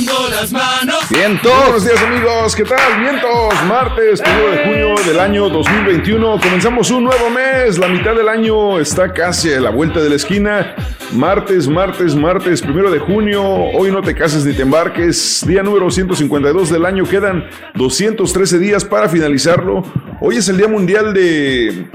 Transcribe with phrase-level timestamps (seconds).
[0.00, 0.96] Levantando las manos.
[1.08, 1.52] Vientos.
[1.52, 3.00] Buenos días amigos, ¿qué tal?
[3.00, 6.40] Vientos, martes 1 de junio del año 2021.
[6.40, 10.16] Comenzamos un nuevo mes, la mitad del año está casi a la vuelta de la
[10.16, 10.74] esquina.
[11.12, 13.42] Martes, martes, martes, primero de junio.
[13.44, 15.44] Hoy no te cases ni te embarques.
[15.46, 17.04] Día número 152 del año.
[17.04, 19.84] Quedan 213 días para finalizarlo.
[20.20, 21.86] Hoy es el Día Mundial de,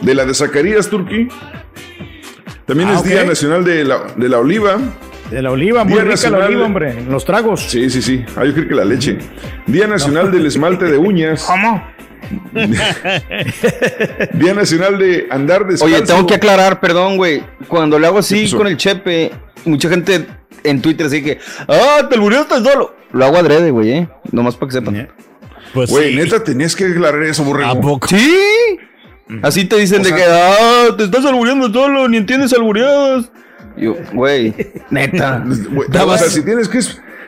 [0.00, 1.28] de la de Zacarías, Turquí.
[2.66, 3.06] También Ah, es ok.
[3.06, 4.78] Día Nacional de la, de la Oliva.
[5.32, 7.02] De la oliva, muy Día rica Nacional la oliva, hombre.
[7.08, 7.62] Los tragos.
[7.68, 8.24] Sí, sí, sí.
[8.36, 9.18] Ah, yo creo que la leche.
[9.66, 11.44] Día Nacional del Esmalte de Uñas.
[11.44, 11.82] ¿Cómo?
[14.34, 15.84] Día Nacional de Andar Descalzo.
[15.96, 17.42] Oye, tengo que aclarar, perdón, güey.
[17.68, 19.32] Cuando le hago ¿Qué así con el chepe,
[19.64, 20.26] mucha gente
[20.64, 21.38] en Twitter así que,
[21.68, 22.94] ah, te muriste solo.
[23.12, 24.08] Lo hago adrede, güey, eh.
[24.30, 25.08] Nomás para que sepan.
[25.74, 26.16] Pues Güey, sí.
[26.16, 27.80] neta, tenías que aclarar eso, ¿A borrego.
[27.80, 28.08] poco?
[28.08, 28.30] Sí.
[29.42, 33.30] Así te dicen O de sea- que, ah, te estás albureando solo, ni entiendes albureadas.
[33.76, 34.54] Yo, güey,
[34.90, 35.44] neta.
[35.72, 36.80] Güey, O sea, si tienes que.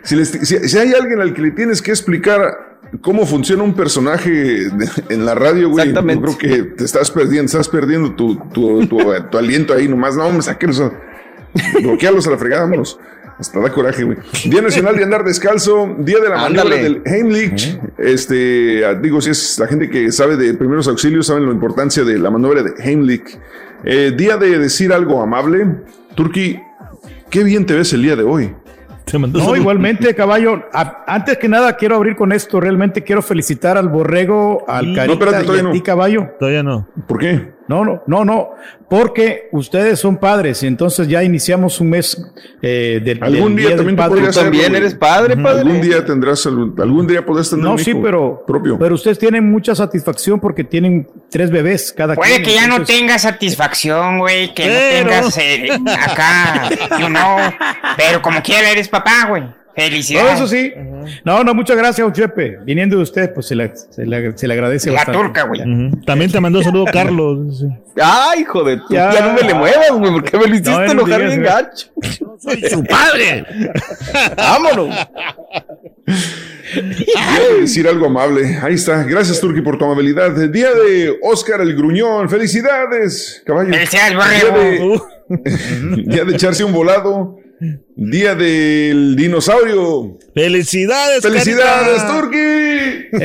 [0.03, 3.75] Si, les- si- si hay alguien al que le tienes que explicar cómo funciona un
[3.75, 8.37] personaje de- en la radio, güey, yo creo que te estás perdiendo, estás perdiendo tu,
[8.53, 8.99] tu, tu,
[9.31, 10.17] tu aliento ahí nomás.
[10.17, 10.81] No, me sáquenlos.
[10.81, 10.93] a-
[11.83, 12.99] Bloquealos a la fregada, vámonos.
[13.39, 14.19] Hasta da coraje, güey.
[14.45, 17.81] Día Nacional de Andar Descalzo, Día de la Maniobra del Heimlich.
[17.99, 22.05] Este, ah, digo, si es la gente que sabe de primeros auxilios, saben la importancia
[22.05, 23.39] de la maniobra de Heimlich.
[23.85, 25.67] Eh, día de decir algo amable.
[26.15, 26.61] Turki,
[27.31, 28.53] qué bien te ves el día de hoy.
[29.05, 30.63] Te mandó No, igualmente, caballo.
[30.73, 32.59] A- antes que nada, quiero abrir con esto.
[32.59, 35.83] Realmente quiero felicitar al borrego, al No, carita espérate, y ti, no.
[35.85, 36.29] caballo.
[36.39, 36.89] Todavía no.
[37.07, 37.53] ¿Por qué?
[37.67, 38.51] No, no, no, no.
[38.91, 42.23] Porque ustedes son padres y entonces ya iniciamos un mes
[42.61, 44.21] eh, del, Algún del día del también Padre.
[44.27, 45.61] Tú también eres padre, padre.
[45.63, 48.79] Algún día tendrás, algún, algún día podrás tener No, un sí, hijo pero, propio.
[48.79, 52.85] pero ustedes tienen mucha satisfacción porque tienen tres bebés cada Puede quien, que ya no
[52.85, 55.69] tengas satisfacción, güey, que Pero- no tengas eh,
[56.07, 56.69] acá,
[57.01, 57.39] you know,
[57.97, 59.45] pero como quiera eres papá, güey.
[59.77, 60.35] No, Felicidades.
[60.35, 60.73] eso sí.
[61.25, 62.59] No, no, muchas gracias, Chepe.
[62.65, 65.21] Viniendo de usted, pues se le, se le- se le agradece La bastante.
[65.21, 65.61] turca, güey.
[66.07, 67.59] También te mandó saludo Carlos.
[67.59, 67.67] sí.
[68.01, 68.95] Ay, hijo de tu.
[68.95, 69.13] Ya.
[69.13, 71.43] Ya, no me le muevas, güey, porque me lo hiciste No, no enojar bien güey.
[71.53, 71.89] gacho.
[72.39, 73.45] Soy su padre.
[74.37, 74.95] Vámonos.
[76.75, 78.59] De decir algo amable.
[78.63, 79.03] Ahí está.
[79.05, 80.31] Gracias, Turki, por tu amabilidad.
[80.51, 82.29] Día de Oscar el Gruñón.
[82.29, 83.73] Felicidades, caballo.
[83.73, 87.39] Felicidades, Día de, día de echarse un volado.
[87.97, 90.19] Día del dinosaurio.
[90.35, 91.23] Felicidades.
[91.23, 92.21] Felicidades, Carita.
[92.21, 92.39] Turki.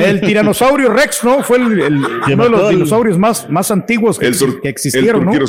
[0.00, 1.42] El tiranosaurio Rex, ¿no?
[1.42, 4.68] Fue el, el- uno de los dinosaurios más, más antiguos que, El, exi- tur- que
[4.68, 5.32] el existieron, ¿no?
[5.34, 5.42] el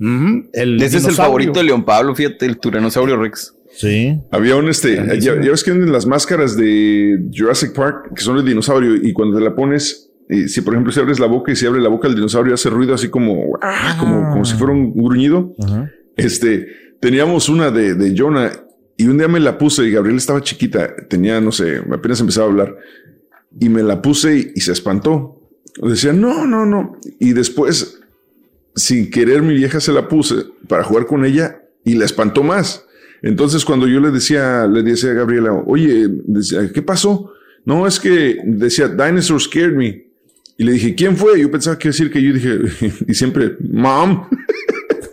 [0.00, 1.14] Ese es el dinosaurio.
[1.16, 3.54] favorito de León Pablo, fíjate, el Tiranosaurio Rex.
[3.76, 4.20] Sí.
[4.30, 8.36] Había un este, ya, ya ves que venden las máscaras de Jurassic Park, que son
[8.36, 11.50] de dinosaurio, y cuando te la pones, eh, si por ejemplo si abres la boca
[11.52, 14.54] y si abre la boca el dinosaurio hace ruido así como, ah, como, como si
[14.56, 15.52] fuera un gruñido.
[15.62, 15.90] Ajá.
[16.16, 16.68] Este,
[17.04, 18.50] teníamos una de, de Jonah
[18.96, 22.46] y un día me la puse y Gabriel estaba chiquita, tenía, no sé, apenas empezaba
[22.46, 22.78] a hablar
[23.60, 25.38] y me la puse y, se espantó.
[25.82, 26.98] Decía, no, no, no.
[27.20, 28.00] Y después,
[28.74, 32.86] sin querer, mi vieja se la puse para jugar con ella y la espantó más.
[33.20, 36.08] Entonces, cuando yo le decía, le decía a Gabriela, oye,
[36.72, 37.32] ¿qué pasó?
[37.66, 40.06] no, es que decía, Dinosaur scared me.
[40.56, 41.38] Y le dije, ¿quién fue?
[41.38, 42.60] Yo pensaba que decir que yo dije,
[43.06, 44.26] y siempre, mom.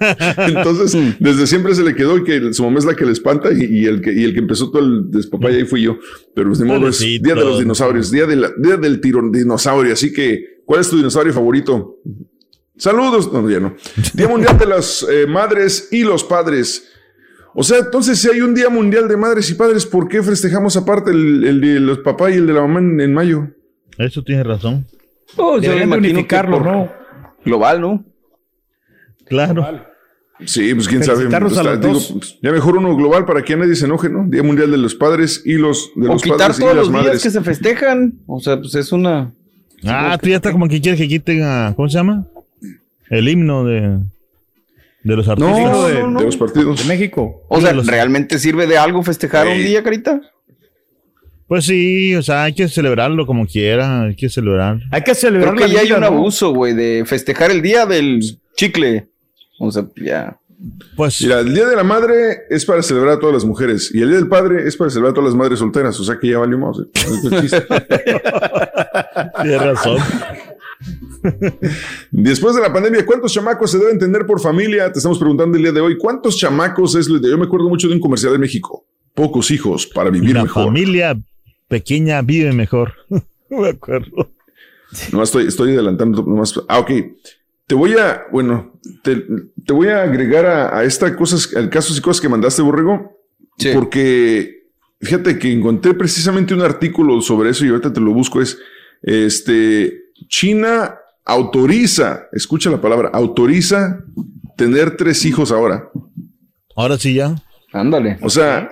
[0.37, 3.49] Entonces, desde siempre se le quedó y que su mamá es la que le espanta
[3.53, 5.97] y, y el, que, y el que empezó todo el despapaya ahí fui yo.
[6.35, 6.99] Pero pues, de modo es.
[6.99, 9.93] Día de los Dinosaurios, Día, de la- día del tirón dinosaurio.
[9.93, 11.97] Así que, ¿cuál es tu dinosaurio favorito?
[12.77, 13.31] Saludos.
[13.31, 13.75] No, ya no.
[14.13, 16.87] Día Mundial de las eh, Madres y los Padres.
[17.53, 20.77] O sea, entonces, si hay un Día Mundial de Madres y Padres, ¿por qué festejamos
[20.77, 23.47] aparte el, el de los papás y el de la mamá en, en mayo?
[23.97, 24.85] Eso tienes razón.
[25.37, 26.91] Oh, Deberían de unificarlo, por ¿no?
[27.45, 28.05] Global, ¿no?
[29.25, 29.85] Claro.
[30.45, 31.23] Sí, pues quién sabe.
[31.25, 32.11] Está- los digo, dos.
[32.17, 34.25] pues, ya mejor uno global para que nadie se enoje, ¿no?
[34.27, 36.85] Día Mundial de los Padres y los de O los quitar padres y todos las
[36.85, 37.23] los días madres.
[37.23, 38.13] que se festejan.
[38.27, 39.31] O sea, pues es una.
[39.85, 41.73] Ah, tú ya está como que quieres que quiten a.
[41.75, 42.25] ¿Cómo se llama?
[43.09, 43.99] El himno de.
[45.03, 45.57] De los artistas.
[45.71, 46.19] No, de- no, no.
[46.19, 46.79] de los partidos.
[46.81, 47.43] De México.
[47.49, 50.21] O sea, Los- ¿realmente sirve de algo festejar un día, Carita?
[51.47, 54.03] Pues sí, o sea, hay que celebrarlo como quiera.
[54.03, 54.79] Hay que celebrar.
[54.91, 56.05] Hay que celebrar Creo que ya hay un ¿no?
[56.05, 58.21] abuso, güey, de festejar el día del
[58.55, 59.07] chicle.
[59.63, 60.37] O sea, ya.
[60.95, 61.21] Pues.
[61.21, 64.09] Mira, el Día de la Madre es para celebrar a todas las mujeres y el
[64.09, 65.99] Día del Padre es para celebrar a todas las madres solteras.
[65.99, 66.77] O sea que ya valió más.
[66.79, 66.85] ¿eh?
[69.41, 69.97] Tienes razón.
[72.11, 74.91] Después de la pandemia, ¿cuántos chamacos se deben tener por familia?
[74.91, 75.97] Te estamos preguntando el día de hoy.
[75.97, 77.07] ¿Cuántos chamacos es?
[77.07, 78.85] Yo me acuerdo mucho de un comercial de México.
[79.13, 80.65] Pocos hijos para vivir Una mejor.
[80.65, 81.19] familia
[81.67, 82.93] pequeña vive mejor.
[83.49, 84.31] Me acuerdo.
[85.11, 86.53] No estoy, estoy adelantando nomás.
[86.69, 86.91] Ah, ok.
[87.71, 89.23] Te voy a, bueno, te,
[89.65, 93.17] te voy a agregar a, a esta cosas, al casos y cosas que mandaste, Borrego,
[93.57, 93.69] Sí.
[93.73, 94.65] porque
[94.99, 98.41] fíjate que encontré precisamente un artículo sobre eso y ahorita te lo busco.
[98.41, 98.57] Es
[99.01, 104.03] este China autoriza, escucha la palabra, autoriza
[104.57, 105.89] tener tres hijos ahora.
[106.75, 107.35] Ahora sí ya.
[107.71, 108.17] Ándale.
[108.21, 108.69] O sea,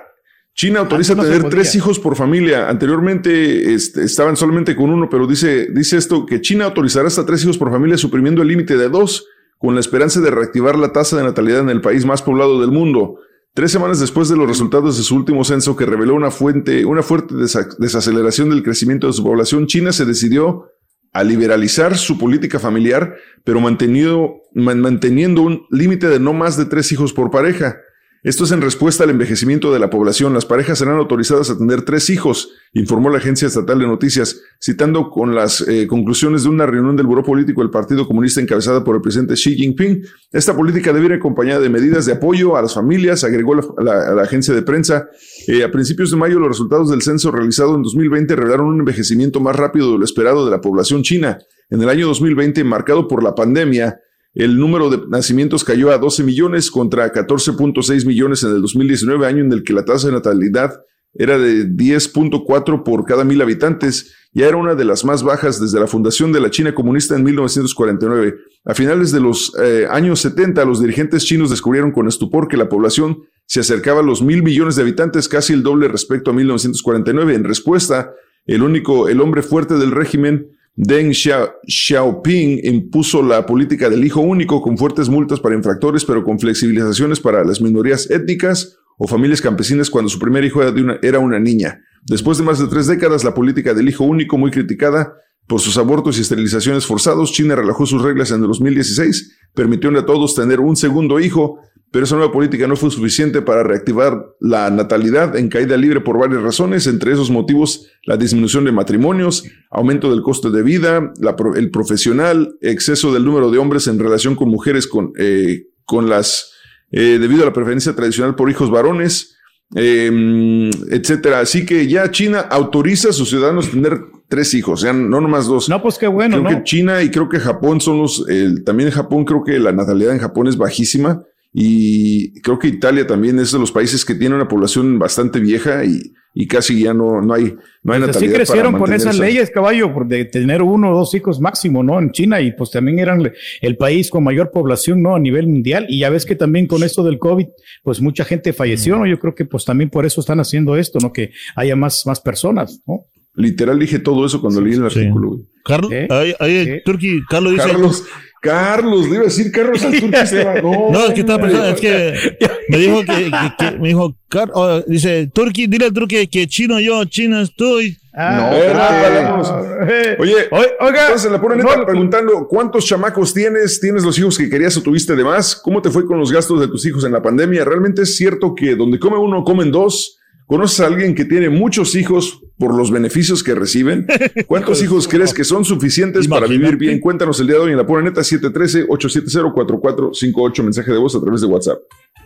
[0.59, 2.67] China autoriza no se tener tres hijos por familia.
[2.67, 7.41] Anteriormente este, estaban solamente con uno, pero dice, dice esto que China autorizará hasta tres
[7.45, 9.25] hijos por familia, suprimiendo el límite de dos,
[9.57, 12.71] con la esperanza de reactivar la tasa de natalidad en el país más poblado del
[12.71, 13.19] mundo.
[13.53, 17.03] Tres semanas después de los resultados de su último censo, que reveló una, fuente, una
[17.03, 20.65] fuerte desa- desaceleración del crecimiento de su población, China se decidió
[21.13, 23.15] a liberalizar su política familiar,
[23.45, 27.77] pero mantenido, man- manteniendo un límite de no más de tres hijos por pareja.
[28.21, 30.33] Esto es en respuesta al envejecimiento de la población.
[30.33, 35.10] Las parejas serán autorizadas a tener tres hijos, informó la agencia estatal de noticias, citando
[35.10, 38.98] con las eh, conclusiones de una reunión del Buró Político del Partido Comunista encabezada por
[38.98, 40.04] el presidente Xi Jinping.
[40.33, 44.54] Esta política debe ir acompañada de medidas de apoyo a las familias, agregó la, agencia
[44.54, 45.07] de prensa.
[45.48, 49.39] Eh, a principios de mayo, los resultados del censo realizado en 2020 revelaron un envejecimiento
[49.39, 51.38] más rápido de lo esperado de la población china.
[51.69, 54.01] En el año 2020, marcado por la pandemia,
[54.39, 59.44] el número de nacimientos cayó a 12 millones contra 14.6 millones en el 2019, año
[59.44, 60.80] en el que la tasa de natalidad
[61.13, 64.15] era de 10.4 por cada mil habitantes.
[64.31, 67.24] Ya era una de las más bajas desde la fundación de la China comunista en
[67.24, 68.36] 1949.
[68.63, 72.69] A finales de los eh, años 70, los dirigentes chinos descubrieron con estupor que la
[72.69, 77.33] población se acercaba a los mil millones de habitantes, casi el doble respecto a 1949.
[77.33, 78.13] En respuesta,
[78.45, 80.51] el único, el hombre fuerte del régimen,
[80.81, 86.24] Deng Xia- Xiaoping impuso la política del hijo único con fuertes multas para infractores, pero
[86.24, 91.38] con flexibilizaciones para las minorías étnicas o familias campesinas cuando su primer hijo era, una,
[91.38, 91.81] niña.
[92.08, 95.16] Después de más de tres décadas, la política del hijo único, muy criticada
[95.48, 100.06] por sus abortos y esterilizaciones forzados, China relajó sus reglas en el 2016, permitió a
[100.06, 101.59] todos tener un segundo hijo,
[101.92, 106.19] pero esa nueva política no fue suficiente para reactivar la natalidad en caída libre por
[106.19, 111.36] varias razones, entre esos motivos la disminución de matrimonios, aumento del costo de vida, la
[111.56, 116.52] el profesional, exceso del número de hombres en relación con mujeres con, eh, con las,
[116.92, 119.36] eh, debido a la preferencia tradicional por hijos varones,
[119.76, 121.40] eh, etcétera.
[121.40, 125.69] Así que ya China autoriza a sus ciudadanos tener tres hijos, ya no nomás dos.
[125.69, 126.58] No, pues qué bueno, creo ¿no?
[126.58, 128.24] que China y creo que Japón son los,
[128.64, 133.07] también en Japón creo que la natalidad en Japón es bajísima y creo que Italia
[133.07, 135.99] también es de los países que tiene una población bastante vieja y,
[136.35, 137.45] y casi ya no, no hay,
[137.83, 138.15] no hay Pues natalidad.
[138.18, 141.13] así para crecieron con mantener esas esa- leyes, caballo, por de tener uno o dos
[141.15, 141.99] hijos máximo, ¿no?
[141.99, 145.15] En China y pues también eran el país con mayor población, ¿no?
[145.15, 145.87] A nivel mundial.
[145.89, 147.47] Y ya ves que también con esto del COVID,
[147.83, 149.07] pues mucha gente falleció, ¿no?
[149.07, 151.11] Yo creo que pues también por eso están haciendo esto, ¿no?
[151.11, 153.06] Que haya más, más personas, ¿no?
[153.35, 154.99] Literal dije todo eso cuando leí el sí.
[154.99, 155.29] artículo.
[155.29, 155.41] güey.
[155.63, 156.07] Carlos, ¿Eh?
[156.09, 156.81] ahí, ahí, ¿Eh?
[156.83, 157.68] Turki, Carlos dice.
[157.68, 158.03] Carlos,
[158.42, 160.60] Carlos, le iba a decir Carlos Esteban.
[160.64, 162.14] No, No, es que estaba pensando, es que
[162.69, 166.48] me dijo que, que- que- me dijo, Car- oh, dice, Turki, dile al Turki que
[166.48, 167.98] chino yo, chino estoy.
[168.14, 173.80] Ah, No, eh, Oye, Oye, oiga, entonces la pura neta no, preguntando, ¿cuántos chamacos tienes?
[173.80, 175.56] ¿Tienes los hijos que querías o tuviste de más?
[175.56, 177.64] ¿Cómo te fue con los gastos de tus hijos en la pandemia?
[177.66, 180.19] ¿Realmente es cierto que donde come uno, comen dos?
[180.49, 184.07] ¿Conoces a alguien que tiene muchos hijos por los beneficios que reciben?
[184.47, 186.99] ¿Cuántos hijos crees que son suficientes para vivir bien?
[186.99, 191.41] Cuéntanos el día de hoy en la pura neta 713-870-4458, mensaje de voz a través
[191.41, 191.77] de WhatsApp.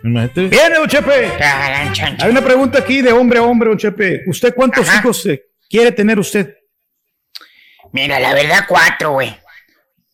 [0.05, 0.47] Imagínate.
[0.47, 1.31] Viene, don Chepe.
[2.21, 4.21] Hay una pregunta aquí de hombre a hombre, don Chepe.
[4.25, 4.99] ¿Usted cuántos Ajá.
[4.99, 6.55] hijos eh, quiere tener usted?
[7.91, 9.35] Mira, la verdad, cuatro, güey.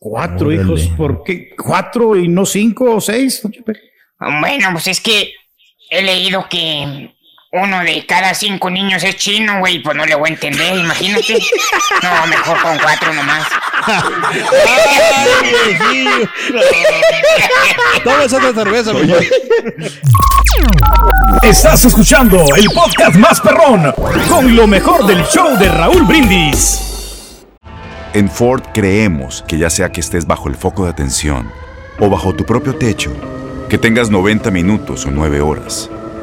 [0.00, 0.62] Cuatro Órale.
[0.62, 0.88] hijos.
[0.96, 1.50] ¿Por qué?
[1.56, 3.74] ¿Cuatro y no cinco o seis, don Chepe?
[4.18, 5.32] Bueno, pues es que
[5.88, 7.14] he leído que
[7.52, 11.36] uno de cada cinco niños es chino, güey, pues no le voy a entender, imagínate.
[12.00, 13.44] No, mejor con cuatro nomás.
[18.04, 18.92] Toma esa cerveza.
[21.42, 23.92] Estás escuchando el podcast más perrón
[24.28, 27.44] con lo mejor del show de Raúl Brindis.
[28.12, 31.50] En Ford creemos que ya sea que estés bajo el foco de atención
[31.98, 33.12] o bajo tu propio techo,
[33.68, 35.90] que tengas 90 minutos o 9 horas,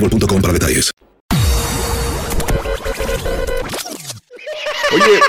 [0.00, 0.90] boostmobile.com para detalles.
[4.92, 5.20] Oye,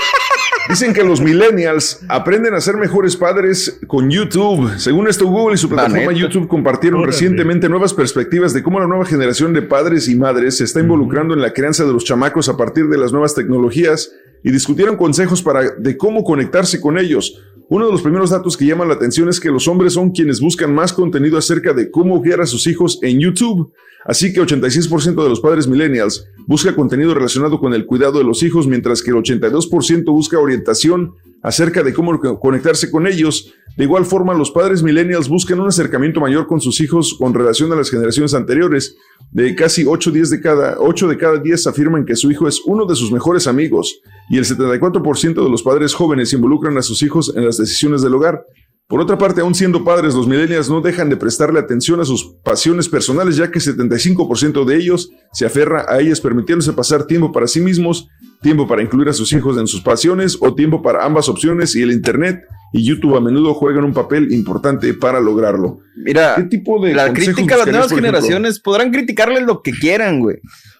[0.68, 4.76] dicen que los millennials aprenden a ser mejores padres con YouTube.
[4.78, 6.12] Según esto, Google y su plataforma.
[6.12, 7.12] YouTube compartieron Órale.
[7.12, 11.34] recientemente nuevas perspectivas de cómo la nueva generación de padres y madres se está involucrando
[11.34, 14.10] en la crianza de los chamacos a partir de las nuevas tecnologías
[14.42, 17.40] y discutieron consejos para de cómo conectarse con ellos.
[17.68, 20.40] Uno de los primeros datos que llaman la atención es que los hombres son quienes
[20.40, 23.72] buscan más contenido acerca de cómo guiar a sus hijos en YouTube.
[24.04, 28.42] Así que 86% de los padres millennials busca contenido relacionado con el cuidado de los
[28.42, 33.52] hijos, mientras que el 82% busca orientación acerca de cómo co- conectarse con ellos.
[33.76, 37.72] De igual forma, los padres millennials buscan un acercamiento mayor con sus hijos con relación
[37.72, 38.96] a las generaciones anteriores.
[39.30, 42.60] De casi 8, 10 de cada, 8 de cada 10 afirman que su hijo es
[42.66, 47.02] uno de sus mejores amigos y el 74% de los padres jóvenes involucran a sus
[47.02, 48.44] hijos en las decisiones del hogar.
[48.88, 52.34] Por otra parte, aún siendo padres, los millennials no dejan de prestarle atención a sus
[52.44, 57.46] pasiones personales, ya que 75% de ellos se aferra a ellas, permitiéndose pasar tiempo para
[57.46, 58.08] sí mismos,
[58.42, 61.82] tiempo para incluir a sus hijos en sus pasiones o tiempo para ambas opciones y
[61.82, 65.78] el Internet y YouTube a menudo juegan un papel importante para lograrlo.
[65.96, 68.08] Mira, ¿Qué tipo de la crítica a las nuevas ejemplo?
[68.08, 70.38] generaciones podrán criticarles lo que quieran, güey.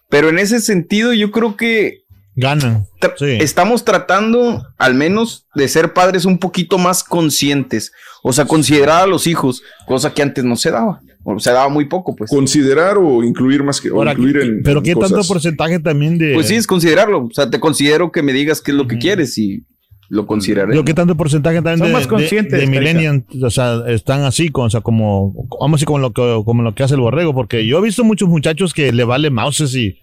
[0.09, 2.01] Pero en ese sentido, yo creo que
[2.34, 2.86] Ganan.
[3.00, 3.36] tra- Sí.
[3.40, 7.92] estamos tratando, al menos, de ser padres un poquito más conscientes.
[8.22, 11.00] O sea, considerar a los hijos, cosa que antes no se daba.
[11.24, 12.30] O se daba muy poco, pues.
[12.30, 16.18] Considerar o incluir más que o Ahora, incluir en pero en qué tanto porcentaje también
[16.18, 16.34] de.
[16.34, 17.26] Pues sí, es considerarlo.
[17.26, 19.64] O sea, te considero que me digas qué es lo que quieres y
[20.08, 20.74] lo consideraré.
[20.74, 22.80] Yo qué tanto porcentaje también Son de, más de- conscientes, de, Carita.
[22.80, 26.62] millennials, o sea, están así, con, o sea, como, vamos así como lo que, como
[26.62, 29.74] lo que hace el borrego, porque yo he visto muchos muchachos que le vale mouses
[29.76, 30.00] y,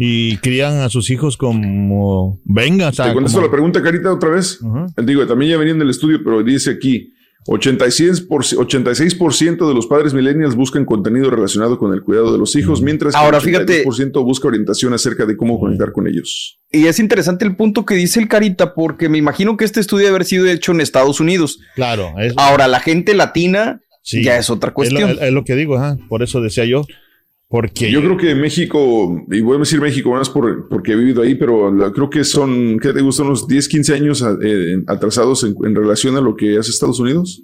[0.00, 4.12] y crían a sus hijos como venga, o sea, Te contesto como- la pregunta, Carita,
[4.12, 4.62] otra vez.
[4.62, 4.86] Ujú.
[5.04, 7.12] Digo, también ya venían del estudio, pero dice aquí,
[7.46, 12.54] 86%, por- 86% de los padres millennials buscan contenido relacionado con el cuidado de los
[12.56, 16.58] hijos, mientras que Ahora, el fíjate- 82% busca orientación acerca de cómo conectar con ellos.
[16.70, 20.04] Y es interesante el punto que dice el Carita, porque me imagino que este estudio
[20.04, 21.58] debe haber sido hecho en Estados Unidos.
[21.74, 25.10] claro, es, Ahora, la gente latina sí, ya es otra es lo, cuestión.
[25.10, 25.78] es- es lo que digo,
[26.08, 26.84] por eso decía yo,
[27.48, 31.22] porque Yo creo que México, y voy a decir México más por, porque he vivido
[31.22, 33.26] ahí, pero la- creo que son, ¿qué te gustan?
[33.26, 37.42] Unos 10, 15 años eh, atrasados en, en relación a lo que hace Estados Unidos.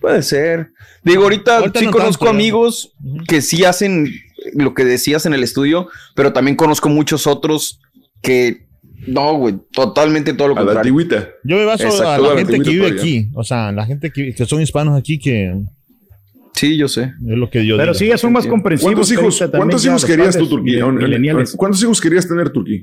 [0.00, 0.72] Puede ser.
[1.04, 2.38] Digo, ahorita, Ahorita sí no conozco tanto, ¿no?
[2.38, 2.92] amigos
[3.28, 4.08] que sí hacen
[4.54, 7.80] lo que decías en el estudio, pero también conozco muchos otros
[8.20, 8.66] que
[9.06, 10.80] no, güey, totalmente todo lo A la contrario.
[10.92, 11.28] antigüita.
[11.44, 13.00] yo me baso Exacto, a la la gente que vive todavía.
[13.02, 15.54] aquí, o sea, la gente que, que son hispanos aquí que
[16.54, 17.02] Sí, yo sé.
[17.04, 17.98] es lo que yo Pero digo.
[17.98, 18.92] sí, ya son más comprensivos.
[18.94, 20.86] ¿Cuántos hijos, Carita, también ¿cuántos ya hijos los querías tú, Turquía?
[20.86, 21.54] millennials.
[21.56, 22.82] ¿Cuántos hijos querías tener, Turquía?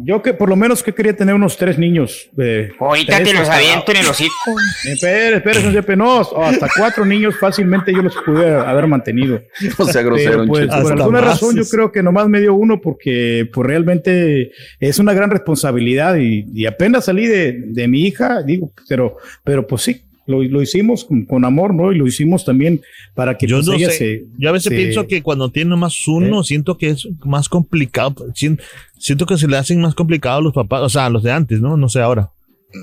[0.00, 2.30] Yo que por lo menos que quería tener unos tres niños.
[2.38, 4.32] eh, Ahorita tres te los aviento en el hocico.
[4.88, 9.42] Espera, espera, no, hasta cuatro niños fácilmente yo los pude haber mantenido.
[9.76, 11.24] No sea grosero, Pero pues, por alguna más.
[11.30, 16.14] razón yo creo que nomás me dio uno porque pues realmente es una gran responsabilidad
[16.14, 20.62] y, y apenas salí de, de mi hija, digo, pero, pero pues sí, lo, lo
[20.62, 21.90] hicimos con, con amor, ¿no?
[21.92, 22.80] Y lo hicimos también
[23.14, 23.96] para que Yo pues, no ella sé.
[23.98, 27.48] se- Yo a veces se- pienso que cuando tiene más uno, siento que es más
[27.48, 28.14] complicado.
[28.34, 28.60] Sien-
[28.98, 31.32] Siento que se le hacen más complicado a los papás, o sea, a los de
[31.32, 31.76] antes, ¿no?
[31.76, 32.30] No sé ahora.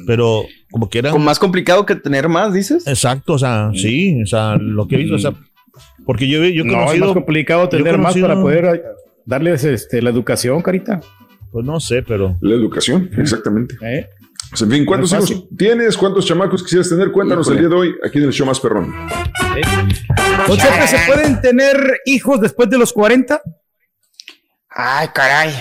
[0.07, 1.11] Pero como que eran.
[1.13, 2.87] Con más complicado que tener más, dices.
[2.87, 5.33] Exacto, o sea, sí, o sea, lo que he visto, o sea,
[6.05, 7.05] porque yo, yo he No, es conocido.
[7.05, 8.81] más complicado tener más conocido- para poder eh,
[9.25, 11.01] darles este, la educación, Carita.
[11.51, 12.35] Pues no sé, pero.
[12.41, 13.75] La educación, exactamente.
[13.83, 14.07] ¿eh?
[14.55, 15.97] Pues, en fin, ¿cuántos hijos tienes?
[15.97, 17.11] ¿Cuántos chamacos quisieras tener?
[17.11, 17.59] Cuéntanos Híjole.
[17.59, 18.95] el día de hoy aquí en el show más perrón.
[20.47, 23.41] Chepe, ¿se pueden tener hijos después de los 40?
[24.69, 25.53] Ay, caray.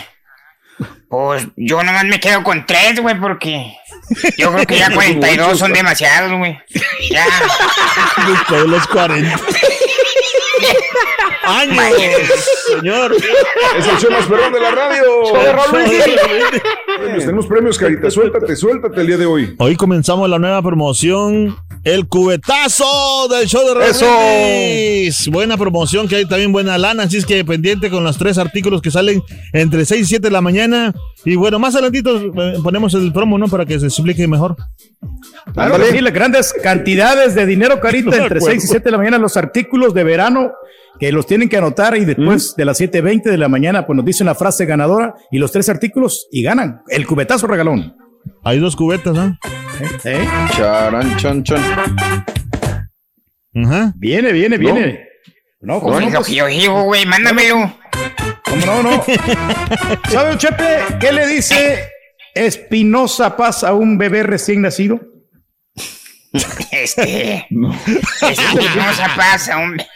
[1.08, 3.76] Pues yo nomás me quedo con tres, güey, porque
[4.38, 6.56] yo creo que ya 42 son demasiados, güey.
[7.10, 7.26] Ya.
[8.28, 9.40] Después de los 40
[11.46, 11.84] años,
[12.68, 13.14] señor.
[13.14, 15.02] Es el show más perrón de la radio.
[17.00, 18.10] Premios, tenemos premios, Carita.
[18.10, 19.54] Suéltate, suéltate el día de hoy.
[19.58, 24.06] Hoy comenzamos la nueva promoción, el cubetazo del show de ¡Eso!
[24.06, 25.28] Rodríguez.
[25.28, 28.80] Buena promoción, que hay también buena lana, así es que pendiente con los tres artículos
[28.82, 29.22] que salen
[29.52, 30.94] entre 6 y 7 de la mañana.
[31.24, 33.48] Y bueno, más adelantito eh, ponemos el promo, ¿no?
[33.48, 34.56] Para que se explique mejor.
[35.52, 38.46] Claro las grandes cantidades de dinero, Carita, entre acuerdo.
[38.46, 40.52] 6 y 7 de la mañana, los artículos de verano
[40.98, 44.04] que los tienen que anotar y después de las 7.20 de la mañana, pues nos
[44.04, 46.82] dicen la frase ganadora y los tres artículos y ganan.
[46.88, 47.96] El cubetazo regalón.
[48.42, 49.38] Hay dos cubetas, ¿no?
[50.04, 50.26] ¿Eh?
[50.56, 51.62] Charan, chan, chan.
[53.54, 53.92] Ajá.
[53.96, 55.08] Viene, viene, viene.
[55.60, 56.20] No, ¿cómo Pues no?
[56.20, 57.72] Pues, güey, mándamelo.
[58.44, 59.04] ¿Cómo no, no?
[60.10, 61.88] ¿Sabe, Chepe, qué le dice
[62.34, 65.00] Espinosa Paz a un bebé recién nacido?
[66.70, 67.46] Este.
[67.50, 67.72] No.
[67.72, 69.86] Espinosa pasa, hombre.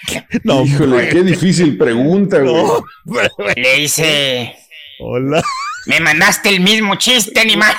[0.44, 3.28] No, Híjole, qué difícil pregunta, güey.
[3.56, 4.54] Le dice.
[5.00, 5.42] Hola.
[5.86, 7.74] Me mandaste el mismo chiste, animal.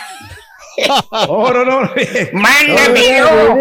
[1.11, 1.89] Oh, no, no.
[2.33, 3.57] Mándamelo.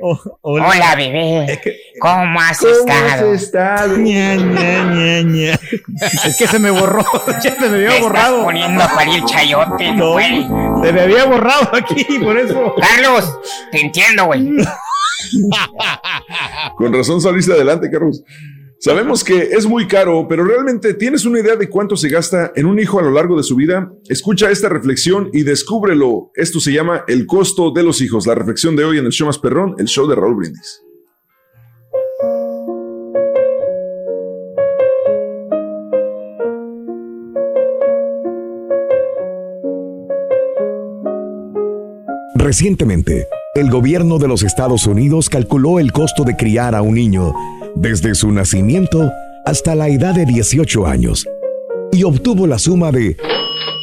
[0.00, 0.68] Oh, hola.
[0.68, 1.60] Hola, bebé.
[2.00, 3.32] ¿Cómo has estado?
[3.32, 3.96] estado?
[3.98, 5.58] Ña, ña, ña, ña.
[6.24, 7.04] Es que se me borró.
[7.42, 8.44] Ya se me Me había estás borrado.
[8.44, 10.12] poniendo a parir chayote, No.
[10.12, 10.46] güey.
[10.82, 12.74] Se me había borrado aquí, por eso.
[12.80, 13.38] Carlos,
[13.70, 14.48] te entiendo, güey.
[16.76, 18.22] Con razón saliste adelante, Carlos.
[18.84, 22.66] Sabemos que es muy caro, pero realmente ¿tienes una idea de cuánto se gasta en
[22.66, 23.92] un hijo a lo largo de su vida?
[24.08, 26.32] Escucha esta reflexión y descúbrelo.
[26.34, 28.26] Esto se llama El costo de los hijos.
[28.26, 30.82] La reflexión de hoy en el show más perrón, el show de Raúl Brindis.
[42.34, 47.32] Recientemente, el gobierno de los Estados Unidos calculó el costo de criar a un niño
[47.74, 49.10] desde su nacimiento
[49.44, 51.26] hasta la edad de 18 años
[51.92, 53.16] y obtuvo la suma de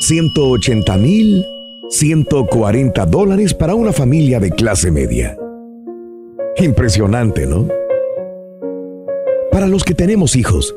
[0.01, 1.45] 180 mil
[1.89, 5.35] 140 dólares para una familia de clase media.
[6.57, 7.67] Impresionante, ¿no?
[9.51, 10.75] Para los que tenemos hijos,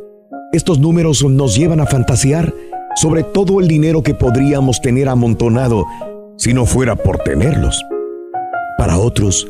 [0.52, 2.54] estos números nos llevan a fantasear
[2.94, 5.84] sobre todo el dinero que podríamos tener amontonado
[6.38, 7.84] si no fuera por tenerlos.
[8.78, 9.46] Para otros,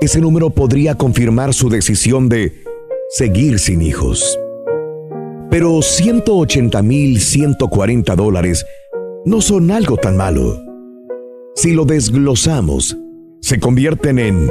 [0.00, 2.65] ese número podría confirmar su decisión de
[3.08, 4.38] seguir sin hijos.
[5.50, 8.66] Pero 180 mil 140 dólares
[9.24, 10.62] no son algo tan malo.
[11.54, 12.96] Si lo desglosamos,
[13.40, 14.50] se convierten en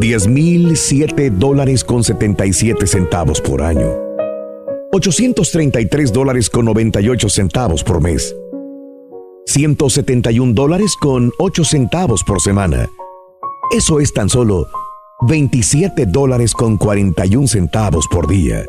[0.00, 3.88] 10 mil 7 dólares con 77 centavos por año.
[4.92, 8.34] 833 dólares con 98 centavos por mes.
[9.46, 12.88] 171 dólares con 8 centavos por semana.
[13.72, 14.68] Eso es tan solo
[15.22, 18.66] 27 dólares con 41 centavos por día.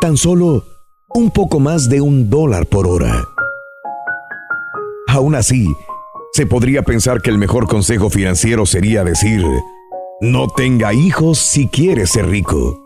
[0.00, 0.62] Tan solo
[1.08, 3.24] un poco más de un dólar por hora.
[5.08, 5.66] Aún así,
[6.32, 9.44] se podría pensar que el mejor consejo financiero sería decir,
[10.20, 12.78] no tenga hijos si quiere ser rico.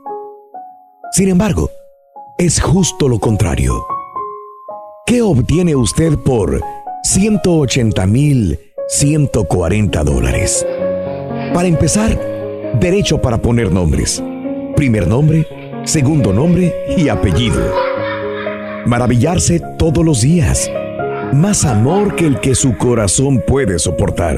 [1.12, 1.70] Sin embargo,
[2.38, 3.84] es justo lo contrario.
[5.04, 6.62] ¿Qué obtiene usted por
[7.04, 8.58] 180 mil
[8.88, 10.66] 140 dólares?
[11.52, 12.31] Para empezar,
[12.78, 14.22] derecho para poner nombres.
[14.76, 15.46] Primer nombre,
[15.84, 17.60] segundo nombre y apellido.
[18.86, 20.70] Maravillarse todos los días.
[21.32, 24.36] Más amor que el que su corazón puede soportar.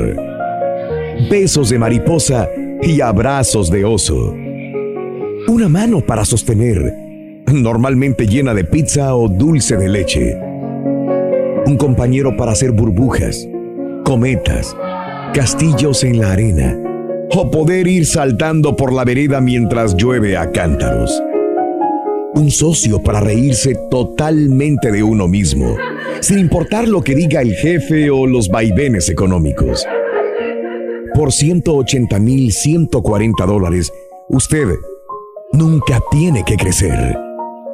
[1.30, 2.48] Besos de mariposa
[2.82, 4.34] y abrazos de oso.
[5.48, 6.94] Una mano para sostener,
[7.52, 10.38] normalmente llena de pizza o dulce de leche.
[11.66, 13.48] Un compañero para hacer burbujas,
[14.04, 14.76] cometas,
[15.32, 16.83] castillos en la arena
[17.30, 21.22] o poder ir saltando por la vereda mientras llueve a cántaros.
[22.34, 25.76] Un socio para reírse totalmente de uno mismo,
[26.20, 29.86] sin importar lo que diga el jefe o los vaivenes económicos.
[31.14, 33.92] por 180,140 dólares,
[34.28, 34.66] usted
[35.52, 37.16] nunca tiene que crecer.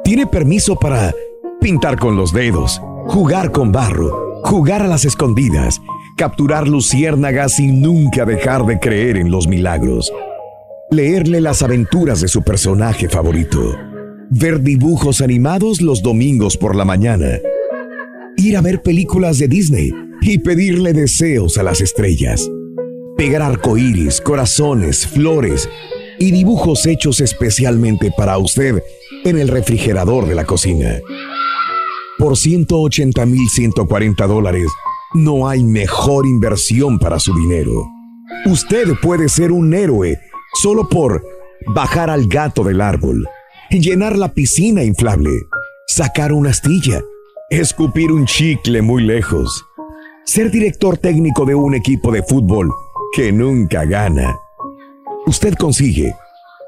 [0.03, 1.11] Tiene permiso para
[1.59, 5.81] pintar con los dedos, jugar con barro, jugar a las escondidas,
[6.21, 10.13] capturar luciérnagas y nunca dejar de creer en los milagros.
[10.91, 13.75] Leerle las aventuras de su personaje favorito.
[14.29, 17.39] Ver dibujos animados los domingos por la mañana.
[18.37, 22.47] Ir a ver películas de Disney y pedirle deseos a las estrellas.
[23.17, 25.67] Pegar arcoíris, corazones, flores
[26.19, 28.83] y dibujos hechos especialmente para usted
[29.25, 30.99] en el refrigerador de la cocina.
[32.19, 34.67] Por 180,140 dólares,
[35.13, 37.87] no hay mejor inversión para su dinero.
[38.45, 40.19] Usted puede ser un héroe
[40.53, 41.23] solo por
[41.67, 43.27] bajar al gato del árbol,
[43.69, 45.31] llenar la piscina inflable,
[45.87, 47.03] sacar una astilla,
[47.49, 49.65] escupir un chicle muy lejos,
[50.25, 52.71] ser director técnico de un equipo de fútbol
[53.13, 54.37] que nunca gana.
[55.27, 56.15] Usted consigue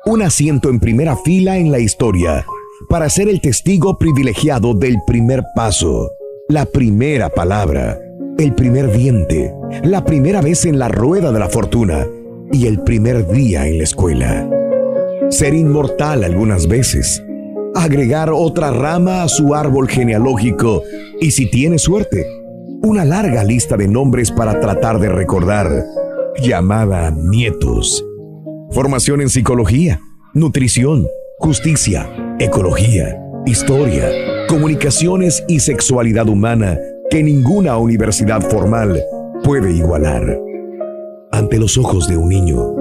[0.06, 2.46] un asiento en primera fila en la historia
[2.90, 6.10] para ser el testigo privilegiado del primer paso,
[6.50, 7.98] la primera palabra,
[8.38, 12.06] el primer diente, la primera vez en la rueda de la fortuna
[12.52, 14.50] y el primer día en la escuela.
[15.30, 17.24] Ser inmortal algunas veces,
[17.76, 20.84] agregar otra rama a su árbol genealógico
[21.22, 22.26] y si tiene suerte,
[22.82, 25.86] una larga lista de nombres para tratar de recordar,
[26.42, 28.04] llamada nietos.
[28.72, 30.02] Formación en psicología,
[30.34, 34.10] nutrición, justicia, ecología, historia,
[34.48, 36.78] comunicaciones y sexualidad humana
[37.14, 39.00] que ninguna universidad formal
[39.44, 40.36] puede igualar.
[41.32, 42.74] Ante los ojos de un niño,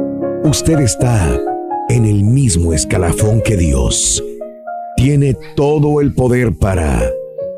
[0.45, 1.39] usted está
[1.91, 4.25] en el mismo escalafón que Dios.
[4.97, 7.11] Tiene todo el poder para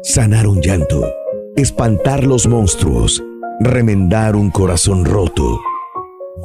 [0.02, 1.06] sanar un llanto,
[1.54, 3.22] espantar los monstruos,
[3.60, 5.60] remendar un corazón roto,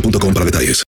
[0.00, 0.82] boostmobile.com para detalles.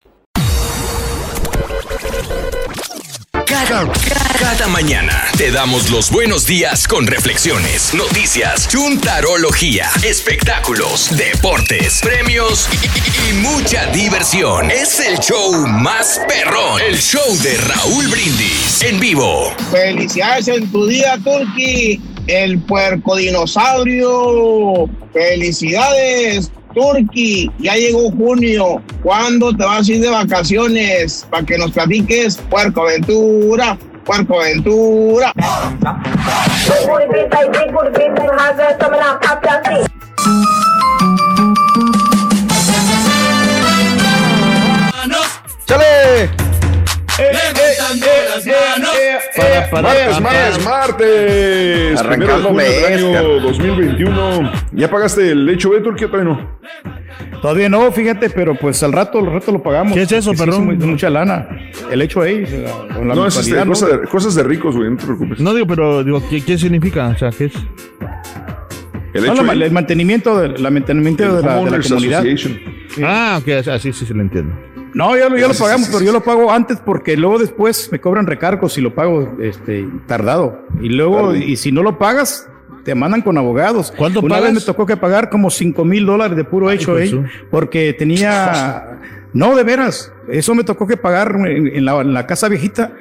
[3.47, 3.91] Cada,
[4.39, 12.87] cada mañana te damos los buenos días con reflexiones, noticias, chuntarología, espectáculos, deportes, premios y,
[12.87, 14.71] y- y mucha diversión.
[14.71, 19.53] Es el show más perrón, el show de Raúl Brindis en vivo.
[19.71, 24.89] Felicidades en tu día, Turki, el puerco dinosaurio.
[25.13, 27.51] Felicidades, Turki.
[27.59, 28.81] Ya llegó junio.
[29.03, 31.27] ¿Cuándo te vas a ir de vacaciones?
[31.29, 35.33] Para que nos platiques, puerco aventura, puerco aventura.
[45.67, 46.31] ¡Chale!
[48.47, 52.01] Martes, martes, martes.
[52.01, 54.53] Arrancando Primero de junio del mes, año 2021.
[54.73, 56.59] ¿Ya pagaste el hecho de Turquía todavía no?
[57.43, 59.93] Todavía no, fíjate, pero pues al rato, al rato lo pagamos.
[59.95, 60.67] ¿Qué es eso, sí perdón?
[60.67, 61.49] mu- mucha lana.
[61.91, 62.45] El hecho ahí,
[62.95, 63.67] con la No, es este, ¿no?
[63.67, 65.41] cosa de- cosas de ricos, güey, no te preocupes.
[65.41, 67.07] No digo, pero digo, ¿qué, qué significa?
[67.09, 67.53] O sea, ¿qué es?
[69.15, 72.21] El No, hecho la- el mantenimiento, de, la mantenimiento de la, de la comunidad.
[72.21, 72.61] Association.
[73.05, 74.55] Ah, ok, así sí se lo entiendo.
[74.99, 78.27] No, ya lo, ya pagamos, pero yo lo pago antes porque luego después me cobran
[78.27, 80.67] recargos y lo pago este, tardado.
[80.81, 82.49] Y luego, y si no lo pagas,
[82.85, 83.93] te mandan con abogados.
[83.97, 84.55] ¿Cuánto Una pagas?
[84.55, 87.93] vez me tocó que pagar como 5 mil dólares de puro hecho ahí, su- porque
[87.93, 88.99] tenía...
[89.35, 92.93] No, de veras, eso me tocó que pagar en, en la, en la casa viejita,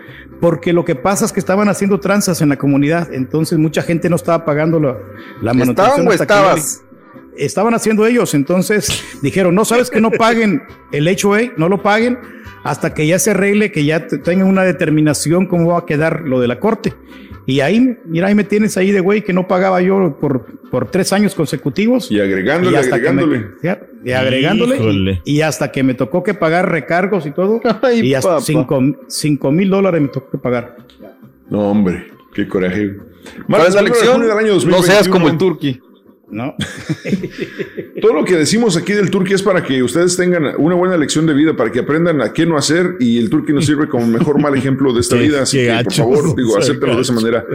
[0.41, 4.09] porque lo que pasa es que estaban haciendo tranzas en la comunidad, entonces mucha gente
[4.09, 4.97] no estaba pagando la,
[5.41, 5.69] la manutención.
[6.01, 6.83] ¿Estaban o estabas?
[7.37, 12.17] Estaban haciendo ellos, entonces dijeron, no sabes que no paguen el HOA, no lo paguen
[12.63, 16.21] hasta que ya se arregle, que ya te- tengan una determinación cómo va a quedar
[16.21, 16.93] lo de la corte.
[17.45, 20.91] Y ahí, mira, ahí me tienes ahí de güey que no pagaba yo por, por
[20.91, 22.11] tres años consecutivos.
[22.11, 22.77] Y agregándole,
[23.37, 23.45] me-
[24.03, 24.75] y agregándole.
[25.23, 27.61] Y, y hasta que me tocó que pagar recargos y todo.
[27.81, 30.75] Ay, y hasta cinco, cinco mil dólares me tocó que pagar.
[31.49, 32.97] No, hombre, qué coraje.
[33.49, 34.19] ¿Cuál es la lección?
[34.21, 35.11] No seas 2021.
[35.13, 35.81] como el Turki.
[36.29, 36.55] ¿No?
[38.01, 41.25] Todo lo que decimos aquí del Turqui es para que ustedes tengan una buena lección
[41.25, 44.05] de vida, para que aprendan a qué no hacer y el Turqui nos sirve como
[44.07, 45.43] mejor mal ejemplo de esta Qué- vida.
[45.43, 47.45] Así que, por favor, digo, acéptalo de esa manera.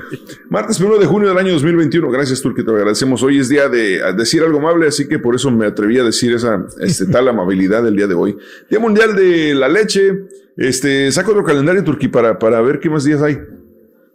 [0.49, 2.11] Martes 1 de junio del año 2021.
[2.11, 3.23] Gracias, Turqui, te lo agradecemos.
[3.23, 6.33] Hoy es día de decir algo amable, así que por eso me atreví a decir
[6.33, 8.37] esa este, tal amabilidad el día de hoy.
[8.71, 10.13] Día Mundial de la Leche.
[10.57, 13.39] Este, saco otro calendario, Turqui, para, para ver qué más días hay.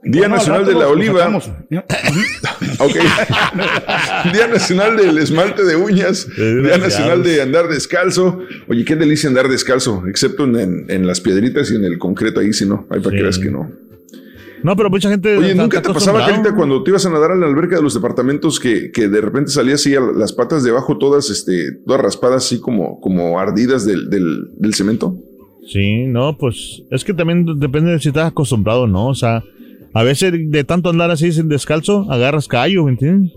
[0.03, 1.27] Día Bueno, Nacional de la Oliva.
[2.79, 2.91] Ok.
[4.33, 6.27] Día Nacional del Esmalte de Uñas.
[6.35, 6.77] Día.
[6.77, 8.39] Nacional de Andar Descalzo.
[8.67, 12.39] Oye, qué delicia andar descalzo, excepto en, en- en las piedritas y en el concreto
[12.39, 12.85] ahí, si no.
[12.89, 13.23] Hay para que Sí.
[13.23, 13.71] veas que no.
[14.63, 15.37] No, pero mucha gente.
[15.37, 16.25] Oye, ¿nunca te pasaba.
[16.25, 19.21] Carita, cuando te ibas a nadar en la alberca de los departamentos que, que de
[19.21, 23.39] repente salías así a las patas de abajo todas, este, todas raspadas así como, como
[23.39, 25.15] ardidas del, del, del cemento?
[25.67, 29.07] Sí, no, pues es que también depende de si estás acostumbrado o no.
[29.09, 29.43] O sea,
[29.99, 33.31] a veces de tanto andar así sin descalzo, agarras callo, ¿me entiendes?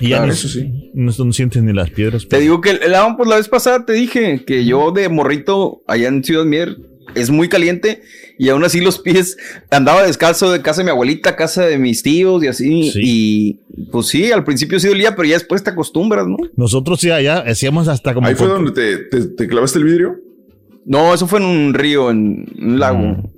[0.00, 0.90] Y ya Claro, ni- eso sí.
[0.94, 2.26] no, no sientes ni las piedras.
[2.28, 6.08] Te digo que la, pues la vez pasada te dije que yo de morrito allá
[6.08, 6.76] en Ciudad Mier
[7.16, 8.02] es muy caliente
[8.38, 9.36] y aún así los pies
[9.68, 12.90] andaba descalzo de casa de mi abuelita, casa de mis tíos y así.
[12.92, 13.00] Sí.
[13.02, 16.36] Y pues sí, al principio sí dolía, pero ya después te acostumbras, ¿no?
[16.56, 18.28] Nosotros sí allá hacíamos hasta como.
[18.28, 20.20] Ahí fue donde te, te, te clavaste el vidrio.
[20.86, 23.30] No, eso fue en un río, en un lago, un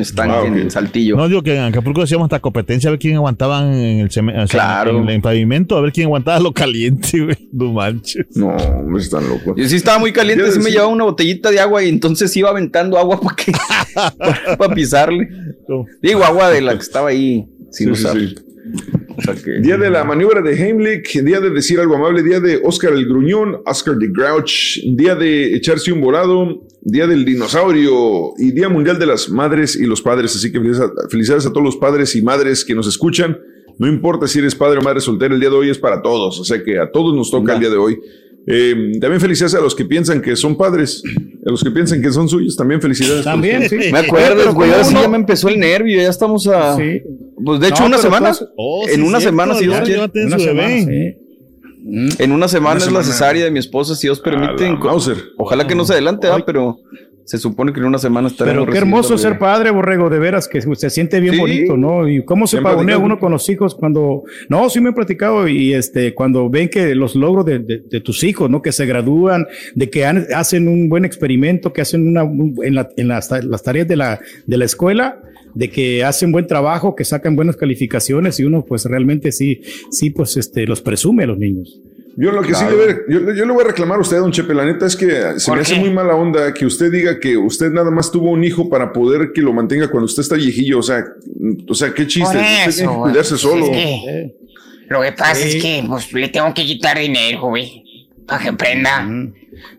[0.00, 0.56] estanque, ok.
[0.56, 1.16] en Saltillo.
[1.16, 4.32] No, digo que en Acapulco hacíamos hasta competencia a ver quién aguantaba en el, ceme-
[4.42, 4.98] o sea, Claro.
[5.02, 7.36] en, en pavimento, a ver quién aguantaba lo caliente, güey.
[7.52, 8.26] No manches.
[8.36, 9.54] No, me están locos.
[9.56, 12.34] Yo sí estaba muy caliente, Ya sí me llevaba una botellita de agua y entonces
[12.36, 13.52] iba aventando agua para que
[14.58, 15.28] para pisarle.
[16.02, 18.16] Digo, agua de la que estaba ahí sin Sí, sí, usar.
[18.18, 18.34] sí.
[19.60, 23.06] Día de la maniobra de Heimlich, día de decir algo amable, día de Oscar el
[23.06, 28.98] Gruñón, Oscar the Grouch, día de echarse un volado, día del dinosaurio y día mundial
[28.98, 30.34] de las madres y los padres.
[30.36, 33.38] Así que felicidades a, felicidades a todos los padres y madres que nos escuchan.
[33.78, 36.38] No importa si eres padre o madre soltera, el día de hoy es para todos.
[36.38, 37.98] O sea que a todos nos toca el día de hoy.
[38.46, 41.02] Eh, también felicidades a los que piensan que son padres,
[41.46, 42.56] a los que piensan que son suyos.
[42.56, 43.24] También felicidades.
[43.24, 43.76] También, sí.
[43.92, 46.76] Me acuerdas, Pero güey, ahora sí ¿cómo ya me empezó el nervio, ya estamos a...
[46.76, 47.02] Sí.
[47.44, 50.26] Pues de hecho No, una semana, Oh, en sí, una cierto, semana si Dios quiere.
[50.26, 51.14] Una semana, sí.
[52.18, 54.66] En una semana Una es la cesárea de mi esposa, si Dios permite.
[54.66, 54.78] En.
[55.38, 56.44] Ojalá que no se adelante, ¿verdad?
[56.44, 56.78] pero
[57.30, 60.48] se supone que en una semana estaremos Pero qué hermoso ser padre, borrego, de veras,
[60.48, 61.40] que se siente bien Sí.
[61.40, 62.08] bonito, ¿no?
[62.08, 64.92] Y cómo se ¿Te han pavonea uno con los hijos cuando, no, sí me he
[64.92, 68.62] platicado y este, cuando ven que los logros de, de- de tus hijos, ¿no?
[68.62, 72.74] Que se gradúan, de que han- hacen un buen experimento, que hacen una, un- en,
[72.74, 75.20] la- en las, las tareas de la, de la escuela,
[75.54, 80.10] de que hacen buen trabajo, que sacan buenas calificaciones y uno pues realmente sí, sí,
[80.10, 81.80] pues este, los presume a los niños.
[82.16, 84.32] Yo lo que sí le, voy- yo, yo le voy a reclamar a usted, don
[84.32, 87.18] Chepe, la neta es que se ¿Por me hace muy mala onda que usted diga
[87.20, 90.34] que usted nada más tuvo un hijo para poder que lo mantenga cuando usted está
[90.34, 90.80] viejillo.
[90.80, 91.04] O sea,
[91.68, 92.20] o sea, qué chiste.
[92.34, 93.64] Por usted tiene eso, que cuidarse solo.
[93.66, 94.34] Es que
[94.88, 95.56] lo que pasa Sí.
[95.56, 97.84] es que pues, le tengo que quitar dinero, güey.
[98.26, 99.08] Para que prenda.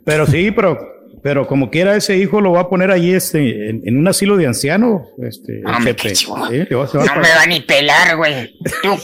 [0.04, 0.78] Pero sí, pero,
[1.24, 4.38] pero como quiera ese hijo lo va a poner ahí este, en, en un asilo
[4.38, 5.02] de ancianos.
[5.22, 5.62] Este,
[5.96, 6.50] qué chihuahua.
[6.50, 8.56] Sí, No me va ni pelar, güey.
[8.82, 8.98] Tú,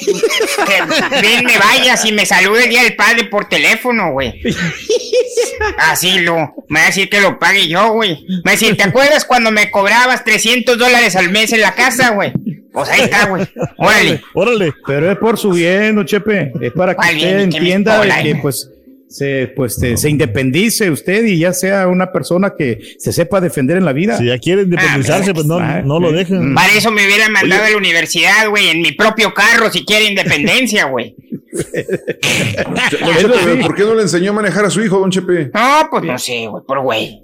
[0.66, 4.42] que bien me vayas y me salude el día del padre por teléfono, güey.
[5.78, 6.54] Así lo.
[6.70, 8.26] Me va a decir que lo pague yo, güey.
[8.28, 11.76] Me va a decir, ¿te acuerdas cuando me cobrabas 300 dólares al mes en la
[11.76, 12.34] casa, güey?
[12.74, 13.46] Pues ahí está, güey.
[13.78, 14.22] Órale.
[14.34, 14.74] Órale.
[14.86, 16.52] Pero es por su bien, no Chepe.
[16.62, 18.72] Es para que ¿Cuál usted me entienda que pues
[19.10, 23.78] se, pues, te- se independice usted y ya sea una persona que se sepa defender
[23.78, 24.18] en la vida.
[24.18, 26.54] Si ya quiere independizarse, pues no, Ah, no lo dejen.
[26.54, 30.06] Para eso me hubieran mandado a la universidad, güey, en mi propio carro, si quiere
[30.10, 31.16] independencia, güey.
[33.00, 35.52] Don Chepe, pero ¿por qué no le enseñó a manejar a su hijo, don Chepe?
[35.54, 37.24] No, pues no sé, güey, por güey.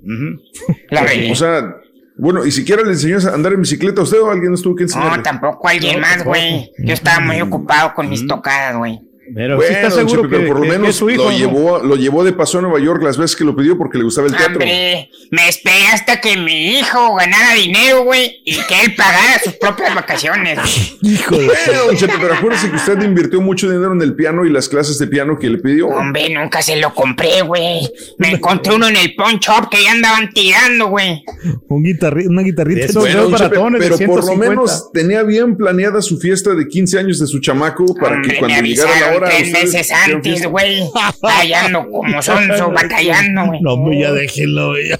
[0.89, 1.31] La regué.
[1.31, 1.75] O sea,
[2.15, 4.75] bueno, y siquiera le enseñó a andar en bicicleta a usted o alguien nos tuvo
[4.75, 5.17] que enseñar.
[5.17, 6.71] No, tampoco alguien más, güey.
[6.79, 8.99] Yo estaba muy ocupado con mis tocadas, güey.
[9.33, 11.23] Pero Bueno, sí está seguro Chepe, pero que, por lo que- menos es su hijo.
[11.23, 11.37] lo, ¿no?
[11.37, 14.03] llevó, lo llevó de paso a Nueva York las veces que lo pidió porque le
[14.03, 14.53] gustaba el teatro.
[14.55, 19.53] Hombre, me esperé hasta que mi hijo ganara dinero, güey, y que él pagara sus
[19.53, 20.59] propias vacaciones.
[21.01, 24.49] Hijo de Bueno, Chepe, pero acuérdese que usted invirtió mucho dinero en el piano y
[24.51, 25.87] las clases de piano que le pidió.
[25.87, 27.81] Hombre, nunca se lo compré, güey.
[28.17, 31.23] Me encontré uno en el pawn shop que ya andaban tirando, güey.
[31.69, 32.85] un guitarri una guitarrita.
[32.85, 34.49] Esos Bueno, Chepe, pero por lo 150.
[34.49, 38.39] menos tenía bien planeada su fiesta de 15 años de su chamaco para Hombre, que
[38.39, 40.83] cuando llegara la tres meses antes, güey.
[41.21, 43.61] Batallando como sonso, batallando, güey.
[43.61, 44.99] No, ya déjenlo, ya.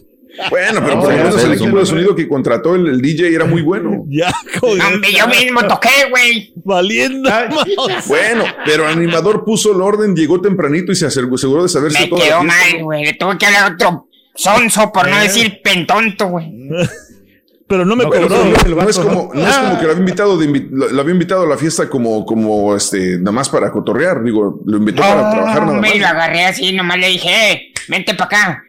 [0.49, 3.45] Bueno, pero por lo menos el equipo de sonido que contrató el, el DJ era
[3.45, 4.05] muy bueno.
[4.09, 4.81] Ya, joder.
[4.83, 6.53] Hombre, yo mismo toqué, güey.
[6.63, 7.29] Valiendo.
[8.07, 12.07] Bueno, pero el animador puso el orden, llegó tempranito y se aseguró de saberse Me
[12.07, 13.05] toda la quedó mal, güey.
[13.05, 16.51] Le tuve que hablar otro sonso, por no decir pentonto, güey.
[17.73, 18.43] Pero no me No, Pero cobró.
[18.45, 21.01] no, no es como, no es como que lo había invitado, de invi- lo, lo
[21.01, 24.23] había invitado a la fiesta como, como este, nada más para cotorrear.
[24.23, 26.11] Digo, lo invitó para trabajar nada me lo más.
[26.11, 28.63] agarré así, nomás le dije, eh, vente para acá.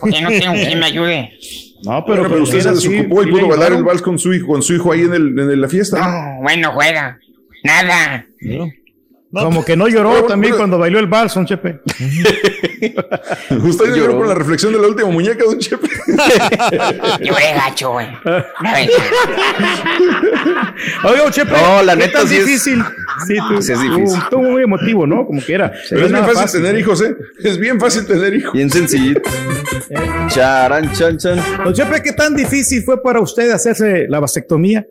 [0.00, 1.30] Porque no tengo quien me ayude.
[1.84, 4.02] No, pero, Pero, pero usted se quiera, sí, desocupó y sí pudo bailar el vals
[4.02, 5.98] con su hijo, con su hijo ahí en, el, en la fiesta.
[6.36, 7.16] No, bueno, juega.
[7.62, 8.26] Nada.
[9.30, 9.44] No.
[9.44, 11.80] Como que no lloró también cuando bailó el vals, don Chepe.
[13.62, 15.86] Usted lloró con la reflexión de la última muñeca, don Chepe.
[17.20, 18.06] Lloré gacho, güey.
[21.04, 21.50] Oye, don Chepe.
[21.52, 22.82] No, la ¿qué neta sí es- difícil.
[23.26, 24.18] Sí, tú, sí es tú- difícil.
[24.18, 25.26] Estuvo muy emotivo, ¿no?
[25.26, 25.72] Como quiera.
[25.90, 27.16] Pero es bien fácil, tener hijos, ¿eh?
[27.42, 28.52] Es bien fácil tener hijos.
[28.52, 29.20] Bien sencillito.
[30.28, 31.38] Charan, chan, chan.
[31.64, 34.86] Don Chepe, ¿qué tan difícil fue para usted hacerse la vasectomía?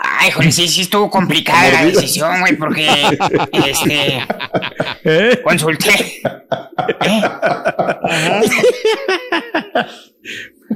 [0.00, 2.88] Ay, joder, sí, sí estuvo complicada la decisión, güey, porque,
[3.66, 4.24] este,
[5.04, 5.40] ¿Eh?
[5.42, 6.22] consulté.
[7.00, 7.22] ¿Eh?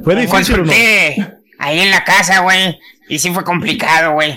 [0.02, 0.62] ¿Fue difícil no?
[0.64, 4.36] Consulté ahí en la casa, güey, y sí fue complicado, güey.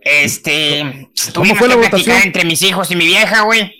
[0.00, 2.22] Este, tuvimos fue la que platicar votación?
[2.22, 3.74] entre mis hijos y mi vieja, güey.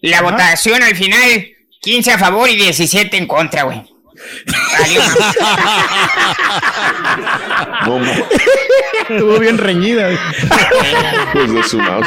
[0.00, 1.46] La votación al final,
[1.82, 3.82] 15 a favor y 17 en contra, güey.
[9.08, 10.10] Estuvo bien reñida.
[11.32, 12.06] Pues de su mouse.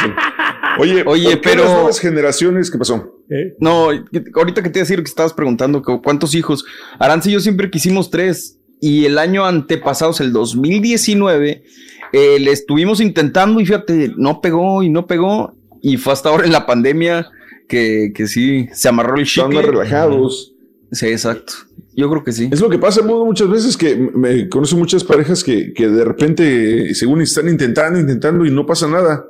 [0.80, 3.20] Oye, Oye, ¿por qué pero- las nuevas generaciones, ¿qué pasó?
[3.60, 3.90] No,
[4.36, 6.66] ahorita que te iba a decir que estabas preguntando cuántos hijos.
[7.00, 8.60] Aranza y yo siempre quisimos tres.
[8.80, 11.64] Y el año antepasado, o sea, el 2019,
[12.12, 15.56] eh, le estuvimos intentando y fíjate, no pegó y no pegó.
[15.82, 17.30] Y fue hasta ahora en la pandemia
[17.70, 19.58] que, que sí, se amarró el Están chicle.
[19.62, 20.54] más relajados.
[20.92, 21.54] Sí, exacto.
[21.96, 22.50] Yo creo que sí.
[22.52, 26.96] Es lo que pasa muchas veces que me conozco muchas parejas que, que de repente,
[26.96, 29.26] según están intentando, intentando y no pasa nada.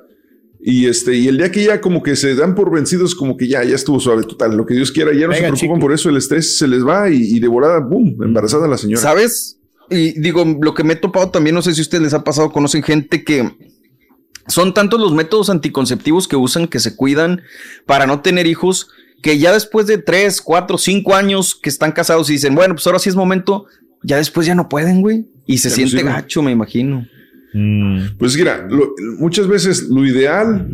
[0.65, 3.49] Y este, y el día que ya como que se dan por vencidos, como que
[3.49, 6.10] ya, ya estuvo suave, total, lo que Dios quiera, ya no se preocupan por eso,
[6.10, 9.02] el estrés se les va y, y de volada, boom, embarazada la señora.
[9.02, 9.60] ¿Sabes?
[9.89, 12.23] Y digo, lo que me he topado también, no sé si a ustedes les ha
[12.23, 13.52] pasado, conocen gente que
[14.47, 17.41] son tantos los métodos anticonceptivos que usan, que se cuidan
[17.86, 18.89] para no tener hijos,
[19.23, 22.86] que ya después de tres, cuatro, cinco años que están casados y dicen, bueno, pues
[22.86, 23.65] ahora sí es momento,
[24.03, 25.25] ya después ya no pueden, güey.
[25.47, 27.07] Y se no siente gacho, me imagino.
[27.53, 28.17] Mm.
[28.19, 30.67] Pues mira, lo- muchas veces lo ideal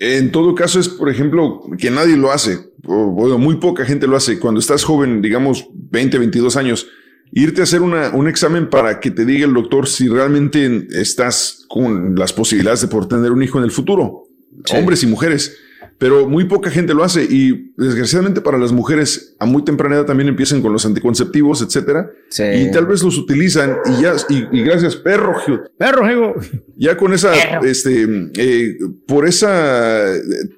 [0.00, 4.06] en todo caso es, por ejemplo, que nadie lo hace, o bueno, muy poca gente
[4.06, 4.38] lo hace.
[4.38, 6.86] Cuando estás joven, digamos 20, 22 años,
[7.32, 11.64] irte a hacer una, un examen para que te diga el doctor si realmente estás
[11.68, 14.24] con las posibilidades de poder tener un hijo en el futuro,
[14.72, 15.56] hombres y mujeres.
[15.98, 20.06] Pero muy poca gente lo hace y desgraciadamente para las mujeres a muy temprana edad
[20.06, 22.44] también empiezan con los anticonceptivos, etcétera, Sí.
[22.44, 26.34] y tal vez los utilizan y ya, y, y gracias, perro, Gil, Perro, Diego.
[26.76, 27.64] ya con esa, Perro.
[27.66, 30.04] este, eh, por esa,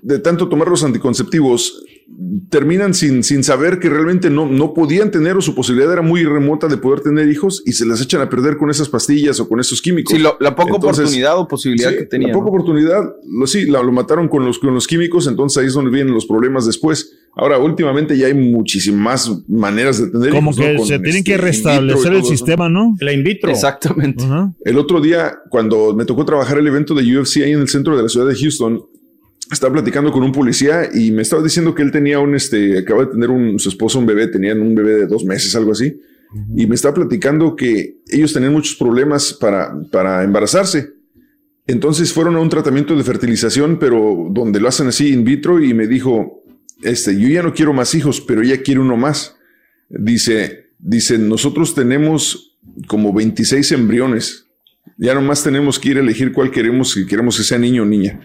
[0.03, 1.85] de tanto tomar los anticonceptivos,
[2.51, 6.25] terminan sin, sin saber que realmente no, no podían tener o su posibilidad era muy
[6.25, 9.49] remota de poder tener hijos y se las echan a perder con esas pastillas o
[9.49, 10.15] con esos químicos.
[10.15, 12.31] Sí, lo- la poca Entonces, oportunidad o posibilidad sí, que tenían.
[12.33, 15.67] La poca oportunidad, lo, sí, la- lo mataron con los, con los químicos, entonces ahí
[15.69, 17.13] es donde vienen los problemas después.
[17.37, 21.37] Ahora, últimamente ya hay muchísimas maneras de tener Como que se tienen que este, y
[21.37, 22.97] restablecer el todo sistema, ¿no?
[23.01, 23.51] La in vitro.
[23.51, 24.25] Exactamente.
[24.65, 27.97] El otro día, cuando me tocó trabajar el evento de UFC ahí en el centro
[27.97, 28.83] de la ciudad de Houston,
[29.51, 33.05] estaba platicando con un policía y me estaba diciendo que él tenía un, este, acaba
[33.05, 36.01] de tener un, su esposa un bebé, tenían un bebé de dos meses, algo así.
[36.57, 40.93] Y me estaba platicando que ellos tenían muchos problemas para, para embarazarse.
[41.67, 45.75] Entonces fueron a un tratamiento de fertilización, pero donde lo hacen así in vitro y
[45.75, 46.45] me dijo,
[46.83, 49.37] este, yo ya no quiero más hijos, pero ella quiere uno más.
[49.89, 54.47] Dice, dice, nosotros tenemos como 26 embriones.
[54.99, 57.87] Ya nomás tenemos que ir a elegir cuál queremos, si queremos que sea niño o
[57.87, 58.21] niña.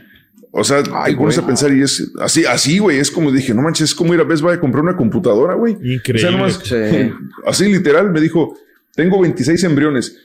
[0.58, 2.98] O sea, te pones a pensar y es así, así, güey.
[2.98, 5.54] Es como dije, no manches, es como ir a Best Buy a comprar una computadora,
[5.56, 5.74] güey.
[5.74, 6.16] Increíble.
[6.16, 7.14] O sea, nomás, Sí.
[7.46, 8.58] así literal, me dijo,
[8.96, 10.18] tengo 26 embriones.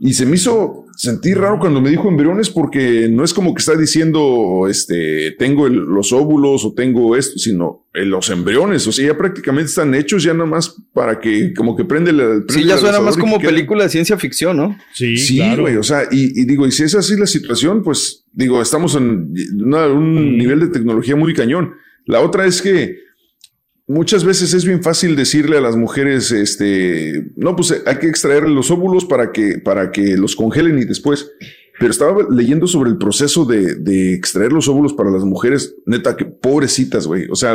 [0.00, 3.58] Y se me hizo sentir raro cuando me dijo embriones porque no es como que
[3.60, 8.86] está diciendo, este, tengo el- los óvulos o tengo esto, sino eh, los embriones.
[8.86, 12.44] O sea, ya prácticamente están hechos ya nada más para que como que prende el...
[12.48, 14.78] Sí, ya suena más como película de ciencia ficción, ¿no?
[14.92, 15.62] Sí, Sí, claro.
[15.62, 18.94] güey, o sea, y, y digo, y si es así la situación, pues digo, estamos
[18.94, 21.74] en una- un nivel de tecnología muy cañón.
[22.06, 22.98] La otra es que
[23.88, 28.06] muchas veces es bien fácil decirle a las mujeres, este, no, pues eh, hay que
[28.08, 31.30] extraer los óvulos para que, para que los congelen y después.
[31.80, 36.16] Pero estaba leyendo sobre el proceso de, de extraer los óvulos para las mujeres, neta,
[36.16, 37.26] que pobrecitas, güey.
[37.30, 37.54] O sea,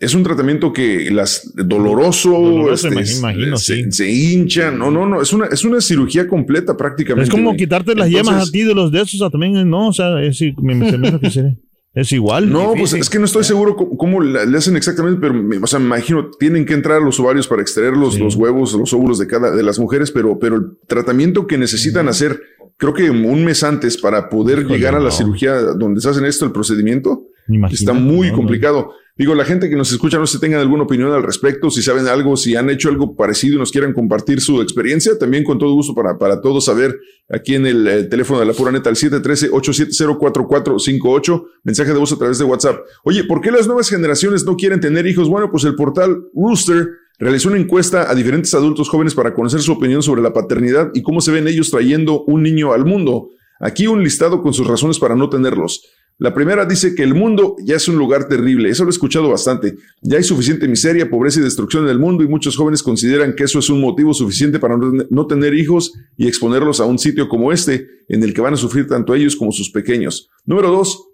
[0.00, 3.92] es un tratamiento que las doloroso, Doloroso, este, imagi- imagino, se, sí.
[3.92, 4.78] se hinchan.
[4.78, 7.24] No, no, no, es una, es una cirugía completa prácticamente.
[7.24, 7.58] Es como güey.
[7.58, 10.22] quitarte las yemas Entonces- a ti de los de esos, o también, no, o sea,
[10.22, 11.56] es, me, me- me que sería-
[11.94, 12.50] es igual.
[12.50, 15.78] No, pues es que no estoy seguro cómo, le hacen exactamente, pero me, o sea,
[15.78, 19.18] me imagino, tienen que entrar a los ovarios para extraer los, los huevos, los óvulos
[19.18, 22.40] de cada de las mujeres, pero, pero el tratamiento que necesitan hacer,
[22.76, 25.10] creo que un mes antes para poder Híjole, llegar a la no.
[25.12, 28.36] cirugía donde se hacen esto, el procedimiento, Imagínate, está muy no.
[28.36, 28.90] complicado.
[29.16, 32.08] Digo, la gente que nos escucha, no si tengan alguna opinión al respecto, si saben
[32.08, 35.72] algo, si han hecho algo parecido y nos quieran compartir su experiencia, también con todo
[35.72, 36.98] gusto para, para todos saber
[37.30, 42.18] aquí en el, eh, teléfono de la pura neta, al 713-870-4458, mensaje de voz a
[42.18, 42.80] través de WhatsApp.
[43.04, 45.28] Oye, ¿por qué las nuevas generaciones no quieren tener hijos?
[45.28, 46.88] Bueno, pues el portal Rooster
[47.20, 51.02] realizó una encuesta a diferentes adultos jóvenes para conocer su opinión sobre la paternidad y
[51.02, 53.28] cómo se ven ellos trayendo un niño al mundo.
[53.60, 55.84] Aquí un listado con sus razones para no tenerlos.
[56.18, 58.70] La primera dice que el mundo ya es un lugar terrible.
[58.70, 59.74] Eso lo he escuchado bastante.
[60.00, 63.44] Ya hay suficiente miseria, pobreza y destrucción en el mundo y muchos jóvenes consideran que
[63.44, 66.98] eso es un motivo suficiente para no ten- no tener hijos y exponerlos a un
[67.00, 70.30] sitio como este, en el que van a sufrir tanto ellos como sus pequeños.
[70.46, 71.08] Número dos,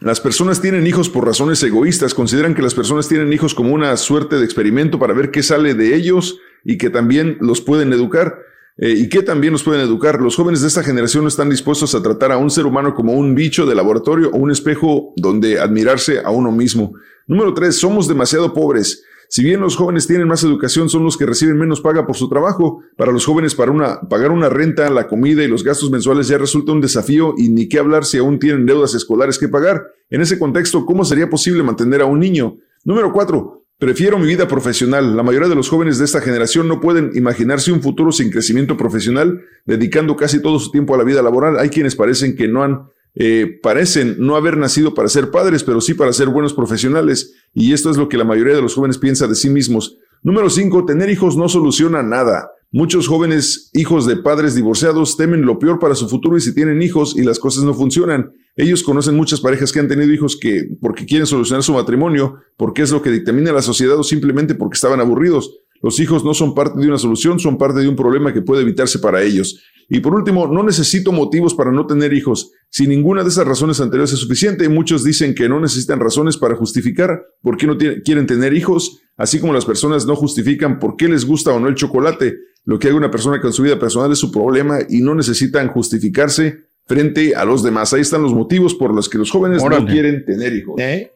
[0.00, 3.96] las personas tienen hijos por razones egoístas, consideran que las personas tienen hijos como una
[3.96, 8.38] suerte de experimento para ver qué sale de ellos y que también los pueden educar.
[8.78, 10.20] Eh, y que también los pueden educar.
[10.20, 13.12] Los jóvenes de esta generación no están dispuestos a tratar a un ser humano como
[13.12, 16.94] un bicho de laboratorio o un espejo donde admirarse a uno mismo.
[17.26, 19.04] Número tres, somos demasiado pobres.
[19.30, 22.30] Si bien los jóvenes tienen más educación, son los que reciben menos paga por su
[22.30, 22.80] trabajo.
[22.96, 26.38] Para los jóvenes, para una, pagar una renta, la comida y los gastos mensuales ya
[26.38, 29.84] resulta un desafío y ni qué hablar si aún tienen deudas escolares que pagar.
[30.08, 32.56] En ese contexto, ¿cómo sería posible mantener a un niño?
[32.84, 35.16] Número cuatro, prefiero mi vida profesional.
[35.16, 38.76] La mayoría de los jóvenes de esta generación no pueden imaginarse un futuro sin crecimiento
[38.76, 41.58] profesional, dedicando casi todo su tiempo a la vida laboral.
[41.58, 42.88] Hay quienes parecen que no han
[43.20, 47.34] eh, parecen no haber nacido para ser padres, pero sí para ser buenos profesionales.
[47.52, 49.98] Y esto es lo que la mayoría de los jóvenes piensa de sí mismos.
[50.22, 50.84] Número 5.
[50.84, 52.52] Tener hijos no soluciona nada.
[52.70, 56.82] Muchos jóvenes hijos de padres divorciados temen lo peor para su futuro y si tienen
[56.82, 58.32] hijos y las cosas no funcionan.
[58.58, 62.82] Ellos conocen muchas parejas que han tenido hijos que porque quieren solucionar su matrimonio, porque
[62.82, 65.60] es lo que dictamina la sociedad o simplemente porque estaban aburridos.
[65.80, 68.62] Los hijos no son parte de una solución, son parte de un problema que puede
[68.62, 69.62] evitarse para ellos.
[69.88, 72.50] Y por último, no necesito motivos para no tener hijos.
[72.68, 76.56] Si ninguna de esas razones anteriores es suficiente, muchos dicen que no necesitan razones para
[76.56, 81.08] justificar por qué no quieren tener hijos, así como las personas no justifican por qué
[81.08, 82.38] les gusta o no el chocolate.
[82.64, 85.68] Lo que haga una persona con su vida personal es su problema y no necesitan
[85.68, 87.92] justificarse frente a los demás.
[87.92, 90.80] Ahí están los motivos por los que los jóvenes no quieren tener hijos.
[90.80, 91.12] ¿Eh?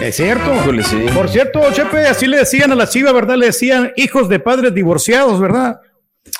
[0.00, 0.52] Es cierto.
[1.14, 3.36] Por cierto, Chepe, así le decían a la chiva, ¿verdad?
[3.36, 5.80] Le decían hijos de padres divorciados, ¿verdad?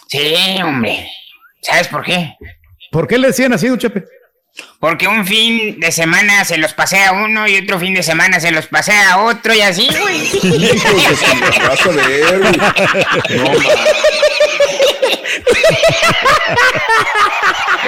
[0.08, 0.34] Sí,
[0.64, 1.08] hombre.
[1.60, 2.36] ¿Sabes por qué?
[2.90, 4.04] ¿Por qué le decían así, don Chepe?
[4.78, 8.40] Porque un fin de semana se los pasea a uno y otro fin de semana
[8.40, 10.28] se los pasea a otro y así, güey.
[11.68, 12.52] Vas a ver, güey.
[13.36, 13.52] No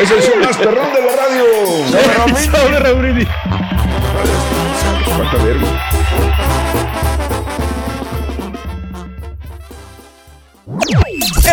[0.01, 1.45] es el show más perrón de la radio.
[2.51, 3.27] Sobre Raulini.
[5.07, 5.39] Falta.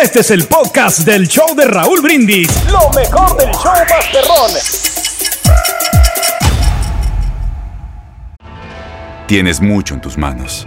[0.02, 2.48] Este es el podcast del show de Raúl Brindis.
[2.70, 4.50] Lo mejor del show Masterrón.
[9.26, 10.66] Tienes mucho en tus manos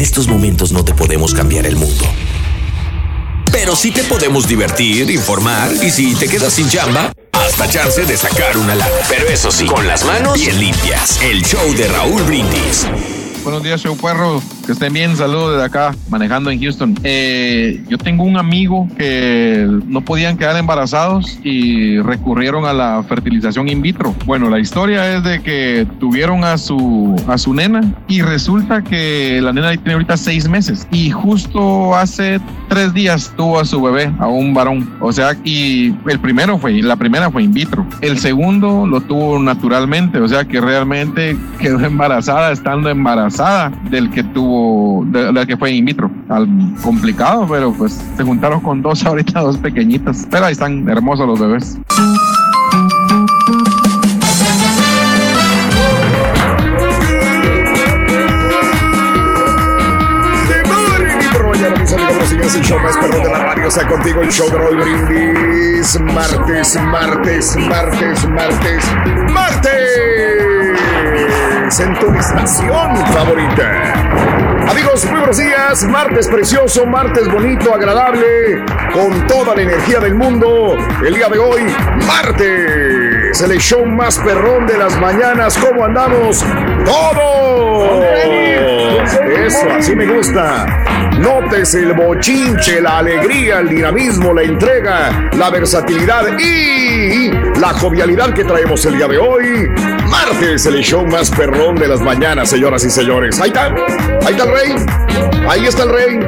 [0.00, 2.06] En estos momentos no te podemos cambiar el mundo.
[3.52, 8.16] Pero sí te podemos divertir, informar y si te quedas sin chamba, hasta chance de
[8.16, 8.90] sacar una lana.
[9.10, 11.20] Pero eso sí, con las manos bien limpias.
[11.20, 12.86] El show de Raúl Brindis.
[13.42, 14.42] Buenos días, show perro.
[14.66, 15.16] Que estén bien.
[15.16, 16.94] Saludos desde acá, manejando en Houston.
[17.02, 23.68] Eh, yo tengo un amigo que no podían quedar embarazados y recurrieron a la fertilización
[23.70, 24.14] in vitro.
[24.26, 29.40] Bueno, la historia es de que tuvieron a su, a su nena y resulta que
[29.42, 34.12] la nena tiene ahorita seis meses y justo hace tres días tuvo a su bebé,
[34.18, 34.88] a un varón.
[35.00, 37.86] O sea, y el primero fue, la primera fue in vitro.
[38.02, 43.29] El segundo lo tuvo naturalmente, o sea que realmente quedó embarazada estando embarazada
[43.90, 46.10] del que tuvo, de- del que fue in vitro.
[46.28, 46.48] Al,
[46.82, 50.26] complicado, pero pues se juntaron con dos ahorita, dos pequeñitas.
[50.30, 51.78] Pero ahí están hermosos los bebés.
[62.56, 63.68] el show más perro de la radio.
[63.68, 66.00] Está contigo el show de Roy Brindis.
[66.00, 68.84] Martes, martes, martes, martes,
[69.32, 70.39] martes.
[71.78, 73.94] En tu estación favorita.
[74.68, 75.84] Amigos, muy buenos días.
[75.84, 80.76] Martes precioso, martes bonito, agradable, con toda la energía del mundo.
[81.06, 81.62] El día de hoy,
[82.08, 83.09] martes.
[83.42, 85.56] El show más perrón de las mañanas.
[85.56, 86.44] ¿Cómo andamos?
[86.84, 88.02] ¡Todo!
[89.46, 90.66] Eso, así me gusta.
[91.18, 98.44] Notes el bochinche, la alegría, el dinamismo, la entrega, la versatilidad y la jovialidad que
[98.44, 99.68] traemos el día de hoy.
[100.08, 103.40] Martes, el show más perrón de las mañanas, señoras y señores.
[103.40, 103.74] Ahí está,
[104.26, 104.74] ahí está el rey,
[105.48, 106.20] ahí está el rey,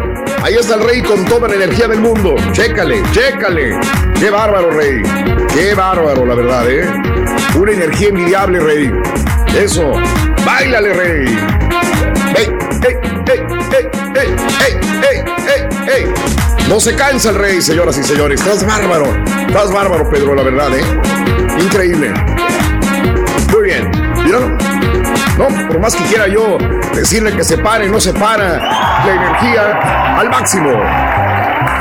[0.42, 2.36] ahí está el rey con toda la energía del mundo.
[2.52, 3.78] Chécale, chécale.
[4.18, 5.02] Qué bárbaro, rey.
[5.52, 7.01] Qué bárbaro, la verdad, ¿eh?
[7.54, 8.92] Una energía envidiable, Rey.
[9.56, 9.92] Eso.
[10.44, 11.38] Báilale, Rey.
[12.34, 12.48] Hey,
[12.84, 13.36] hey,
[15.86, 16.04] hey,
[16.68, 18.40] no se cansa el Rey, señoras y señores.
[18.40, 19.06] Estás bárbaro.
[19.46, 20.84] Estás bárbaro, Pedro, la verdad, ¿eh?
[21.60, 22.12] Increíble.
[23.52, 23.90] Muy bien.
[24.24, 24.56] ¿Vieron?
[25.36, 26.58] No, por más que quiera yo
[26.94, 30.70] decirle que se pare, no se para la energía al máximo.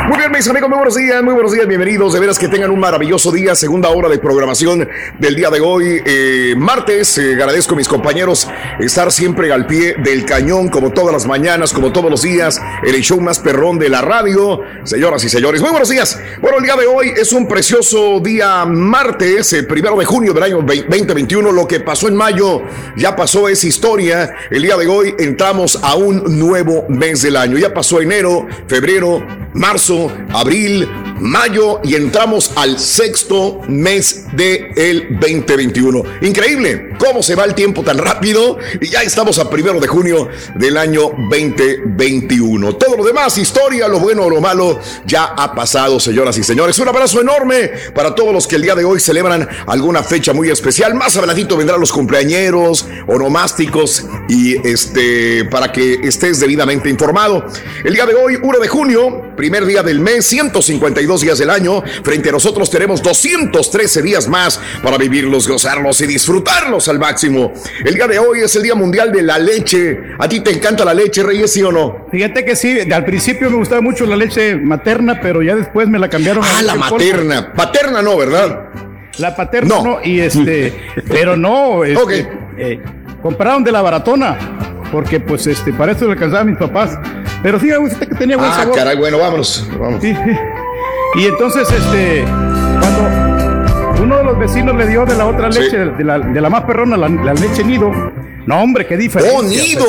[0.07, 2.13] Muy bien, mis amigos, muy buenos días, muy buenos días, bienvenidos.
[2.13, 4.89] De veras que tengan un maravilloso día, segunda hora de programación
[5.19, 7.19] del día de hoy, eh, martes.
[7.19, 8.47] Eh, agradezco a mis compañeros
[8.79, 12.95] estar siempre al pie del cañón, como todas las mañanas, como todos los días, en
[12.95, 14.61] el show más perrón de la radio.
[14.83, 16.19] Señoras y señores, muy buenos días.
[16.41, 20.43] Bueno, el día de hoy es un precioso día martes, eh, primero de junio del
[20.43, 21.51] año 2021.
[21.51, 22.63] Lo que pasó en mayo
[22.95, 24.33] ya pasó, es historia.
[24.49, 27.57] El día de hoy entramos a un nuevo mes del año.
[27.59, 29.23] Ya pasó enero, febrero,
[29.53, 30.00] marzo,
[30.33, 30.87] abril,
[31.22, 36.03] mayo y entramos al sexto mes del 2021.
[36.22, 40.30] Increíble cómo se va el tiempo tan rápido y ya estamos a primero de junio
[40.55, 42.76] del año 2021.
[42.76, 46.78] Todo lo demás, historia, lo bueno o lo malo, ya ha pasado, señoras y señores.
[46.80, 50.49] Un abrazo enorme para todos los que el día de hoy celebran alguna fecha muy
[50.49, 50.95] especial.
[50.95, 57.45] Más adelantito vendrán los cumpleañeros, onomásticos y este para que estés debidamente informado.
[57.84, 61.84] El día de hoy, 1 de junio, primer día del mes, 152 días del año.
[62.03, 67.51] Frente a nosotros tenemos 213 días más para vivirlos, gozarlos y disfrutarlos al máximo.
[67.84, 69.99] El día de hoy es el Día Mundial de la Leche.
[70.20, 72.05] ¿A ti te encanta la leche, Reyes, sí o no?
[72.12, 75.99] Fíjate que sí, al principio me gustaba mucho la leche materna, pero ya después me
[75.99, 76.43] la cambiaron.
[76.45, 77.51] Ah, la materna.
[77.53, 78.70] Paterna no, ¿verdad?
[79.18, 80.74] La paterna no, y este,
[81.07, 82.80] pero no, este, eh,
[83.22, 84.38] compraron de la baratona,
[84.91, 86.97] porque pues este, para eso le alcanzaban mis papás.
[87.43, 88.76] Pero sí, que tenía buen ah, sabor.
[88.76, 89.68] caray, bueno, vámonos.
[89.80, 90.01] Vamos.
[90.01, 90.16] Sí.
[91.16, 92.24] Y entonces, este,
[92.80, 96.49] cuando uno de los vecinos le dio de la otra leche, de, la, de la
[96.49, 97.91] más perrona, la, la leche nido,
[98.45, 99.38] no, hombre, qué diferencia.
[99.38, 99.86] ¡Oh, nido!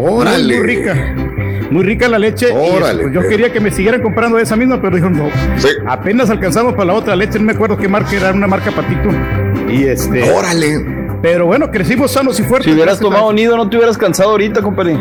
[0.00, 0.56] Muy, Órale.
[0.58, 1.14] muy rica.
[1.70, 2.48] Muy rica la leche.
[2.50, 3.02] y, Órale.
[3.04, 5.28] pues, yo quería que me siguieran comprando esa misma, pero dijo no.
[5.86, 9.08] Apenas alcanzamos para la otra leche, no me acuerdo qué marca era, una marca patito.
[9.68, 10.30] Y este.
[10.30, 10.84] Órale.
[11.22, 12.66] Pero bueno, crecimos sanos y fuertes.
[12.66, 14.98] Si hubieras tomado nido, no te hubieras cansado ahorita, compadre.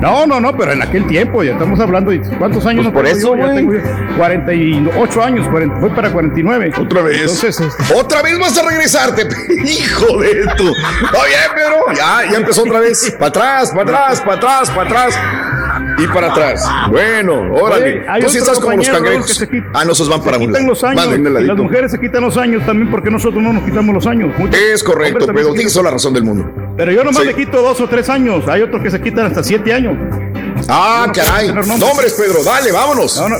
[0.00, 3.06] No, no, no, pero en aquel tiempo, ya estamos hablando de cuántos años Pues por
[3.06, 3.46] eso, yo?
[3.46, 3.80] Ya tengo yo
[4.16, 6.72] 48 años, 40 voy para 49.
[6.78, 7.20] Otra vez.
[7.20, 9.22] Entonces, este, Otra vez vas a regresarte.
[9.64, 10.68] Hijo de tu.
[10.68, 11.94] Oye, Pedro.
[11.94, 13.10] Ya, ya empezó otra vez.
[13.18, 15.18] Para atrás, para atrás, para atrás, para atrás.
[15.98, 16.68] Y para atrás.
[16.90, 18.04] Bueno, órale.
[18.08, 19.38] Oye, Tú sí estás como los cangrejos.
[19.38, 20.66] quita- Ah, no, esos van para un lado.
[20.66, 20.96] los años.
[21.06, 23.62] Van de un y las mujeres se quitan los años también porque nosotros no nos
[23.64, 24.32] quitamos los años.
[24.38, 26.50] Muchos Es correcto, se Tienes toda la razón del mundo.
[26.76, 27.28] Pero yo nomás Sí.
[27.28, 28.46] le quito dos o tres años.
[28.48, 29.96] Hay otros que se quitan hasta siete años.
[30.68, 31.48] Ah, No, caray.
[31.52, 32.42] Nombres, Pedro.
[32.44, 33.18] Dale, vámonos.
[33.20, 33.36] No, no.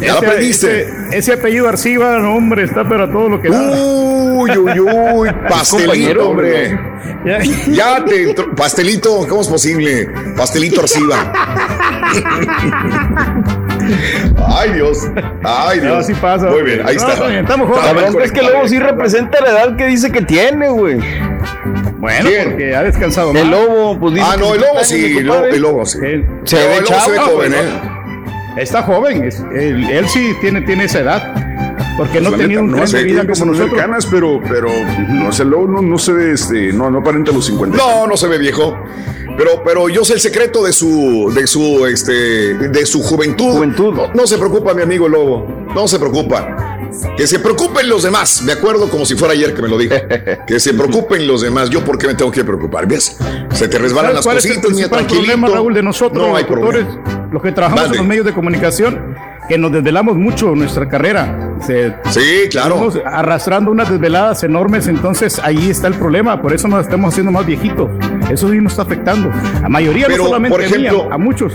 [0.00, 0.82] Ya lo Ese- aprendiste.
[0.82, 3.60] Ese, ese apellido Arciba, no, hombre, está para todo lo que da.
[3.60, 5.28] Uy, uy, uy.
[5.48, 6.78] Pastelito, hombre.
[7.24, 7.38] Ya-
[7.68, 10.08] Ya te entró- pastelito, ¿cómo es posible?
[10.36, 11.32] Pastelito Arciba.
[14.46, 14.98] Ay, Dios.
[15.44, 15.96] Ay, Dios.
[15.96, 16.46] No, sí pasa.
[16.46, 17.12] Muy bien, ahí No, está.
[17.14, 18.14] está bien, estamos jóvenes.
[18.14, 20.98] La es que luego sí representa la edad que dice que tiene, güey.
[21.98, 22.50] Bueno, ¿Quién?
[22.50, 23.42] porque ha descansado más.
[23.42, 25.86] El lobo, pues dice Ah, no, el 50 lobo años, sí, el lobo, el lobo
[25.86, 25.98] sí.
[26.02, 27.54] Él- Se ve el lobo se ve joven.
[27.54, 27.97] ¿eh?
[28.56, 31.47] Está joven, él, él sí tiene, tiene esa edad.
[31.98, 33.74] Porque no ha La tenido neta, un tren sé, de vida como nosotros.
[33.78, 34.68] canas, pero, pero
[35.10, 37.76] no sé, luego no, no se ve, este, no, no aparenta los 50.
[37.76, 38.74] No, no se ve viejo.
[39.36, 43.52] Pero, pero yo sé el secreto de su, de su, este, de su juventud.
[43.52, 43.92] Juventud.
[43.94, 45.46] No, no se preocupa, mi amigo Lobo.
[45.74, 46.78] No se preocupa.
[47.16, 48.42] Que se preocupen los demás.
[48.42, 50.06] Me acuerdo como si fuera ayer que me lo dije.
[50.46, 51.68] Que se preocupen los demás.
[51.70, 52.86] Yo, ¿por qué me tengo que preocupar?
[52.88, 53.16] ¿Ves?
[53.52, 56.44] Se te resbalan ¿Sabes las cuál es el cositas, problema, Raúl, de nosotros, No hay
[56.44, 57.28] los doctores, problema.
[57.32, 59.14] los que trabajamos en los medios de comunicación,
[59.48, 61.47] que nos desvelamos mucho nuestra carrera.
[61.60, 62.74] Se- Sí, claro.
[62.88, 67.32] Estamos arrastrando unas desveladas enormes, entonces ahí está el problema, por eso nos estamos haciendo
[67.32, 67.90] más viejitos.
[68.30, 69.30] Eso sí nos está afectando.
[69.62, 71.52] A mayoría, Pero, no solamente por a mí, a, muchos.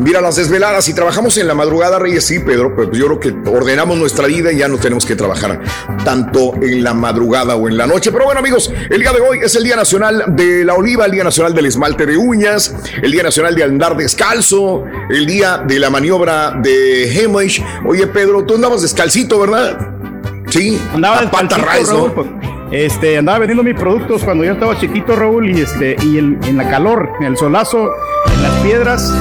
[0.00, 3.50] Mira, las desveladas, si trabajamos en la madrugada, Reyes, sí, Pedro, pero yo creo que
[3.50, 5.60] ordenamos nuestra vida y ya no tenemos que trabajar
[6.04, 8.10] tanto en la madrugada o en la noche.
[8.10, 11.12] Pero bueno, amigos, el día de hoy es el Día Nacional de la Oliva, el
[11.12, 15.78] Día Nacional del Esmalte de Uñas, el Día Nacional de Andar Descalzo, el Día de
[15.78, 17.62] la Maniobra de Hemwish.
[17.84, 19.78] Oye, Pedro, tú andabas descalcito, ¿verdad?
[20.48, 22.14] Sí, Andaba a pata Raúl, ¿no?
[22.14, 22.26] pues,
[22.72, 26.56] este, andaba vendiendo mis productos cuando yo estaba chiquito, Raúl, y este, y en, en
[26.56, 27.90] la calor, en el solazo,
[28.34, 29.12] en las piedras,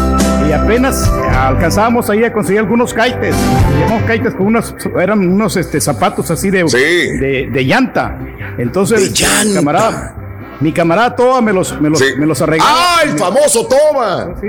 [0.50, 3.36] y apenas alcanzábamos ahí a conseguir algunos kaites.
[3.80, 8.18] Llamamos kaites con unos, eran unos este, zapatos así de, de, de llanta.
[8.58, 9.46] Entonces, De llanta.
[9.46, 10.16] mi camarada,
[10.60, 12.06] mi camarada Toa me los, me los, Sí.
[12.18, 12.72] me los arreglaba.
[12.74, 14.34] ¡Ah, el famoso Toma!
[14.42, 14.48] Sí.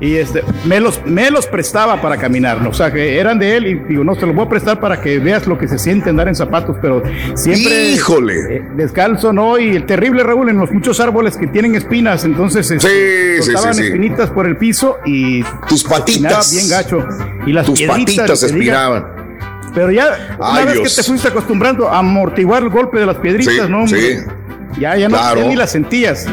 [0.00, 2.70] Y este, me los, me los prestaba para caminar, ¿no?
[2.70, 5.00] o sea, que eran de él y digo, no, te los voy a prestar para
[5.00, 7.00] que veas lo que se siente andar en zapatos, pero
[7.34, 8.56] siempre ¡Híjole!
[8.56, 9.56] eh, descalzo, ¿no?
[9.56, 14.30] Y el terrible, Raúl, en los muchos árboles que tienen espinas, entonces este, Sí, espinitas
[14.30, 16.50] por el piso y Tus patitas.
[16.52, 17.06] bien gacho.
[17.46, 19.06] Y las Tus patitas se espinaban.
[19.74, 20.96] Pero ya, una Ay, vez Dios.
[20.96, 23.86] que te fuiste acostumbrando a amortiguar el golpe de las piedritas, Sí, ¿no?
[23.86, 24.16] sí.
[24.78, 25.40] Ya, ya no Claro.
[25.42, 26.26] ya ni las sentías.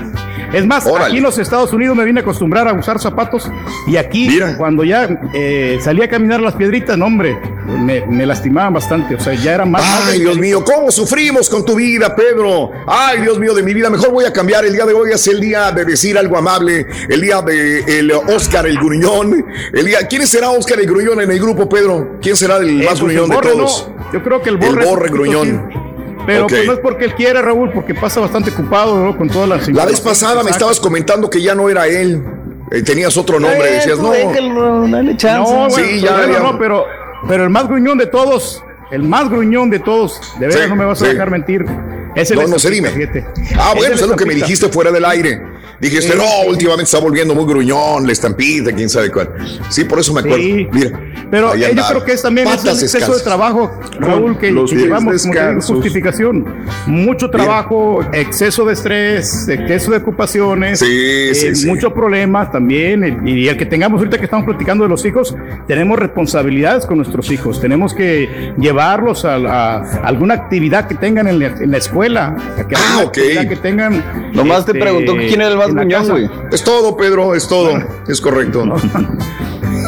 [0.54, 3.50] Es más, aquí en los Estados Unidos me vine a acostumbrar a usar zapatos
[3.88, 8.74] y aquí cuando ya eh, salía a caminar las piedritas, no hombre, me, me, lastimaban
[8.74, 9.84] bastante, o sea, ya era más...
[9.86, 12.72] Ay, Dios mío, ¿cómo sufrimos con tu vida, Pedro?
[12.86, 15.26] Ay, Dios mío de mi vida, mejor voy a cambiar, el día de hoy es
[15.28, 20.00] el día de decir algo amable, el día de el Oscar el Gruñón, el día...
[20.10, 22.18] ¿Quién será Oscar el Gruñón en el grupo, Pedro?
[22.22, 23.90] ¿Quién será el Eh, más pues, gruñón el de todos?
[23.96, 24.12] no.
[24.14, 24.82] Yo creo que el borre.
[24.82, 25.91] El borre gruñón.
[26.26, 29.18] Pero pues, no es porque él quiere, Raúl, porque pasa bastante ocupado ¿no?
[29.18, 29.68] con todas las.
[29.70, 32.24] La vez pasada me estabas comentando que ya no era él.
[32.72, 34.12] Eh, tenías otro nombre, Eh, decías, tú no.
[34.12, 36.86] déjalo, dale No, bueno, Sí, ya, no, pero,
[37.28, 40.76] pero el más gruñón de todos, el más gruñón de todos, de veras Sí, no
[40.78, 41.12] me vas a sí.
[41.12, 41.66] dejar mentir.
[42.16, 42.90] Es el No, no sé, dime.
[43.58, 45.42] Ah, Es bueno, eso es lo que me dijiste fuera del aire.
[45.80, 46.50] Dijiste, Sí, no, sí.
[46.50, 49.30] últimamente está volviendo muy gruñón, la estampita, quién sabe cuál.
[49.70, 50.38] Sí, por eso me acuerdo.
[50.38, 50.68] Sí.
[50.72, 51.00] Mira.
[51.32, 51.90] Pero eh, yo andaba.
[51.90, 55.34] creo que es también es el exceso de trabajo, Raúl, que, Los que llevamos como
[55.34, 56.46] te justificación.
[56.86, 63.22] Mucho trabajo, exceso de estrés, exceso de ocupaciones, Sí, eh, muchos problemas también.
[63.26, 65.36] Y el que tengamos ahorita que estamos platicando de los hijos,
[65.68, 67.62] tenemos responsabilidades con nuestros hijos.
[67.62, 72.36] Tenemos que llevarlos a, a alguna actividad que tengan en la, en la escuela.
[72.58, 73.14] a que alguna ok.
[73.14, 74.32] que tengan.
[74.34, 75.58] Nomás te este, preguntó que quién era el
[76.14, 76.30] güey.
[76.52, 77.72] Es todo, Pedro, es todo.
[78.08, 78.64] Es correcto.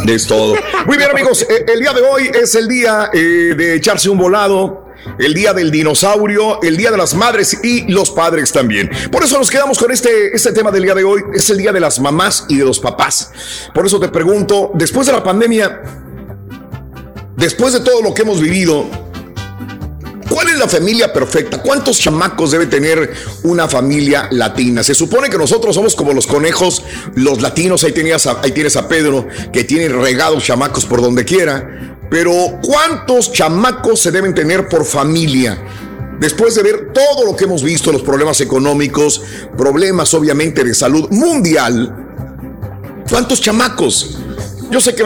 [0.08, 0.56] Es todo.
[0.86, 1.44] Muy bien, amigos.
[1.44, 4.84] eh, El día de hoy es el día eh, de echarse un volado.
[5.18, 8.90] El día del dinosaurio, el día de las madres y los padres también.
[9.12, 11.22] Por eso nos quedamos con este, este tema del día de hoy.
[11.34, 13.32] Es el día de las mamás y de los papás.
[13.74, 15.82] Por eso te pregunto, después de la pandemia,
[17.38, 18.86] después de todo lo que hemos vivido,
[20.30, 21.62] ¿Cuál es la familia perfecta?
[21.62, 23.14] ¿Cuántos chamacos debe tener
[23.44, 24.84] una familia latina?
[24.84, 26.84] Se supone que nosotros somos como los conejos,
[27.16, 27.84] los latinos.
[27.84, 27.94] Ahí,
[28.42, 31.98] ahí tienes a Pedro, que tiene regados chamacos por donde quiera.
[32.10, 35.58] Pero ¿cuántos chamacos se deben tener por familia?
[36.20, 39.22] Después de ver todo lo que hemos visto, los problemas económicos,
[39.58, 41.94] problemas obviamente de salud mundial,
[43.10, 44.20] ¿cuántos chamacos?
[44.74, 45.04] Yo sé que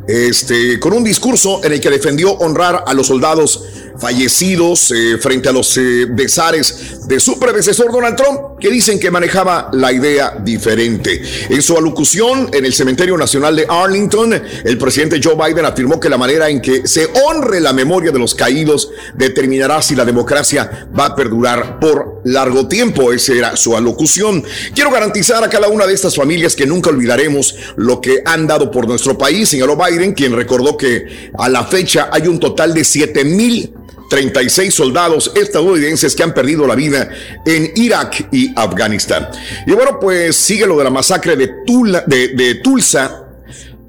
[0.07, 3.63] este, con un discurso en el que defendió honrar a los soldados
[3.99, 9.11] fallecidos eh, frente a los eh, besares de su predecesor Donald Trump, que dicen que
[9.11, 11.21] manejaba la idea diferente.
[11.49, 14.33] En su alocución en el Cementerio Nacional de Arlington,
[14.63, 18.19] el presidente Joe Biden afirmó que la manera en que se honre la memoria de
[18.19, 23.13] los caídos determinará si la democracia va a perdurar por largo tiempo.
[23.13, 24.43] Esa era su alocución.
[24.73, 28.71] Quiero garantizar a cada una de estas familias que nunca olvidaremos lo que han dado
[28.71, 32.83] por nuestro país, señaló Biden, quien recordó que a la fecha hay un total de
[32.83, 33.73] 7 mil
[34.10, 37.10] 36 soldados estadounidenses que han perdido la vida
[37.45, 39.28] en Irak y Afganistán.
[39.66, 43.22] Y bueno, pues sigue lo de la masacre de, Tula- de, Tulsa.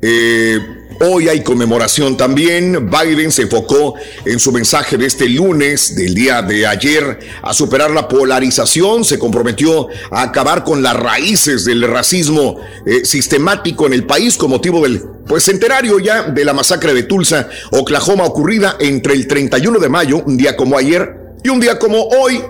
[0.00, 0.58] Eh,
[1.00, 2.90] hoy hay conmemoración también.
[2.90, 3.94] Biden se enfocó
[4.24, 9.04] en su mensaje de este lunes, del día de ayer, a superar la polarización.
[9.04, 14.50] Se comprometió a acabar con las raíces del racismo eh, sistemático en el país con
[14.50, 19.78] motivo del pues centenario ya de la masacre de Tulsa, Oklahoma, ocurrida entre el 31
[19.78, 22.42] de mayo, un día como ayer, y un día como hoy.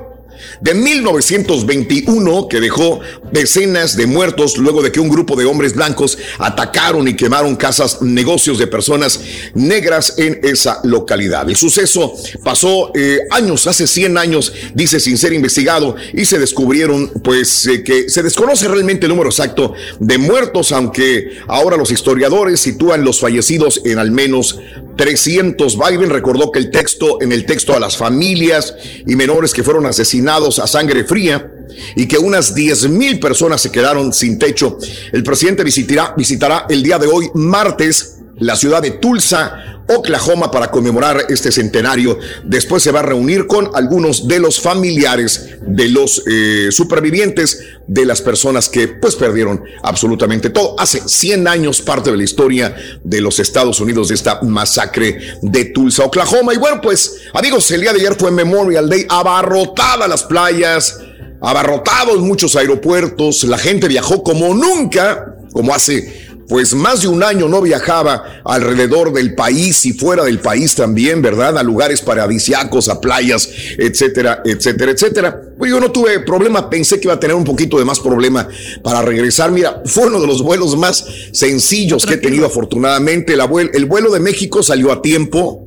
[0.61, 3.01] De 1921 que dejó
[3.32, 8.03] decenas de muertos luego de que un grupo de hombres blancos atacaron y quemaron casas,
[8.03, 9.20] negocios de personas
[9.55, 11.49] negras en esa localidad.
[11.49, 17.11] El suceso pasó eh, años, hace 100 años, dice sin ser investigado, y se descubrieron
[17.22, 22.61] pues eh, que se desconoce realmente el número exacto de muertos, aunque ahora los historiadores
[22.61, 24.59] sitúan los fallecidos en al menos
[24.97, 25.78] 300.
[25.78, 28.74] Biden recordó que el texto, en el texto a las familias
[29.07, 31.53] y menores que fueron asesinados a sangre fría
[31.95, 34.79] y que unas 10 mil personas se quedaron sin techo.
[35.12, 40.70] El presidente visitará, visitará el día de hoy, martes, la ciudad de Tulsa, Oklahoma, para
[40.70, 42.18] conmemorar este centenario.
[42.45, 48.05] Después se va a reunir con algunos de los familiares de los eh, supervivientes, de
[48.05, 50.78] las personas que pues perdieron absolutamente todo.
[50.78, 55.66] Hace 100 años parte de la historia de los Estados Unidos de esta masacre de
[55.66, 56.53] Tulsa, Oklahoma.
[56.53, 60.99] Y bueno, pues amigos, el día de ayer fue Memorial Day, abarrotada las playas,
[61.41, 67.49] abarrotados muchos aeropuertos, la gente viajó como nunca, como hace pues más de un año
[67.49, 71.59] no viajaba alrededor del país y fuera del país también, ¿verdad?
[71.59, 75.42] A lugares paradisiacos, a playas, etcétera, etcétera, etcétera.
[75.59, 78.49] Pues yo no tuve problema, pensé que iba a tener un poquito de más problema
[78.82, 79.51] para regresar.
[79.51, 83.34] Mira, fue uno de los vuelos más sencillos que he tenido afortunadamente.
[83.34, 85.66] El, vuelo de México salió a tiempo,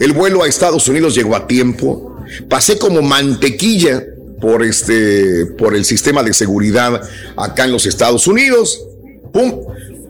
[0.00, 2.16] el vuelo a Estados Unidos llegó a tiempo.
[2.48, 4.04] Pasé como mantequilla
[4.40, 7.00] por este, por el sistema de seguridad
[7.36, 8.84] acá en los Estados Unidos.
[9.32, 9.64] ¡Pum!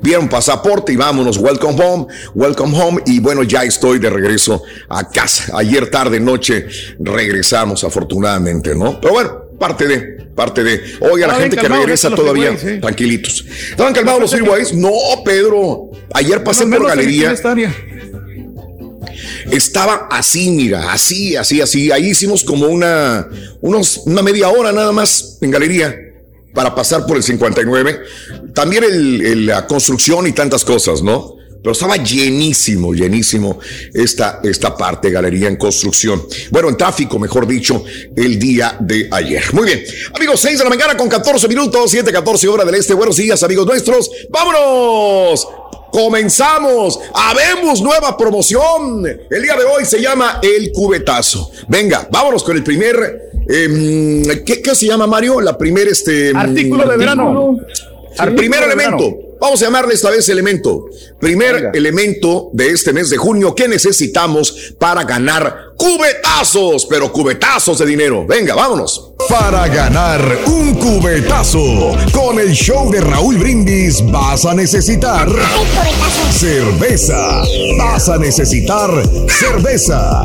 [0.05, 3.03] Vieron pasaporte y vámonos, welcome home, welcome home.
[3.07, 5.57] Y bueno, ya estoy de regreso a casa.
[5.57, 6.67] Ayer tarde, noche,
[7.01, 9.01] regresamos afortunadamente, ¿no?
[9.01, 10.83] Pero bueno, parte de, parte de.
[11.01, 13.47] Oiga, la gente que regresa todavía, tranquilitos.
[13.71, 14.75] ¿Estaban calmados los freeways?
[14.75, 14.93] No,
[15.25, 15.91] Pedro.
[16.13, 17.35] Ayer pasé por galería.
[19.51, 21.91] Estaba así, mira, así, así, así.
[21.91, 23.29] Ahí hicimos como una,
[23.61, 26.04] unos, una media hora nada más en galería
[26.55, 28.01] para pasar por el 59.
[28.55, 31.35] También la construcción y tantas cosas, ¿no?
[31.65, 33.59] Pero estaba llenísimo, llenísimo
[33.95, 36.23] esta, esta parte, galería en construcción.
[36.51, 37.83] Bueno, en tráfico, mejor dicho,
[38.15, 39.43] el día de ayer.
[39.55, 39.83] Muy bien.
[40.15, 42.93] Amigos, 6 de la mañana con 14 minutos, 7, 14 horas del este.
[42.93, 44.11] Buenos días, amigos nuestros.
[44.29, 45.49] ¡Vámonos!
[45.91, 47.01] Comenzamos.
[47.15, 49.07] Habemos nueva promoción.
[49.07, 51.51] El día de hoy se llama El Cubetazo.
[51.69, 53.24] Venga, vámonos con el primer.
[53.49, 55.41] Em, ¿qué, se llama, Mario?
[55.41, 56.33] La primera, este.
[56.35, 57.59] Artículo de verano.
[58.19, 59.25] El primer elemento.
[59.41, 60.87] Vamos a llamarle esta vez elemento.
[61.21, 67.87] Primer elemento de este mes de junio que necesitamos para ganar cubetazos, pero cubetazos de
[67.87, 68.27] dinero.
[68.27, 69.13] Venga, vámonos.
[69.29, 75.29] Para ganar un cubetazo con el show de Raúl Brindis vas a necesitar
[76.31, 77.43] cerveza.
[77.79, 78.91] Vas a necesitar
[79.29, 80.25] cerveza.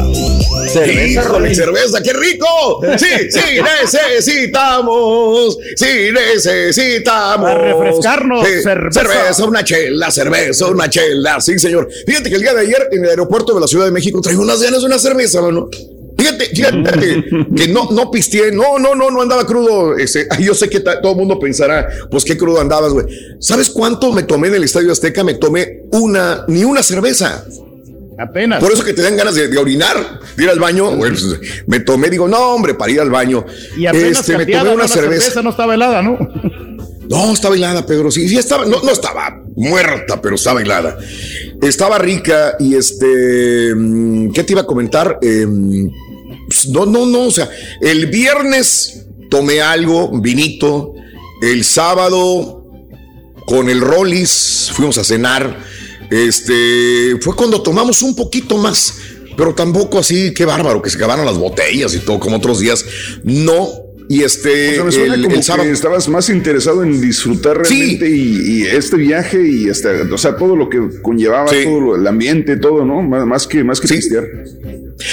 [0.68, 1.24] Cerveza,
[1.54, 2.82] cerveza, qué rico.
[2.97, 5.58] Sí, sí, necesitamos.
[5.76, 7.50] Sí, necesitamos.
[7.50, 9.02] Para refrescarnos, cerveza.
[9.02, 11.39] Cerveza, una chela, cerveza, una chela.
[11.41, 11.88] Sí, señor.
[12.06, 14.39] Fíjate que el día de ayer en el aeropuerto de la Ciudad de México traía
[14.39, 15.70] unas ganas de una cerveza, mano.
[16.18, 17.26] Fíjate, fíjate
[17.56, 19.98] que, no, no pisteé, no, no, no, no andaba crudo.
[19.98, 23.06] Ese, yo sé que todo el mundo pensará, pues qué crudo andabas, güey.
[23.40, 25.24] ¿Sabes cuánto me tomé en el Estadio Azteca?
[25.24, 27.46] Me tomé una, ni una cerveza.
[28.18, 28.62] Apenas.
[28.62, 30.98] Por eso que te dan ganas de, orinar, de ir al baño.
[30.98, 31.26] Pues,
[31.68, 33.46] me tomé, digo, no, hombre, para ir al baño.
[33.78, 35.42] Y apenas este, me tomé una cerveza.
[35.42, 36.18] No estaba helada, ¿no?
[37.10, 38.12] No, estaba helada, Pedro.
[38.12, 40.97] Sí, sí estaba, no, no estaba muerta, pero estaba helada.
[41.60, 45.18] Estaba rica y este, mm, ¿qué te iba a comentar?
[45.24, 45.47] Eh,
[46.47, 47.49] pues, no, no, no, o sea,
[47.82, 50.93] el viernes tomé algo, vinito,
[51.41, 52.64] el sábado
[53.47, 55.57] con el Rollis fuimos a cenar,
[56.12, 58.93] este, fue cuando tomamos un poquito más,
[59.36, 62.86] pero tampoco así, qué bárbaro, que se acabaron las botellas y todo como otros días,
[63.24, 64.82] no, y este.
[64.82, 69.70] O sea, el, como que estabas más interesado en disfrutar realmente y, este viaje y
[69.70, 73.03] hasta, o sea, todo lo que conllevaba, todo el ambiente, todo, ¿no?
[73.03, 74.10] Más, que más que sí.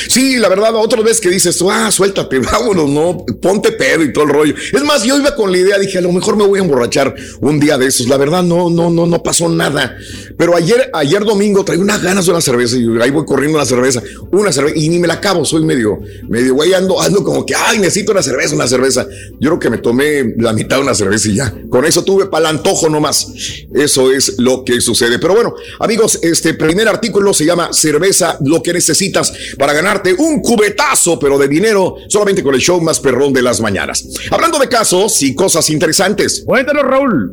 [0.09, 4.25] Sí, la verdad, otra vez que dices, ah, suéltate, vámonos, no, ponte pedo y todo
[4.25, 4.55] el rollo.
[4.73, 7.15] Es más, yo iba con la idea, dije, a lo mejor me voy a emborrachar
[7.41, 8.09] un día de esos.
[8.09, 9.97] La verdad, no, no, no, no pasó nada.
[10.37, 13.67] Pero ayer, ayer domingo traí unas ganas de una cerveza y ahí voy corriendo una
[13.67, 17.47] cerveza, una cerveza, y ni me la acabo, soy medio, medio güey, ando, ando como
[17.47, 19.07] que, ay, necesito una cerveza, una cerveza.
[19.41, 21.55] Yo creo que me tomé la mitad de una cerveza y ya.
[21.71, 23.29] Con eso tuve para el antojo nomás.
[23.75, 25.19] Eso es lo que sucede.
[25.19, 30.41] Pero bueno, amigos, este primer artículo se llama Cerveza, lo que necesitas para ganarte un
[30.41, 34.05] cubetazo, pero de dinero, solamente con el show más perrón de las mañanas.
[34.31, 36.43] Hablando de casos y cosas interesantes.
[36.47, 37.33] Cuéntanos, Raúl.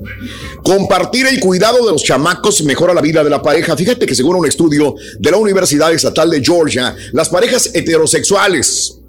[0.64, 3.76] Compartir el cuidado de los chamacos mejora la vida de la pareja.
[3.76, 9.00] Fíjate que según un estudio de la Universidad Estatal de Georgia, las parejas heterosexuales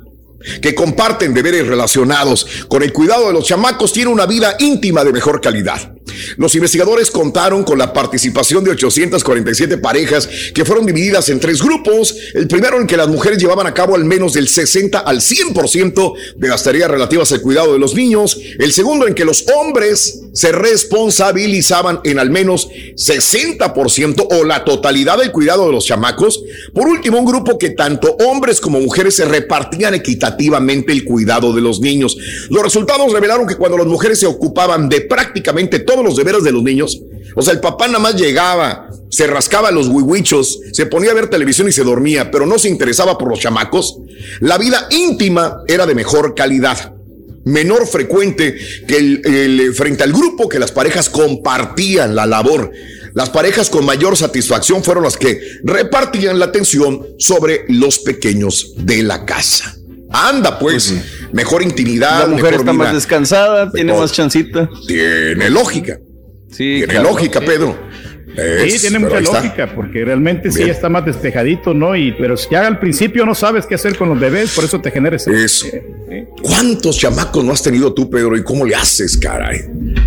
[0.61, 5.13] que comparten deberes relacionados con el cuidado de los chamacos tienen una vida íntima de
[5.13, 5.94] mejor calidad.
[6.37, 12.15] Los investigadores contaron con la participación de 847 parejas que fueron divididas en tres grupos.
[12.35, 16.13] El primero en que las mujeres llevaban a cabo al menos del 60 al 100%
[16.37, 18.39] de las tareas relativas al cuidado de los niños.
[18.59, 25.19] El segundo en que los hombres se responsabilizaban en al menos 60% o la totalidad
[25.19, 26.43] del cuidado de los chamacos.
[26.73, 31.61] Por último, un grupo que tanto hombres como mujeres se repartían equitativamente el cuidado de
[31.61, 32.17] los niños.
[32.51, 36.63] Los resultados revelaron que cuando las mujeres se ocupaban de prácticamente los deberes de los
[36.63, 37.01] niños,
[37.35, 41.29] o sea, el papá nada más llegaba, se rascaba los huihuichos, se ponía a ver
[41.29, 43.99] televisión y se dormía, pero no se interesaba por los chamacos,
[44.41, 46.95] la vida íntima era de mejor calidad
[47.45, 52.73] menor frecuente que el, frente al grupo que las parejas compartían la labor.
[53.13, 59.03] Las parejas con mayor satisfacción fueron las que repartían la atención sobre los pequeños de
[59.03, 59.77] la casa.
[60.15, 60.95] Anda, pues,
[61.33, 62.21] mejor intimidad.
[62.21, 62.85] La mujer mejor está vida.
[62.85, 64.69] más descansada, tiene más chancita.
[64.87, 65.99] Tiene lógica.
[66.51, 67.11] Sí, Tiene claro.
[67.11, 67.77] lógica, Pedro.
[68.69, 69.33] Sí, tiene mucha está.
[69.43, 70.71] lógica, porque realmente sí Bien.
[70.71, 71.95] está más despejadito, ¿no?
[71.97, 74.91] Y, pero ya al principio no sabes qué hacer con los bebés, por eso te
[74.91, 75.31] genera ese.
[75.45, 75.67] Eso.
[76.43, 78.37] ¿Cuántos chamacos no has tenido tú, Pedro?
[78.37, 79.61] ¿Y cómo le haces, caray?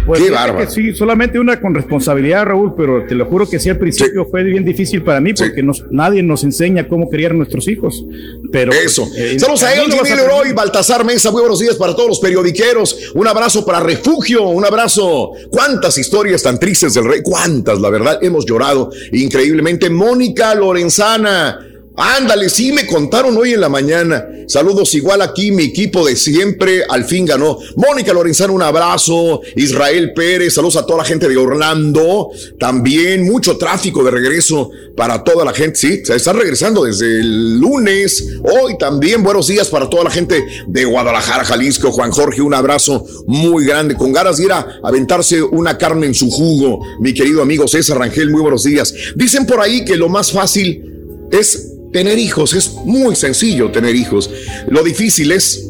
[0.05, 0.69] Pues Qué bárbaro.
[0.69, 4.43] sí, solamente una con responsabilidad, Raúl, pero te lo juro que sí al principio fue
[4.43, 8.05] bien difícil para mí porque nos- nadie nos enseña cómo criar a nuestros hijos.
[8.51, 9.07] Pero Eso.
[9.07, 10.53] pues, eh, Saludos a a Leroy.
[10.53, 11.31] Baltasar Mesa.
[11.31, 13.11] Muy buenos días para todos los periodiqueros.
[13.15, 14.47] Un abrazo para Refugio.
[14.47, 15.31] Un abrazo.
[15.49, 17.21] ¿Cuántas historias tan tristes del rey?
[17.23, 17.79] ¿Cuántas?
[17.79, 19.89] La verdad, hemos llorado increíblemente.
[19.89, 21.63] Mónica Lorenzana.
[21.99, 24.23] Ándale, sí me contaron hoy en la mañana.
[24.47, 27.57] Saludos igual aquí, mi equipo de siempre al fin ganó.
[27.75, 29.41] Mónica Lorenzana, un abrazo.
[29.55, 32.29] Israel Pérez, saludos a toda la gente de Orlando.
[32.59, 35.75] También mucho tráfico de regreso para toda la gente.
[35.79, 38.27] Sí, se están regresando desde el lunes.
[38.43, 41.91] Hoy también buenos días para toda la gente de Guadalajara, Jalisco.
[41.91, 43.95] Juan Jorge, un abrazo muy grande.
[43.95, 46.79] Con ganas de ir a aventarse una carne en su jugo.
[46.99, 48.93] Mi querido amigo César Rangel, muy buenos días.
[49.15, 50.83] Dicen por ahí que lo más fácil
[51.31, 52.53] es tener hijos.
[52.53, 54.29] Es muy sencillo tener hijos.
[54.67, 55.67] Lo difícil es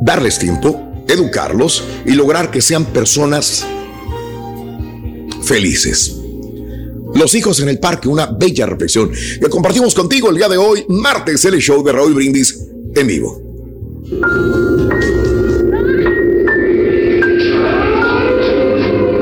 [0.00, 3.66] darles tiempo, educarlos y lograr que sean personas
[5.42, 6.16] felices.
[7.14, 10.84] Los hijos en el parque, una bella reflexión que compartimos contigo el día de hoy,
[10.88, 12.58] martes, el show de Raúl Brindis
[12.94, 13.40] en vivo.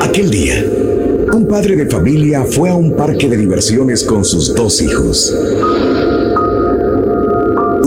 [0.00, 0.64] Aquel día,
[1.32, 5.34] un padre de familia fue a un parque de diversiones con sus dos hijos.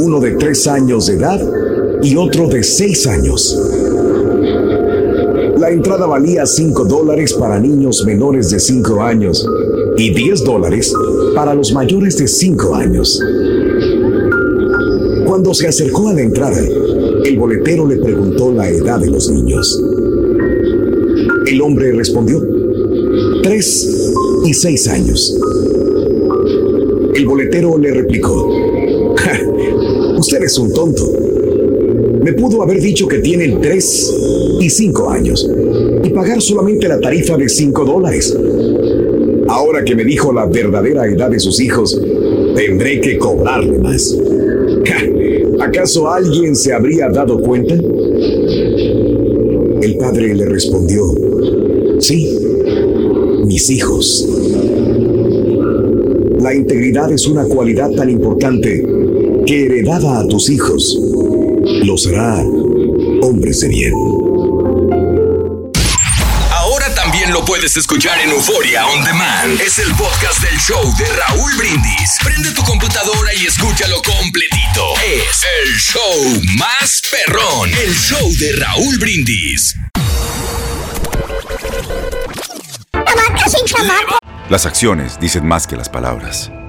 [0.06, 1.42] Uno de tres años de edad
[2.04, 3.60] y otro de seis años.
[5.58, 9.44] La entrada valía 5 dólares para niños menores de 5 años
[9.98, 10.94] y 10 dólares
[11.34, 13.20] para los mayores de 5 años.
[15.26, 16.62] Cuando se acercó a la entrada,
[17.24, 19.82] el boletero le preguntó la edad de los niños.
[21.48, 22.44] El hombre respondió,
[23.42, 24.14] tres
[24.46, 25.36] y seis años.
[27.16, 28.65] El boletero le replicó, "Ja,
[30.26, 31.04] usted es un tonto.
[32.24, 34.12] Me pudo haber dicho que tienen tres
[34.60, 35.48] y cinco años
[36.04, 38.36] y pagar solamente la tarifa de cinco dólares.
[39.48, 42.02] Ahora que me dijo la verdadera edad de sus hijos,
[42.56, 44.18] tendré que cobrarle más.
[45.60, 47.76] ¿Acaso alguien se habría dado cuenta?
[47.76, 47.84] El
[50.00, 51.04] padre le respondió,
[52.00, 52.36] sí,
[53.46, 54.28] mis hijos.
[56.40, 59.05] La integridad es una cualidad tan importante
[59.46, 60.98] que heredada a tus hijos
[61.84, 62.44] los hará
[63.22, 63.94] hombres de bien.
[66.52, 69.62] Ahora también lo puedes escuchar en Euforia On Demand.
[69.62, 72.18] Es el podcast del show de Raúl Brindis.
[72.24, 74.94] Prende tu computadora y escúchalo completito.
[75.06, 77.70] Es el show más perrón.
[77.70, 79.76] El show de Raúl Brindis.
[84.50, 86.52] Las acciones dicen más que las palabras.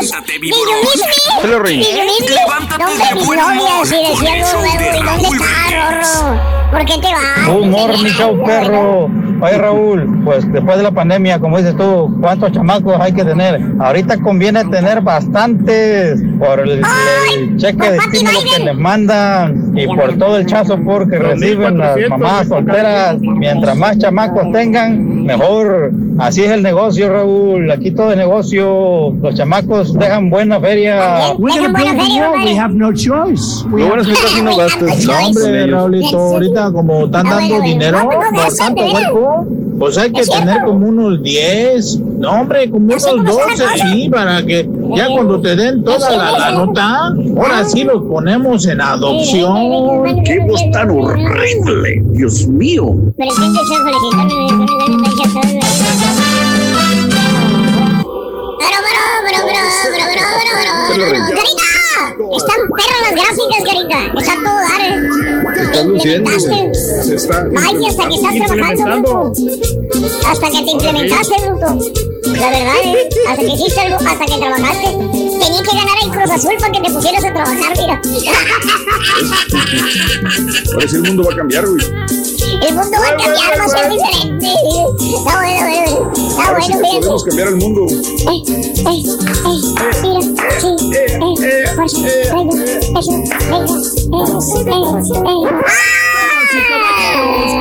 [0.00, 0.72] Levántate, víbora.
[1.42, 3.86] Levántate de buen humor
[4.16, 6.24] con el show de Raúl Brindis.
[6.70, 7.48] ¿Por qué te vas?
[7.48, 9.10] Humor, mi show perro.
[9.42, 13.60] Oye, Raúl, pues después de la pandemia, como dices tú, ¿cuántos chamacos hay que tener?
[13.80, 16.80] Ahorita conviene tener bastantes por el,
[17.34, 21.98] el cheque de estímulo que les mandan y por todo el chazo porque reciben las
[22.08, 23.18] mamás solteras.
[23.18, 25.90] Mientras más chamacos tengan, mejor.
[26.18, 27.68] Así es el negocio, Raúl.
[27.72, 29.12] Aquí todo es negocio.
[29.20, 30.94] Los chamacos dejan buena feria.
[30.96, 33.64] Dejan buena feria, We have no choice.
[33.70, 35.06] Lo bueno es que casi no gastes.
[35.06, 39.46] No, hombre, Raulito, ahorita como están dando dinero por tanto hueco,
[39.78, 44.68] pues hay que tener como unos 10, no hombre, como unos 12, sí, para que
[44.94, 47.06] ya cuando te den toda la, la nota,
[47.36, 50.22] ahora sí los ponemos en adopción.
[50.24, 52.02] ¡Qué voz tan horrible!
[52.12, 52.94] Dios mío.
[59.82, 61.66] ¡Carita!
[62.36, 63.98] Están perras las gráficas, Carita.
[64.20, 64.90] Está todo dar, eh.
[65.62, 66.30] Está luciendo.
[66.30, 67.04] Implementaste.
[67.04, 67.46] Se está.
[67.56, 69.32] Ay, hasta que estás trabajando.
[70.26, 71.66] Hasta que te implementaste, bruto.
[72.32, 73.08] La verdad, ¿eh?
[73.28, 74.88] Hasta que hiciste algo, hasta que trabajaste.
[74.88, 78.00] Tenía que ganar el Cruz Azul para que te pusieras a trabajar, mira.
[80.74, 81.84] Ahora sí el mundo va a cambiar, güey.
[82.60, 84.46] El mundo va a cambiar, va a ser diferente.
[84.46, 86.12] Está bueno, bueno.
[86.12, 87.86] Está Ahora sí bueno, que podemos cambiar el mundo.
[87.88, 87.94] Eh,
[88.28, 89.02] eh, eh,
[90.02, 90.28] mira,
[90.68, 91.18] sí, eh,
[91.74, 92.36] fuerza, venga, eso,
[94.64, 95.48] venga, eh, eh, eh.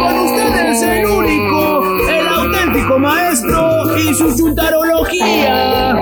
[0.02, 1.60] Con ustedes el único,
[2.10, 5.98] el auténtico maestro y su chuntarología.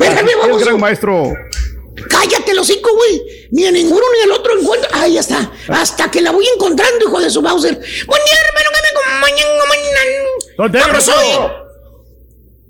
[0.00, 1.34] El gran maestro.
[2.08, 3.37] Cállate los cinco, güey.
[3.50, 4.90] Ni a ninguno ni al otro encuentro.
[4.92, 5.50] Ahí está.
[5.68, 7.74] Hasta que la voy encontrando, hijo de su Bowser.
[7.74, 9.48] Buen día, hermano, que me acompañan.
[10.58, 11.12] ¿Dónde ¿Qué pasó?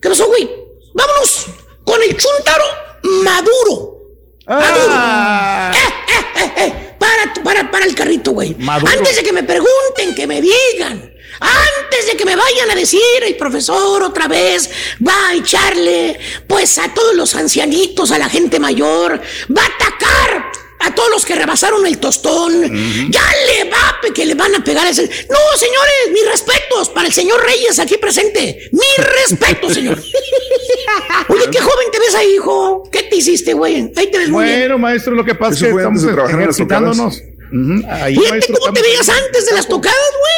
[0.02, 0.48] ¿Qué pasó, güey?
[0.92, 1.46] Vámonos
[1.84, 2.64] con el chuntaro
[3.02, 3.98] maduro.
[4.46, 4.60] Ah.
[4.60, 5.74] Maduro.
[5.74, 6.96] Eh, eh, eh, eh.
[6.98, 8.54] Para, para, para el carrito, güey.
[8.58, 8.92] Maduro.
[8.92, 11.14] Antes de que me pregunten, que me digan.
[11.40, 14.68] Antes de que me vayan a decir, el profesor otra vez
[15.06, 19.20] va a echarle, pues a todos los ancianitos, a la gente mayor,
[19.56, 20.47] va a atacar
[20.80, 22.62] a todos los que rebasaron el tostón.
[23.10, 25.02] Ya le va, que le van a pegar a ese.
[25.28, 28.68] No, señores, mis respetos para el señor Reyes aquí presente.
[28.72, 29.98] Mis respetos, señor.
[31.28, 32.82] Oye, qué joven te ves ahí, hijo.
[32.90, 33.92] ¿Qué te hiciste, güey?
[33.96, 34.60] Ahí te ves muy bien.
[34.60, 37.22] Bueno, maestro, lo que pasa es que estamos ejercitándonos.
[37.50, 39.96] Ujú, ahí, Fíjate maestro, cómo te veías antes de las tocadas,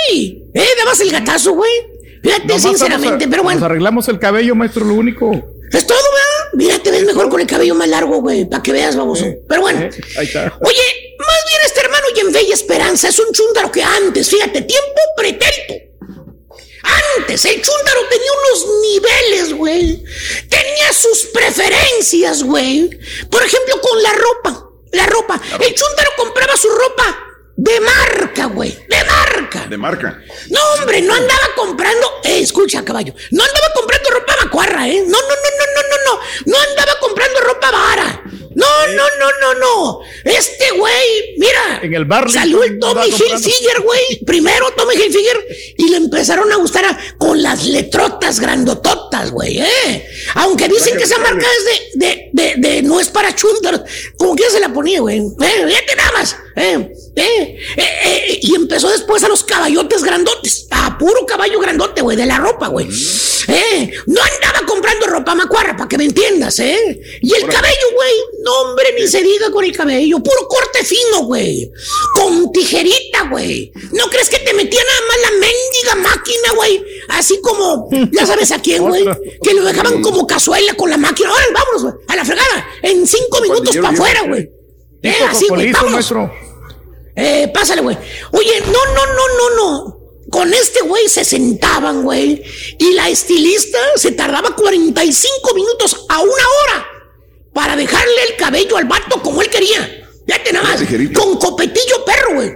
[0.09, 0.45] güey.
[0.55, 1.71] Eh, dabas el gatazo, güey.
[2.23, 3.59] Fíjate, Nomás sinceramente, a- pero bueno.
[3.61, 5.33] Nos arreglamos el cabello, maestro, lo único.
[5.73, 6.20] Es todo, ¿verdad?
[6.55, 9.27] Mira, te ves mejor con el cabello más largo, güey, para que veas, baboso.
[9.49, 9.89] Pero bueno.
[10.17, 10.59] Ahí está.
[10.61, 15.75] Oye, más bien este hermano Yenfei Esperanza es un chúndaro que antes, fíjate, tiempo pretérito.
[17.19, 20.05] Antes, el chúndaro tenía unos niveles, güey.
[20.49, 22.91] Tenía sus preferencias, güey.
[23.31, 24.71] Por ejemplo, con la ropa.
[24.93, 25.41] La ropa.
[25.61, 27.30] El chúndaro compraba su ropa
[27.63, 28.71] de marca, güey.
[28.89, 29.67] De marca.
[29.69, 30.19] De marca.
[30.49, 32.07] No, hombre, no andaba comprando.
[32.25, 33.13] Eh, escucha, caballo.
[33.33, 35.03] No andaba comprando ropa macuarra, ¿eh?
[35.07, 36.21] No, no, no, no, no, no, no.
[36.47, 38.23] No andaba comprando ropa vara.
[38.55, 40.01] No, no, no, no, no.
[40.25, 41.81] Este güey, mira.
[41.83, 43.07] En el Barley Salió el Tommy.
[43.09, 44.25] Hilfiger, güey.
[44.27, 45.47] Primero Tommy Hilfiger.
[45.77, 50.09] Y le empezaron a gustar a- con las letrotas grandototas, güey, ¿eh?
[50.37, 51.65] Aunque dicen que esa marca es
[51.95, 53.83] de, de, de, de- no es para chúntaros.
[54.17, 55.19] Como que ya se la ponía, güey.
[55.19, 56.37] Eh, fíjate nada más.
[56.57, 60.67] Eh, eh, eh, y empezó después a los caballotes grandotes.
[60.71, 62.89] A puro caballo grandote, güey, de la ropa, güey.
[63.49, 67.01] Eh, no andaba comprando ropa macuarra, para que me entiendas, ¿eh?
[67.21, 68.13] Y el cabello, güey,
[68.45, 70.19] no, hombre, ni se diga con el cabello.
[70.21, 71.71] Puro corte fino, güey.
[72.15, 73.73] Con tijerita, güey.
[73.93, 76.85] ¿No crees que te metía nada más la mendiga máquina, güey?
[77.09, 79.05] Así como, ya sabes a quién, güey.
[79.43, 81.31] Que lo dejaban como cazuela con la máquina.
[81.31, 82.69] Ahora, vámonos, güey, a la fregada.
[82.83, 84.60] En cinco minutos para afuera, güey.
[85.03, 86.11] Eh, así, güey, vámonos.
[87.17, 87.97] Eh, pásale, güey.
[88.33, 90.01] Oye, no, no, no, no, no.
[90.31, 92.43] Con este güey se sentaban, güey.
[92.79, 96.87] Y la estilista se tardaba 45 minutos a una hora
[97.53, 100.09] para dejarle el cabello al vato como él quería.
[100.27, 100.81] Ya te nada más.
[101.13, 102.53] Con copetillo perro, güey.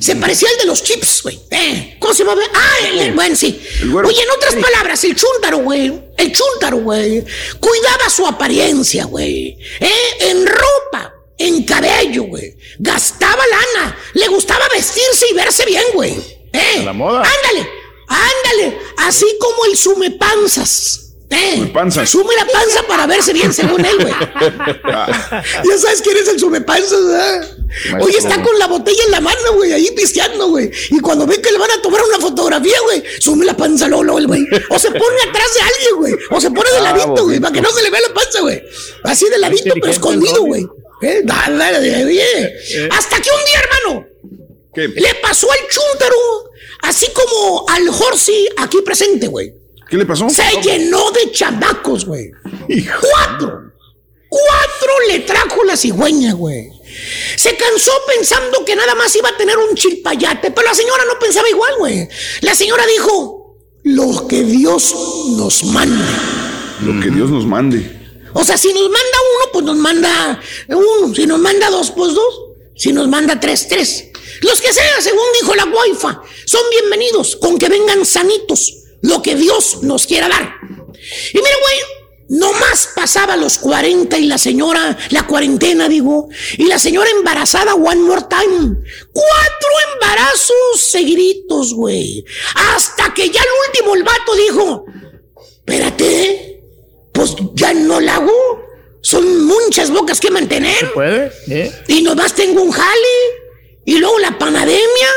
[0.00, 1.38] Se parecía al de los chips, güey.
[1.50, 2.40] Eh, ¿Cómo se llama?
[2.54, 3.60] Ah, el, el- bueno, sí.
[3.82, 5.92] Oye, en otras palabras, el chúntaro, güey.
[6.16, 7.22] El chúntaro, güey.
[7.60, 9.58] Cuidaba su apariencia, güey.
[9.80, 9.90] Eh,
[10.20, 12.56] en ropa, en cabello, güey.
[12.78, 13.96] Gastaba lana.
[14.14, 16.14] Le gustaba vestirse y verse bien, güey.
[16.52, 16.82] Eh.
[16.84, 17.22] la moda.
[17.22, 17.68] Ándale,
[18.08, 18.78] ándale.
[18.98, 21.00] Así como el sume panzas.
[21.30, 21.68] Eh.
[21.72, 22.08] Panzas.
[22.08, 24.14] Sume la panza para verse bien, según él, güey.
[25.64, 27.48] Ya sabes quién es el sumepanzas, ¿verdad?
[28.00, 30.70] Oye, está con la botella en la mano, güey, ahí pisteando, güey.
[30.90, 34.18] Y cuando ve que le van a tomar una fotografía, güey, sume la panza, lolo,
[34.18, 34.46] el güey.
[34.68, 36.14] O se pone atrás de alguien, güey.
[36.30, 38.40] O se pone de Ah, ladito, güey, para que no se le vea la panza,
[38.42, 38.62] güey.
[39.02, 40.66] Así de ladito, pero escondido, güey.
[41.04, 42.88] Eh, oye.
[42.90, 44.06] Hasta que un día, hermano,
[44.74, 46.16] le pasó al chúntaro,
[46.82, 49.52] así como al Horsey aquí presente, güey.
[49.88, 50.28] ¿Qué le pasó?
[50.28, 52.30] Se llenó de chamacos, güey.
[53.00, 53.72] Cuatro.
[54.28, 56.70] Cuatro le trajo la cigüeña, güey.
[57.36, 61.18] Se cansó pensando que nada más iba a tener un chilpayate, pero la señora no
[61.18, 62.08] pensaba igual, güey.
[62.40, 64.94] La señora dijo, lo que Dios
[65.36, 66.04] nos mande.
[66.82, 68.03] Lo que Dios nos mande.
[68.34, 71.14] O sea, si nos manda uno, pues nos manda uno.
[71.14, 72.40] Si nos manda dos, pues dos.
[72.76, 74.08] Si nos manda tres, tres.
[74.42, 78.74] Los que sea, según dijo la waifa, son bienvenidos con que vengan sanitos.
[79.02, 80.56] Lo que Dios nos quiera dar.
[81.32, 86.28] Y mira, güey, nomás pasaba los 40 y la señora, la cuarentena, digo,
[86.58, 88.76] y la señora embarazada one more time.
[89.12, 92.24] Cuatro embarazos seguiditos, güey.
[92.54, 94.84] Hasta que ya el último, el vato dijo,
[95.58, 96.53] espérate,
[97.14, 98.64] pues ya no la hago.
[99.00, 100.92] Son muchas bocas que mantener.
[100.92, 101.32] ¿Puede?
[101.48, 101.72] ¿Eh?
[101.88, 103.16] Y nomás tengo un jale.
[103.84, 105.08] Y luego la panademia.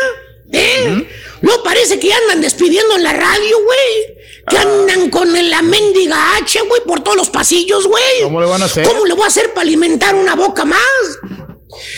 [0.51, 1.07] ¿Eh?
[1.41, 4.17] No parece que andan despidiendo en la radio, güey.
[4.47, 8.21] Que andan con la mendiga H, güey, por todos los pasillos, güey.
[8.23, 8.87] ¿Cómo le van a hacer?
[8.87, 10.79] ¿Cómo le voy a hacer para alimentar una boca más?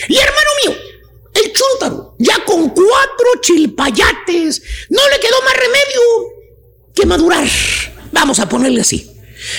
[0.07, 0.75] Y hermano mío,
[1.33, 6.01] el chúntaro, ya con cuatro chilpayates, no le quedó más remedio
[6.95, 7.47] que madurar.
[8.11, 9.08] Vamos a ponerle así.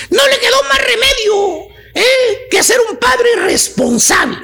[0.09, 2.47] No le quedó más remedio ¿eh?
[2.49, 4.37] que ser un padre responsable.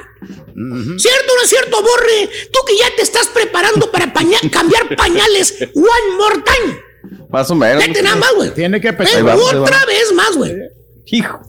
[0.98, 2.28] ¿Cierto o no es cierto, Borre?
[2.52, 6.82] Tú que ya te estás preparando para paña- cambiar pañales one more time.
[7.30, 7.86] Más o menos.
[7.86, 8.50] Vete nada más, güey.
[8.54, 9.22] Tiene que Eh, empezar.
[9.24, 10.52] otra vez más, güey.
[11.06, 11.40] Hijo.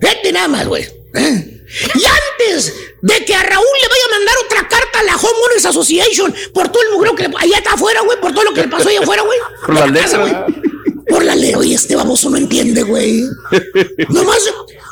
[0.00, 0.82] Vete nada más, güey.
[1.14, 1.56] ¿Eh?
[1.94, 2.72] Y antes
[3.02, 6.68] de que a Raúl le vaya a mandar otra carta a la Homeowners Association por
[6.70, 8.88] todo el mugreo que le, allá está afuera, güey, por todo lo que le pasó
[8.88, 9.38] allá afuera, güey.
[9.64, 10.46] Por la De casa, letra.
[10.48, 10.69] güey.
[11.56, 13.22] Oye, este baboso no entiende, güey.
[14.08, 14.42] Nomás,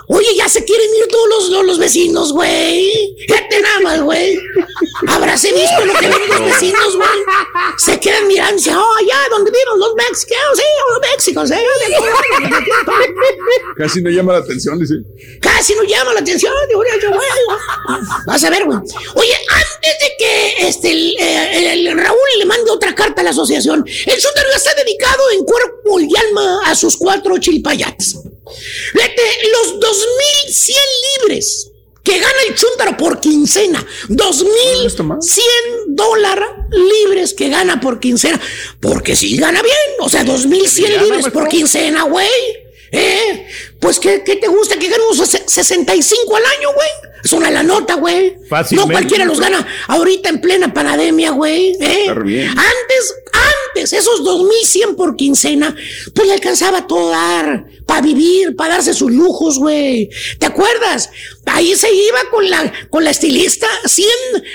[0.09, 3.17] oye, ya se quieren ir todos los, los, los vecinos, güey.
[3.29, 4.39] Vete nada más, güey.
[5.07, 7.09] Habráse visto lo que ven los vecinos, güey.
[7.79, 11.59] Se quedan mirando y dicen, oh, allá donde vieron los mexicanos, sí, los mexicanos, eh.
[13.77, 14.95] Casi no llama la atención, dice.
[15.41, 16.53] Casi no llama la atención.
[16.73, 16.89] güey.
[18.27, 18.79] Vas a ver, güey.
[19.15, 23.31] Oye, antes de que este, el, eh, el Raúl le mande otra carta a la
[23.31, 28.17] asociación, el Chúntaro ya está dedicado en cuerpo y alma a sus cuatro chilpayates.
[28.93, 30.77] Fíjate, los 2100
[31.21, 31.71] libres
[32.03, 33.85] que gana el Chúntaro por quincena.
[34.09, 38.41] 2100 dólares libres que gana por quincena.
[38.81, 39.75] Porque sí gana bien.
[40.01, 42.29] O sea, 2100 Gana, libres por quincena, güey.
[42.91, 43.47] ¿Eh?
[43.81, 44.79] Pues, ¿qué, qué te gusta?
[44.79, 46.89] Que ses- 65 al año, güey.
[47.23, 48.37] Es una la nota, güey.
[48.71, 51.77] No cualquiera los gana ahorita en plena pandemia, güey.
[51.81, 52.07] ¿eh?
[52.25, 52.49] Bien.
[52.49, 53.15] Antes,
[53.79, 55.75] antes, esos 2100 por quincena,
[56.15, 60.11] pues le alcanzaba todo dar para vivir, para darse sus lujos, güey.
[60.39, 61.11] ¿Te acuerdas?
[61.51, 64.09] Ahí se iba con la, con la estilista 100,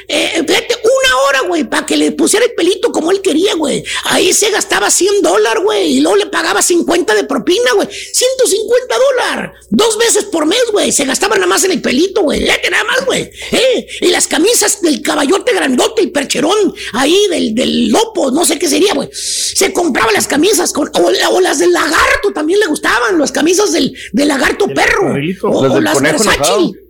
[0.08, 3.84] eh, fíjate, una hora, güey, para que le pusiera el pelito como él quería, güey.
[4.06, 7.88] Ahí se gastaba 100 dólares, güey, y luego le pagaba 50 de propina, güey.
[7.92, 9.52] 150 dólares.
[9.70, 10.92] Dos veces por mes, güey.
[10.92, 12.42] Se gastaba nada más en el pelito, güey.
[12.42, 13.30] Fíjate nada más, güey.
[13.52, 13.88] ¿Eh?
[14.02, 18.68] Y las camisas del caballote grandote y percherón ahí del, del lopo, no sé qué
[18.68, 19.10] sería, güey.
[19.14, 23.72] Se compraba las camisas con, o, o las del lagarto también le gustaban, las camisas
[23.72, 25.08] del, del lagarto perro.
[25.08, 25.50] cuadrito.
[25.50, 26.83] O, Las o del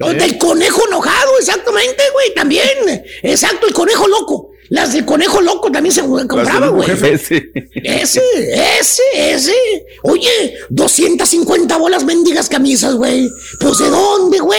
[0.00, 3.02] O del conejo enojado, exactamente, güey, también.
[3.22, 4.50] Exacto, el conejo loco.
[4.70, 6.90] Las del conejo loco también se compraban, güey.
[6.90, 9.54] Ese, ese, ese.
[10.02, 13.30] Oye, 250 bolas mendigas camisas, güey.
[13.60, 14.58] Pues ¿de dónde, güey?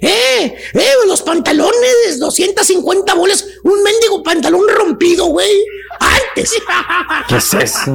[0.00, 5.52] Eh, eh, los pantalones, 250 bolas, un mendigo pantalón rompido, güey.
[6.00, 6.52] Antes.
[7.28, 7.94] ¿Qué es eso?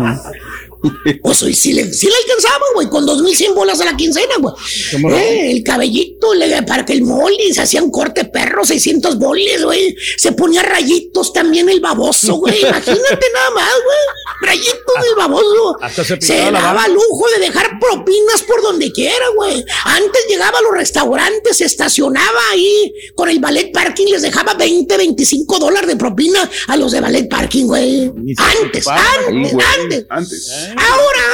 [1.21, 4.53] Pues hoy sí le, sí le alcanzaba, güey, con 2100 bolas a la quincena, güey.
[4.91, 5.17] ¿Cómo no?
[5.17, 9.95] Eh, el cabellito, le, para que el molly, se hacían corte perro, 600 boles, güey.
[10.17, 12.59] Se ponía rayitos también el baboso, güey.
[12.61, 14.49] Imagínate nada más, güey.
[14.49, 15.77] Rayitos del baboso.
[15.81, 19.63] Hasta se Se pintaba la daba lujo de dejar propinas por donde quiera, güey.
[19.85, 24.97] Antes llegaba a los restaurantes, se estacionaba ahí con el ballet parking, les dejaba 20,
[24.97, 28.11] 25 dólares de propina a los de ballet parking, güey.
[28.37, 30.05] Antes, antes, antes.
[30.09, 30.70] Antes.
[30.77, 31.26] Ahora,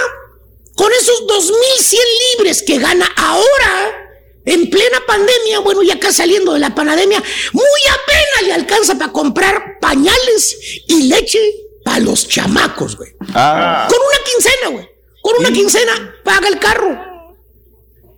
[0.76, 2.02] con esos 2100
[2.32, 4.08] libres que gana ahora,
[4.46, 9.12] en plena pandemia, bueno, ya acá saliendo de la pandemia, muy apenas le alcanza para
[9.12, 10.58] comprar pañales
[10.88, 11.40] y leche
[11.84, 13.12] para los chamacos, güey.
[13.34, 13.88] Ah.
[13.90, 14.90] Con una quincena, güey.
[15.22, 16.98] Con una quincena, paga el carro,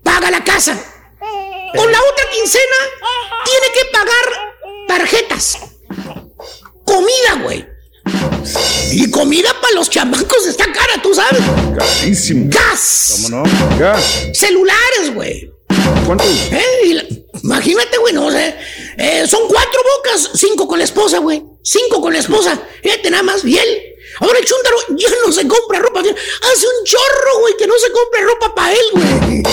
[0.04, 0.74] paga la casa.
[1.76, 2.76] Con la otra quincena,
[3.46, 4.56] tiene que pagar
[4.88, 5.58] tarjetas.
[6.86, 7.79] Comida, güey.
[8.92, 11.42] Y comida para los chamacos está cara, tú sabes.
[11.78, 12.46] Carísimo.
[12.50, 13.24] Gas.
[13.24, 13.78] ¿Cómo no?
[13.78, 14.04] Gas.
[14.34, 15.50] Celulares, güey.
[16.06, 16.28] ¿Cuántos?
[16.52, 16.94] ¿Eh?
[16.94, 17.04] La-
[17.44, 18.56] imagínate, güey, no sé.
[18.98, 21.44] Eh, son cuatro bocas, cinco con la esposa, güey.
[21.64, 22.60] Cinco con la esposa.
[22.82, 23.46] Fíjate nada más.
[23.46, 23.84] Y él.
[24.20, 26.00] Ahora el chúntaro ya no se compra ropa.
[26.02, 29.44] Hace un chorro, güey, que no se compra ropa para él, güey.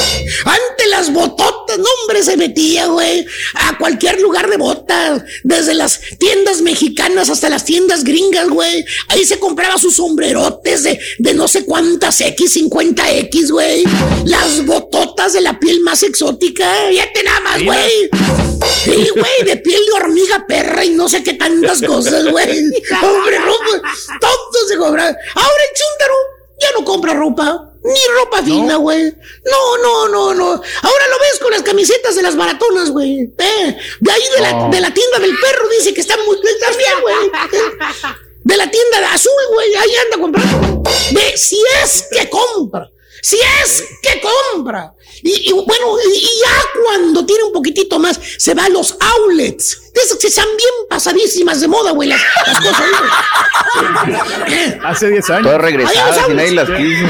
[0.44, 3.26] Ante las bototas, no, hombre, se metía, güey.
[3.54, 5.22] A cualquier lugar de botas.
[5.44, 8.84] Desde las tiendas mexicanas hasta las tiendas gringas, güey.
[9.08, 13.84] Ahí se compraba sus sombrerotes de, de no sé cuántas X, 50X, güey.
[14.24, 16.72] Las bototas de la piel más exótica.
[16.90, 18.10] Fíjate nada más, güey.
[18.84, 22.48] Sí, güey, de piel de hormiga perra y no sé qué tantas cosas, güey.
[23.02, 23.82] Hombre, ropa.
[24.20, 24.55] Todo
[25.34, 26.14] Ahora el chúntaro
[26.58, 27.72] ya no compra ropa.
[27.82, 29.04] Ni ropa fina, güey.
[29.44, 30.46] No, no, no, no.
[30.46, 33.20] Ahora lo ves con las camisetas de las baratonas, güey.
[33.38, 36.76] Eh, de ahí de la, de la tienda del perro dice que está muy está
[36.76, 37.30] bien, güey.
[38.42, 39.74] De la tienda de azul, güey.
[39.76, 40.82] Ahí anda comprando.
[41.12, 42.90] De, si es que compra.
[43.22, 44.92] Si es que compra.
[45.22, 48.96] Y, y bueno, y, y ya cuando tiene un poquitito más, se va a los
[49.00, 49.82] outlets.
[49.94, 52.10] De esas que están bien pasadísimas de moda, güey.
[52.10, 54.78] Las, las cosas, güey.
[54.84, 55.42] Hace 10 años.
[55.44, 57.06] Todas regresadas y nadie las quiso.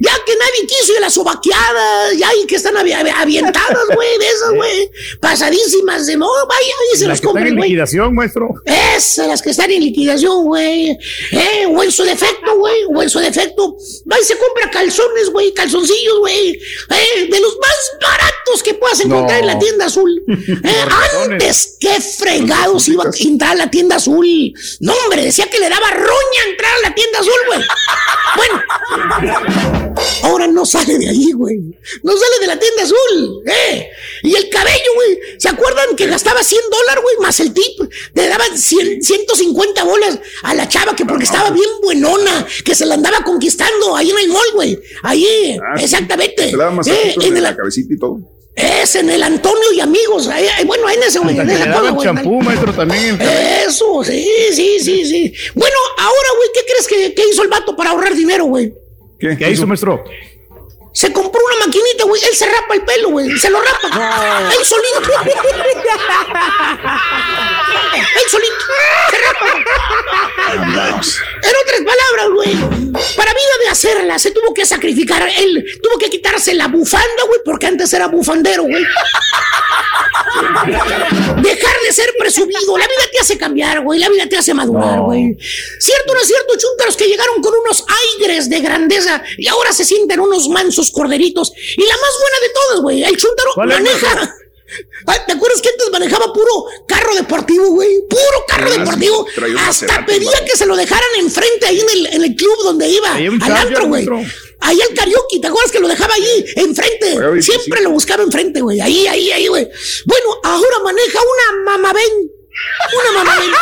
[0.00, 4.18] Ya que nadie quiso y las sobaqueadas, ya y que están avi- avi- avientadas, güey,
[4.18, 4.90] de esas, güey.
[5.20, 7.70] Pasadísimas de moda, vaya, y se Las están compren, en güey.
[7.70, 8.54] liquidación, maestro.
[8.64, 10.90] Esas, las que están en liquidación, güey.
[11.32, 12.82] Eh, o en su defecto, güey.
[12.94, 13.76] O en su defecto.
[14.10, 15.52] Va y se compra calzones, güey.
[15.54, 16.50] Calzoncillos, güey.
[16.50, 19.48] Eh, de los más baratos que puedas encontrar No.
[19.50, 20.22] en la tienda azul.
[20.66, 20.84] Eh,
[21.30, 24.26] antes, qué fregados iba a entrar a la tienda azul.
[24.80, 27.60] No, hombre, decía que le daba roña entrar a la tienda azul, güey.
[28.36, 28.62] Bueno.
[30.22, 31.58] Ahora no sale de ahí, güey.
[32.02, 33.88] No sale de la tienda azul, ¿eh?
[34.22, 35.18] Y el cabello, güey.
[35.38, 37.16] ¿Se acuerdan que gastaba 100 dólares, güey?
[37.20, 37.80] Más el tip.
[38.14, 42.86] Le daban 100, 150 bolas a la chava que porque estaba bien buenona, que se
[42.86, 44.78] la andaba conquistando ahí en el mall, güey.
[45.02, 46.50] Ahí, Ah, exactamente.
[46.82, 48.18] Se Eh, en en el, la cabecita y todo.
[48.54, 50.28] es en el Antonio y amigos.
[50.28, 51.36] ahí- ahí, bueno, en ese, güey.
[52.02, 53.18] Champú, maestro, también.
[53.20, 53.64] el.
[53.68, 55.32] Eso, sí, sí, sí, sí.
[55.54, 58.72] Bueno, ahora, güey, ¿qué crees que, que hizo el vato para ahorrar dinero, güey?
[59.18, 59.36] ¿Qué?
[59.36, 60.04] ¿Qué hizo, maestro?
[60.96, 62.22] Se compró una maquinita, güey.
[62.24, 63.30] Él se rapa el pelo, güey.
[63.36, 64.48] Se lo rapa.
[64.50, 65.12] Él solito.
[68.16, 68.54] Él solito.
[69.10, 69.46] Se rapa.
[70.54, 72.56] En otras palabras, güey.
[73.14, 75.28] Para vida de hacerla, se tuvo que sacrificar.
[75.36, 78.86] Él tuvo que quitarse la bufanda, güey, porque antes era bufandero, güey.
[81.42, 82.78] Dejar de ser presumido.
[82.78, 84.00] La vida te hace cambiar, güey.
[84.00, 85.36] La vida te hace madurar, güey.
[85.78, 87.84] ¿Cierto o no es cierto, chuntaros, que llegaron con unos
[88.18, 91.52] aires de grandeza y ahora se sienten unos mansos corderitos?
[91.76, 93.02] Y la más buena de todas, güey.
[93.04, 94.36] El chuntaro ¿Cuál es, maneja.
[95.06, 98.02] Ay, ¿Te acuerdas que antes manejaba puro carro deportivo, güey?
[98.08, 99.26] Puro carro Sí, deportivo.
[99.60, 103.14] Hasta pedía que se lo dejaran enfrente ahí en el, en el club donde iba.
[103.14, 104.06] Al antro, güey.
[104.60, 107.12] Ahí al karaoke, ¿te acuerdas que lo dejaba ahí enfrente?
[107.42, 107.84] Siempre sí.
[107.84, 108.80] lo buscaba enfrente, güey.
[108.80, 109.68] Ahí, ahí, ahí, güey.
[110.06, 112.35] Bueno, ahora maneja una mamabén.
[113.00, 113.52] Una mamabén.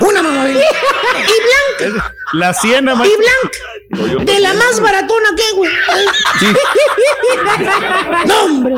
[0.00, 0.56] Una mamabén.
[0.56, 0.58] Y
[1.80, 2.14] blanca.
[2.32, 3.18] La siena, Y maestro.
[3.18, 3.58] blanca.
[4.24, 5.70] De la más baratona que, güey.
[8.26, 8.74] No, hombre.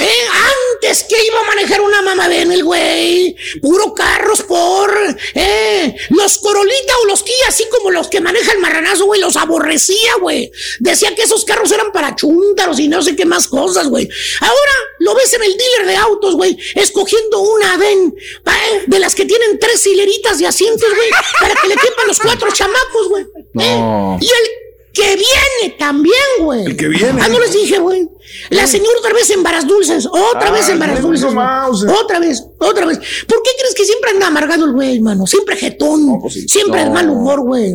[0.00, 0.26] Eh,
[0.74, 3.36] antes que iba a manejar una mamá ven el güey.
[3.60, 4.92] Puro carros por.
[5.34, 9.36] Eh, los Corolita o los Kia, así como los que maneja el marranazo, güey, los
[9.36, 10.50] aborrecía, güey.
[10.78, 14.08] Decía que esos carros eran para chúntaros y no sé qué más cosas, güey.
[14.40, 18.14] Ahora lo ves en el dealer de autos, güey, escogiendo una ven
[18.46, 21.10] eh, de las que tienen tres hileritas de asientos, güey,
[21.40, 23.26] para que le quepan los cuatro chamacos, güey.
[23.52, 24.18] No.
[24.20, 24.59] Y el
[24.92, 26.64] que viene también, güey.
[26.66, 27.20] El que viene.
[27.22, 28.08] Ah, no les dije, güey.
[28.50, 30.06] La señora otra vez en varas dulces.
[30.06, 31.32] Otra Ah, vez en varas no, dulces.
[31.32, 32.98] Otra vez, otra vez.
[33.26, 35.26] ¿Por qué crees que siempre anda amargado el güey, mano?
[35.26, 36.20] Siempre jetón.
[36.30, 36.88] siempre No.
[36.88, 37.72] de mal humor, güey.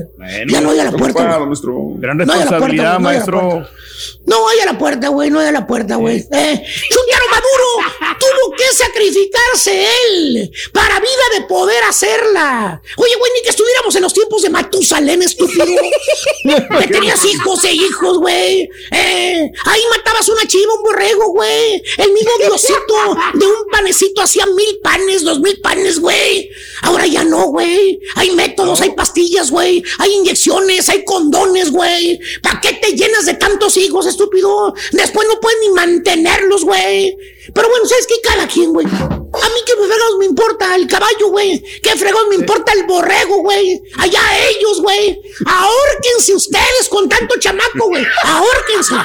[0.49, 1.37] ya no hay a la puerta.
[1.39, 1.99] güey.
[1.99, 3.49] Gran No hay a la puerta, responsabilidad, no hay a la maestro.
[3.49, 3.69] puerta.
[4.25, 6.17] No hay a la puerta, güey, no hay a la puerta, güey.
[6.17, 7.25] Eh, Chuntaro
[8.19, 12.81] Tuvo que sacrificarse él para vida de poder hacerla.
[12.97, 15.65] Oye, güey, ni que estuviéramos en los tiempos de Matusalén, estúpido.
[16.79, 18.69] que tenías hijos e hijos, güey.
[18.91, 21.81] Eh, ahí matabas una chiva, un borrego, güey.
[21.97, 26.49] El mismo Diosito de un panecito hacía mil panes, dos mil panes, güey.
[26.81, 27.99] Ahora ya no, güey.
[28.15, 29.83] Hay métodos, hay pastillas, güey.
[29.99, 32.19] Hay inyecciones, hay condones, güey.
[32.41, 34.73] ¿Para qué te llenas de tantos hijos, estúpido?
[34.91, 37.15] Después no puedes ni mantenerlos, güey.
[37.53, 38.15] Pero bueno, ¿sabes qué?
[38.23, 38.85] Cada quien, güey.
[38.85, 41.63] A mí qué fregados me importa el caballo, güey.
[41.81, 43.81] ¿Qué fregados me importa el borrego, güey?
[43.97, 45.21] Allá ellos, güey.
[45.45, 48.05] Ahórquense ustedes con tanto chamaco, güey.
[48.23, 48.95] Ahórquense.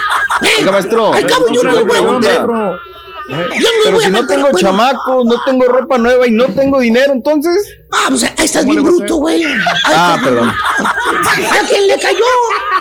[0.43, 0.65] ¿Eh?
[0.65, 1.13] Maestro.
[1.13, 2.81] Al cabo yo no me voy a
[3.29, 3.37] no
[3.85, 4.63] Pero a si no tengo güey.
[4.63, 7.77] chamacos, no tengo ropa nueva y no tengo dinero, entonces.
[7.93, 9.45] Ah, pues ahí estás bien bruto, güey.
[9.87, 10.49] Ah, perdón.
[10.49, 12.25] ¿A quién le cayó?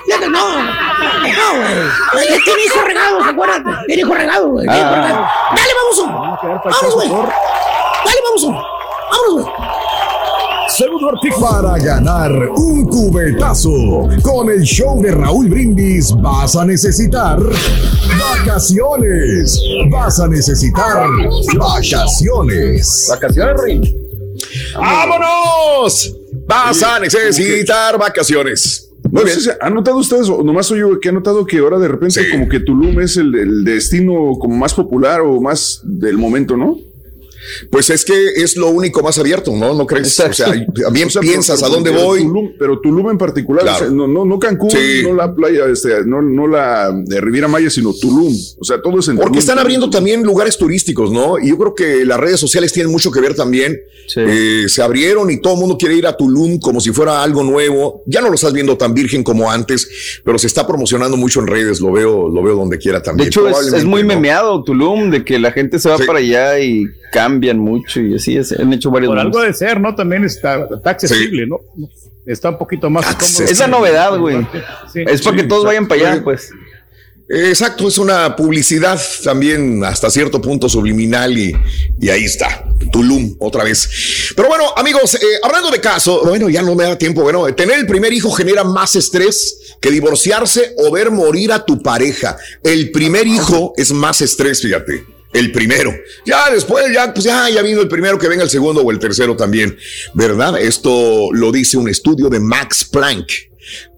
[0.07, 2.29] Le- No, no, güey.
[2.29, 3.69] Le Tiene hijo regado, acuérdate.
[3.87, 4.67] Tiene hijo regado, güey.
[4.69, 5.29] Ah.
[5.55, 6.41] Dale, vamos.
[6.63, 7.09] Vamos, güey.
[7.09, 8.65] Dale, vamos.
[9.11, 9.68] Vámonos, güey.
[10.69, 11.47] Segundo artículo.
[11.49, 17.39] Para ganar un cubetazo con el show de Raúl Brindis vas a necesitar
[18.19, 19.59] vacaciones.
[19.89, 21.07] Vas a necesitar
[21.57, 23.07] vacaciones.
[23.09, 23.95] Vacaciones, Rey.
[24.75, 26.15] ¡Vámonos!
[26.45, 28.91] Vas a necesitar vacaciones.
[29.11, 29.37] Muy bien.
[29.61, 32.47] ¿Han notado ustedes, o nomás soy yo que he notado que ahora de repente como
[32.47, 36.77] que Tulum es el, el destino como más popular o más del momento, ¿no?
[37.71, 39.73] Pues es que es lo único más abierto, ¿no?
[39.73, 40.19] ¿No crees?
[40.19, 40.49] O sea,
[40.91, 42.23] bien O sea, piensas pero- a dónde pero voy.
[42.23, 43.77] Tulum- pero Tulum en particular, Claro.
[43.77, 45.01] o sea, no, no, no Cancún, Sí.
[45.03, 48.33] no la playa, este, no, no la de Riviera Maya, sino Tulum.
[48.59, 49.39] O sea, todo es en Porque Tulum.
[49.39, 51.39] están abriendo también lugares turísticos, ¿no?
[51.39, 53.77] Y yo creo que las redes sociales tienen mucho que ver también.
[54.15, 57.43] Eh, se abrieron y todo el mundo quiere ir a Tulum como si fuera algo
[57.43, 58.03] nuevo.
[58.07, 59.87] Ya no lo estás viendo tan virgen como antes,
[60.23, 61.79] pero se está promocionando mucho en redes.
[61.79, 63.27] Lo veo, lo veo donde quiera De también.
[63.27, 64.07] hecho, es, muy ¿no?
[64.09, 66.85] memeado Tulum, de que la gente se va para allá y
[67.39, 68.51] cambian mucho y así es.
[68.51, 69.95] Han hecho varios Por algo de ser, ¿no?
[69.95, 71.61] También está, está accesible, ¿no?
[72.25, 73.43] Está un poquito más cómodo.
[73.51, 74.45] Esa novedad, güey.
[74.91, 75.03] Sí.
[75.07, 76.51] Es para que todos vayan para allá, pues.
[77.31, 81.55] Exacto, es una publicidad también hasta cierto punto subliminal y,
[82.01, 84.33] y ahí está, Tulum otra vez.
[84.35, 87.77] Pero bueno, amigos, eh, hablando de caso, bueno, ya no me da tiempo, bueno, tener
[87.77, 92.35] el primer hijo genera más estrés que divorciarse o ver morir a tu pareja.
[92.63, 95.18] El primer hijo es más estrés, fíjate.
[95.31, 95.93] El primero.
[96.25, 98.99] Ya después, ya, pues ya, ya vino el primero, que venga el segundo o el
[98.99, 99.77] tercero también.
[100.13, 100.59] ¿Verdad?
[100.59, 103.49] Esto lo dice un estudio de Max Planck.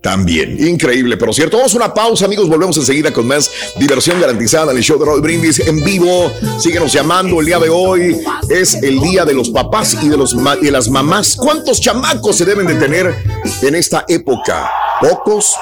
[0.01, 1.57] También, increíble, pero cierto.
[1.57, 2.49] Vamos a una pausa, amigos.
[2.49, 6.31] Volvemos enseguida con más diversión garantizada en el show de Roll Brindis en vivo.
[6.59, 7.39] Síguenos llamando.
[7.39, 10.71] El día de hoy es el día de los papás y de, los y de
[10.71, 11.35] las mamás.
[11.35, 13.15] ¿Cuántos chamacos se deben de tener
[13.61, 14.69] en esta época?
[14.99, 15.55] ¿Pocos?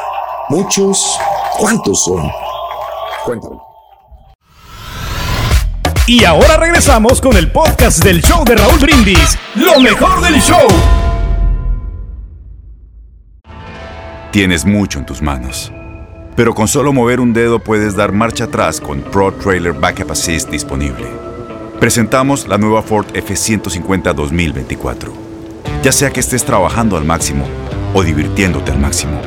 [0.50, 1.00] ¿Muchos?
[1.58, 2.28] ¿Cuántos son?
[3.26, 3.69] Cuéntame.
[6.10, 9.38] Y ahora regresamos con el podcast del show de Raúl Brindis.
[9.54, 10.68] Lo mejor del show.
[14.32, 15.72] Tienes mucho en tus manos.
[16.36, 20.50] Pero con solo mover un dedo puedes dar marcha atrás con Pro Trailer Backup Assist
[20.50, 21.06] disponible.
[21.80, 25.14] Presentamos la nueva Ford F150 2024.
[25.84, 27.48] Ya sea que estés trabajando al máximo
[27.94, 29.22] o divirtiéndote al máximo,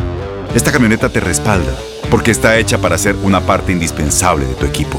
[0.52, 1.76] esta camioneta te respalda
[2.10, 4.98] porque está hecha para ser una parte indispensable de tu equipo.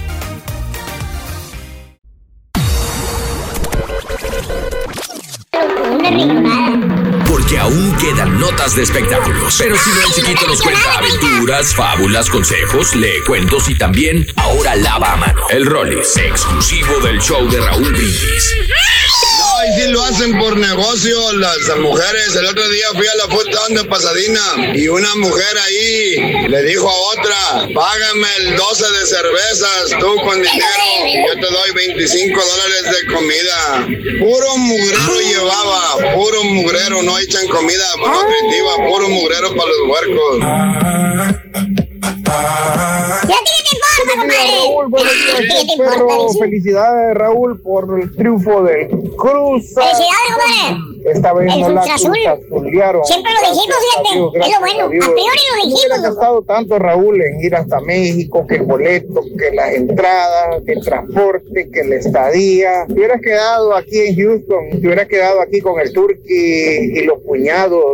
[7.27, 9.55] Porque aún quedan notas de espectáculos.
[9.57, 14.75] Pero si no, el chiquito nos cuenta aventuras, fábulas, consejos, lee cuentos y también ahora
[14.75, 15.41] lava a mano.
[15.49, 18.55] El Rollis, exclusivo del show de Raúl Brindis.
[19.61, 22.35] Ay, sí lo hacen por negocio las mujeres.
[22.35, 26.89] El otro día fui a la foto de Pasadena y una mujer ahí le dijo
[26.89, 30.83] a otra, págame el 12 de cervezas, tú con dinero,
[31.27, 33.85] yo te doy 25 dólares de comida.
[34.19, 40.39] Puro mugrero llevaba, puro mugrero, no echan comida nutritiva, puro mugrero para los huercos.
[43.27, 43.37] ¿Y a?
[44.57, 46.39] Raúl, ¿A?
[46.39, 49.73] Felicidades, Raúl, por el triunfo del Cruz.
[49.73, 50.91] Felicidades, compadre.
[51.11, 52.13] Esta vez El no la Azul.
[52.15, 54.09] Siempre lo dijimos, fíjate.
[54.39, 54.85] Es lo bueno.
[54.85, 56.01] A priori lo No hubiera dijimos.
[56.01, 60.81] gastado tanto, Raúl, en ir hasta México, que el boleto, que las entradas, que el
[60.83, 62.85] transporte, que la estadía.
[62.87, 67.19] Te hubieras quedado aquí en Houston, te hubieras quedado aquí con el Turqui y los
[67.25, 67.93] cuñados.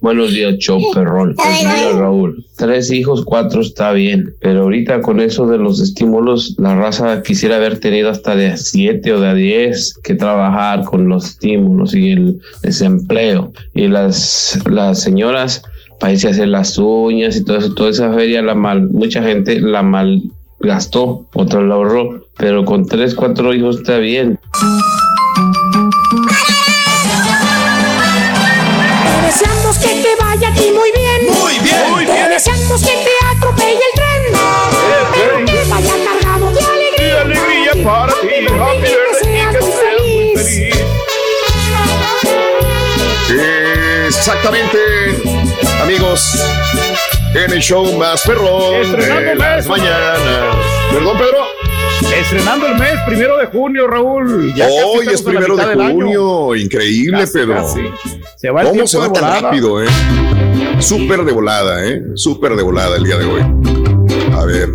[0.00, 1.34] Buenos días, show perrón.
[1.36, 6.54] Pues mira, Raúl, tres hijos, cuatro está bien, pero ahorita con eso de los estímulos,
[6.58, 11.24] la raza quisiera haber tenido hasta de siete o de diez que trabajar con los
[11.26, 13.52] estímulos y el desempleo.
[13.74, 15.62] Y las, las señoras,
[15.98, 19.22] para irse a hacer las uñas y todo eso, toda esa feria, la mal, mucha
[19.22, 20.22] gente la mal
[20.60, 24.38] gastó, otro la ahorró, pero con tres, cuatro hijos está bien.
[44.44, 45.22] Exactamente,
[45.84, 46.34] amigos,
[47.32, 49.66] en el show más perrón Estrenando de las mes.
[49.68, 50.18] mañanas.
[50.92, 52.12] ¿Perdón, Pedro?
[52.20, 54.52] Estrenando el mes, primero de junio, Raúl.
[54.56, 57.54] Ya Hoy es primero de junio, increíble, Casi, Pedro.
[57.54, 57.80] casi.
[58.36, 59.40] Se va ¿Cómo se va tan volada.
[59.42, 59.86] rápido, eh?
[60.80, 62.02] Súper de volada, eh.
[62.16, 63.42] Súper de volada el día de hoy.
[64.34, 64.70] A ver.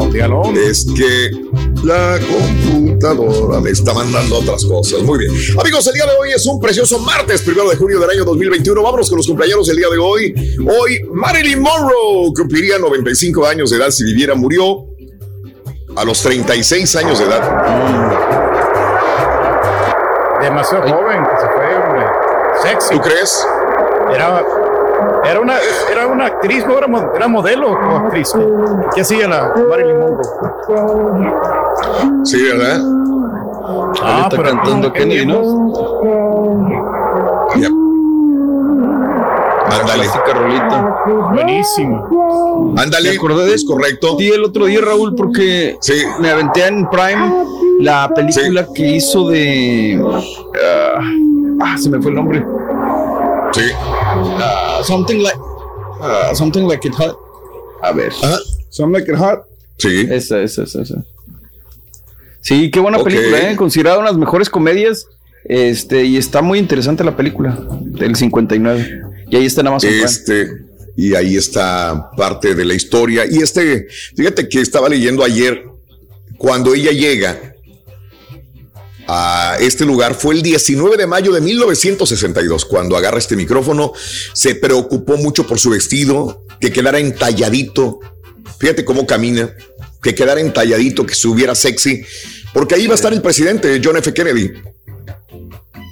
[0.00, 1.30] Es que
[1.84, 5.02] la computadora me está mandando otras cosas.
[5.02, 5.32] Muy bien.
[5.58, 8.82] Amigos, el día de hoy es un precioso martes, primero de junio del año 2021.
[8.82, 10.34] Vámonos con los cumpleaños del día de hoy.
[10.66, 14.34] Hoy, Marilyn Monroe cumpliría 95 años de edad si viviera.
[14.34, 14.86] Murió
[15.96, 17.42] a los 36 años de edad.
[20.40, 22.06] Demasiado joven que se fue, hombre.
[22.62, 22.94] Sexy.
[22.94, 23.46] ¿Tú crees?
[24.14, 24.44] Era,
[25.24, 25.58] era, una,
[25.90, 28.32] era una actriz, no era, era modelo o actriz.
[28.94, 30.24] ¿Qué hacía la Marilyn Monroe?
[32.24, 32.80] Sí, ¿verdad?
[34.02, 35.40] Ah, está pero cantando ¿qué Kennedy, ¿no?
[37.56, 37.72] Yep.
[39.80, 40.06] Ándale.
[40.34, 40.96] rolita.
[41.32, 42.74] Buenísimo.
[42.76, 43.14] Ándale.
[43.54, 44.16] Es correcto.
[44.18, 45.78] Sí, el otro día, Raúl, porque
[46.20, 47.44] me aventé en Prime
[47.80, 50.02] la película que hizo de.
[50.62, 51.00] ah,
[51.62, 52.44] ah, se me fue el nombre.
[53.52, 53.62] Sí.
[54.38, 55.49] Ah, something like.
[56.00, 57.16] Ah, something like it hot.
[57.82, 58.12] A ver.
[58.70, 59.44] Something like it hot.
[59.78, 60.06] Sí.
[60.10, 61.04] Esa, esa, esa, esa.
[62.40, 63.56] Sí, qué buena película, ¿eh?
[63.56, 65.06] Considerada una de las mejores comedias.
[65.44, 69.02] Este, y está muy interesante la película del 59.
[69.30, 70.04] Y ahí está Amazon Prime.
[70.04, 70.48] Este,
[70.96, 73.24] y ahí está parte de la historia.
[73.30, 75.64] Y este, fíjate que estaba leyendo ayer,
[76.38, 77.54] cuando ella llega
[79.12, 83.92] a este lugar, fue el 19 de mayo de 1962, cuando agarra este micrófono,
[84.34, 87.98] se preocupó mucho por su vestido, que quedara entalladito.
[88.60, 89.52] Fíjate cómo camina,
[90.00, 92.04] que quedara entalladito, que estuviera sexy,
[92.52, 94.14] porque ahí va a estar el presidente, John F.
[94.14, 94.52] Kennedy.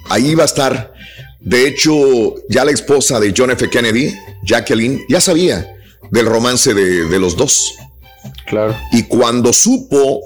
[0.07, 0.93] Ahí va a estar.
[1.41, 3.69] De hecho, ya la esposa de John F.
[3.69, 5.69] Kennedy, Jacqueline, ya sabía
[6.09, 7.73] del romance de, de los dos.
[8.47, 8.77] Claro.
[8.93, 10.21] Y cuando supo,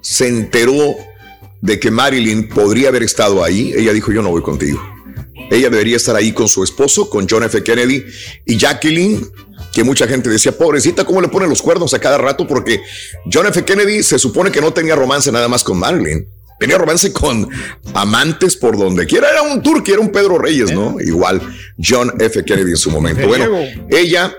[0.00, 0.96] se enteró
[1.60, 4.80] de que Marilyn podría haber estado ahí, ella dijo, yo no voy contigo.
[5.50, 7.62] Ella debería estar ahí con su esposo, con John F.
[7.62, 8.04] Kennedy
[8.46, 9.26] y Jacqueline,
[9.72, 12.46] que mucha gente decía, pobrecita, ¿cómo le ponen los cuernos a cada rato?
[12.46, 12.80] Porque
[13.32, 13.64] John F.
[13.64, 16.26] Kennedy se supone que no tenía romance nada más con Marilyn.
[16.58, 17.48] Tenía romance con
[17.94, 19.30] amantes por donde quiera.
[19.30, 21.00] Era un turque, era un Pedro Reyes, ¿no?
[21.00, 21.40] Igual
[21.82, 22.44] John F.
[22.44, 23.26] Kennedy en su momento.
[23.26, 23.46] Bueno,
[23.88, 24.36] ella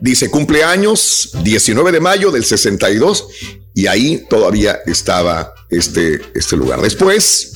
[0.00, 3.28] Dice cumpleaños 19 de mayo del 62
[3.74, 6.80] y ahí todavía estaba este, este lugar.
[6.80, 7.52] Después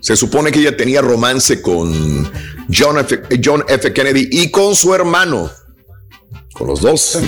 [0.00, 2.30] se supone que ella tenía romance con
[2.72, 3.20] John F.
[3.42, 3.92] John F.
[3.92, 5.50] Kennedy y con su hermano.
[6.54, 7.18] Con los dos.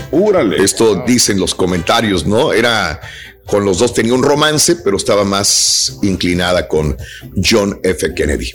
[0.58, 2.52] Esto dicen los comentarios, ¿no?
[2.52, 3.00] Era
[3.46, 6.96] con los dos tenía un romance, pero estaba más inclinada con
[7.42, 8.14] John F.
[8.14, 8.50] Kennedy.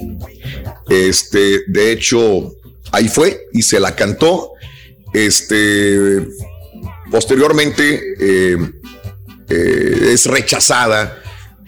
[0.90, 2.56] Este, de hecho,
[2.92, 4.54] ahí fue y se la cantó.
[5.14, 6.28] Este,
[7.10, 8.58] posteriormente eh,
[9.50, 11.22] eh, es rechazada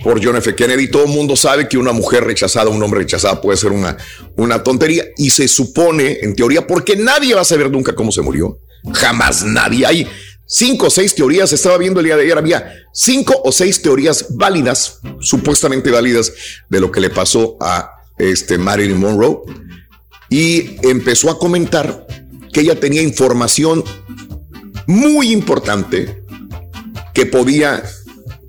[0.04, 0.56] por John F.
[0.56, 0.90] Kennedy.
[0.90, 3.98] Todo el mundo sabe que una mujer rechazada, un hombre rechazado puede ser una,
[4.36, 5.06] una tontería.
[5.18, 8.60] Y se supone, en teoría, porque nadie va a saber nunca cómo se murió.
[8.94, 9.86] Jamás nadie.
[9.86, 10.08] Hay
[10.46, 11.52] cinco o seis teorías.
[11.52, 16.34] Estaba viendo el día de ayer, había cinco o seis teorías válidas, supuestamente válidas,
[16.70, 19.40] de lo que le pasó a este Marilyn Monroe.
[20.30, 22.06] Y empezó a comentar
[22.52, 23.84] que ella tenía información
[24.88, 26.24] muy importante
[27.14, 27.84] que podía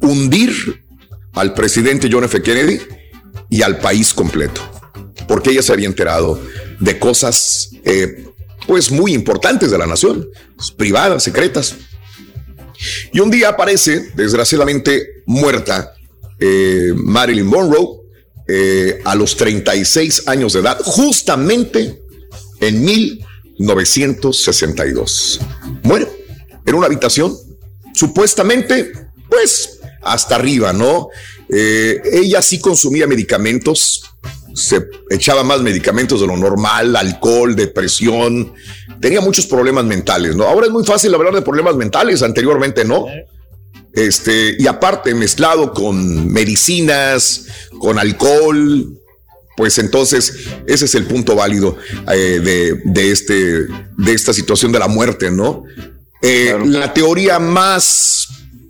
[0.01, 0.85] hundir
[1.32, 2.43] al presidente John F.
[2.43, 2.81] Kennedy
[3.48, 4.60] y al país completo,
[5.28, 6.40] porque ella se había enterado
[6.78, 8.27] de cosas eh,
[8.66, 10.28] pues muy importantes de la nación,
[10.77, 11.77] privadas, secretas.
[13.12, 15.93] Y un día aparece, desgraciadamente muerta,
[16.39, 18.01] eh, Marilyn Monroe
[18.48, 22.01] eh, a los 36 años de edad, justamente
[22.60, 22.85] en
[23.61, 25.41] 1962.
[25.82, 26.09] Muere
[26.65, 27.37] en una habitación,
[27.95, 28.93] supuestamente,
[29.28, 31.09] pues hasta arriba, ¿no?
[31.49, 34.03] Eh, ella sí consumía medicamentos,
[34.55, 38.53] se echaba más medicamentos de lo normal, alcohol, depresión,
[39.01, 40.45] tenía muchos problemas mentales, ¿no?
[40.45, 43.07] Ahora es muy fácil hablar de problemas mentales, anteriormente no.
[43.93, 47.47] Este, y aparte mezclado con medicinas,
[47.78, 48.99] con alcohol,
[49.61, 51.77] pues entonces ese es el punto válido
[52.11, 52.41] eh,
[52.82, 55.65] de, este, de esta situación de la muerte, ¿no?
[56.23, 58.27] Eh, la teoría más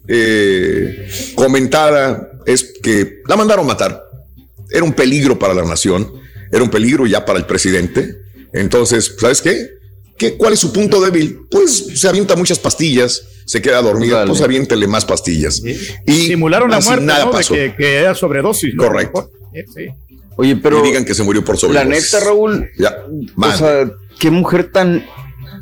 [0.09, 4.03] eh, comentada es que la mandaron matar.
[4.69, 6.13] Era un peligro para la nación,
[6.51, 8.17] era un peligro ya para el presidente.
[8.53, 9.69] Entonces, ¿sabes qué?
[10.19, 11.43] ¿Qué ¿Cuál es su punto débil?
[11.53, 15.63] Pues se avienta muchas pastillas, se queda dormida, pues aviéntele más pastillas.
[15.65, 17.55] Y simularon la muerte, nada pasó.
[17.55, 18.75] que, era sobredosis.
[18.75, 19.31] Correcto.
[19.73, 19.87] Sí.
[20.41, 20.83] Oye, pero.
[20.83, 22.13] digan que se murió por sobredosis.
[22.13, 22.71] La neta, Raúl.
[22.79, 22.97] Ya.
[23.37, 25.05] O sea, qué mujer tan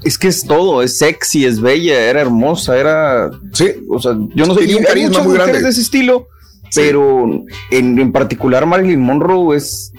[0.05, 3.31] es que es todo, es sexy, es bella, era hermosa, era.
[3.53, 3.73] Sí.
[3.89, 4.61] O sea, yo no sé.
[4.61, 5.61] Tenía un carisma muy grande.
[5.61, 6.29] de ese estilo,
[6.75, 7.25] pero
[7.71, 9.93] en, en, particular Marilyn Monroe es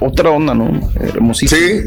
[0.00, 0.92] otra onda, ¿no?
[1.00, 1.60] Hermosísima.
[1.60, 1.82] Sí,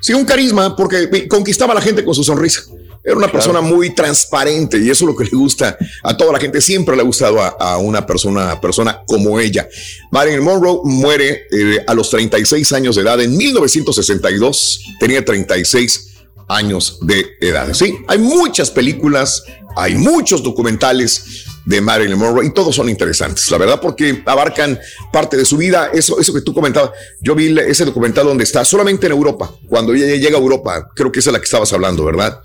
[0.00, 2.62] sí, un carisma, porque conquistaba a la gente con su sonrisa.
[3.02, 6.38] Era una persona muy transparente y eso es lo que le gusta a toda la
[6.38, 6.60] gente.
[6.60, 9.66] Siempre le ha gustado a, una persona, persona como ella.
[10.10, 14.80] Marilyn Monroe muere eh, a los 36 años de edad en 1962.
[15.00, 16.08] Tenía 36
[16.48, 17.72] años de edad.
[17.72, 19.44] Sí, hay muchas películas,
[19.76, 24.78] hay muchos documentales de Marilyn Monroe y todos son interesantes, la verdad, porque abarcan
[25.12, 25.90] parte de su vida.
[25.92, 29.94] Eso, eso que tú comentabas, yo vi ese documental donde está solamente en Europa, cuando
[29.94, 32.40] ella llega a Europa, creo que esa es la que estabas hablando, ¿verdad?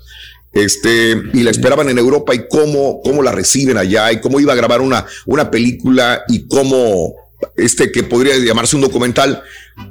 [0.52, 4.54] Este, y la esperaban en Europa y cómo, cómo la reciben allá y cómo iba
[4.54, 7.14] a grabar una, una película y cómo
[7.56, 9.42] este que podría llamarse un documental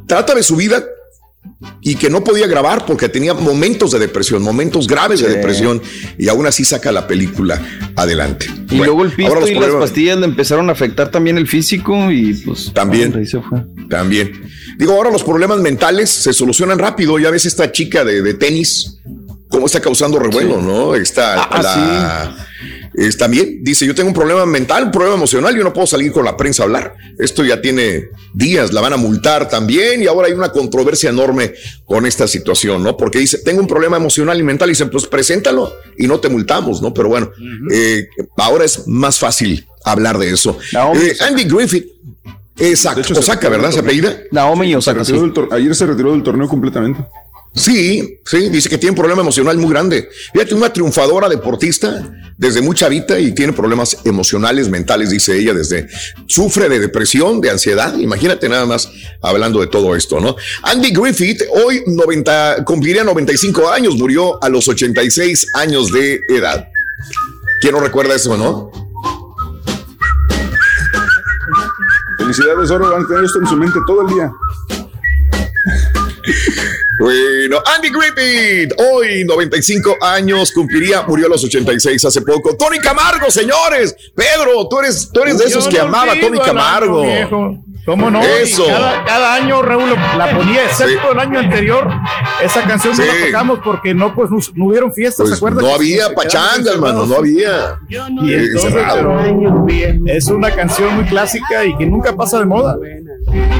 [0.08, 0.84] trata de su vida
[1.82, 5.82] y que no podía grabar porque tenía momentos de depresión, momentos graves de depresión
[6.18, 7.62] y aún así saca la película
[7.96, 8.48] adelante.
[8.70, 12.34] Y luego el pisto y las pastillas le empezaron a afectar también el físico y
[12.34, 13.14] pues también
[13.90, 14.44] También.
[14.78, 17.18] Digo, ahora los problemas mentales se solucionan rápido.
[17.20, 19.00] Ya ves esta chica de, tenis
[19.48, 20.96] cómo está causando revuelo, ¿no?
[20.96, 22.48] Está ah, la
[23.18, 26.24] también dice, yo tengo un problema mental, un problema emocional, yo no puedo salir con
[26.24, 26.96] la prensa a hablar.
[27.18, 31.54] Esto ya tiene días, la van a multar también y ahora hay una controversia enorme
[31.86, 32.96] con esta situación, ¿no?
[32.96, 36.30] Porque dice, tengo un problema emocional y mental y dicen, pues preséntalo y no te
[36.30, 36.94] multamos, ¿no?
[36.94, 37.32] Pero bueno,
[37.72, 38.08] eh,
[38.38, 40.58] ahora es más fácil hablar de eso.
[40.96, 41.88] Eh, Andy Griffith.
[42.58, 43.72] Exacto, Osaka, ¿verdad?
[43.72, 44.16] ¿Se apellida?
[44.32, 45.02] Naomi Osaka.
[45.52, 47.06] ayer se retiró del torneo completamente.
[47.56, 50.10] Sí, sí, dice que tiene un problema emocional muy grande.
[50.34, 55.88] Fíjate, una triunfadora deportista desde mucha vida y tiene problemas emocionales, mentales, dice ella, desde
[56.28, 57.98] sufre de depresión, de ansiedad.
[57.98, 58.90] Imagínate nada más
[59.22, 60.36] hablando de todo esto, ¿no?
[60.64, 66.68] Andy Griffith hoy 90, cumpliría 95 años, murió a los 86 años de edad.
[67.62, 68.70] ¿Quién no recuerda eso, no?
[72.18, 74.32] Felicidades, Oro, van a tener esto en su mente todo el día.
[77.00, 82.56] Bueno, Andy Griffith, hoy 95 años, cumpliría, murió a los 86 hace poco.
[82.56, 83.96] Tony Camargo, señores.
[84.16, 87.04] Pedro, tú eres, tú eres de esos que amaba a Tony Camargo.
[87.86, 88.22] ¿Cómo no?
[88.24, 88.64] Eso.
[88.66, 91.88] Y Cada, cada año Raúl la ponía, excepto el año anterior.
[92.44, 95.64] Esa canción no la tocamos porque no, pues, no, no hubieron fiestas, ¿se Pues acuerdan?
[95.66, 97.80] no había se pachanga, hermano, no había.
[97.88, 99.20] Y entonces, pero
[100.08, 102.76] es una canción muy clásica y que nunca pasa de moda.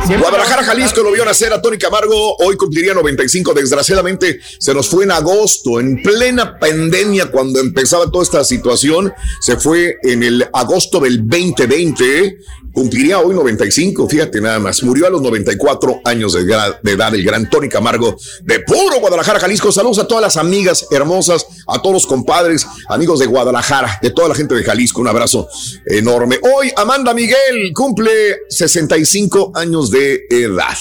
[0.06, 4.88] Siempre- Guadalajara, Jalisco lo vio nacer a Tony Camargo, hoy cumpliría 95, desgraciadamente se nos
[4.88, 9.12] fue en agosto, en plena pandemia cuando empezaba toda esta situación,
[9.42, 12.38] se fue en el agosto del 2020,
[12.74, 17.14] cumpliría hoy 95, fíjate nada más, murió a los 94 años de, gra- de edad
[17.14, 21.82] el gran Tony Camargo de puro Guadalajara, Jalisco, saludos a todas las amigas hermosas, a
[21.82, 25.50] todos los compadres, amigos de Guadalajara, de toda la gente de Jalisco, un abrazo
[25.86, 26.40] enorme.
[26.56, 30.78] Hoy Amanda Miguel cumple 65 años de edad.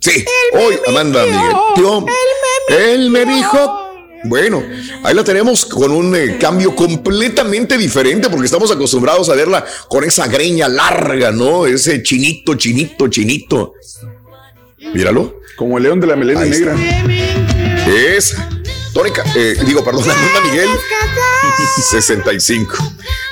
[0.00, 1.56] Sí, hoy Amanda Miguel.
[2.68, 3.85] Él me dijo.
[4.24, 4.62] Bueno,
[5.04, 10.04] ahí la tenemos con un eh, cambio completamente diferente porque estamos acostumbrados a verla con
[10.04, 11.66] esa greña larga, ¿no?
[11.66, 13.74] Ese chinito, chinito, chinito.
[14.92, 15.40] Míralo.
[15.56, 16.76] Como el león de la melena Ahí negra.
[17.86, 18.36] Es
[18.96, 20.70] Tónica, eh, digo, perdón, Amanda Miguel,
[21.90, 22.74] 65.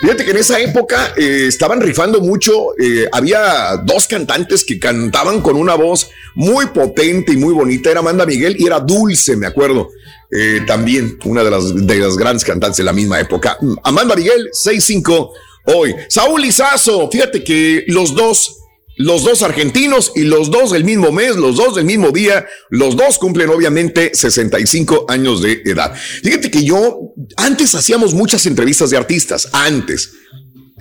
[0.03, 2.79] Fíjate que en esa época eh, estaban rifando mucho.
[2.79, 7.91] eh, había dos cantantes que cantaban con una voz muy potente y muy bonita.
[7.91, 9.89] Era Amanda Miguel y era Dulce, me acuerdo.
[10.31, 13.57] Eh, también una de las, de las grandes cantantes de la misma época.
[13.85, 15.33] Amanda Miguel, 65
[15.67, 15.95] hoy.
[16.09, 18.59] Saúl Izazo, fíjate que los dos
[18.97, 22.97] los dos argentinos y los dos del mismo mes, los dos del mismo día, los
[22.97, 25.93] dos cumplen obviamente 65 años de edad.
[26.23, 30.13] Fíjate que yo antes hacíamos muchas entrevistas de artistas, antes.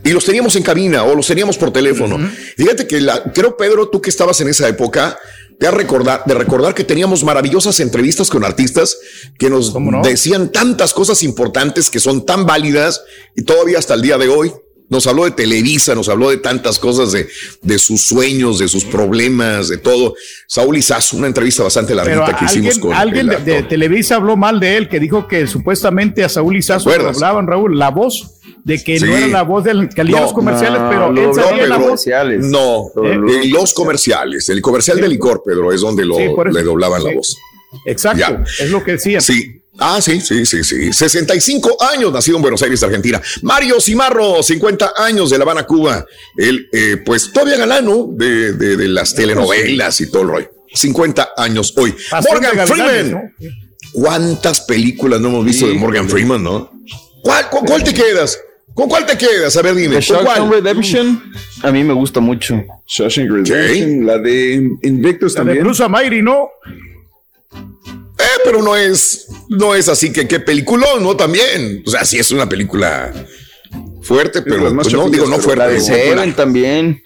[0.04, 2.20] Y los teníamos en cabina o los teníamos por teléfono.
[2.58, 5.18] Fíjate que la, creo, Pedro, tú que estabas en esa época,
[5.62, 8.98] has recordar, de recordar que teníamos maravillosas entrevistas con artistas
[9.38, 9.74] que nos
[10.04, 13.02] decían tantas cosas importantes que son tan válidas
[13.36, 14.52] y todavía hasta el día de hoy.
[14.90, 17.28] Nos habló de Televisa, nos habló de tantas cosas, de,
[17.62, 20.14] de sus sueños, de sus problemas, de todo.
[20.46, 24.18] Saúl Izazo, una entrevista bastante Pero larguita que alguien, hicimos con alguien de, de Televisa
[24.18, 27.16] habló mal de él, que dijo que supuestamente a Saúl Izazo le acuerdas?
[27.18, 29.06] hablaban, Raúl, la voz, de que Sí.
[29.06, 31.68] no era la voz del que en los comerciales, no, pero no, él no, sabía
[31.68, 32.06] la voz.
[32.50, 37.04] No, en los comerciales, el comercial de licor, Pedro, es donde lo, Sí, le doblaban
[37.04, 37.16] la Sí.
[37.16, 37.38] voz.
[37.86, 38.44] Exacto, Ya.
[38.64, 39.22] es lo que decían.
[39.22, 39.60] Sí.
[39.80, 40.94] Ah, sí, sí, sí, sí.
[40.94, 43.20] 65 años, nacido en Buenos Aires, Argentina.
[43.42, 46.06] Mario Cimarro, 50 años de La Habana, Cuba.
[46.38, 50.52] Él, eh, pues, todavía galano de, de, de las telenovelas y todo el rollo.
[50.76, 51.94] 50 años hoy.
[52.32, 53.34] Morgan Freeman.
[53.94, 56.72] ¿Cuántas películas no hemos visto de Morgan Freeman, no?
[57.24, 58.40] ¿Cuál, cuál te quedas?
[58.74, 59.56] ¿Con cuál te quedas?
[59.58, 60.00] A ver, dime.
[60.00, 60.38] The ¿con cuál?
[60.40, 61.24] Shawshank Redemption
[61.64, 62.62] a mí me gusta mucho.
[62.88, 65.64] Shawshank Redemption, la de Invictus La de también.
[65.64, 66.50] Bruce Mayri, ¿no?
[67.54, 71.16] Eh, pero no es, no es así que qué peliculón, ¿no?
[71.16, 71.84] También.
[71.86, 73.12] O sea, sí es una película
[74.02, 75.60] fuerte, pero más pues, no, digo, no fuerte.
[75.64, 75.80] La de.
[75.82, 77.02] Seven también.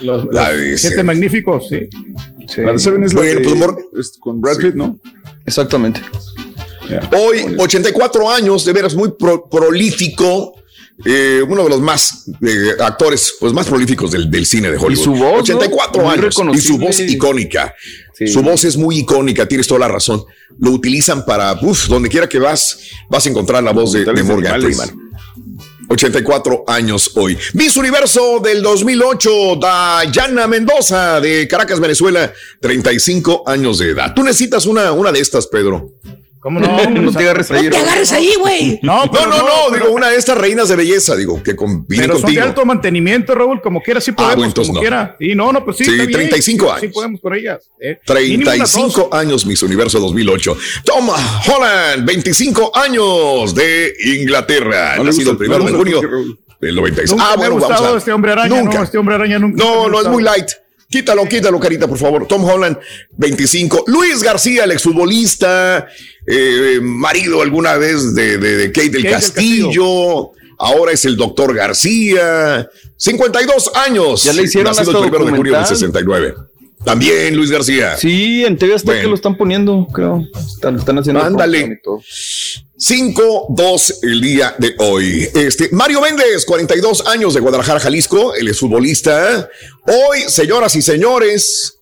[0.00, 1.06] Los, La de siete Seven.
[1.06, 1.88] magníficos, sí.
[2.58, 4.98] La de Seven es la Bueno, de- pues, es con Brad Pitt, ¿no?
[5.46, 6.00] Exactamente.
[7.16, 10.54] Hoy, 84 años, de veras muy pro- prolífico.
[11.04, 14.92] Eh, uno de los más eh, actores pues más prolíficos del, del cine de Hollywood.
[14.92, 15.58] Y su voz, ¿no?
[15.58, 16.36] 84 Muy años.
[16.54, 17.74] Y su voz icónica.
[18.14, 18.26] Sí.
[18.26, 20.24] Su voz es muy icónica, tienes toda la razón.
[20.58, 24.60] Lo utilizan para, uff, donde quiera que vas, vas a encontrar la voz de, Morgan.
[24.60, 25.08] Freeman.
[25.88, 27.38] 84 años hoy.
[27.54, 34.12] Miss Universo del 2008, Dayana Mendoza de Caracas, Venezuela, 35 años de edad.
[34.14, 35.94] Tú necesitas una, una de estas, Pedro.
[36.40, 36.68] ¿Cómo no?
[36.90, 37.64] No te agarres ahí.
[37.64, 37.88] No te Raúl.
[37.88, 38.78] agarres ahí, güey.
[38.82, 41.56] No, No, pero no, no, pero- digo, una de estas reinas de belleza, digo, que
[41.56, 42.44] combine Pero son de contigo.
[42.44, 44.80] alto mantenimiento, Raúl, como quiera, sí podemos, bueno, entonces como no.
[44.80, 45.16] quiera.
[45.18, 45.84] Y no, no, pues sí.
[45.84, 46.80] Sí, está bien, 35 sí, años.
[46.80, 47.70] Sí, podemos con ellas.
[47.80, 47.98] eh.
[48.14, 48.72] Mínimo unas dos.
[48.72, 50.56] 35 años Miss Universo 2008.
[50.84, 54.96] Tom Holland, 25 años de Inglaterra.
[54.96, 56.00] No Nacido el primero de junio
[56.60, 57.10] del 96.
[57.12, 58.78] Nunca Ah, me ha bueno, vamos a este hombre araña, Nunca.
[58.78, 59.64] no, este hombre araña nunca.
[59.64, 60.48] No, me no, es muy light.
[60.90, 62.26] Quítalo, quítalo, carita, por favor.
[62.26, 62.78] Tom Holland,
[63.16, 63.84] 25.
[63.88, 65.86] Luis García, el exfutbolista,
[66.26, 70.30] eh, marido alguna vez de, de, de Kate del Kate del Castillo.
[70.58, 72.68] Ahora es el doctor García.
[72.96, 74.24] 52 años.
[74.24, 75.66] Ya le hicieron hasta el primero de junio del documental.
[75.76, 76.34] 69.
[76.88, 77.98] También Luis García.
[77.98, 79.10] Sí, en TV Azteca Bueno.
[79.10, 80.24] lo están poniendo, creo.
[80.54, 81.22] Están, están haciendo.
[81.22, 81.58] Ándale.
[81.58, 82.02] promoción y todo.
[82.78, 85.28] 5-2 el día de hoy.
[85.34, 89.50] Este, Mario Méndez, 42 años de Guadalajara, Jalisco, él es futbolista.
[89.86, 91.78] Hoy, señoras y señores,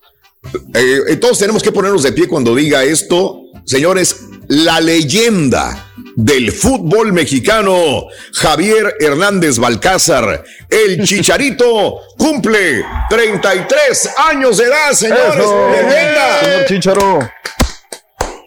[0.74, 3.42] eh, todos tenemos que ponernos de pie cuando diga esto.
[3.64, 14.64] Señores, la leyenda del fútbol mexicano, Javier Hernández Balcázar, el Chicharito, cumple 33 años de
[14.64, 15.36] edad, señores.
[15.36, 15.70] Eso.
[15.70, 16.40] Leyenda.
[16.40, 17.30] Señor Chicharo.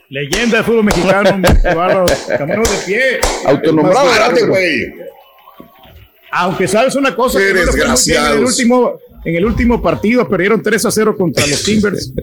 [0.09, 1.41] Leyenda del fútbol mexicano.
[2.37, 3.19] Camino de pie.
[3.45, 4.47] Autonombrado.
[4.47, 4.93] Güey.
[6.31, 10.85] Aunque sabes una cosa, que no en el último, En el último partido perdieron 3
[10.85, 12.13] a 0 contra los Timbers.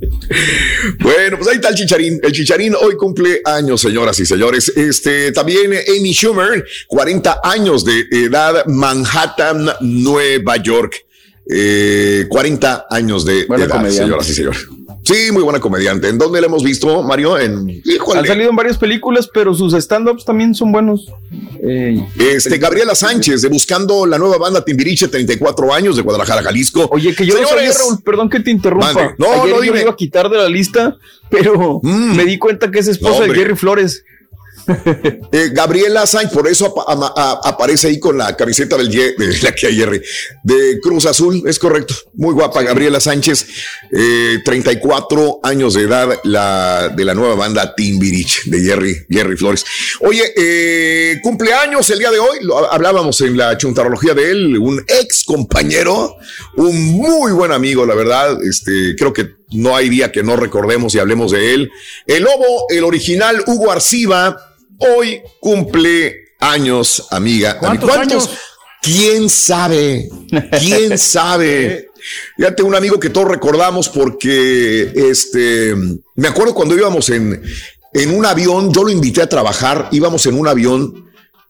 [1.00, 2.20] Bueno, pues ahí está el Chicharín.
[2.22, 4.72] El Chicharín hoy cumple años, señoras y señores.
[4.76, 11.05] Este también Amy Schumer, 40 años de edad, Manhattan, Nueva York.
[11.48, 14.66] Eh, 40 años de Buena edad, señoras y señores.
[15.04, 16.08] Sí, muy buena comediante.
[16.08, 17.38] ¿En dónde la hemos visto, Mario?
[17.38, 18.18] En híjole.
[18.18, 21.06] Han salido en varias películas, pero sus stand-ups también son buenos.
[21.62, 26.88] Eh, Este, Gabriela Sánchez, de Buscando la nueva banda Timbiriche, 34 años, de Guadalajara, Jalisco.
[26.90, 28.92] Oye, que yo no sabía, Señores, Raúl, perdón que te interrumpa.
[28.92, 29.76] No, Ayer no, yo dime.
[29.76, 30.96] lo iba a quitar de la lista,
[31.30, 33.38] pero me di cuenta que es esposa No, de.
[33.38, 34.02] Jerry Flores.
[35.32, 36.74] Eh, Gabriela Sánchez, por eso
[37.44, 40.00] aparece ahí con la camiseta del de la que hay Jerry,
[40.42, 41.94] de Cruz Azul, es correcto.
[42.14, 43.46] Muy guapa, Gabriela Sánchez,
[43.92, 49.64] eh, 34 años de edad, la de la nueva banda Timbirich de Jerry, Jerry Flores.
[50.00, 54.84] Oye, eh, cumpleaños el día de hoy, lo hablábamos en la chuntarología de él, un
[54.86, 56.16] ex compañero,
[56.56, 58.38] un muy buen amigo, la verdad.
[58.42, 61.70] Este, creo que no hay día que no recordemos y hablemos de él.
[62.06, 67.58] El lobo, el original Hugo Arciba, hoy cumple años, amiga.
[67.58, 68.30] ¿Cuántos años?
[68.82, 70.08] ¿Quién sabe?
[70.60, 71.90] ¿Quién sabe?
[72.36, 75.74] Fíjate, un amigo que todos recordamos porque, este,
[76.14, 77.42] me acuerdo cuando íbamos en,
[77.92, 81.05] en un avión, yo lo invité a trabajar, íbamos en un avión,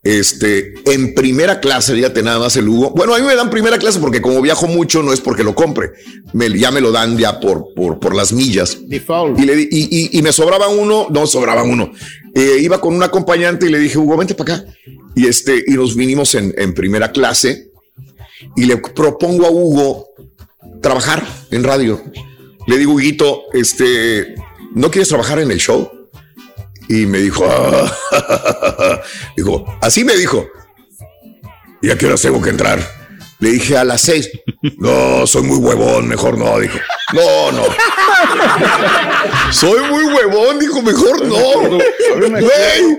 [0.07, 2.91] este, en primera clase, fíjate nada más el Hugo.
[2.91, 5.55] Bueno, a mí me dan primera clase porque como viajo mucho, no es porque lo
[5.55, 5.91] compre,
[6.33, 8.79] me, ya me lo dan ya por, por, por las millas.
[9.37, 11.91] Y, le, y- y me sobraba uno, no sobraba uno.
[12.35, 14.65] Eh, iba con un acompañante y le dije, Hugo, vente para acá.
[15.15, 17.71] Y este, y nos vinimos en, en primera clase
[18.55, 20.09] y le propongo a Hugo
[20.83, 22.03] trabajar en radio.
[22.67, 24.35] Le digo, Huguito, este,
[24.75, 25.89] ¿no quieres trabajar en el show?
[26.89, 29.01] Y me dijo, "Ah".
[29.37, 30.47] dijo, así me dijo.
[31.83, 32.79] ¿Y a qué horas tengo que entrar?
[33.39, 34.31] Le dije a las seis.
[34.79, 36.79] No, soy muy huevón, mejor no, dijo.
[37.13, 37.63] No, no.
[39.53, 41.37] Soy muy huevón, dijo, mejor no.
[42.29, 42.99] Güey.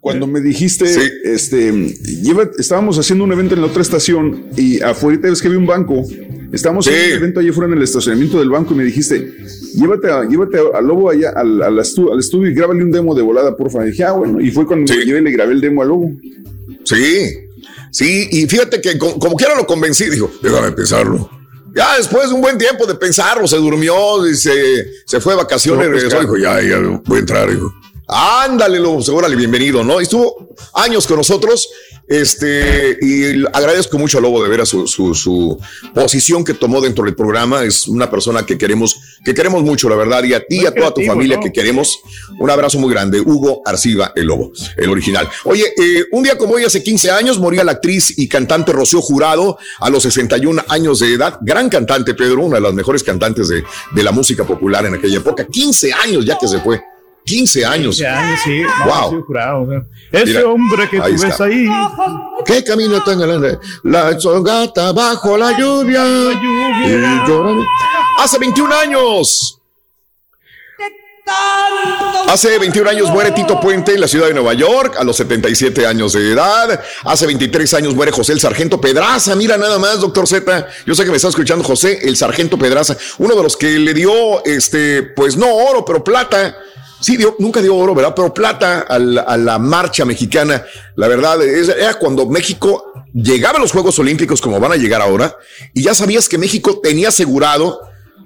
[0.00, 0.84] Cuando me dijiste,
[1.24, 5.58] este, lleva, estábamos haciendo un evento en la otra estación y afuera ves que había
[5.58, 6.04] un banco.
[6.52, 9.32] Estábamos en un evento allí fuera en el estacionamiento del banco y me dijiste,
[9.74, 13.14] llévate, a, llévate al lobo allá al, al estu- al estudio y grábale un demo
[13.14, 13.84] de volada, porfa.
[13.86, 14.40] Y dije, ah, bueno.
[14.40, 16.10] Y fue cuando me llevé y le grabé el demo al lobo.
[16.84, 17.28] Sí,
[17.90, 21.30] sí, y fíjate que co- como, quiera lo convencí, dijo, déjame pensarlo.
[21.74, 25.38] Ya después de un buen tiempo de pensarlo, se durmió, y se, se fue de
[25.38, 27.72] vacaciones, No, pues, regresó, dijo, ya, ya voy a entrar, dijo.
[28.16, 29.98] Ándale, lo, órale, bienvenido, ¿no?
[29.98, 31.68] Estuvo años con nosotros,
[32.06, 35.58] este, y agradezco mucho a Lobo de ver a su, su, su
[35.92, 37.64] posición que tomó dentro del programa.
[37.64, 40.72] Es una persona que queremos, que queremos mucho, la verdad, y a ti y a
[40.72, 41.42] toda tu familia ¿no?
[41.42, 41.98] que queremos.
[42.38, 43.20] Un abrazo muy grande.
[43.20, 45.28] Hugo Arciba, el Lobo, el original.
[45.42, 49.00] Oye, eh, un día como hoy, hace 15 años, moría la actriz y cantante Rocío
[49.00, 51.38] Jurado a los 61 años de edad.
[51.40, 55.16] Gran cantante, Pedro, una de las mejores cantantes de, de la música popular en aquella
[55.16, 55.44] época.
[55.46, 56.80] 15 años ya que se fue.
[57.24, 57.96] 15 años.
[57.96, 58.62] 15 años, sí.
[58.84, 59.10] Wow.
[59.10, 59.82] sí, jurado, o sea,
[60.12, 61.44] Ese Mira, hombre que tú ahí ves está.
[61.44, 61.66] ahí.
[62.44, 63.58] ¿Qué camino tan grande?
[63.82, 64.10] La
[64.42, 66.04] gata bajo la lluvia.
[66.04, 67.64] Y llora-
[68.18, 69.58] Hace 21 años.
[72.28, 75.86] Hace 21 años muere Tito Puente en la ciudad de Nueva York a los 77
[75.86, 76.78] años de edad.
[77.04, 79.34] Hace 23 años muere José el Sargento Pedraza.
[79.34, 80.68] Mira nada más, doctor Z.
[80.86, 83.94] Yo sé que me está escuchando José el Sargento Pedraza, uno de los que le
[83.94, 86.58] dio, este, pues no oro, pero plata.
[87.04, 88.14] Sí, dio, nunca dio oro, ¿verdad?
[88.16, 90.64] Pero plata a la, marcha mexicana.
[90.96, 92.82] La verdad, es- era cuando México
[93.12, 95.36] llegaba a los Juegos Olímpicos como van a llegar ahora,
[95.74, 97.78] y ya sabías que México tenía asegurado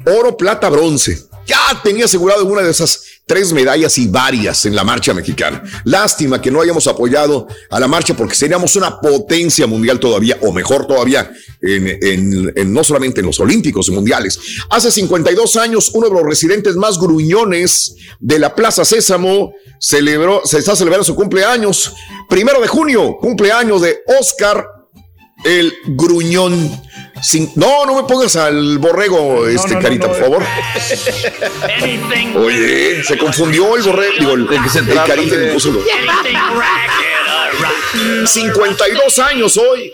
[0.06, 1.24] oro, plata, bronce.
[1.44, 5.62] Ya tenía asegurado una de esas tres medallas y varias en la marcha mexicana.
[5.84, 10.50] Lástima que no hayamos apoyado a la marcha porque seríamos una potencia mundial todavía, o
[10.52, 11.30] mejor todavía,
[11.60, 14.38] en, en- no solamente en los Olímpicos mundiales.
[14.70, 20.58] Hace 52 años, uno de los residentes más gruñones de la Plaza Sésamo celebró, se
[20.58, 21.92] está celebrando su cumpleaños.
[22.28, 24.66] Primero de junio, cumpleaños de Oscar
[25.44, 26.80] el gruñón.
[27.22, 30.42] Sin- no, no me pongas al borrego, este no, carita, no, por favor.
[32.36, 35.82] Oye, se confundió el borrego, digo, el, el carita me puso lo-
[38.26, 39.92] 52 años hoy.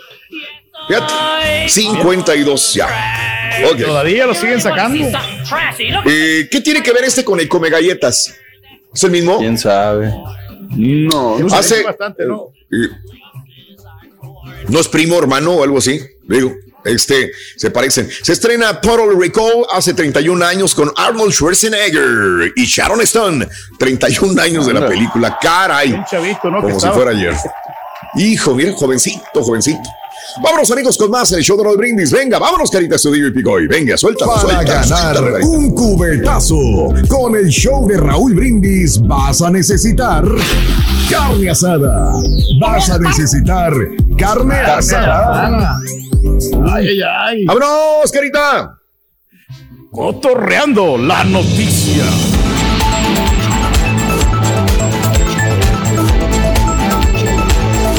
[0.87, 2.87] Fíjate, 52 ya.
[3.71, 3.81] Ok.
[3.85, 5.07] Todavía lo siguen sacando.
[6.05, 8.35] Eh, ¿Qué tiene que ver este con el come galletas?
[8.93, 9.39] ¿Es el mismo?
[9.39, 10.13] ¿Quién sabe?
[10.77, 12.49] No, Hace- bastante, ¿no?
[12.71, 12.89] Eh,
[14.67, 15.99] ¿No es primo hermano o algo así?
[16.23, 16.53] Digo,
[16.85, 18.09] este, se parecen.
[18.23, 23.47] Se estrena Total Recall hace 31 años con Arnold Schwarzenegger y Sharon Stone.
[23.79, 25.37] 31 años de la película.
[25.41, 25.93] Caray.
[25.93, 26.57] Un chavito, ¿no?
[26.57, 27.33] Que Como si estaba- fuera ayer.
[28.17, 29.81] Hijo, mira, jovencito, jovencito.
[30.41, 32.11] Vámonos, amigos, con más el show de los brindis.
[32.11, 33.67] Venga, vámonos, carita estudio y picoy.
[33.67, 34.63] Venga, suelta, Para suelta.
[34.63, 36.55] ganar un cubetazo
[37.07, 40.23] con el show de Raúl Brindis vas a necesitar
[41.09, 42.11] carne asada.
[42.59, 43.73] Vas a necesitar
[44.17, 45.77] carne asada.
[46.71, 47.45] Ay, ay, ay.
[47.45, 48.77] ¡Vámonos, carita!
[49.91, 52.03] Cotorreando la noticia.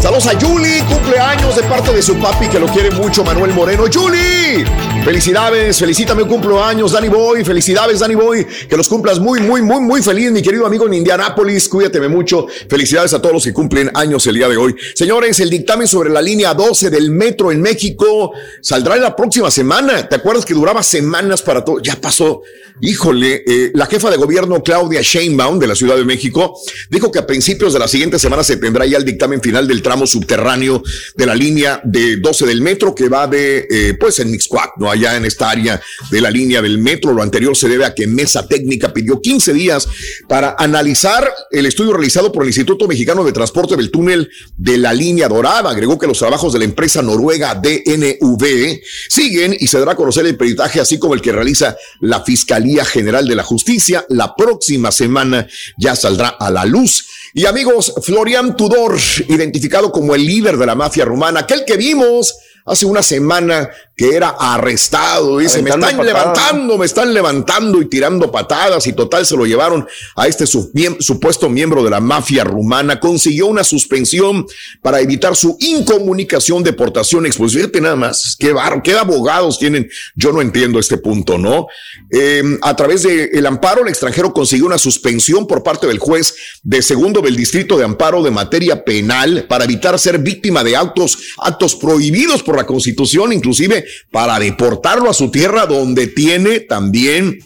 [0.06, 3.86] Saludos a Julie, cumpleaños de parte de su papi que lo quiere mucho, Manuel Moreno.
[3.92, 4.64] ¡Julie!
[5.04, 7.44] Felicidades, felicítame un cumpleaños, Danny Boy.
[7.44, 8.46] Felicidades, Danny Boy.
[8.68, 11.68] Que los cumplas muy, muy, muy, muy feliz, mi querido amigo en Indianápolis.
[11.68, 12.46] Cuídateme mucho.
[12.70, 14.76] Felicidades a todos los que cumplen años el día de hoy.
[14.94, 18.30] Señores, el dictamen sobre la línea 12 del metro en México
[18.62, 20.08] saldrá en la próxima semana.
[20.08, 21.80] ¿Te acuerdas que duraba semanas para todo?
[21.80, 22.42] Ya pasó.
[22.80, 26.60] Híjole, eh, la jefa de gobierno Claudia Sheinbaum de la Ciudad de México
[26.90, 29.80] dijo que a principios de la siguiente semana se tendrá ya el dictamen final del
[29.80, 30.82] tramo subterráneo
[31.14, 34.90] de la línea de 12 del metro que va de, eh, pues en Mixcoac, ¿no?
[34.90, 37.12] Allá en esta área de la línea del metro.
[37.12, 39.86] Lo anterior se debe a que Mesa Técnica pidió 15 días
[40.28, 44.92] para analizar el estudio realizado por el Instituto Mexicano de Transporte del túnel de la
[44.92, 45.70] línea dorada.
[45.70, 50.26] Agregó que los trabajos de la empresa noruega DNV siguen y se dará a conocer
[50.26, 54.04] el peritaje así como el que realiza la Fiscalía General de la Justicia.
[54.08, 55.46] La próxima semana
[55.78, 57.06] ya saldrá a la luz.
[57.38, 58.96] Y amigos, Florian Tudor,
[59.28, 62.34] identificado como el líder de la mafia rumana, aquel que vimos
[62.64, 65.38] hace una semana que era arrestado.
[65.38, 69.46] Dice, me están patadas, levantando, me están levantando y tirando patadas y total se lo
[69.46, 73.00] llevaron a este supuesto miembro de la mafia rumana.
[73.00, 74.46] Consiguió una suspensión
[74.82, 77.62] para evitar su incomunicación, deportación, expulsión.
[77.62, 79.88] Fíjate nada más, qué barro, qué abogados tienen.
[80.14, 81.66] Yo no entiendo este punto, ¿no?
[82.10, 86.34] Eh, a través del el amparo, el extranjero consiguió una suspensión por parte del juez
[86.62, 91.18] de segundo del distrito de amparo de materia penal para evitar ser víctima de actos,
[91.38, 97.38] actos prohibidos por la constitución, inclusive para deportarlo a su tierra donde tiene también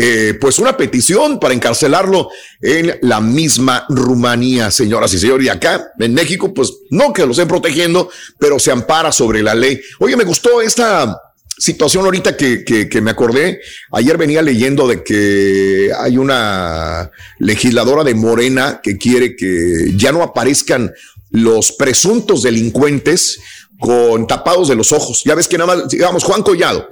[0.00, 2.28] eh, pues una petición para encarcelarlo
[2.60, 5.46] en la misma Rumanía, señoras y señores.
[5.46, 8.08] Y acá en México, pues no que lo estén protegiendo,
[8.38, 9.80] pero se ampara sobre la ley.
[9.98, 11.20] Oye, me gustó esta
[11.58, 13.60] situación ahorita que, que, que me acordé.
[13.90, 17.10] Ayer venía leyendo de que hay una
[17.40, 20.92] legisladora de Morena que quiere que ya no aparezcan
[21.30, 23.40] los presuntos delincuentes
[23.78, 25.22] con tapados de los ojos.
[25.24, 26.88] Ya ves que nada más, digamos, Juan Collado.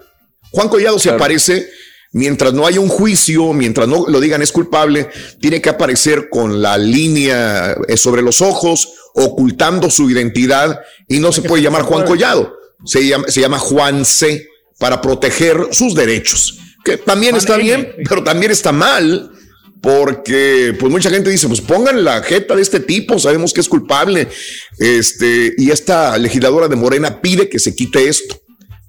[0.51, 1.69] Juan Collado se aparece
[2.13, 5.11] mientras no haya un juicio, mientras no lo digan es culpable,
[5.41, 11.33] tiene que aparecer con la línea eh, sobre los ojos, ocultando su identidad y no
[11.33, 12.55] se puede llamar Juan Collado.
[12.85, 14.47] Se llama, se llama Juan C
[14.79, 16.59] para proteger sus derechos.
[16.85, 17.65] Que también Juan está N.
[17.65, 19.31] bien, pero también está mal.
[19.87, 23.69] Porque pues mucha gente dice, pues pongan la jeta de este tipo, sabemos que es
[23.69, 24.27] culpable.
[24.81, 28.37] Este, y esta legisladora de Morena pide que se quite esto.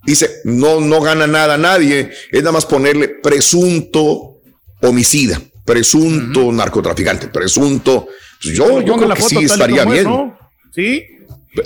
[0.03, 4.39] Dice, no, no gana nada nadie, es nada más ponerle presunto
[4.81, 8.07] homicida, presunto narcotraficante, presunto.
[8.41, 10.33] Pues yo, yo creo que sí estaría bien.
[10.73, 11.03] Sí.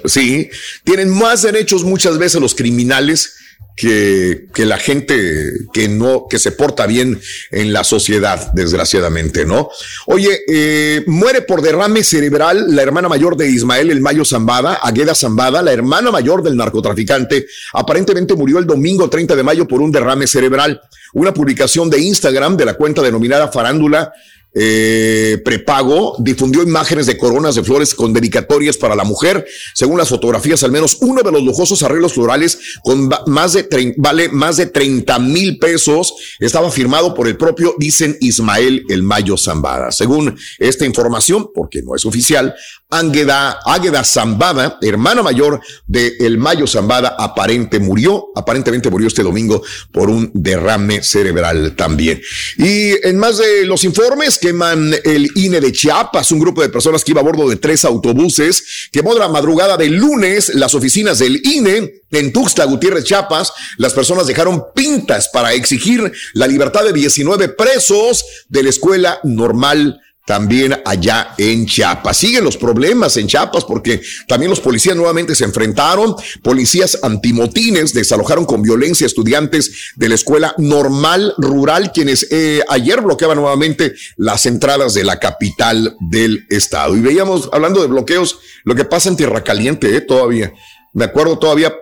[0.04, 0.50] Sí,
[0.84, 3.38] tienen más derechos muchas veces los criminales
[3.76, 7.20] que, que la gente que no, que se porta bien
[7.52, 9.70] en la sociedad, desgraciadamente, ¿no?
[10.06, 15.16] Oye, eh, muere por derrame cerebral la hermana mayor de Ismael El Mayo Zambada, Agueda
[15.16, 19.92] Zambada, la hermana mayor del narcotraficante, aparentemente murió el domingo 30 de mayo por un
[19.92, 20.82] derrame cerebral.
[21.14, 24.14] Una publicación de Instagram de la cuenta denominada Farándula
[24.54, 29.46] eh, prepago difundió imágenes de coronas de flores con dedicatorias para la mujer.
[29.74, 34.30] Según las fotografías, al menos uno de los lujosos arreglos florales con más de vale
[34.30, 39.92] más de 30 mil pesos estaba firmado por el propio, dicen Ismael El Mayo Zambada.
[39.92, 42.54] Según esta información, porque no es oficial,
[42.90, 49.64] Águeda, Águeda Zambada, hermana mayor de El Mayo Zambada, aparente murió, aparentemente murió este domingo
[49.94, 52.22] por un derrame cerebral también.
[52.58, 57.04] Y en más de los informes, queman el INE de Chiapas, un grupo de personas
[57.04, 61.40] que iba a bordo de tres autobuses, quemó la madrugada del lunes las oficinas del
[61.46, 63.54] INE en Tuxtla Gutiérrez, Chiapas.
[63.78, 70.02] Las personas dejaron pintas para exigir la libertad de 19 presos de la escuela normal
[70.26, 72.18] también allá en Chiapas.
[72.18, 76.16] Siguen los problemas en Chiapas porque también los policías nuevamente se enfrentaron.
[76.44, 83.38] Policías antimotines desalojaron con violencia estudiantes de la escuela normal rural, quienes eh, ayer bloqueaban
[83.38, 86.96] nuevamente las entradas de la capital del estado.
[86.96, 90.54] Y veíamos, hablando de bloqueos, lo que pasa en Tierra Caliente eh, todavía.
[90.94, 91.74] Me acuerdo todavía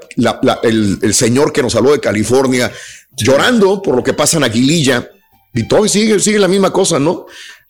[0.62, 2.72] el señor que nos habló de California
[3.20, 5.10] llorando por lo que pasa en Aguililla.
[5.54, 7.26] Y todo sigue, sigue la misma cosa, ¿no?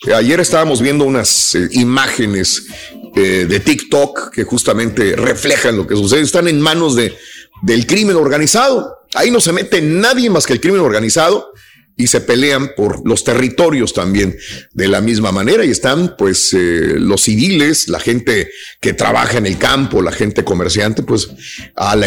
[0.07, 2.67] Ayer estábamos viendo unas eh, imágenes
[3.15, 6.21] eh, de TikTok que justamente reflejan lo que sucede.
[6.21, 7.17] Están en manos de,
[7.63, 8.99] del crimen organizado.
[9.13, 11.51] Ahí no se mete nadie más que el crimen organizado
[11.97, 14.37] y se pelean por los territorios también
[14.71, 18.49] de la misma manera y están pues eh, los civiles, la gente
[18.79, 21.29] que trabaja en el campo, la gente comerciante, pues
[21.75, 21.97] a,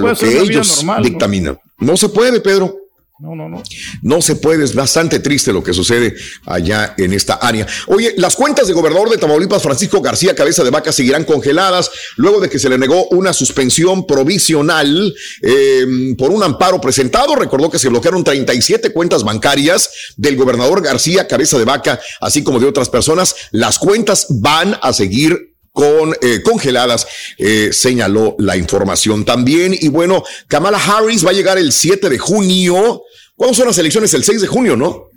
[0.00, 1.60] lo que ellos dictaminan.
[1.78, 1.96] ¿no?
[1.96, 2.76] se puede, Pedro.
[3.20, 3.60] No, no, no.
[4.02, 6.14] No se puede, es bastante triste lo que sucede
[6.46, 7.66] allá en esta área.
[7.88, 12.38] Oye, las cuentas de gobernador de Tamaulipas, Francisco García Cabeza de Vaca, seguirán congeladas luego
[12.38, 15.12] de que se le negó una suspensión provisional
[15.42, 17.34] em, por un amparo presentado.
[17.34, 22.60] Recordó que se bloquearon 37 cuentas bancarias del gobernador García Cabeza de Vaca, así como
[22.60, 23.34] de otras personas.
[23.50, 27.06] Las cuentas van a seguir con, eh, congeladas,
[27.38, 29.76] eh, señaló la información también.
[29.78, 33.02] Y bueno, Kamala Harris va a llegar el 7 de junio.
[33.38, 34.12] ¿Cuándo son las elecciones?
[34.14, 35.10] El 6 de junio, ¿no?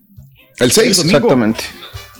[0.60, 1.00] El 6.
[1.00, 1.64] Exactamente.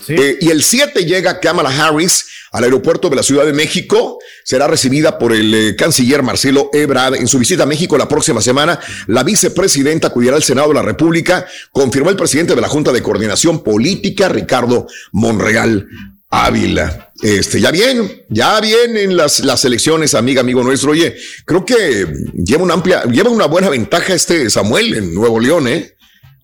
[0.08, 4.18] Eh, y el 7 llega Kamala Harris al aeropuerto de la Ciudad de México.
[4.44, 8.80] Será recibida por el canciller Marcelo Ebrard en su visita a México la próxima semana.
[9.06, 13.04] La vicepresidenta acudirá al Senado de la República, confirmó el presidente de la Junta de
[13.04, 15.88] Coordinación Política, Ricardo Monreal.
[16.32, 17.12] Ávila.
[17.22, 20.92] Este, ya bien, ya vienen las, las elecciones, amiga, amigo nuestro.
[20.92, 25.68] Oye, creo que lleva una amplia, lleva una buena ventaja este Samuel en Nuevo León,
[25.68, 25.96] ¿eh?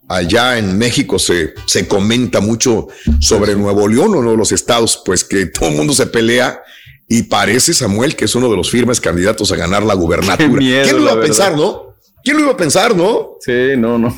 [0.10, 2.88] Allá en México se, se comenta mucho
[3.20, 6.62] sobre Nuevo León, uno de los estados, pues que todo el mundo se pelea
[7.10, 10.60] y parece Samuel que es uno de los firmes candidatos a ganar la gubernatura.
[10.60, 11.87] ¿Quién lo iba a pensar, no?
[12.28, 13.38] ¿Quién lo iba a pensar, no?
[13.40, 14.14] Sí, no, no.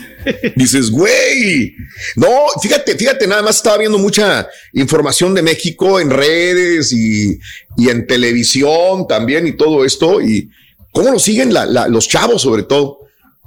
[0.56, 1.76] Dices, güey.
[2.16, 2.28] No,
[2.60, 7.38] fíjate, fíjate, nada más estaba viendo mucha información de México en redes y,
[7.78, 10.22] en televisión también y todo esto.
[10.22, 10.50] Y
[10.92, 12.98] cómo lo siguen los chavos, sobre todo.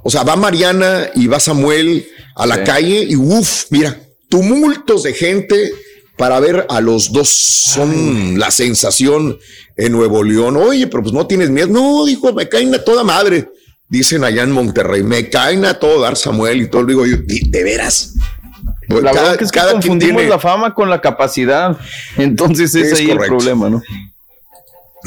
[0.04, 2.06] O sea, va Mariana y va Samuel
[2.36, 5.72] a la calle y uff, mira, tumultos de gente
[6.16, 7.28] para ver a los dos.
[7.28, 9.40] Son la sensación
[9.76, 10.56] en Nuevo León.
[10.56, 11.66] Oye, pero pues no tienes miedo.
[11.66, 13.48] No, dijo, me caen a toda madre
[13.92, 17.62] dicen allá en Monterrey, me caen a todo dar Samuel y todo, digo yo, ¿de
[17.62, 18.14] veras?
[18.88, 21.76] Pues la verdad es que confundimos la fama con la capacidad,
[22.16, 23.82] entonces ese es ahí el problema, ¿no?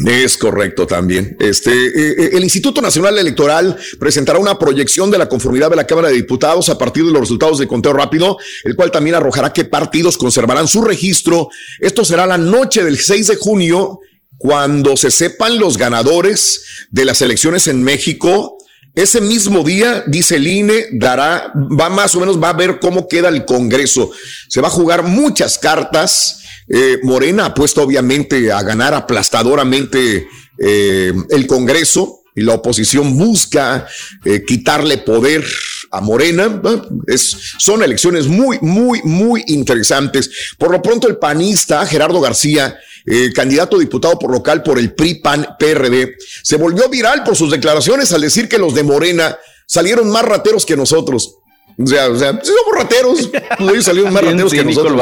[0.05, 1.35] Es correcto también.
[1.39, 5.87] Este, eh, eh, el Instituto Nacional Electoral presentará una proyección de la conformidad de la
[5.87, 9.51] Cámara de Diputados a partir de los resultados de conteo rápido, el cual también arrojará
[9.51, 11.49] qué partidos conservarán su registro.
[11.79, 13.99] Esto será la noche del 6 de junio,
[14.37, 18.54] cuando se sepan los ganadores de las elecciones en México
[18.95, 23.07] ese mismo día, dice el INE, dará, va más o menos, va a ver cómo
[23.07, 24.11] queda el Congreso.
[24.47, 26.41] Se va a jugar muchas cartas.
[26.67, 30.27] Eh, Morena apuesta obviamente a ganar aplastadoramente
[30.57, 33.87] eh, el Congreso y la oposición busca
[34.25, 35.45] eh, quitarle poder
[35.91, 36.61] a Morena.
[37.07, 40.29] Es, son elecciones muy, muy, muy interesantes.
[40.57, 44.93] Por lo pronto, el panista Gerardo García eh, candidato a diputado por local por el
[44.93, 49.37] PRI PAN PRD, se volvió viral por sus declaraciones al decir que los de Morena
[49.67, 51.35] salieron más rateros que nosotros.
[51.77, 53.29] O sea, o sea, somos rateros,
[53.59, 54.99] pues ellos salieron más rateros que nosotros.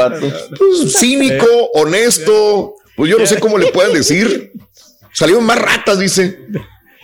[0.58, 4.52] Pues, cínico, honesto, pues yo no sé cómo le pueden decir.
[5.14, 6.40] Salieron más ratas, dice.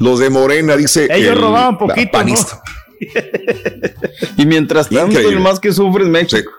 [0.01, 1.09] Los de Morena, dice.
[1.11, 2.19] Ellos robaban poquito.
[4.37, 6.51] y mientras tanto, el más que sufre es México.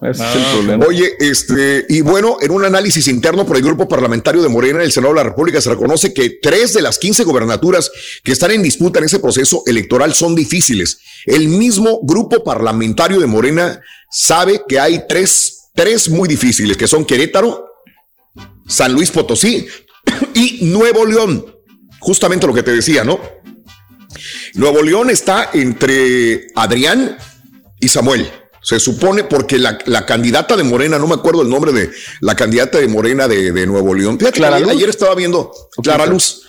[0.00, 0.78] Ah.
[0.86, 4.92] Oye, este, y bueno, en un análisis interno por el grupo parlamentario de Morena, el
[4.92, 7.90] Senado de la República se reconoce que tres de las 15 gobernaturas
[8.22, 10.98] que están en disputa en ese proceso electoral son difíciles.
[11.24, 13.80] El mismo grupo parlamentario de Morena
[14.10, 17.66] sabe que hay tres, tres muy difíciles, que son Querétaro,
[18.68, 19.66] San Luis Potosí
[20.34, 21.55] y Nuevo León.
[22.06, 23.18] Justamente lo que te decía, ¿no?
[24.54, 27.18] Nuevo León está entre Adrián
[27.80, 28.30] y Samuel.
[28.62, 32.78] Se supone porque la, candidata de Morena, no me acuerdo el nombre de la candidata
[32.78, 34.18] de Morena de, Nuevo León.
[34.18, 35.50] Clara ayer, estaba viendo
[35.82, 36.42] Clara Luz.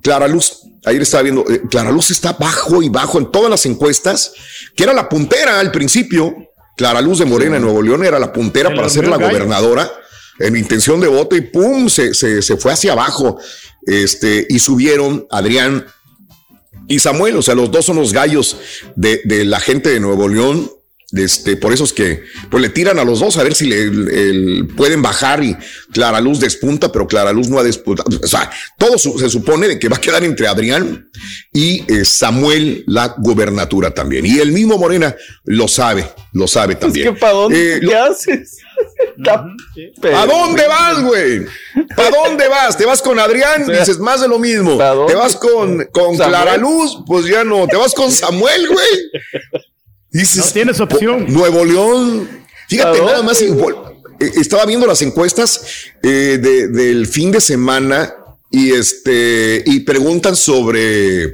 [0.00, 0.60] Clara Luz.
[0.84, 4.32] Ayer estaba viendo, eh, Clara Luz está bajo y bajo en todas las encuestas,
[4.76, 6.36] que era la puntera al principio.
[6.76, 9.90] Clara Luz de Morena de Nuevo León era la puntera para ser la gobernadora
[10.38, 13.38] en intención de voto y pum, se, se, se, fue hacia abajo.
[13.86, 15.86] Este, y subieron Adrián
[16.88, 18.56] y Samuel, o sea, los dos son los gallos
[18.96, 20.70] de, de la gente de Nuevo León
[21.12, 24.64] este, por eso es que pues le tiran a los dos a ver si le,
[24.76, 25.56] pueden bajar y
[25.92, 28.10] Clara Luz despunta, pero Clara Luz no ha despuntado.
[28.22, 31.10] O sea, todo se supone de que va a quedar entre Adrián
[31.52, 34.24] y eh, Samuel la gubernatura también.
[34.26, 37.08] Y el mismo Morena lo sabe, lo sabe también.
[37.08, 37.76] Es que ¿para dónde?
[37.76, 38.58] Eh, ¿Qué haces?
[40.14, 41.46] ¿A dónde vas, güey?
[41.94, 42.76] ¿Para dónde vas?
[42.76, 43.66] ¿Te vas con Adrián?
[43.68, 44.78] Dices más de lo mismo.
[45.06, 46.98] ¿Te vas con, con Clara Luz?
[47.06, 47.66] Pues ya no.
[47.66, 49.64] ¿Te vas con Samuel, güey?
[50.12, 51.26] No tienes opción.
[51.28, 52.28] Nuevo León.
[52.68, 53.40] Fíjate, nada más.
[53.40, 53.52] Eh,
[54.36, 55.62] estaba viendo las encuestas
[56.02, 58.14] eh, del fin de semana
[58.50, 61.32] y este y preguntan sobre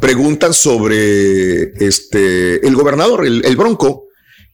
[0.00, 4.06] preguntan sobre este el gobernador, el, el Bronco,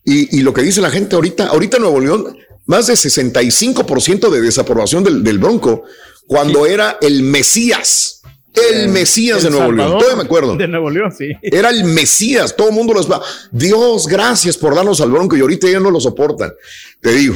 [0.04, 2.36] y, y, lo que dice la gente ahorita, ahorita en Nuevo León,
[2.66, 5.84] más de 65% de desaprobación del, del Bronco,
[6.26, 6.72] cuando sí.
[6.72, 8.19] era el Mesías.
[8.54, 10.56] El Mesías el de Nuevo Salvador, León, todavía me acuerdo.
[10.56, 11.32] De Nuevo León, sí.
[11.42, 13.22] Era el Mesías, todo el mundo los va.
[13.50, 16.52] Dios, gracias por darnos al Bronco y ahorita ya no lo soportan.
[17.00, 17.34] Te digo,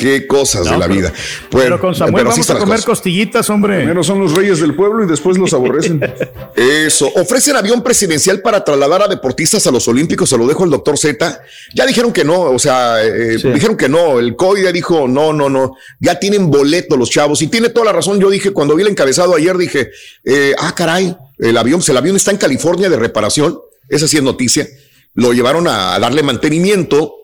[0.00, 1.12] Qué cosas no, de la pero, vida.
[1.50, 3.76] Pues, pero con Samuel pero vamos a comer costillitas, hombre.
[3.76, 6.00] Primero son los reyes del pueblo y después los aborrecen.
[6.56, 7.06] Eso.
[7.16, 10.30] Ofrecen avión presidencial para trasladar a deportistas a los Olímpicos.
[10.30, 11.42] Se lo dejo el doctor Z.
[11.74, 12.40] Ya dijeron que no.
[12.40, 13.48] O sea, eh, sí.
[13.50, 14.18] dijeron que no.
[14.18, 15.76] El COVID ya dijo no, no, no.
[15.98, 17.42] Ya tienen boleto los chavos.
[17.42, 18.18] Y tiene toda la razón.
[18.18, 19.90] Yo dije, cuando vi el encabezado ayer, dije,
[20.24, 23.60] eh, ah, caray, el avión, el avión está en California de reparación.
[23.86, 24.66] Esa sí es noticia.
[25.12, 27.19] Lo llevaron a darle mantenimiento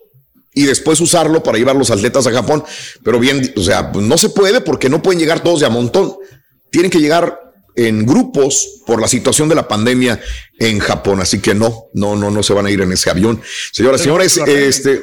[0.57, 2.65] y después usarlo para llevar los atletas a Japón.
[3.05, 5.69] Pero bien, o sea, pues no se puede porque no pueden llegar todos de a
[5.69, 6.17] montón.
[6.71, 7.39] Tienen que llegar
[7.77, 10.19] en grupos por la situación de la pandemia
[10.59, 11.21] en Japón.
[11.21, 13.39] Así que no, no, no, no se van a ir en ese avión.
[13.71, 15.03] Señoras y señores, este,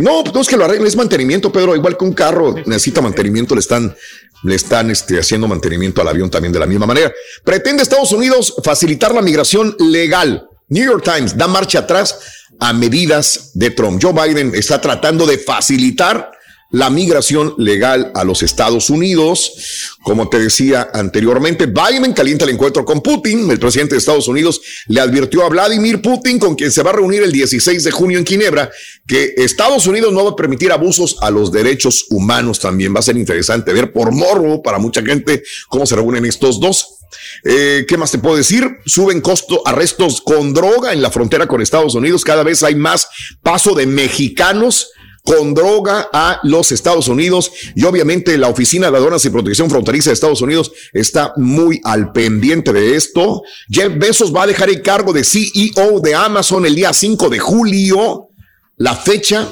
[0.00, 3.54] no, no es que lo arreglen, es mantenimiento, Pedro, igual que un carro necesita mantenimiento,
[3.54, 3.96] le están,
[4.42, 7.10] le están este, haciendo mantenimiento al avión también de la misma manera.
[7.42, 10.50] Pretende Estados Unidos facilitar la migración legal.
[10.68, 12.16] New York Times da marcha atrás
[12.58, 14.02] a medidas de Trump.
[14.02, 16.30] Joe Biden está tratando de facilitar
[16.74, 19.94] la migración legal a los Estados Unidos.
[20.02, 23.48] Como te decía anteriormente, Biden calienta el encuentro con Putin.
[23.48, 26.94] El presidente de Estados Unidos le advirtió a Vladimir Putin, con quien se va a
[26.94, 28.72] reunir el 16 de junio en Ginebra,
[29.06, 32.58] que Estados Unidos no va a permitir abusos a los derechos humanos.
[32.58, 36.58] También va a ser interesante ver por morro para mucha gente cómo se reúnen estos
[36.58, 36.93] dos.
[37.44, 38.78] Eh, ¿Qué más te puedo decir?
[38.86, 42.24] Suben costo, arrestos con droga en la frontera con Estados Unidos.
[42.24, 43.08] Cada vez hay más
[43.42, 44.90] paso de mexicanos
[45.24, 50.10] con droga a los Estados Unidos y obviamente la Oficina de Aduanas y Protección Fronteriza
[50.10, 53.42] de Estados Unidos está muy al pendiente de esto.
[53.70, 57.38] Jeff Bezos va a dejar el cargo de CEO de Amazon el día 5 de
[57.38, 58.28] julio.
[58.76, 59.48] La fecha,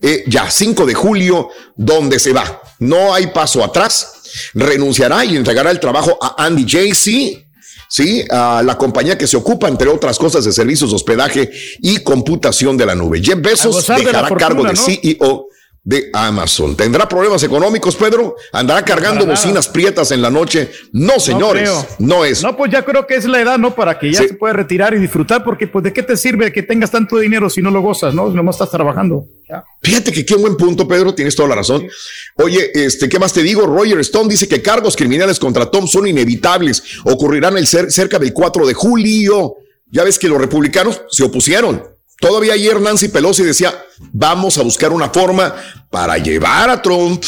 [0.00, 2.62] eh, ya 5 de julio, donde se va.
[2.78, 4.19] No hay paso atrás
[4.54, 7.44] renunciará y entregará el trabajo a Andy Jassy,
[7.88, 8.24] ¿sí?
[8.30, 11.50] A la compañía que se ocupa, entre otras cosas, de servicios de hospedaje
[11.80, 13.20] y computación de la nube.
[13.22, 14.76] Jeff Bezos dejará de cargo de.
[14.76, 15.49] CEO
[15.82, 16.76] de Amazon.
[16.76, 18.36] ¿Tendrá problemas económicos, Pedro?
[18.52, 20.70] ¿Andará cargando bocinas prietas en la noche?
[20.92, 22.42] No, señores, no, no, es.
[22.42, 23.74] No, pues ya creo que es la edad, ¿no?
[23.74, 24.28] Para que ya sí.
[24.28, 27.48] se pueda retirar y disfrutar, porque pues de qué te sirve que tengas tanto dinero
[27.48, 28.28] si no lo gozas, ¿no?
[28.28, 29.24] Nomás estás trabajando.
[29.48, 29.64] Ya.
[29.82, 31.88] Fíjate que qué buen punto, Pedro, tienes toda la razón.
[32.36, 33.66] Oye, este, ¿qué más te digo?
[33.66, 38.32] Roger Stone dice que cargos criminales contra Tom son inevitables, ocurrirán el cer cerca del
[38.32, 39.56] 4 de julio.
[39.90, 41.82] Ya ves que los republicanos se opusieron.
[42.20, 43.82] Todavía ayer Nancy Pelosi decía,
[44.12, 45.54] vamos a buscar una forma
[45.90, 47.24] para llevar a Trump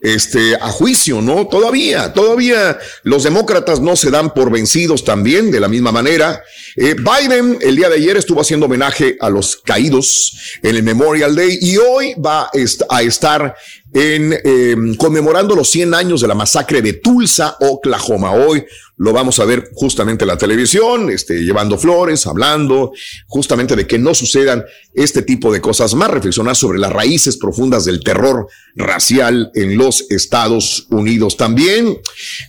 [0.00, 1.46] este, a juicio, ¿no?
[1.46, 6.42] Todavía, todavía los demócratas no se dan por vencidos también de la misma manera.
[6.76, 11.34] Eh, Biden el día de ayer estuvo haciendo homenaje a los caídos en el Memorial
[11.36, 12.48] Day y hoy va
[12.88, 13.54] a estar
[13.92, 18.32] en eh, conmemorando los 100 años de la masacre de Tulsa, Oklahoma.
[18.32, 18.64] Hoy
[18.96, 22.92] lo vamos a ver justamente en la televisión, este, llevando flores, hablando
[23.26, 24.62] justamente de que no sucedan
[24.92, 30.04] este tipo de cosas más, reflexionar sobre las raíces profundas del terror racial en los
[30.10, 31.98] Estados Unidos también.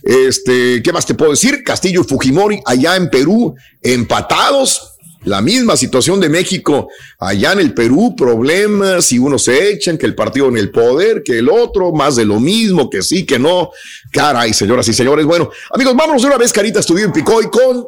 [0.02, 1.64] Este, ¿qué más te puedo decir?
[1.64, 4.91] Castillo y Fujimori allá en Perú, empatados,
[5.24, 6.88] la misma situación de México
[7.18, 11.22] allá en el Perú, problemas y unos se echan, que el partido en el poder,
[11.22, 13.70] que el otro, más de lo mismo, que sí, que no.
[14.10, 15.24] Caray, señoras y señores.
[15.24, 17.86] Bueno, amigos, vámonos de una vez, Carita, estudio en Picoy con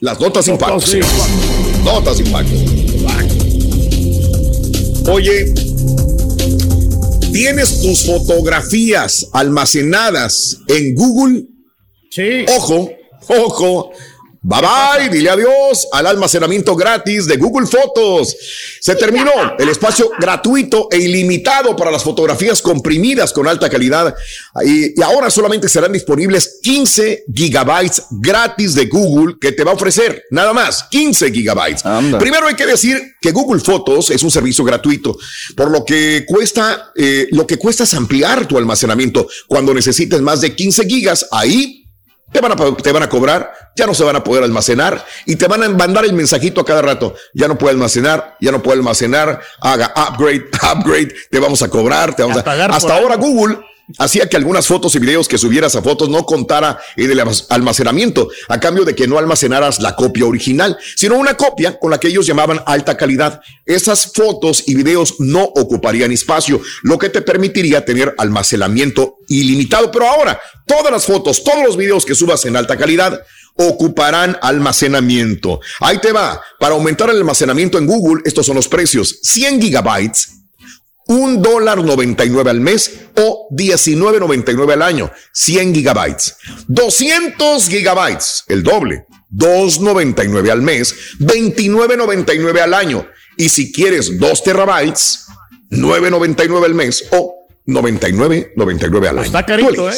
[0.00, 0.96] las notas impactos.
[1.84, 2.58] Notas impactos.
[5.08, 5.54] Oye,
[7.32, 11.46] ¿tienes tus fotografías almacenadas en Google?
[12.10, 12.44] Sí.
[12.56, 12.90] Ojo,
[13.28, 13.92] ojo
[14.40, 18.36] Bye bye, dile adiós al almacenamiento gratis de Google Fotos.
[18.80, 24.14] Se terminó el espacio gratuito e ilimitado para las fotografías comprimidas con alta calidad
[24.64, 29.74] y, y, ahora solamente serán disponibles 15 gigabytes gratis de Google que te va a
[29.74, 31.84] ofrecer nada más 15 gigabytes.
[31.84, 32.18] Anda.
[32.18, 35.16] Primero hay que decir que Google Fotos es un servicio gratuito,
[35.56, 40.40] por lo que cuesta, eh, lo que cuesta es ampliar tu almacenamiento cuando necesites más
[40.40, 41.26] de 15 gigas.
[41.32, 41.77] Ahí
[42.32, 45.36] te van, a, te van a cobrar, ya no se van a poder almacenar y
[45.36, 47.14] te van a mandar el mensajito a cada rato.
[47.34, 52.14] Ya no puede almacenar, ya no puede almacenar, haga upgrade, upgrade, te vamos a cobrar,
[52.14, 52.50] te vamos a...
[52.50, 53.58] a hasta ahora Google
[53.96, 58.28] hacía que algunas fotos y videos que subieras a fotos no contara en el almacenamiento,
[58.48, 62.08] a cambio de que no almacenaras la copia original, sino una copia con la que
[62.08, 63.40] ellos llamaban alta calidad.
[63.64, 69.90] Esas fotos y videos no ocuparían espacio, lo que te permitiría tener almacenamiento ilimitado.
[69.90, 73.22] Pero ahora, todas las fotos, todos los videos que subas en alta calidad,
[73.58, 75.60] ocuparán almacenamiento.
[75.80, 76.40] Ahí te va.
[76.58, 79.18] Para aumentar el almacenamiento en Google, estos son los precios.
[79.22, 80.30] 100 gigabytes,
[81.08, 85.10] un dólar 99 al mes o 19.99 al año.
[85.32, 86.36] 100 gigabytes.
[86.68, 89.06] 200 gigabytes, el doble.
[89.30, 93.06] 2.99 al mes, 29.99 al año.
[93.36, 95.26] Y si quieres 2 terabytes,
[95.70, 97.37] 9.99 al mes o
[97.68, 99.26] 99.99 al año.
[99.26, 99.96] Está carito, ¿eh?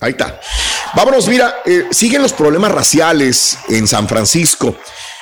[0.00, 0.40] Ahí está.
[0.94, 4.76] Vámonos, mira, eh, siguen los problemas raciales en San Francisco.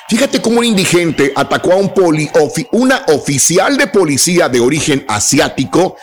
[0.09, 2.29] Fíjate cómo un indigente atacó a un poli,
[2.71, 5.97] una oficial de policía de origen asiático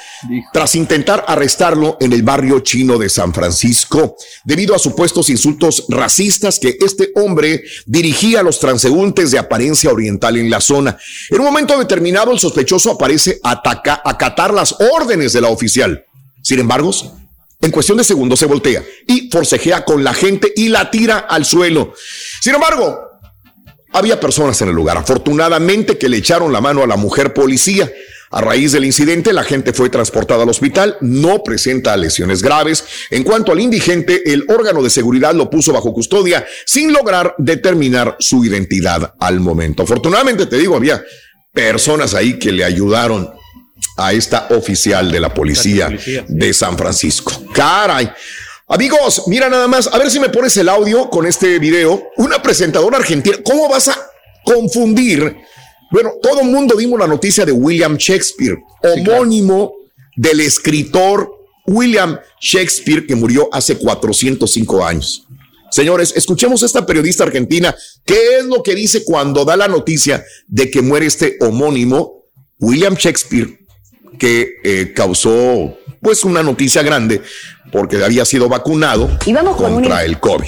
[0.52, 6.58] tras intentar arrestarlo en el barrio chino de San Francisco debido a supuestos insultos racistas
[6.58, 10.98] que este hombre dirigía a los transeúntes de apariencia oriental en la zona.
[11.30, 16.04] En un momento determinado el sospechoso aparece ataca, acatar las órdenes de la oficial.
[16.42, 16.90] Sin embargo,
[17.62, 21.46] en cuestión de segundos se voltea y forcejea con la gente y la tira al
[21.46, 21.94] suelo.
[22.42, 23.13] Sin embargo,
[23.94, 27.90] había personas en el lugar, afortunadamente que le echaron la mano a la mujer policía.
[28.30, 32.84] A raíz del incidente, la gente fue transportada al hospital, no presenta lesiones graves.
[33.10, 38.16] En cuanto al indigente, el órgano de seguridad lo puso bajo custodia sin lograr determinar
[38.18, 39.84] su identidad al momento.
[39.84, 41.04] Afortunadamente, te digo, había
[41.52, 43.30] personas ahí que le ayudaron
[43.96, 45.96] a esta oficial de la policía,
[46.26, 47.32] de San Francisco.
[47.52, 48.10] Caray.
[48.66, 52.02] Amigos, mira nada más, a ver si me pones el audio con este video.
[52.16, 54.10] Una presentadora argentina, ¿cómo vas a
[54.42, 55.36] confundir?
[55.90, 59.74] Bueno, todo el mundo vimos la noticia de William Shakespeare, homónimo
[60.16, 61.30] del escritor
[61.66, 65.26] William Shakespeare que murió hace 405 años.
[65.70, 67.76] Señores, escuchemos a esta periodista argentina,
[68.06, 72.24] ¿qué es lo que dice cuando da la noticia de que muere este homónimo
[72.58, 73.58] William Shakespeare
[74.18, 77.22] que eh, causó pues una noticia grande
[77.72, 79.10] porque había sido vacunado
[79.56, 80.46] contra el COVID.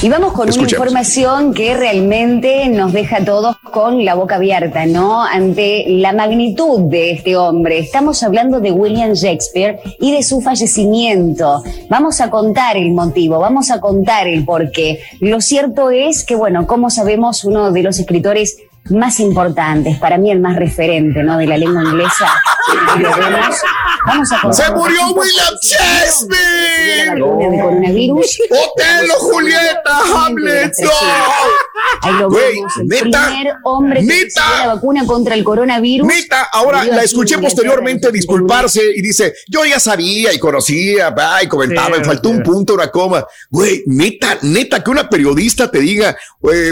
[0.00, 4.84] Y vamos con una información que realmente nos deja a todos con la boca abierta,
[4.84, 5.22] ¿no?
[5.22, 7.78] Ante la magnitud de este hombre.
[7.78, 11.62] Estamos hablando de William Shakespeare y de su fallecimiento.
[11.88, 15.00] Vamos a contar el motivo, vamos a contar el porqué.
[15.20, 18.56] Lo cierto es que, bueno, como sabemos, uno de los escritores
[18.90, 21.38] más importantes, para mí el más referente ¿no?
[21.38, 22.26] de la lengua inglesa.
[24.06, 27.20] Vamos a ¡Se murió William Shakespeare!
[27.20, 28.38] coronavirus.
[28.50, 30.72] ¡Otelo, Julieta, Hamlet!
[32.02, 36.06] Ahí lo vemos, el primer hombre que recibió la vacuna contra el coronavirus.
[36.06, 41.98] Neta, ahora la escuché posteriormente disculparse y dice, yo ya sabía y conocía, y comentaba,
[41.98, 43.26] me faltó un punto, una coma.
[43.50, 46.16] Güey, neta, neta, que una periodista te diga,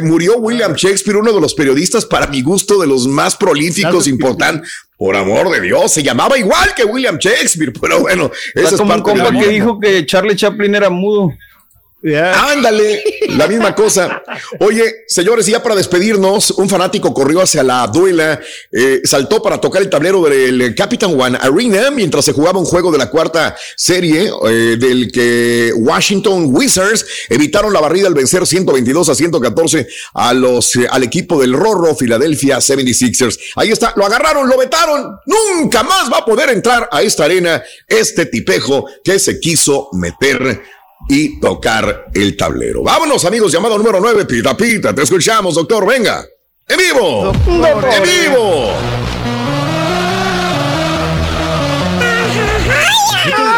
[0.03, 4.69] murió William Shakespeare, uno de los periodistas para mi gusto de los más prolíficos, importantes.
[5.01, 8.93] Por amor de Dios, se llamaba igual que William Shakespeare, pero bueno, esa es como
[8.93, 11.33] un que dijo que Charlie Chaplin era mudo.
[12.03, 13.03] Ándale,
[13.37, 14.23] la misma cosa.
[14.61, 18.41] Oye, señores, ya para despedirnos, un fanático corrió hacia la duela,
[18.73, 22.91] eh, saltó para tocar el tablero del Capitan One Arena mientras se jugaba un juego
[22.91, 29.09] de la cuarta serie eh, del que Washington Wizards evitaron la barrida al vencer 122
[29.09, 33.39] a 114 a los, eh, al equipo del Rorro Philadelphia 76ers.
[33.57, 35.19] Ahí está, lo agarraron, lo vetaron.
[35.27, 40.63] Nunca más va a poder entrar a esta arena este tipejo que se quiso meter
[41.11, 42.85] y tocar el tablero.
[42.85, 44.95] Vámonos, amigos, llamado número 9, Pita Pita.
[44.95, 45.85] Te escuchamos, doctor.
[45.85, 46.25] Venga.
[46.69, 47.33] ¡En vivo!
[47.47, 48.71] ¡En vivo!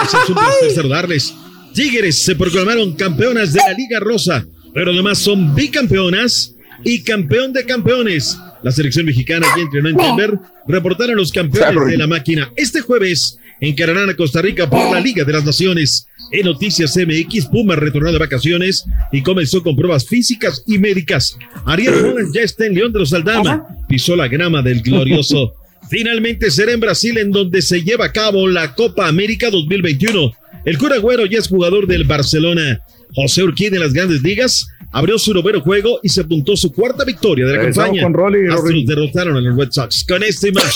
[0.02, 1.34] Es un placer saludarles.
[1.74, 6.54] Tigres se proclamaron campeonas de la Liga Rosa, pero además son bicampeonas
[6.84, 8.34] y campeón de campeones.
[8.62, 12.52] La selección mexicana y entrenó en Denver reportaron los campeones de la máquina.
[12.56, 16.06] Este jueves encararán a Costa Rica por la Liga de las Naciones.
[16.30, 21.36] En Noticias MX, Puma retornó de vacaciones y comenzó con pruebas físicas y médicas.
[21.66, 25.55] Ariel Holland ya está en León de los Aldama, pisó la grama del glorioso.
[25.90, 30.32] Finalmente será en Brasil en donde se lleva a cabo la Copa América 2021.
[30.64, 32.80] El Curagüero ya es jugador del Barcelona.
[33.14, 37.05] José Urquín en las grandes ligas abrió su noveno juego y se apuntó su cuarta
[37.05, 38.02] victoria de la campaña.
[38.02, 38.14] Con
[38.51, 40.05] Astros derrotaron a los Red Sox.
[40.06, 40.74] Con este y más.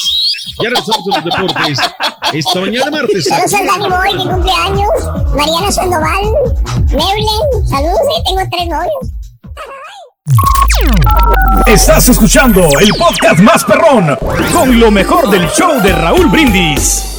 [0.63, 1.79] Ya regresamos a los deportes.
[2.33, 3.25] Esta mañana martes.
[3.25, 5.35] Saludos al Dani Boy, que cumpleaños.
[5.37, 6.25] Mariana Sandoval.
[6.91, 7.67] Neulen.
[7.69, 9.13] Saludos, eh, tengo tres novios.
[11.67, 14.17] Estás escuchando el podcast más perrón
[14.53, 17.16] con lo mejor del show de Raúl Brindis.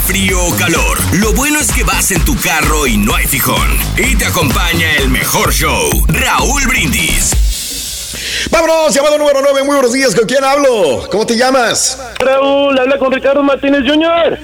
[0.00, 0.98] Frío o calor.
[1.14, 3.68] Lo bueno es que vas en tu carro y no hay fijón.
[3.96, 8.48] Y te acompaña el mejor show, Raúl Brindis.
[8.50, 9.62] Vámonos, llamado número 9.
[9.62, 10.14] Muy buenos días.
[10.14, 11.08] ¿Con quién hablo?
[11.10, 11.98] ¿Cómo te llamas?
[12.18, 14.38] Raúl, habla con Ricardo Martínez Jr.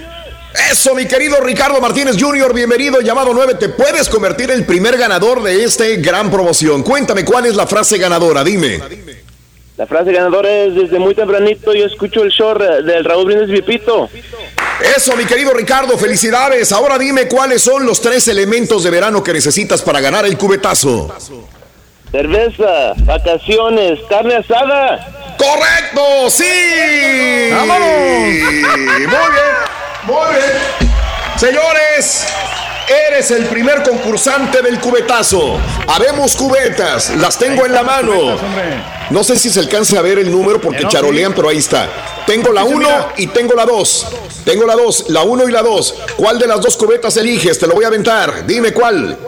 [0.71, 3.55] Eso, mi querido Ricardo Martínez Jr., bienvenido, llamado 9.
[3.55, 6.83] Te puedes convertir en el primer ganador de este gran promoción.
[6.83, 8.81] Cuéntame cuál es la frase ganadora, dime.
[9.77, 14.11] La frase ganadora es desde muy tempranito yo escucho el show del Raúl Brindis Vipito.
[14.97, 16.73] Eso, mi querido Ricardo, felicidades.
[16.73, 21.13] Ahora dime cuáles son los tres elementos de verano que necesitas para ganar el cubetazo.
[22.13, 25.37] Cerveza, vacaciones, carne asada.
[25.37, 26.31] ¡Correcto!
[26.31, 27.51] ¡Sí!
[27.53, 27.89] ¡Vámonos!
[27.89, 29.09] Muy bien,
[30.05, 30.89] muy bien.
[31.37, 32.27] Señores,
[32.89, 35.59] eres el primer concursante del cubetazo.
[35.87, 38.37] Habemos cubetas, las tengo en la mano.
[39.11, 41.89] No sé si se alcance a ver el número porque charolean, pero ahí está.
[42.27, 44.07] Tengo la 1 y tengo la 2.
[44.45, 45.95] Tengo la 2, la 1 y la 2.
[46.17, 47.59] ¿Cuál de las dos cubetas eliges?
[47.59, 48.47] Te lo voy a aventar.
[48.47, 49.19] Dime cuál.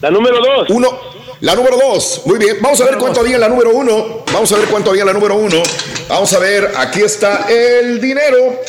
[0.00, 0.70] La número 2.
[0.70, 1.14] Uno.
[1.40, 2.22] La número 2.
[2.26, 2.56] Muy bien.
[2.60, 4.24] Vamos a ver cuánto había en la número 1.
[4.32, 5.62] Vamos a ver cuánto había en la número 1.
[6.08, 6.72] Vamos a ver.
[6.76, 8.60] Aquí está el dinero.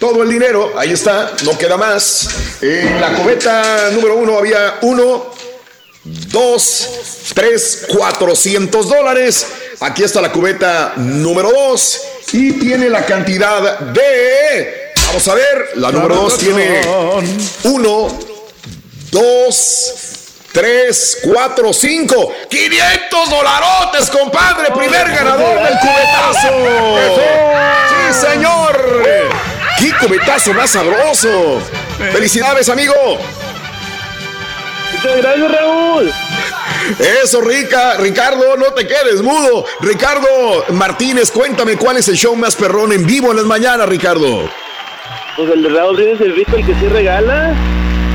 [0.00, 0.72] Todo el dinero.
[0.78, 1.30] Ahí está.
[1.44, 2.28] No queda más.
[2.62, 5.34] En la cubeta número 1 había 1,
[6.04, 6.88] 2,
[7.34, 9.46] 3, 400 dólares.
[9.80, 12.00] Aquí está la cubeta número 2.
[12.32, 14.92] Y tiene la cantidad de.
[15.08, 15.72] Vamos a ver.
[15.74, 16.80] La número 2 tiene
[17.64, 18.18] 1,
[19.10, 19.94] 2,
[20.52, 22.32] 3, 4, 5.
[22.48, 24.70] 500 dolarotes, compadre.
[24.70, 26.48] Primer ganador del cubetazo.
[27.90, 29.09] Sí, señor.
[30.00, 31.60] ¡Qué cubetazo más sabroso!
[32.12, 32.94] ¡Felicidades, amigo!
[34.92, 36.12] Muchas gracias, Raúl.
[37.22, 39.64] Eso, Rica, Ricardo, no te quedes mudo.
[39.80, 44.48] Ricardo Martínez, cuéntame cuál es el show más perrón en vivo en las mañanas, Ricardo.
[45.36, 47.54] Pues el de Raúl tienes el Vito, el que sí regala.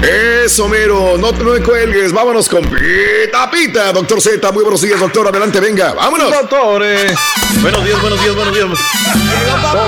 [0.05, 2.11] Eso, mero, no te me cuelgues.
[2.11, 4.51] Vámonos con Pita Pita, doctor Z.
[4.51, 5.27] Muy buenos días, doctor.
[5.27, 5.93] Adelante, venga.
[5.93, 6.29] Vámonos.
[6.29, 7.13] Doctores.
[7.61, 8.67] Buenos días, buenos días, buenos días.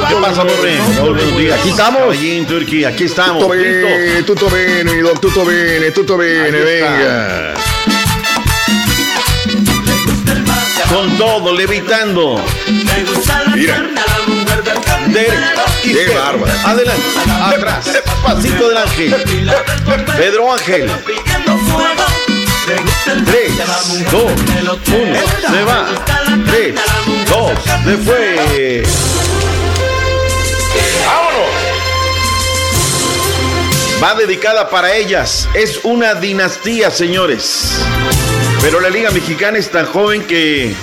[0.10, 0.44] ¿Qué pasa?
[0.44, 1.60] Buenos días.
[1.60, 2.12] Aquí estamos.
[2.12, 3.44] Allí en Turquía, aquí estamos.
[3.44, 7.54] Tutto bene, tutto bene, mi doc, tutto bene, tutto bene, venga.
[10.90, 12.42] Con todo, levitando.
[13.54, 13.84] Mira.
[15.88, 16.54] Izquierda, bárbaro.
[16.66, 17.04] Adelante,
[17.42, 19.16] atrás, pasito del ángel.
[20.18, 20.92] Pedro Ángel.
[23.26, 23.52] 3,
[24.12, 24.34] 2, 1,
[25.50, 25.88] se va.
[26.46, 26.76] 3,
[27.30, 27.52] 2,
[27.86, 28.84] se fue.
[31.06, 31.48] ¡Vámonos!
[34.04, 35.48] Va dedicada para ellas.
[35.54, 37.72] Es una dinastía, señores.
[38.62, 40.76] Pero la Liga Mexicana es tan joven que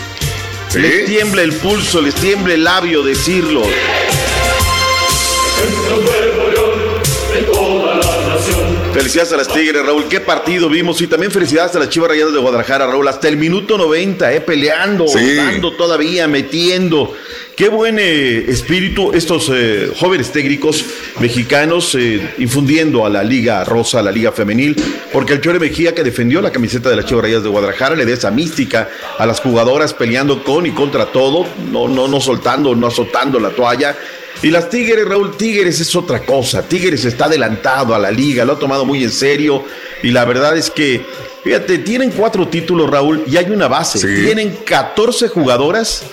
[0.74, 3.62] les tiembla el pulso, les tiembla el labio decirlo.
[8.92, 10.04] Felicidades a las Tigres, Raúl.
[10.08, 11.00] Qué partido vimos.
[11.00, 13.06] Y también felicidades a las Chivas Rayadas de Guadalajara, Raúl.
[13.08, 15.34] Hasta el minuto 90, eh, peleando, Sí.
[15.34, 17.12] dando todavía, metiendo.
[17.56, 20.84] Qué buen eh, espíritu estos eh, jóvenes técnicos
[21.20, 24.74] mexicanos eh, infundiendo a la Liga Rosa, a la Liga Femenil,
[25.12, 28.06] porque el Chore Mejía que defendió la camiseta de las Chivas Rayadas de Guadalajara le
[28.06, 28.88] da esa mística
[29.18, 33.50] a las jugadoras peleando con y contra todo, no, no, no soltando, no azotando la
[33.50, 33.96] toalla.
[34.42, 36.62] Y las Tigres, Raúl Tigres es otra cosa.
[36.62, 39.64] Tigres está adelantado a la liga, lo ha tomado muy en serio.
[40.02, 41.04] Y la verdad es que,
[41.42, 44.06] fíjate, tienen cuatro títulos, Raúl, y hay una base.
[44.06, 46.04] Tienen 14 jugadoras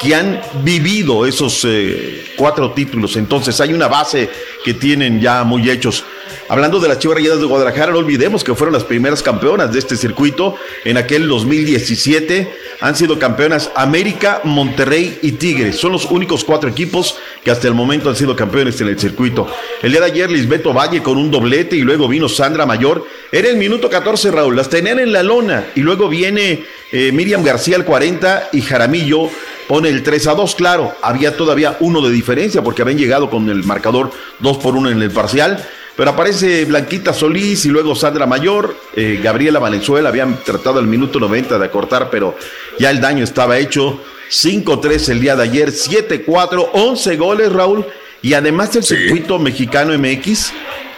[0.00, 3.16] que han vivido esos eh, cuatro títulos.
[3.16, 4.28] Entonces hay una base
[4.64, 6.04] que tienen ya muy hechos.
[6.48, 9.78] Hablando de las Chivas Rayadas de Guadalajara, no olvidemos que fueron las primeras campeonas de
[9.78, 12.50] este circuito en aquel 2017.
[12.80, 15.76] Han sido campeonas América, Monterrey y Tigres.
[15.76, 19.46] Son los únicos cuatro equipos que hasta el momento han sido campeones en el circuito.
[19.82, 23.04] El día de ayer Lisbeto Valle con un doblete y luego vino Sandra Mayor.
[23.32, 24.56] Era el minuto 14, Raúl.
[24.56, 29.28] Las tenían en la lona y luego viene eh, Miriam García al 40 y Jaramillo
[29.68, 33.48] pone el 3 a 2, claro, había todavía uno de diferencia porque habían llegado con
[33.50, 34.10] el marcador
[34.40, 35.62] 2 por 1 en el parcial,
[35.98, 41.18] pero aparece Blanquita Solís y luego Sandra Mayor, eh, Gabriela Valenzuela, habían tratado al minuto
[41.18, 42.36] 90 de acortar, pero
[42.78, 44.00] ya el daño estaba hecho,
[44.30, 47.84] 5-3 el día de ayer, 7-4, 11 goles Raúl,
[48.22, 50.52] y además el circuito mexicano MX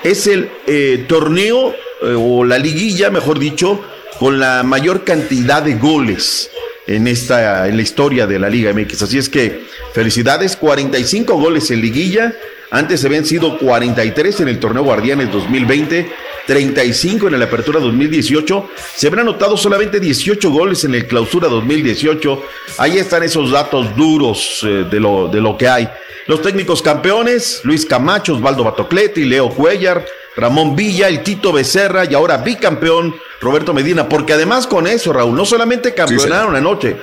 [0.05, 1.71] es el eh, torneo
[2.03, 3.83] eh, o la liguilla, mejor dicho,
[4.19, 6.51] con la mayor cantidad de goles
[6.87, 9.01] en esta en la historia de la Liga MX.
[9.01, 9.65] Así es que
[9.95, 12.35] felicidades, 45 goles en liguilla.
[12.71, 16.13] Antes habían sido 43 en el torneo Guardianes 2020,
[16.47, 18.69] 35 en la Apertura 2018.
[18.95, 22.43] Se habrán anotado solamente 18 goles en el Clausura 2018.
[22.79, 25.89] Ahí están esos datos duros eh, de, lo, de lo que hay.
[26.27, 30.05] Los técnicos campeones, Luis Camacho, Osvaldo Batocletti, Leo Cuellar,
[30.37, 35.35] Ramón Villa, el Tito Becerra y ahora bicampeón Roberto Medina, porque además con eso, Raúl,
[35.35, 36.97] no solamente campeonaron anoche,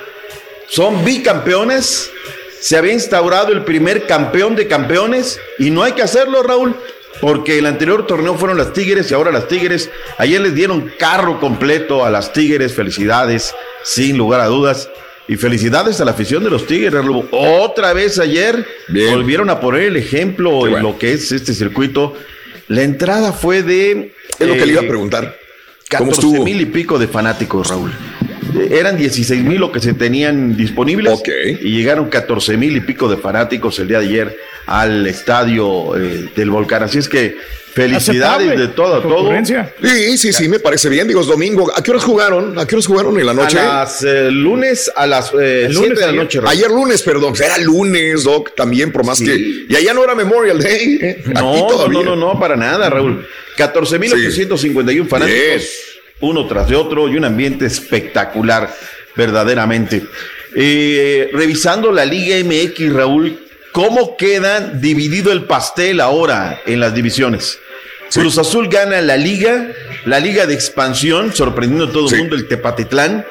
[0.68, 2.10] son bicampeones
[2.60, 6.76] se había instaurado el primer campeón de campeones y no hay que hacerlo, Raúl.
[7.20, 9.90] Porque el anterior torneo fueron las Tigres y ahora las Tigres.
[10.18, 12.74] Ayer les dieron carro completo a las Tigres.
[12.74, 14.88] Felicidades, sin lugar a dudas.
[15.26, 16.94] Y felicidades a la afición de los Tigres.
[17.32, 22.14] Otra vez ayer volvieron a poner el ejemplo en lo que es este circuito.
[22.68, 24.14] La entrada fue de.
[24.38, 25.36] Es lo que le iba a eh, preguntar.
[25.88, 27.92] 14 mil y pico de fanáticos, Raúl.
[28.70, 31.22] Eran 16 mil lo que se tenían disponibles.
[31.60, 34.36] Y llegaron 14 mil y pico de fanáticos el día de ayer
[34.66, 36.82] al estadio eh, del Volcán.
[36.82, 37.36] Así es que
[37.72, 39.32] felicidades de todo, todo.
[39.44, 41.06] Sí, sí, sí, me parece bien.
[41.06, 41.70] Digo, es domingo.
[41.74, 42.58] ¿A qué horas jugaron?
[42.58, 43.58] ¿A qué horas jugaron en la noche?
[43.58, 46.40] A las eh, lunes a las eh, lunes de la noche.
[46.46, 47.34] Ayer lunes, perdón.
[47.42, 49.66] Era lunes, Doc, también, por más que.
[49.68, 50.98] Y allá no era Memorial Day.
[51.00, 51.22] ¿eh?
[51.34, 53.26] No, no, no, no, para nada, Raúl.
[53.56, 55.64] 14.851 fanáticos,
[56.20, 58.72] uno tras de otro, y un ambiente espectacular,
[59.16, 60.04] verdaderamente.
[60.54, 63.38] revisando la Liga MX, Raúl,
[63.72, 67.58] ¿Cómo queda dividido el pastel ahora en las divisiones?
[68.12, 69.68] Cruz Azul gana la liga,
[70.06, 73.24] la liga de expansión, sorprendiendo a todo el mundo, el Tepatitlán.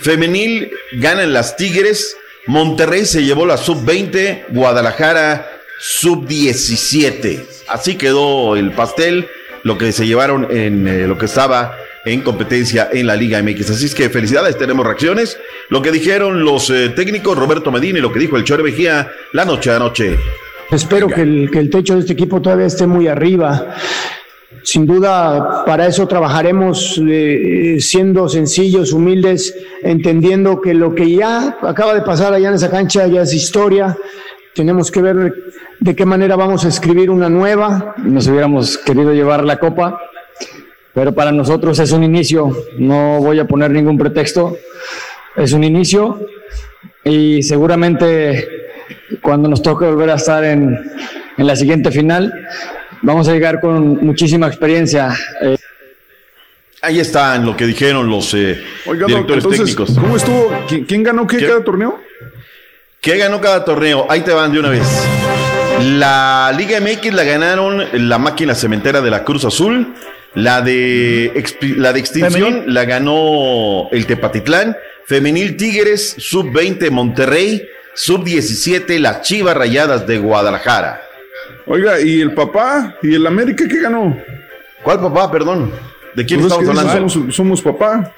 [0.00, 2.16] Femenil ganan las Tigres,
[2.46, 5.48] Monterrey se llevó la sub-20, Guadalajara
[5.78, 7.44] sub-17.
[7.68, 9.28] Así quedó el pastel,
[9.62, 13.70] lo que se llevaron en eh, lo que estaba en competencia en la Liga MX.
[13.70, 15.38] Así es que felicidades, tenemos reacciones.
[15.68, 19.10] Lo que dijeron los eh, técnicos Roberto Medina y lo que dijo el Chore Mejía
[19.32, 20.18] la noche a noche.
[20.70, 23.76] Espero que el, que el techo de este equipo todavía esté muy arriba.
[24.64, 31.94] Sin duda, para eso trabajaremos eh, siendo sencillos, humildes, entendiendo que lo que ya acaba
[31.94, 33.96] de pasar allá en esa cancha ya es historia.
[34.54, 35.34] Tenemos que ver
[35.80, 37.94] de qué manera vamos a escribir una nueva.
[37.98, 40.00] Nos hubiéramos querido llevar la copa,
[40.94, 44.56] pero para nosotros es un inicio, no voy a poner ningún pretexto,
[45.36, 46.20] es un inicio
[47.04, 48.48] y seguramente
[49.20, 50.78] cuando nos toque volver a estar en,
[51.36, 52.32] en la siguiente final,
[53.02, 55.14] vamos a llegar con muchísima experiencia.
[55.40, 55.56] Eh,
[56.84, 58.60] Ahí están lo que dijeron los eh,
[59.06, 59.94] directores técnicos.
[59.94, 60.52] ¿Cómo estuvo?
[60.66, 62.00] ¿Quién, ganó qué, cada torneo?
[63.00, 64.04] ¿Qué ganó cada torneo?
[64.08, 64.82] Ahí te van de una vez.
[65.80, 69.94] La Liga MX la ganaron la máquina cementera de la Cruz Azul.
[70.34, 71.32] La de,
[71.76, 74.76] la de extinción la ganó el Tepatitlán.
[75.04, 81.02] Femenil Tigres, sub-20 Monterrey, sub-17 las Chivas Rayadas de Guadalajara.
[81.66, 82.96] Oiga, ¿y el papá?
[83.02, 84.16] ¿Y el América qué ganó?
[84.82, 85.70] ¿Cuál papá, perdón?
[86.14, 87.30] ¿De quién pues estamos hablando?
[87.30, 88.12] Somos, papá.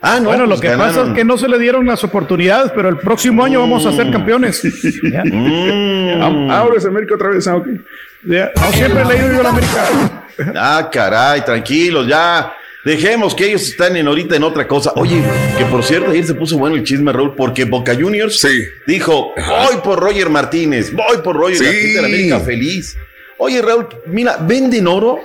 [0.00, 2.72] Ah, no, bueno, lo pues que pasa es que no se le dieron las oportunidades,
[2.74, 4.12] pero el próximo año vamos a ser mm.
[4.12, 4.62] campeones.
[6.20, 6.50] Mm.
[6.50, 10.20] Ahora es América otra vez, ah, No siempre le he ido yo a la América.
[10.54, 12.54] Ah, caray, tranquilos, ya.
[12.84, 14.92] Dejemos que ellos están en ahorita en otra cosa.
[14.96, 15.22] Oye,
[15.58, 18.46] que por cierto, ayer se puso bueno el chisme, Raúl, porque Boca Juniors
[18.86, 21.92] dijo: Voy por Roger Martínez, voy por Roger sí.
[21.92, 22.96] de la América feliz.
[23.36, 25.20] Oye, Raúl, mira, venden oro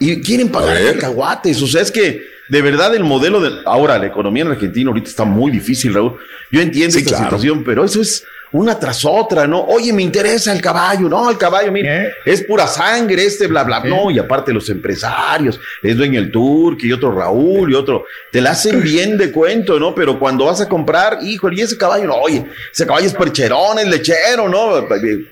[0.00, 1.62] y quieren pagar cacahuates.
[1.62, 3.60] O sea, es que de verdad el modelo de.
[3.66, 6.16] Ahora, la economía en Argentina ahorita está muy difícil, Raúl.
[6.50, 9.64] Yo entiendo esta situación, pero eso es una tras otra, ¿no?
[9.64, 12.12] Oye, me interesa el caballo, no, el caballo, mira, ¿Eh?
[12.24, 16.88] es pura sangre, este, bla, bla, no, y aparte los empresarios, es dueño el Turque
[16.88, 19.94] y otro Raúl y otro, te la hacen bien de cuento, ¿no?
[19.94, 23.78] Pero cuando vas a comprar, híjole, y ese caballo, no, oye, ese caballo es percherón,
[23.78, 24.86] es lechero, ¿no?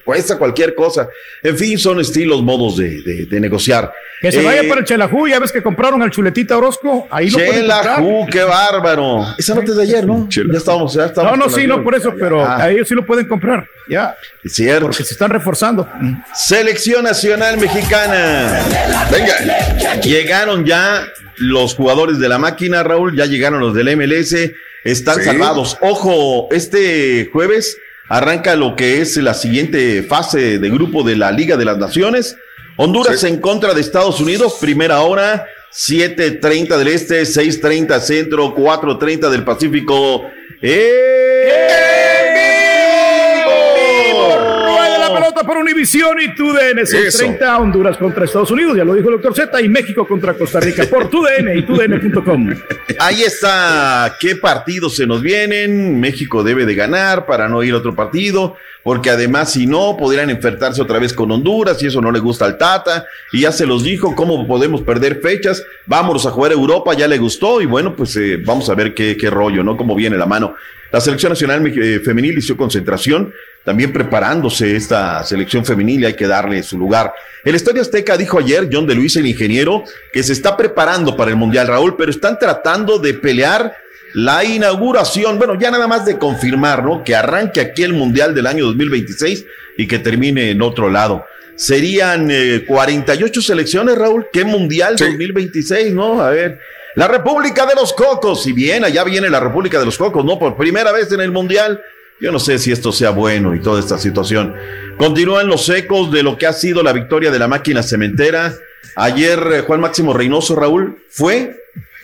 [0.04, 1.08] Cuesta cualquier cosa.
[1.42, 3.92] En fin, son estilos, modos de, de, negociar.
[4.20, 7.30] Que se vaya eh, para el Chelajú, ya ves que compraron al Chuletita Orozco, ahí
[7.30, 9.26] lo Chelajú, qué bárbaro.
[9.38, 10.28] Esa nota es de ayer, ¿no?
[10.28, 11.38] Ya estábamos, ya estábamos.
[11.38, 12.64] No, no, sí, no, por eso, pero ah.
[12.64, 13.66] ahí sí lo pueden comprar.
[13.89, 14.14] Ya.
[14.44, 14.86] Es cierto.
[14.86, 15.89] Porque se están reforzando.
[16.35, 18.64] Selección Nacional Mexicana.
[19.10, 20.01] Venga.
[20.01, 21.05] Llegaron ya
[21.39, 23.16] los jugadores de la máquina, Raúl.
[23.16, 24.36] Ya llegaron los del MLS.
[24.85, 25.76] Están salvados.
[25.80, 27.76] Ojo, este jueves
[28.09, 32.36] arranca lo que es la siguiente fase de grupo de la Liga de las Naciones.
[32.76, 39.44] Honduras en contra de Estados Unidos, primera hora, 7.30 del Este, 6.30 Centro, 4.30 del
[39.44, 40.22] Pacífico.
[40.62, 42.17] ¡Eh!
[45.47, 49.62] Por Univisión y TUDN 630 Honduras contra Estados Unidos, ya lo dijo el doctor Z,
[49.62, 52.51] y México contra Costa Rica por TUDN y TUDN.com.
[52.98, 56.01] Ahí está, ¿qué partidos se nos vienen?
[56.01, 60.30] México debe de ganar para no ir a otro partido, porque además si no, podrían
[60.30, 63.66] enfrentarse otra vez con Honduras y eso no le gusta al Tata, y ya se
[63.66, 65.62] los dijo, ¿cómo podemos perder fechas?
[65.86, 68.94] Vámonos a jugar a Europa, ya le gustó, y bueno, pues eh, vamos a ver
[68.94, 69.76] qué, qué rollo, ¿no?
[69.76, 70.55] Cómo viene la mano.
[70.90, 73.32] La selección nacional eh, femenil hizo concentración,
[73.65, 77.12] también preparándose esta selección femenil y hay que darle su lugar.
[77.44, 81.31] El Estadio Azteca dijo ayer, John de Luis, el ingeniero, que se está preparando para
[81.31, 83.74] el Mundial, Raúl, pero están tratando de pelear
[84.15, 87.05] la inauguración, bueno, ya nada más de confirmar, ¿no?
[87.05, 89.44] Que arranque aquí el Mundial del año 2026
[89.77, 91.27] y que termine en otro lado.
[91.56, 92.31] Serían
[92.66, 94.28] 48 eh, selecciones, Raúl.
[94.32, 96.23] ¿Qué Mundial 2026, no?
[96.23, 96.59] A ver.
[96.94, 98.43] La República de los Cocos.
[98.43, 100.39] Si bien allá viene la República de los Cocos, ¿no?
[100.39, 101.81] Por primera vez en el Mundial.
[102.20, 104.55] Yo no sé si esto sea bueno y toda esta situación.
[104.98, 108.55] Continúan los ecos de lo que ha sido la victoria de la máquina cementera.
[108.97, 111.56] Ayer eh, Juan Máximo Reynoso, Raúl, fue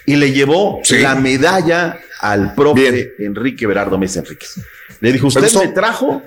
[0.07, 4.61] y le llevó la medalla al profe Enrique Berardo Mesa Enríquez.
[5.01, 6.23] Le dijo, usted me trajo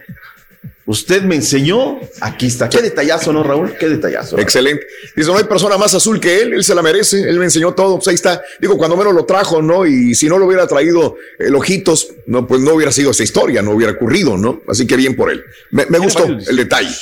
[0.88, 2.70] Usted me enseñó, aquí está.
[2.70, 3.76] Qué detallazo, ¿no, Raúl?
[3.78, 4.40] Qué detallazo.
[4.40, 4.88] Excelente.
[5.14, 7.74] Dice, no hay persona más azul que él, él se la merece, él me enseñó
[7.74, 8.42] todo, pues ahí está.
[8.62, 9.86] Digo, cuando menos lo trajo, ¿no?
[9.86, 13.62] Y si no lo hubiera traído el ojitos, no, pues no hubiera sido esa historia,
[13.62, 14.62] no hubiera ocurrido, ¿no?
[14.66, 15.44] Así que bien por él.
[15.72, 16.96] Me, gustó el detalle.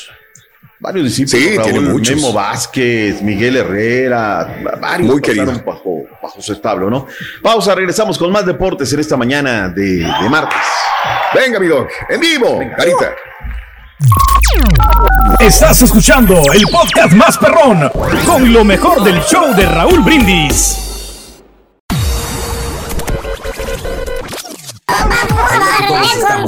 [0.79, 1.45] Varios discípulos.
[1.45, 2.15] Sí, tiene muchos.
[2.15, 5.61] Memo Vázquez, Miguel Herrera, varios Muy querido.
[5.63, 7.05] bajo, bajo su establo, ¿no?
[7.43, 10.57] Pausa, regresamos con más deportes en esta mañana de, de martes.
[11.35, 13.15] Venga, mi doc, en vivo, carita.
[15.39, 17.89] Estás escuchando el podcast más perrón
[18.26, 20.81] con lo mejor del show de Raúl Brindis.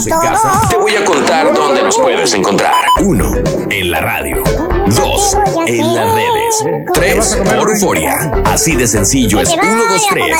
[0.06, 0.68] En casa.
[0.70, 2.74] Te voy a contar dónde nos puedes encontrar.
[3.02, 3.34] Uno,
[3.70, 4.44] en la radio.
[4.88, 6.86] Dos, en las redes.
[6.94, 8.16] Tres, por euforia.
[8.46, 9.50] Así de sencillo es.
[9.50, 10.38] Uno, dos, tres.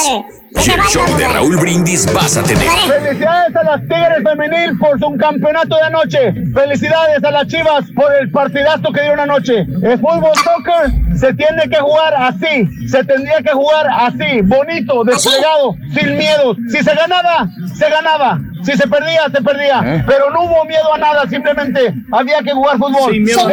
[0.52, 2.68] Y el show de Raúl Brindis vas a tener.
[2.68, 6.34] Felicidades a las Tigres Femenil por su campeonato de anoche.
[6.54, 9.62] Felicidades a las Chivas por el partidazo que dieron anoche.
[9.62, 12.68] El fútbol soccer se tiene que jugar así.
[12.88, 14.42] Se tendría que jugar así.
[14.44, 16.58] Bonito, desplegado, sin miedos.
[16.70, 18.40] Si se ganaba, se ganaba.
[18.64, 19.82] Si se perdía, se perdía.
[19.86, 20.04] ¿Eh?
[20.08, 21.28] Pero no hubo miedo a nada.
[21.30, 23.14] Simplemente había que jugar fútbol.
[23.14, 23.48] Sin miedo.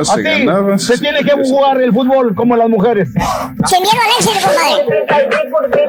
[0.00, 3.08] Así se, tiene que jugar el fútbol como las mujeres.
[3.66, 5.85] Sin miedo al éxito, compadre.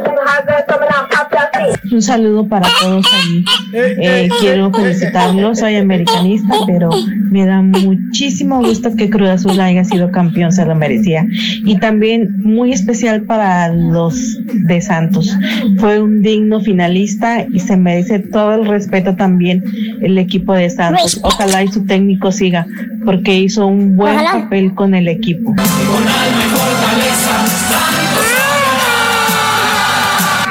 [1.91, 3.45] Un saludo para todos ahí.
[3.73, 6.89] Eh, quiero felicitarlos, soy americanista, pero
[7.31, 11.25] me da muchísimo gusto que Cruz Azul haya sido campeón, se lo merecía.
[11.65, 14.37] Y también muy especial para los
[14.67, 15.35] de Santos.
[15.79, 19.63] Fue un digno finalista y se merece todo el respeto también
[20.01, 21.19] el equipo de Santos.
[21.23, 22.67] Ojalá y su técnico siga,
[23.05, 25.53] porque hizo un buen papel con el equipo.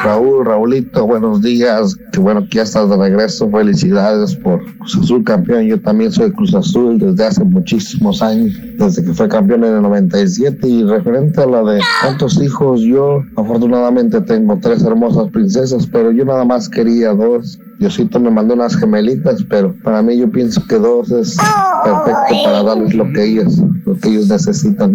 [0.06, 1.96] Raúl, Raulito, buenos días.
[2.12, 3.50] Qué bueno que ya estás de regreso.
[3.50, 5.64] Felicidades por Cruz Azul campeón.
[5.64, 9.82] Yo también soy Cruz Azul desde hace muchísimos años, desde que fue campeón en el
[9.82, 10.68] 97.
[10.68, 16.24] Y referente a la de cuántos hijos, yo afortunadamente tengo tres hermosas princesas, pero yo
[16.24, 17.58] nada más quería dos.
[17.78, 21.36] Diosito me mandó unas gemelitas, pero para mí yo pienso que dos es
[21.84, 24.94] perfecto para darles lo que ellos, lo que ellos necesitan.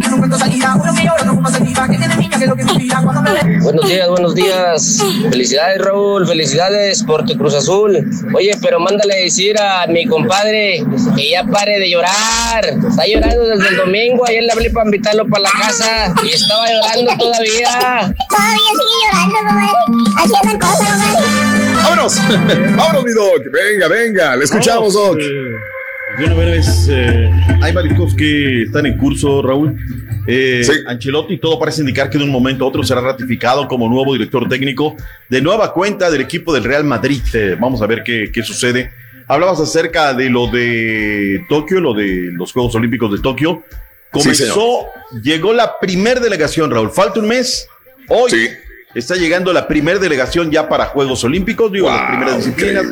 [3.61, 5.03] Buenos días, buenos días.
[5.29, 6.25] Felicidades, Raúl.
[6.25, 7.97] Felicidades por tu Cruz Azul.
[8.35, 10.83] Oye, pero mándale decir a mi compadre
[11.15, 12.65] que ya pare de llorar.
[12.65, 14.25] Está llorando desde el domingo.
[14.27, 18.15] Ayer le hablé para invitarlo para la casa y estaba llorando todavía.
[18.27, 19.69] Todavía sigue llorando, compadre.
[20.17, 21.50] Haciendo cosas, compadre.
[21.83, 22.17] ¡Vámonos!
[22.77, 23.43] ¡Vámonos, mi Doc!
[23.51, 25.17] Venga, venga, le escuchamos, Doc.
[26.89, 27.29] Eh,
[27.61, 29.77] hay varios cosas que están en curso, Raúl.
[30.27, 34.13] Eh, Ancelotti, todo parece indicar que de un momento a otro será ratificado como nuevo
[34.13, 34.95] director técnico
[35.29, 37.21] de nueva cuenta del equipo del Real Madrid.
[37.33, 38.91] Eh, vamos a ver qué, qué sucede.
[39.27, 43.63] Hablabas acerca de lo de Tokio, lo de los Juegos Olímpicos de Tokio.
[44.11, 44.87] Comenzó,
[45.23, 46.91] llegó la primer delegación, Raúl.
[46.91, 47.67] Falta un mes.
[48.09, 48.47] Hoy sí.
[48.93, 52.85] Está llegando la primera delegación ya para Juegos Olímpicos, digo, las primeras disciplinas.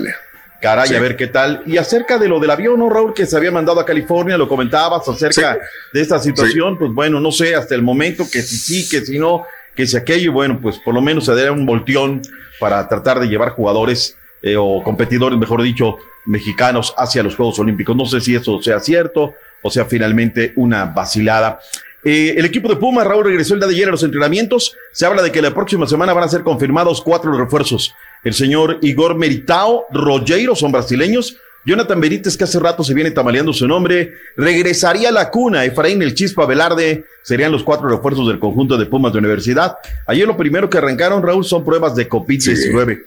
[0.61, 1.63] Caray, a ver qué tal.
[1.65, 3.13] Y acerca de lo del avión, ¿no, Raúl?
[3.13, 5.57] Que se había mandado a California, lo comentabas acerca
[5.93, 6.77] de esta situación.
[6.77, 9.95] Pues bueno, no sé, hasta el momento que si sí, que si no, que si
[9.95, 12.21] aquello, bueno, pues por lo menos se daría un volteón
[12.59, 17.95] para tratar de llevar jugadores eh, o competidores, mejor dicho, mexicanos hacia los Juegos Olímpicos.
[17.95, 21.59] No sé si eso sea cierto o sea finalmente una vacilada.
[22.03, 24.75] Eh, el equipo de Puma, Raúl, regresó el día de ayer a los entrenamientos.
[24.93, 27.93] Se habla de que la próxima semana van a ser confirmados cuatro refuerzos.
[28.23, 31.37] El señor Igor Meritao, Rogero, son brasileños.
[31.65, 35.65] Jonathan Benítez, que hace rato se viene tamaleando su nombre, regresaría a la cuna.
[35.65, 39.77] Efraín El Chispa Velarde serían los cuatro refuerzos del conjunto de Pumas de Universidad.
[40.07, 43.03] Ayer lo primero que arrancaron, Raúl, son pruebas de COVID-19.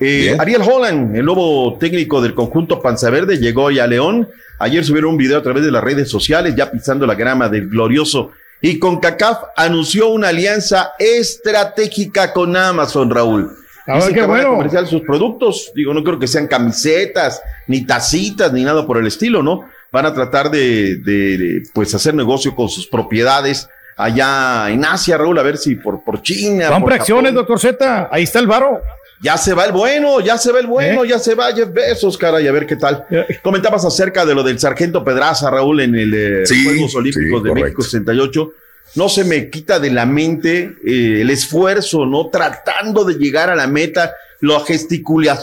[0.00, 4.28] Eh, Ariel Holland, el nuevo técnico del conjunto Panza Verde, llegó ya a León.
[4.58, 7.68] Ayer subieron un video a través de las redes sociales, ya pisando la grama del
[7.68, 8.30] glorioso.
[8.62, 13.50] Y con CACAF anunció una alianza estratégica con Amazon, Raúl.
[13.86, 14.50] Ah, qué bueno.
[14.50, 15.72] comercial sus productos.
[15.74, 19.64] Digo, no creo que sean camisetas, ni tacitas, ni nada por el estilo, ¿no?
[19.92, 25.38] Van a tratar de, de, pues, hacer negocio con sus propiedades allá en Asia, Raúl,
[25.38, 26.68] a ver si por, por China.
[26.68, 28.08] Compra acciones, doctor Z.
[28.10, 28.80] Ahí está el varo.
[29.22, 31.08] Ya se va el bueno, ya se va el bueno, ¿Eh?
[31.08, 33.04] ya se va Jeff Bezos, caray, a ver qué tal.
[33.42, 37.82] Comentabas acerca de lo del sargento Pedraza, Raúl, en el eh, Juegos Olímpicos de México
[37.82, 38.52] 68.
[38.96, 42.28] No se me quita de la mente eh, el esfuerzo, ¿no?
[42.28, 44.64] Tratando de llegar a la meta, la,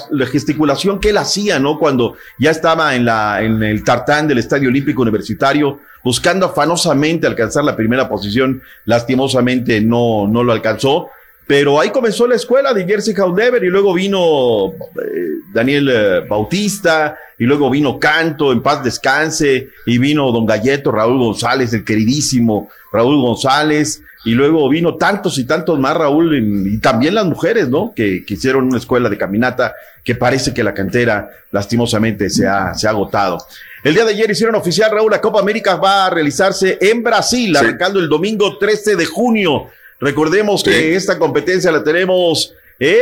[0.10, 1.78] la gesticulación que él hacía, ¿no?
[1.78, 7.64] Cuando ya estaba en, la, en el tartán del Estadio Olímpico Universitario, buscando afanosamente alcanzar
[7.64, 11.10] la primera posición, lastimosamente no, no lo alcanzó
[11.48, 17.18] pero ahí comenzó la escuela de Jersey Haudever y luego vino eh, Daniel eh, Bautista
[17.40, 22.68] y luego vino Canto, en paz descanse, y vino Don Galleto, Raúl González, el queridísimo
[22.92, 27.94] Raúl González, y luego vino tantos y tantos más, Raúl, y también las mujeres, ¿no?
[27.96, 32.74] Que, que, hicieron una escuela de caminata que parece que la cantera lastimosamente se ha,
[32.74, 33.38] se ha agotado.
[33.84, 37.56] El día de ayer hicieron oficial, Raúl, la Copa América va a realizarse en Brasil,
[37.56, 39.68] arrancando el domingo 13 de junio.
[40.00, 42.98] Recordemos que esta competencia la tenemos en,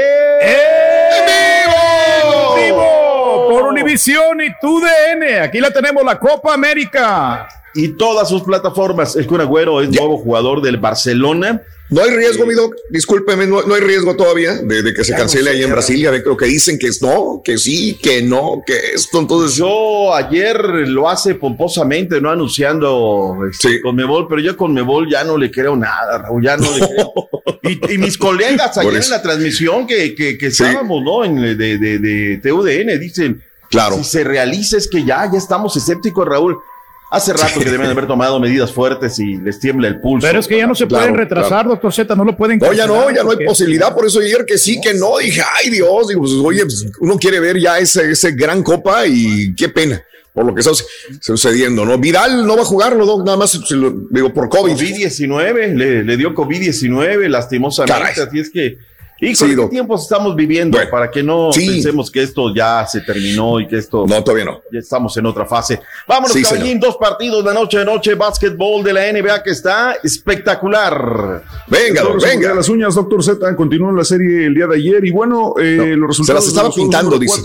[1.27, 2.55] vivo.
[2.55, 3.47] vivo.
[3.49, 5.41] Por Univisión y TUDN.
[5.43, 7.47] Aquí la tenemos, la Copa América.
[7.75, 9.15] Y todas sus plataformas.
[9.15, 13.59] El Kun Agüero es nuevo jugador del Barcelona no hay riesgo, mi doc, discúlpeme, no,
[13.59, 16.09] hay riesgo todavía de, que se cancele ahí en Brasilia.
[16.23, 19.19] Creo que dicen que es no, que sí, que no, que esto.
[19.19, 25.07] Entonces, yo ayer lo hace pomposamente, no anunciando este, con Mebol, pero yo con Mebol
[25.11, 27.13] ya no le creo nada, Raúl, ya no le creo.
[27.91, 31.23] y, mis colegas ayer en la transmisión que, que, que estábamos, ¿no?
[31.23, 33.97] En, de, de, de TUDN, dicen, claro.
[33.97, 36.57] si se realiza es que ya, ya estamos escépticos, Raúl.
[37.11, 40.27] Hace rato que deben haber tomado medidas fuertes y les tiembla el pulso.
[40.27, 42.57] Pero es que ya no se pueden retrasar, doctor Z, no lo pueden.
[42.57, 43.93] No, ya no, ya no hay posibilidad.
[43.93, 45.17] Por eso ayer que sí, que no.
[45.17, 49.05] Dije, ay Dios, digo, pues, oye, pues, uno quiere ver ya ese, ese gran copa
[49.05, 50.03] y qué pena
[50.33, 50.71] por lo que está
[51.21, 51.97] sucediendo, ¿no?
[51.97, 53.23] Vidal no va a jugarlo, ¿no?
[53.23, 53.57] nada más
[54.09, 54.73] digo por COVID.
[54.73, 58.77] COVID-19, le, le, dio COVID-19, lastimosamente, así es que
[59.19, 63.67] ¿Y qué tiempos estamos viviendo para que no pensemos que esto ya se terminó y
[63.67, 64.05] que esto.
[64.07, 64.61] No, todavía no.
[64.71, 65.79] Ya estamos en otra fase.
[66.07, 66.43] Vámonos, sí,
[66.79, 71.43] dos partidos de noche de noche, básquetbol de la NBA que está espectacular.
[71.67, 72.53] Venga, venga.
[72.53, 76.09] las uñas, doctor Z, continuó la serie el día de ayer y bueno, eh, los
[76.09, 76.25] resultados.
[76.25, 77.41] Se las estaba pintando, dice.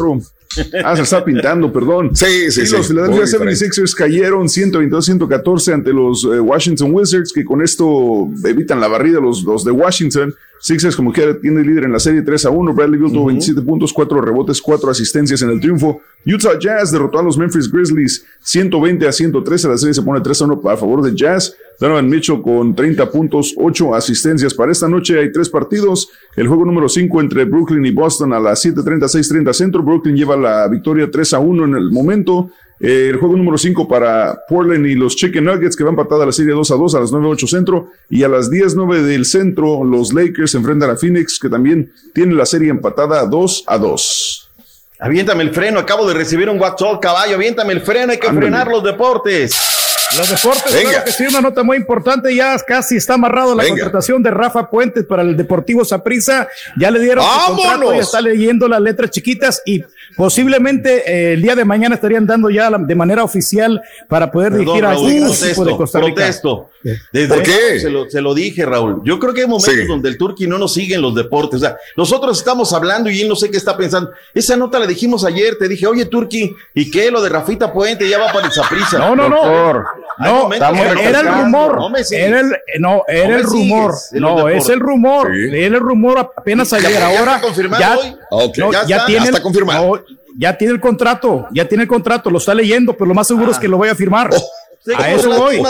[0.85, 2.11] Ah, se está pintando, perdón.
[2.21, 2.73] Sí, sí, sí.
[2.73, 8.89] Los Philadelphia 76ers cayeron 122-114 ante los eh, Washington Wizards, que con esto evitan la
[8.89, 10.35] barrida los, los de Washington.
[10.61, 12.75] Sixers, como quiera, tiene líder en la serie 3 a 1.
[12.75, 16.03] Bradley Beal tuvo 27 puntos, 4 rebotes, 4 asistencias en el triunfo.
[16.27, 19.69] Utah Jazz derrotó a los Memphis Grizzlies 120 a 113.
[19.69, 21.57] La serie se pone 3 a 1 a favor de Jazz.
[21.81, 24.53] Donovan Mitchell con 30 puntos, 8 asistencias.
[24.53, 26.11] Para esta noche hay tres partidos.
[26.37, 29.83] El juego número 5 entre Brooklyn y Boston a las 7:30, 6:30 centro.
[29.83, 32.51] Brooklyn lleva la victoria 3 a 1 en el momento.
[32.81, 36.55] El juego número 5 para Portland y los Chicken Nuggets que van a la serie
[36.55, 37.89] 2 a 2 a las 9-8 centro.
[38.09, 42.47] Y a las 10-9 del centro, los Lakers enfrentan a Phoenix que también tiene la
[42.47, 44.51] serie empatada 2 a 2.
[44.99, 48.69] Aviéntame el freno, acabo de recibir un WhatsApp, caballo, aviéntame el freno, hay que frenar
[48.69, 49.80] los deportes.
[50.17, 51.05] Los deportes, Venga.
[51.05, 55.05] que sí, una nota muy importante, ya casi está amarrado la contratación de Rafa Puentes
[55.05, 59.63] para el Deportivo Saprissa, ya le dieron su contrato, ya está leyendo las letras chiquitas
[59.65, 59.83] y
[60.17, 64.85] Posiblemente eh, el día de mañana estarían dando ya de manera oficial para poder dirigir
[64.85, 66.15] a este equipo de Costa Rica.
[66.15, 66.71] Protesto.
[66.83, 67.81] ¿Por qué?
[67.81, 69.03] Se lo, se lo, dije, Raúl.
[69.05, 71.57] Yo creo que hay momentos donde el Turqui no nos sigue en los deportes.
[71.57, 74.11] O sea, nosotros estamos hablando y él no sé qué está pensando.
[74.35, 75.57] Esa nota la dijimos ayer.
[75.57, 77.11] Te dije, oye, Turqui, ¿y qué?
[77.11, 78.99] Lo de Rafita Puente ya va para el Zaprisa.
[78.99, 79.85] No, no, no.
[80.19, 81.77] No, era el rumor.
[81.77, 83.95] No, era el, no, era el rumor.
[84.13, 85.35] No, es el rumor.
[85.35, 87.03] Era el rumor apenas ayer.
[87.03, 87.41] Ahora.
[87.79, 87.99] ya,
[88.31, 88.53] hoy?
[88.55, 90.05] ya, ya, está, está confirmado
[90.37, 93.51] ya tiene el contrato, ya tiene el contrato, lo está leyendo, pero lo más seguro
[93.51, 94.31] es que lo voy a firmar.
[94.33, 95.63] Oh, a eso voy.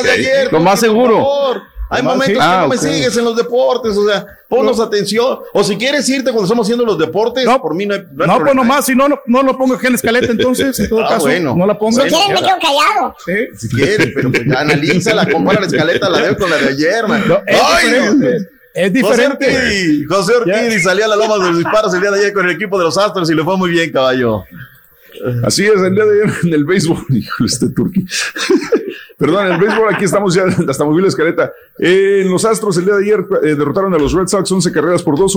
[0.51, 1.27] lo más seguro.
[1.91, 5.41] Hay momentos que no ah, me sigues en los deportes, o sea, ponnos atención.
[5.53, 8.27] O si quieres irte cuando estamos haciendo los deportes, no, por mí no hay, no,
[8.27, 10.89] no pues nomás, si no, no, no lo pongo aquí en la escaleta, entonces, en
[10.89, 11.57] todo ah, caso, bueno.
[11.57, 12.01] no la pongo.
[12.01, 13.17] Si quieres, me quedo callado.
[13.27, 13.33] ¿Sí?
[13.59, 17.25] Si quieres, pero pues analízala, compara la escaleta, la veo con la de ayer, man.
[17.49, 20.05] Ay, es diferente.
[20.09, 22.55] José Orquídez salía a la loma de los disparos el día de ayer con el
[22.55, 24.45] equipo de los Astros y le fue muy bien, caballo.
[25.45, 28.05] Así es, el día de ayer en el béisbol, híjole, este turqui.
[29.21, 31.53] Perdón, en el béisbol aquí estamos ya hasta móvil escaleta.
[31.79, 34.73] Eh, en los Astros el día de ayer eh, derrotaron a los Red Sox 11
[34.73, 35.35] carreras por dos.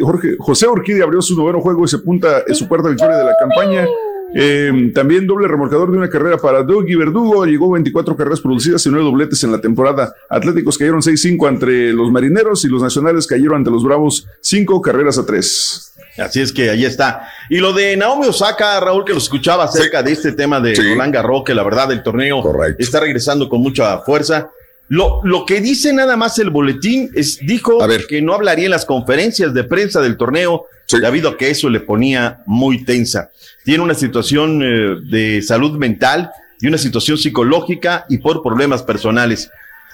[0.00, 3.24] Jorge, José Orquídez abrió su noveno juego y se apunta en su cuarta victoria de
[3.24, 3.86] la campaña.
[4.34, 7.44] Eh, también doble remolcador de una carrera para Doug y Verdugo.
[7.44, 10.14] Llegó 24 carreras producidas y 9 dobletes en la temporada.
[10.28, 15.18] Atléticos cayeron 6-5 entre los marineros y los nacionales cayeron ante los bravos 5 carreras
[15.18, 15.95] a 3.
[16.18, 17.28] Así es que ahí está.
[17.50, 21.14] Y lo de Naomi Osaka, Raúl, que lo escuchaba acerca de este tema de Roland
[21.14, 22.42] Garros, que la verdad el torneo
[22.78, 24.50] está regresando con mucha fuerza.
[24.88, 27.78] Lo, lo que dice nada más el boletín es, dijo
[28.08, 31.80] que no hablaría en las conferencias de prensa del torneo, debido a que eso le
[31.80, 33.30] ponía muy tensa.
[33.64, 36.30] Tiene una situación eh, de salud mental
[36.60, 39.50] y una situación psicológica y por problemas personales.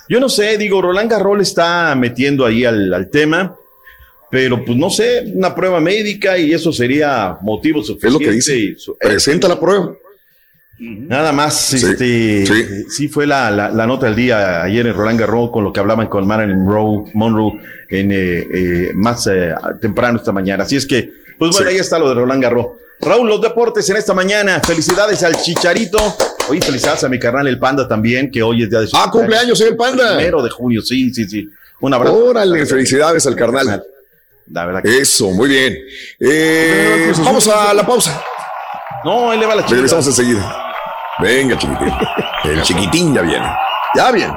[0.08, 3.56] Yo no sé, digo, Roland Garrol está metiendo ahí al, al tema,
[4.32, 8.06] pero pues no sé, una prueba médica y eso sería motivo suficiente.
[8.06, 8.76] Es lo que dice.
[8.98, 9.94] Presenta la prueba.
[10.78, 13.08] Nada más, sí, este, sí.
[13.08, 16.26] fue la, la, nota del día ayer en Roland Garros con lo que hablaban con
[16.26, 19.52] Marilyn Monroe, Monroe en, eh, eh, más eh,
[19.82, 20.64] temprano esta mañana.
[20.64, 22.66] Así es que, pues bueno, ahí está lo de Roland Garros.
[23.02, 24.60] Raúl, los deportes en esta mañana.
[24.60, 25.98] Felicidades al Chicharito.
[26.48, 29.10] Hoy felicidades a mi carnal el Panda también, que hoy es día de su Ah,
[29.12, 30.16] cumpleaños, el Panda.
[30.16, 31.50] Primero de junio, sí, sí, sí.
[31.82, 32.16] Un abrazo.
[32.16, 33.84] Órale, felicidades al carnal.
[34.46, 35.76] La verdad Eso, muy bien.
[37.24, 38.20] vamos a la pausa.
[39.04, 39.74] No, él le va la chica.
[39.74, 40.72] Regresamos enseguida.
[41.20, 41.88] Venga, chiquitín.
[42.44, 43.46] El chiquitín ya viene.
[43.94, 44.34] Ya viene.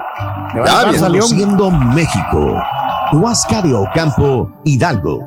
[0.65, 0.99] Ya viene.
[0.99, 2.61] Conociendo México.
[3.13, 5.21] Huasca de Ocampo, Hidalgo.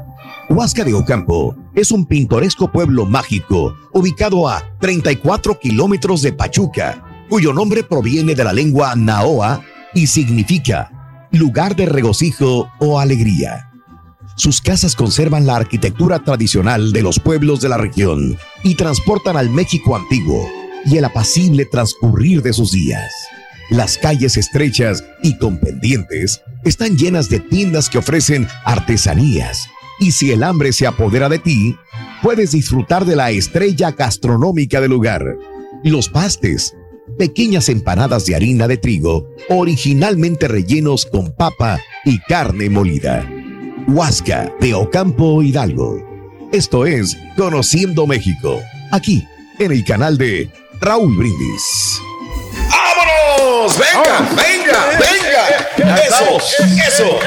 [0.50, 7.52] Huasca de Ocampo es un pintoresco pueblo mágico ubicado a 34 kilómetros de Pachuca, cuyo
[7.52, 9.62] nombre proviene de la lengua naoa
[9.94, 10.90] y significa
[11.30, 13.67] lugar de regocijo o alegría.
[14.38, 19.50] Sus casas conservan la arquitectura tradicional de los pueblos de la región y transportan al
[19.50, 20.48] México antiguo
[20.84, 23.12] y el apacible transcurrir de sus días.
[23.68, 29.68] Las calles estrechas y con pendientes están llenas de tiendas que ofrecen artesanías.
[29.98, 31.74] Y si el hambre se apodera de ti,
[32.22, 35.24] puedes disfrutar de la estrella gastronómica del lugar.
[35.82, 36.76] Los pastes,
[37.18, 43.28] pequeñas empanadas de harina de trigo, originalmente rellenos con papa y carne molida.
[43.86, 45.98] Huasca de Ocampo Hidalgo.
[46.52, 49.26] Esto es Conociendo México, aquí
[49.58, 50.50] en el canal de
[50.80, 52.00] Raúl Brindis.
[52.70, 53.78] ¡Vámonos!
[53.78, 54.36] ¡Venga, oh.
[54.36, 55.48] venga, eh, venga!
[55.48, 56.38] Eh, eh, eso,
[56.88, 57.18] eso.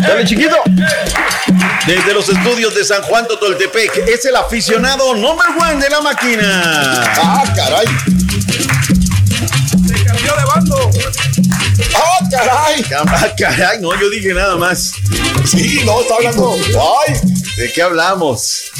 [0.00, 0.56] Dale, chiquito.
[1.86, 7.02] Desde los estudios de San Juan Totoltepec, es el aficionado number one de la máquina.
[7.16, 7.86] ¡Ah, caray!
[11.94, 12.84] ¡Ah, caray!
[12.94, 13.80] ¡Ah, caray!
[13.80, 14.92] No, yo dije nada más.
[15.44, 16.54] Sí, no, está hablando.
[17.06, 17.14] ¡Ay!
[17.56, 18.70] ¿De qué hablamos?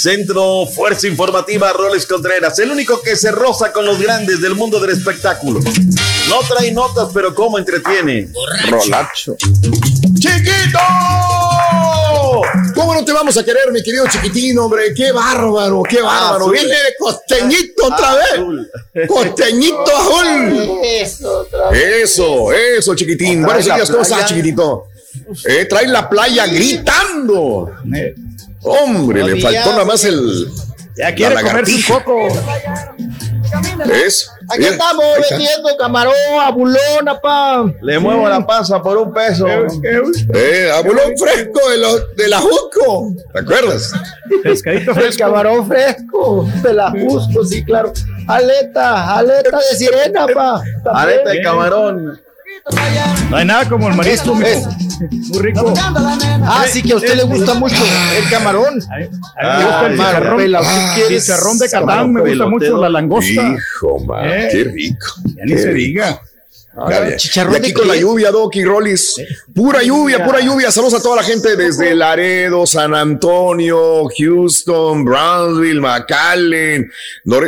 [0.00, 4.78] Centro Fuerza Informativa Roles Contreras, el único que se roza con los grandes del mundo
[4.78, 5.60] del espectáculo.
[6.28, 8.28] No trae notas, pero cómo entretiene.
[8.70, 9.36] Rolacho.
[10.18, 10.78] ¡Chiquito!
[12.76, 14.92] ¿Cómo no te vamos a querer, mi querido chiquitín, hombre?
[14.94, 16.50] ¡Qué bárbaro, qué bárbaro!
[16.50, 19.08] Viene de costeñito otra vez.
[19.08, 20.78] Costeñito azul.
[20.84, 23.42] Eso, Eso, eso, chiquitín.
[23.42, 24.88] Buenos días, ¿cómo estás, chiquitito?
[25.48, 27.72] Eh, trae la playa gritando.
[28.60, 30.46] Hombre, le faltó nada más el.
[30.98, 32.28] Ya quiere comerse un poco.
[33.92, 34.30] ¿Es?
[34.48, 36.78] Aquí estamos vendiendo camarón, abulón,
[37.22, 37.64] pa.
[37.82, 39.46] Le muevo la panza por un peso.
[39.48, 43.12] Eh, abulón fresco de, los, de la Jusco.
[43.32, 43.92] ¿Te acuerdas?
[44.42, 45.10] Pescadito fresco.
[45.10, 47.92] El camarón fresco de la Jusco, sí, claro.
[48.28, 50.62] Aleta, aleta de sirena, pa.
[50.92, 52.25] Aleta de camarón.
[53.30, 54.44] No hay nada como el marisco, Muy
[55.38, 55.72] rico.
[56.42, 57.76] Ah, sí, que a usted le gusta mucho
[58.16, 58.80] el camarón.
[58.82, 59.08] A mí
[59.58, 60.40] me gusta el chicharrón.
[61.08, 63.30] Chicharrón de Catán, me gusta mucho la langosta.
[63.30, 64.48] Hijo, man, eh.
[64.50, 65.06] qué rico.
[65.36, 66.20] Ya ni se diga.
[67.16, 69.14] Chicharrón y aquí con la lluvia, Doc y Rollis.
[69.54, 70.70] Pura lluvia, pura lluvia.
[70.70, 76.90] Saludos a toda la gente desde Laredo, San Antonio, Houston, Brownsville, McAllen.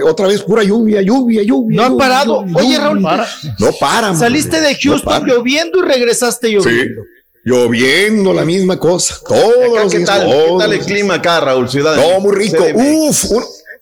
[0.05, 1.77] Otra vez pura lluvia, lluvia, lluvia.
[1.77, 2.45] No han parado.
[2.55, 3.03] Oye, Raúl.
[3.03, 4.15] No para.
[4.15, 7.03] Saliste de Houston lloviendo y regresaste lloviendo.
[7.03, 7.09] Sí.
[7.45, 9.19] Lloviendo, la misma cosa.
[9.27, 11.69] Todos ¿Qué, tal, ¿Qué tal el clima acá, Raúl?
[11.69, 12.63] Ciudad no, muy rico.
[12.75, 13.25] Uf,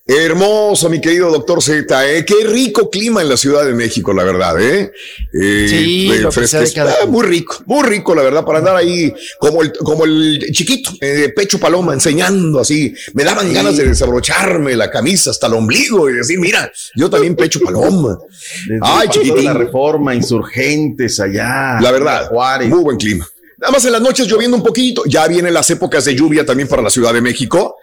[0.09, 2.23] Hermoso, mi querido doctor Z, ¿eh?
[2.23, 4.93] qué rico clima en la Ciudad de México, la verdad, ¿eh?
[5.33, 6.09] eh sí,
[6.79, 10.91] ah, muy rico, muy rico, la verdad, para andar ahí como el, como el chiquito,
[11.01, 12.93] eh, pecho paloma, enseñando así.
[13.15, 17.35] Me daban ganas de desabrocharme la camisa hasta el ombligo y decir, mira, yo también
[17.35, 18.17] pecho paloma.
[18.81, 19.43] Ay, chiquitín.
[19.43, 21.81] La reforma, insurgentes allá.
[21.81, 22.31] La verdad,
[22.65, 23.27] muy buen clima.
[23.57, 25.03] Nada más en las noches lloviendo un poquito.
[25.05, 27.76] Ya vienen las épocas de lluvia también para la Ciudad de México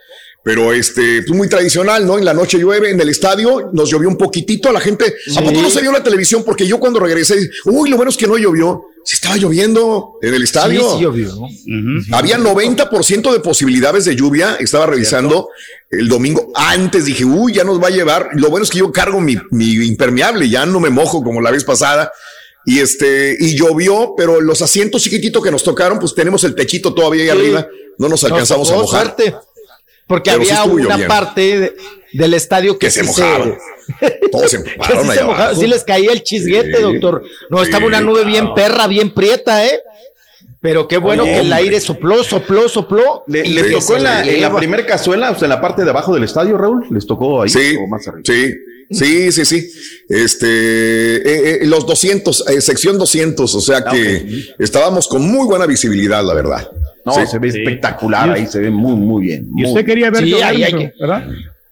[0.44, 2.18] pero este, pues muy tradicional, ¿no?
[2.18, 5.40] En la noche llueve, en el estadio nos llovió un poquitito, a la gente, ¿a
[5.40, 6.44] poco no se vio la televisión?
[6.44, 10.34] Porque yo cuando regresé, uy, lo bueno es que no llovió, se estaba lloviendo en
[10.34, 10.82] el estadio.
[10.82, 11.32] Sí, sí llovió.
[12.12, 15.48] Había 90% de posibilidades de lluvia, estaba revisando
[15.89, 18.92] el domingo, antes dije, uy, ya nos va a llevar, lo bueno es que yo
[18.92, 22.12] cargo mi, mi impermeable, ya no me mojo como la vez pasada.
[22.66, 26.92] Y este, y llovió, pero los asientos chiquititos que nos tocaron, pues tenemos el techito
[26.92, 27.66] todavía ahí arriba,
[27.98, 29.16] no nos alcanzamos a mojar.
[30.07, 31.74] Porque había una parte
[32.12, 33.23] del estadio que, Que se sí.
[34.31, 35.55] Todos se sí, mojaron se abajo.
[35.60, 36.83] sí les caía el chisguete, Sí.
[36.83, 37.23] doctor.
[37.50, 38.55] No, estaba una nube bien claro.
[38.55, 39.81] perra, bien prieta, ¿eh?
[40.60, 43.24] Pero qué bueno que el aire sopló, sopló, sopló.
[43.26, 45.60] Le, y le tocó se en la, en la primera cazuela, o sea, en la
[45.60, 46.86] parte de abajo del estadio, Raúl.
[46.91, 47.50] Les tocó ahí.
[47.50, 48.23] Sí, o más arriba.
[48.24, 48.55] sí,
[48.91, 49.70] sí, sí, sí.
[50.08, 50.47] Este,
[51.16, 54.26] eh, eh, los 200, eh, sección 200, o sea que
[54.58, 56.70] estábamos con muy buena visibilidad, la verdad.
[57.05, 57.26] No, Sí.
[57.26, 59.47] se ve espectacular Y- ahí, se ve muy, muy bien.
[59.57, 61.24] Y muy- usted quería ver Sí, llover, ahí hay mijo, que- ¿verdad?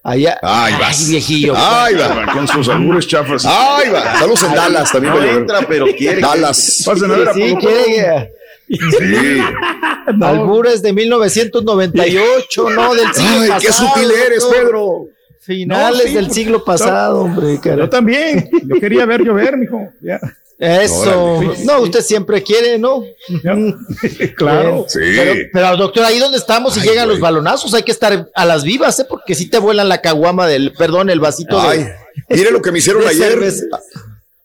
[0.04, 0.38] Allá.
[0.42, 1.08] Ahí Ay, vas.
[1.08, 1.54] viejillo.
[1.56, 2.26] Ahí va.
[2.32, 3.46] Con sus albures chafas.
[3.46, 4.18] Ahí va.
[4.18, 5.14] Saludos en Dallas también.
[5.14, 5.40] No va a llover.
[5.42, 6.20] entra, pero quiere.
[6.20, 6.82] Dallas.
[6.86, 8.32] Pasen a ver a Sí, quiere.
[8.68, 9.38] Sí.
[10.22, 13.60] Albures de 1998, no del siglo Ay, pasado.
[13.60, 14.62] qué sutil eres, doctor.
[14.64, 15.06] Pedro.
[15.40, 17.54] Finales No, sí, del siglo pasado, hombre.
[17.54, 17.90] Yo cara.
[17.90, 18.48] también.
[18.64, 19.88] Yo quería ver llover, mijo.
[20.00, 20.20] Ya.
[20.64, 21.34] Eso.
[21.34, 21.64] Órale.
[21.64, 23.02] No, usted siempre quiere, ¿no?
[24.36, 24.86] Claro.
[24.88, 25.00] Sí.
[25.00, 27.16] Pero, pero, doctor, ahí donde estamos y Ay, llegan güey.
[27.16, 29.06] los balonazos, hay que estar a las vivas, ¿eh?
[29.08, 31.94] Porque si te vuelan la caguama del, perdón, el vasito Ay, de.
[32.30, 33.32] mire lo que me hicieron ayer.
[33.32, 33.64] cerveza.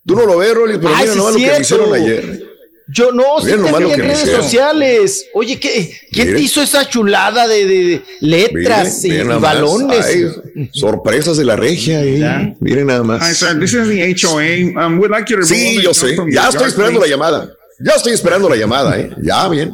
[0.06, 2.44] Tú no lo ves, Rolly, pero Ay, mira sí nomás lo que me hicieron ayer.
[2.90, 4.44] Yo no, sí Miren te en redes hicieron.
[4.44, 5.26] sociales.
[5.34, 10.06] Oye, ¿qué, ¿quién te hizo esa chulada de, de letras Miren, y, miren balones?
[10.06, 12.00] Ay, sorpresas de la regia.
[12.00, 12.56] ahí.
[12.62, 13.38] Miren nada Hi, más.
[13.38, 13.60] sir.
[13.60, 14.86] This is the HOA.
[14.86, 16.16] Um, we'd like you to Sí, yo sé.
[16.32, 17.52] Ya estoy yard, esperando la llamada.
[17.80, 19.12] Ya estoy esperando la llamada, ¿eh?
[19.22, 19.72] Ya bien.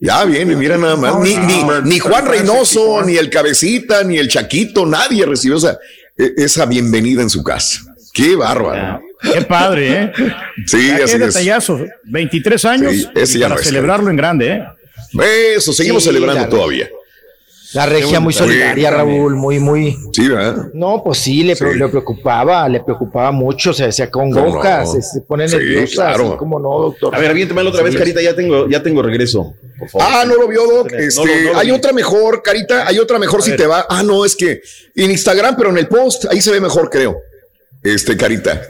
[0.00, 1.18] Ya bien, y mira nada más.
[1.18, 5.78] Ni, ni, ni Juan Reynoso, ni el Cabecita, ni el Chaquito, nadie recibió esa,
[6.16, 7.80] e- esa bienvenida en su casa.
[8.14, 9.00] Qué bárbaro.
[9.32, 10.12] Qué padre, ¿eh?
[10.66, 11.34] Sí, Ya, así qué es.
[11.34, 11.80] detallazo.
[12.04, 14.64] 23 años Sí, ese y ya para no celebrarlo en grande, ¿eh?
[15.56, 16.88] Eso, seguimos Sí, celebrando la- todavía.
[17.72, 19.96] La regia muy solidaria, Raúl, muy, muy.
[20.12, 20.68] Sí, ¿verdad?
[20.74, 21.64] No, pues sí, le, Sí.
[21.74, 24.92] le preocupaba, le preocupaba mucho, se decía con ¿Cómo gojas, no?
[24.94, 26.28] se, se pone Sí, nerviosa, claro.
[26.28, 27.12] así como no, doctor.
[27.12, 27.96] A ver, aviéntemelo otra vez.
[27.96, 28.22] Carita.
[28.22, 29.54] Ya tengo, ya tengo regreso.
[29.76, 30.06] Por favor.
[30.08, 30.92] Ah, no lo vio, Doc.
[30.92, 31.72] No, Este, no, no lo hay vi.
[31.72, 32.86] otra mejor, Carita.
[32.86, 33.58] Hay otra mejor A si ver.
[33.60, 33.84] te va.
[33.90, 34.60] Ah, no, es que
[34.94, 37.16] en Instagram, pero en el post, ahí se ve mejor, creo.
[37.82, 38.62] Este, Carita.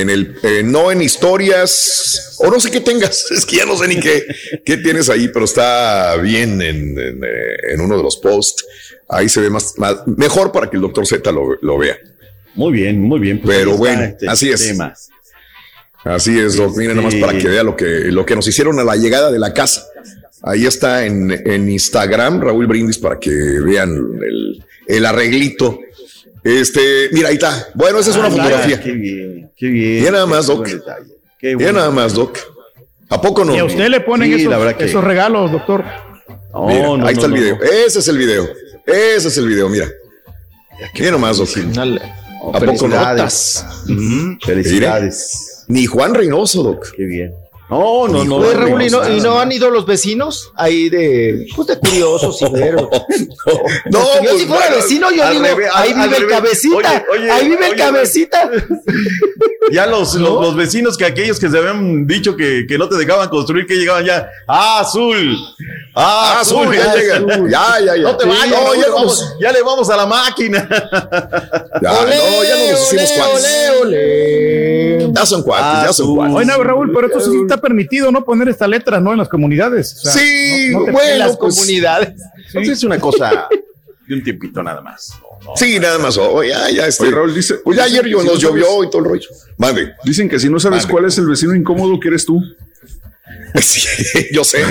[0.00, 3.26] En el, eh, no en historias, o no sé qué tengas.
[3.30, 4.26] Es que ya no sé ni qué,
[4.64, 8.64] qué tienes ahí, pero está bien en, en, eh, en uno de los posts.
[9.08, 11.96] Ahí se ve más, más mejor para que el doctor Z lo, lo vea.
[12.54, 13.40] Muy bien, muy bien.
[13.40, 14.66] Pues Pero bueno, este así es.
[14.66, 14.94] tema.
[16.04, 16.76] Así es, Doc.
[16.76, 19.38] Miren nomás para que vea lo que, lo que nos hicieron a la llegada de
[19.38, 19.86] la casa.
[20.42, 25.80] Ahí está en, en Instagram, Raúl Brindis, para que vean el, el arreglito.
[26.44, 27.68] Este, mira, ahí está.
[27.74, 28.80] Bueno, esa es una Ah, fotografía.
[28.80, 29.98] Qué bien, qué bien.
[30.00, 30.68] Mira nada más, Doc.
[31.42, 32.38] Mira nada más, Doc.
[33.08, 33.54] ¿A poco no?
[33.54, 35.84] Y a usted le ponen Sí, esos, la verdad que- esos regalos, doctor.
[36.52, 37.58] No, Mira, no, ahí está no, el no, video.
[37.86, 38.48] Ese es el video.
[38.86, 39.88] Ese es el video, mira.
[40.98, 41.48] Mira nomás, Doc.
[41.56, 41.82] no.
[42.52, 42.96] ¿A poco no?
[42.96, 43.64] Felicidades.
[43.88, 45.64] Ujú, Felicidades.
[45.68, 46.86] Ni Juan Reynoso, Doc.
[46.94, 47.32] Qué bien.
[47.70, 48.36] No, no, no.
[48.36, 49.12] Oye, no, Raúl, ¿y no, nada.
[49.12, 52.76] y no han ido los vecinos ahí de, pues de curiosos y ver?
[53.86, 56.76] No, yo pues, si fuera bueno, vecino, yo digo, revés, ahí al- vive el cabecita,
[56.78, 58.50] Oye, oye, ahí vive el oye, cabecita.
[59.72, 62.96] Ya los, los, los vecinos que aquellos que se habían dicho que, que no te
[62.96, 64.28] dejaban construir, que llegaban ya.
[64.46, 65.34] ¡Ah, azul!
[65.94, 66.66] ¡Ah, Ah, azul!
[66.66, 67.26] azul, ya llegan.
[67.50, 68.02] Ya, ya, ya.
[68.02, 69.36] No te Sí, vayas, no, ya vamos- vamos.
[69.40, 70.68] ya le vamos a la máquina.
[71.82, 75.14] Ya, Olé, no, ya no nos hicimos cuates.
[75.14, 76.36] Ya son cuates, ya son cuates.
[76.36, 78.24] Oye, no, Raúl, pero esto sí está permitido, ¿no?
[78.24, 79.12] Poner estas letras, ¿no?
[79.12, 79.94] En las comunidades.
[79.94, 82.10] O sea, Sí, no- bueno, en las pues, comunidades.
[82.48, 83.48] Entonces es una cosa
[84.08, 85.12] de un tiempito nada más.
[85.44, 85.50] No.
[85.56, 86.16] Sí, nada más.
[86.16, 87.04] Oh, ya, ya, este.
[87.04, 89.08] Oye, Raúl, dice- Pues ya ayer yo si nos no llovió sabes- y todo el
[89.08, 89.28] rollo.
[89.58, 89.92] Mande.
[90.04, 92.42] Dicen que si no sabes cuál es el vecino incómodo que eres tú.
[93.62, 93.80] Sí,
[94.32, 94.64] yo sé.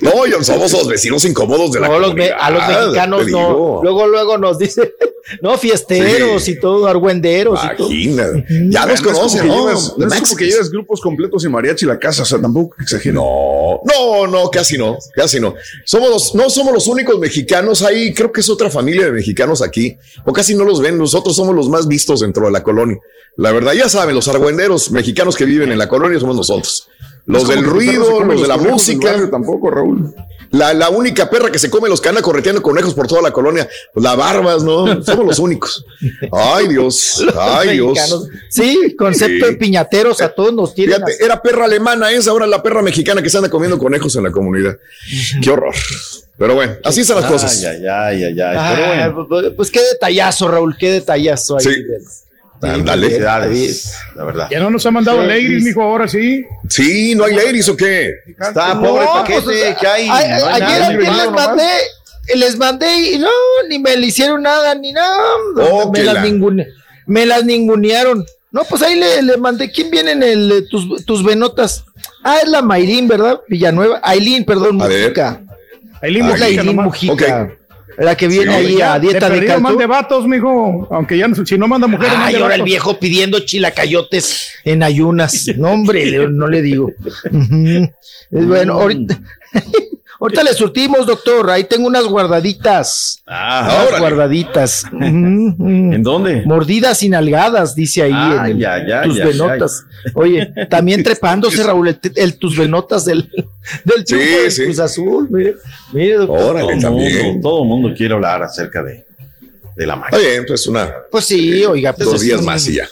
[0.00, 3.26] No, yo somos los vecinos incómodos de la No, los me- comunidad, a los mexicanos
[3.28, 3.80] no.
[3.84, 4.94] Luego, luego nos dice,
[5.42, 6.52] no, fiesteros Sí.
[6.52, 7.88] y todo, argüenderos y todo.
[7.88, 9.54] Ya nos No es como conocen, que ¿no?
[9.68, 12.74] llevas- no es como que llevas grupos completos y mariachi la casa, o sea, tampoco
[12.80, 13.14] exagero.
[13.14, 15.54] No, no, no, casi no, casi no.
[15.84, 19.62] Somos los, no somos los únicos mexicanos ahí, creo que es otra familia de mexicanos
[19.62, 22.98] aquí, o casi no los ven, nosotros somos los más vistos dentro de la colonia.
[23.36, 26.88] La verdad, ya saben, los argüenderos mexicanos que viven en la colonia somos nosotros.
[27.26, 29.28] Los Es del ruido, los de la música.
[29.30, 30.14] Tampoco, Raúl.
[30.52, 33.32] La, la única perra que se come los que anda correteando conejos por toda la
[33.32, 35.02] colonia, pues la barbas, ¿no?
[35.02, 35.84] Somos los únicos.
[36.30, 38.28] Ay, Dios, ay, Dios.
[38.48, 39.52] Sí, concepto Sí.
[39.52, 40.96] de piñateros a todos nos tienen.
[41.04, 44.22] Fíjate, era perra alemana esa, ahora la perra mexicana que se anda comiendo conejos en
[44.22, 44.76] la comunidad.
[45.42, 45.74] Qué horror.
[46.38, 47.64] Pero bueno, así están las cosas.
[47.64, 48.56] Ay, ay, ay, ay, ay.
[48.56, 49.28] Ah, Pero bueno.
[49.28, 51.64] pues, pues qué detallazo, Raúl, qué detallazo ahí.
[51.64, 51.70] Sí.
[52.62, 53.06] Ándale.
[53.06, 54.48] Felicidades, la verdad.
[54.50, 55.26] Ya no nos ha mandado Sí.
[55.28, 56.44] Leiris, mijo, ahora sí.
[56.68, 58.10] Sí, no hay ladies o qué.
[58.26, 60.08] Está No, pobre pues, paquete que hay.
[60.08, 61.68] a- a- no hay ayer les mandé,
[62.34, 63.28] les mandé y no,
[63.68, 65.16] ni me le hicieron nada, ni nada.
[65.70, 66.66] Oh, me, que las la- ningune-
[67.06, 68.24] me las ningunearon.
[68.52, 69.70] No, pues ahí le, le mandé.
[69.70, 71.84] ¿Quién viene en el, eh, tus, tus venotas?
[72.24, 73.40] Ah, es la Mayrín, ¿verdad?
[73.48, 74.00] Villanueva.
[74.02, 74.86] Aileen, perdón, A.
[74.88, 75.42] Mujica.
[76.00, 76.86] Es la Mujica nomás.
[76.86, 77.50] Mujica.
[77.98, 80.86] La que viene Sí, ahí ya, a dieta de de, mande vatos, mijo.
[80.90, 85.46] Aunque ya no, si no manda mujeres, Ay, ahora el viejo pidiendo chilacayotes en ayunas.
[85.56, 86.92] No, hombre, no le digo.
[88.28, 89.20] Bueno, ahorita,
[90.20, 91.50] ahorita le surtimos, doctor.
[91.50, 93.22] Ahí tengo unas guardaditas.
[93.26, 94.84] Ah, unas guardaditas.
[94.92, 96.42] ¿En dónde?
[96.44, 99.84] Mordidas y nalgadas, dice ahí Ay, en el- ay, ay, tus venotas.
[100.14, 103.30] Oye, también trepándose, Raúl, el, el tus venotas del,
[103.84, 104.64] del del sí.
[104.64, 105.28] Cruz Azul.
[105.30, 105.54] Mire,
[105.92, 106.56] mire, doctor.
[106.56, 109.04] Órale, todo mundo, todo el mundo quiere hablar acerca de,
[109.76, 110.18] de la máquina.
[110.18, 110.92] Está bien, pues una.
[111.10, 111.92] Pues sí, oiga.
[111.92, 112.86] pues Dos días un- más y ya.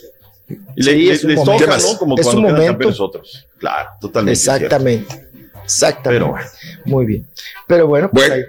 [0.77, 1.65] Y le- Sí, le- es un les momento.
[1.65, 1.78] toca.
[1.78, 1.99] ¿no?
[1.99, 3.05] Como Es cuando un momento.
[3.05, 3.47] otros.
[3.59, 4.39] Claro, totalmente.
[4.39, 5.25] Exactamente.
[5.65, 6.10] Exactamente.
[6.25, 6.47] Pero bueno.
[6.84, 7.26] Muy bien.
[7.67, 8.44] Pero bueno, pues Bueno.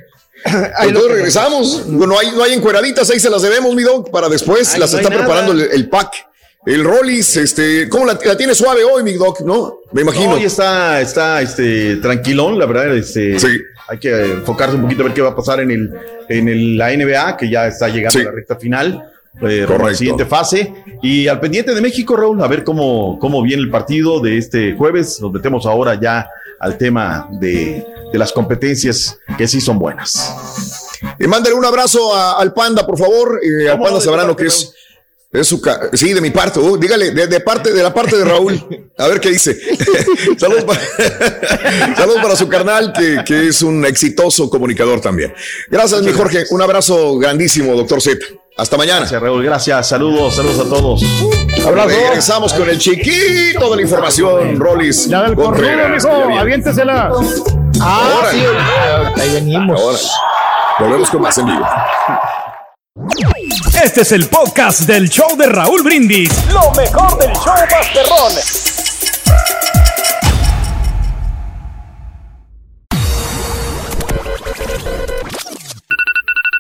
[0.46, 1.88] ahí- ahí regresamos.
[1.88, 4.74] No hay, no hay encueraditas, ahí se las debemos, mi dog, para después.
[4.74, 6.28] Ay, las no está preparando el, el pack.
[6.66, 9.42] El Rollis, este, ¿cómo la, la tiene suave hoy, mi dog?
[9.46, 9.82] ¿No?
[9.92, 10.32] Me imagino.
[10.34, 12.96] Hoy está, está este, tranquilón, la verdad.
[12.96, 13.38] Este,
[13.88, 15.94] Hay que enfocarse un poquito a ver qué va a pasar en, el,
[16.28, 18.22] en el- la NBA, que ya está llegando Sí.
[18.26, 19.12] a la recta final.
[19.42, 19.90] eh, Correcto.
[19.90, 20.74] la siguiente fase.
[21.04, 24.74] Y al pendiente de México, Raúl, a ver cómo, cómo viene el partido de este
[24.76, 25.20] jueves.
[25.22, 26.28] Nos metemos ahora ya
[26.66, 30.34] al tema de, de las competencias que sí son buenas.
[31.20, 33.40] Y mándale un abrazo a- al panda, por favor.
[33.44, 34.72] Eh, al ¿Cómo panda sabrán lo que es.
[35.32, 35.62] Es su
[35.94, 36.60] sí, de mi parte.
[36.62, 38.56] Uh, dígale, de, de parte, de la parte de Raúl.
[38.98, 39.60] A ver qué dice.
[40.38, 40.80] Saludos, para,
[41.98, 45.34] saludos para su carnal, que, que es un exitoso comunicador también.
[45.70, 46.46] Gracias, mi Jorge.
[46.52, 48.26] Un abrazo grandísimo, doctor Z.
[48.58, 49.00] Hasta mañana.
[49.00, 49.44] Gracias, Raúl.
[49.44, 49.88] Gracias.
[49.90, 51.02] Saludos, saludos a todos.
[51.66, 51.90] Abrazo.
[51.90, 55.08] Regresamos con el chiquito de la información, Rollis.
[55.10, 56.40] Ya del Contreras, mijo.
[56.40, 57.12] Aviéntesela.
[57.82, 59.82] Ah, sí, ahorita- ahí venimos.
[59.82, 59.98] Ahora.
[60.80, 61.66] Volvemos con más en vivo.
[63.84, 66.32] Este es el podcast del show de Raúl Brindis.
[66.54, 68.34] Lo mejor del show Masterrón.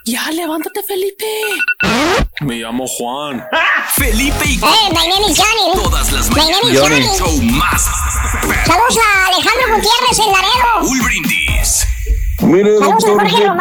[0.05, 1.25] Ya, levántate, Felipe.
[2.41, 3.47] Me llamo Juan.
[3.95, 5.81] Felipe y Eh, my name is Johnny.
[5.81, 7.17] todas las My name is mañanas.
[7.17, 7.17] Johnny.
[7.17, 7.83] Show más.
[8.65, 10.63] Saludos a Alejandro Gutiérrez en Laredo.
[10.75, 11.87] Raúl Brindis.
[12.37, 13.53] Saludos Mire, a doctor Jorge Z,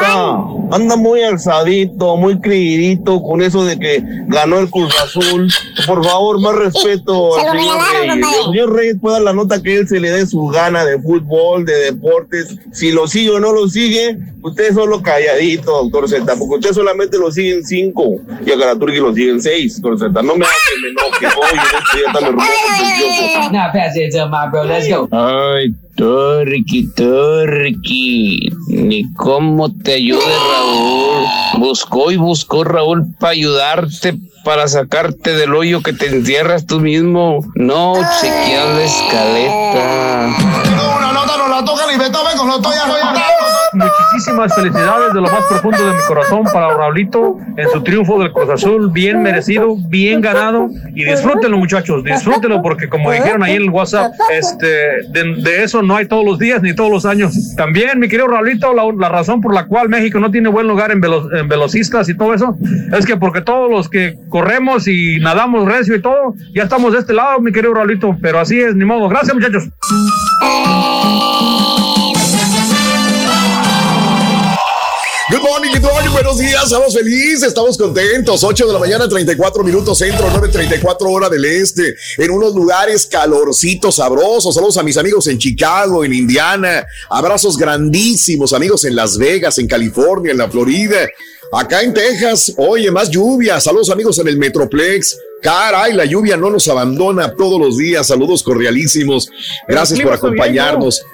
[0.70, 5.52] anda muy alzadito, muy creidito con eso de que ganó el Cruz Azul.
[5.86, 8.16] Por favor, más respeto Se al lo señor Reyes.
[8.16, 10.98] El señor Reyes puede dar la nota que él se le dé su gana de
[11.00, 12.56] fútbol, de deportes.
[12.72, 17.18] Si lo sigue o no lo sigue, usted solo calladito, doctor Z, porque usted solamente
[17.18, 20.22] lo sigue en cinco y a Garaturgi lo sigue en seis, doctor Z.
[20.22, 23.52] No me haga que me enoje, oye, esto ya está nervioso, nervioso.
[23.52, 24.64] Nah, pass it to my bro.
[24.64, 25.08] Let's go.
[25.12, 31.24] Ay, Turki, Turki, ni cómo te ayude Raúl.
[31.58, 34.14] Buscó y buscó Raúl para ayudarte,
[34.44, 37.44] para sacarte del hoyo que te encierras tú mismo.
[37.54, 40.36] No chequeas la escaleta.
[43.74, 48.32] Muchísimas felicidades de lo más profundo de mi corazón para Raulito en su triunfo del
[48.32, 53.62] Cruz Azul, bien merecido, bien ganado y disfrútenlo muchachos, disfrútenlo porque como dijeron ahí en
[53.62, 54.66] el WhatsApp, este,
[55.10, 57.34] de, de eso no hay todos los días ni todos los años.
[57.56, 60.90] También mi querido Raulito, la, la razón por la cual México no tiene buen lugar
[60.92, 62.56] en, velo- en velocistas y todo eso
[62.96, 67.00] es que porque todos los que corremos y nadamos recio y todo, ya estamos de
[67.00, 69.08] este lado, mi querido Raulito, pero así es, ni modo.
[69.08, 69.64] Gracias muchachos.
[75.34, 78.44] Good morning, good morning, buenos días, estamos felices, estamos contentos.
[78.44, 83.96] 8 de la mañana, 34 minutos centro, 9.34 hora del este, en unos lugares calorcitos,
[83.96, 84.54] sabrosos.
[84.54, 86.86] Saludos a mis amigos en Chicago, en Indiana.
[87.10, 91.08] Abrazos grandísimos, amigos en Las Vegas, en California, en la Florida.
[91.50, 93.60] Acá en Texas, oye, más lluvia.
[93.60, 95.18] Saludos amigos en el Metroplex.
[95.42, 98.06] Caray, la lluvia no nos abandona todos los días.
[98.06, 99.28] Saludos cordialísimos.
[99.66, 101.04] Gracias por acompañarnos.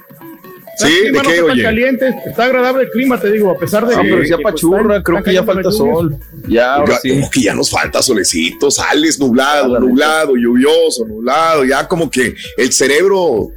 [0.82, 1.62] El Sí, clima ¿de no qué, oye?
[1.62, 4.08] caliente, está agradable el clima, te digo, a pesar de Ah, que.
[4.10, 6.16] pero ya pues, pachurra, creo que ya falta sol.
[6.48, 7.10] Ya, ahora Ya, sí.
[7.10, 12.72] como que ya nos falta solecito, sales nublado, nublado, lluvioso, nublado, ya como que el
[12.72, 13.48] cerebro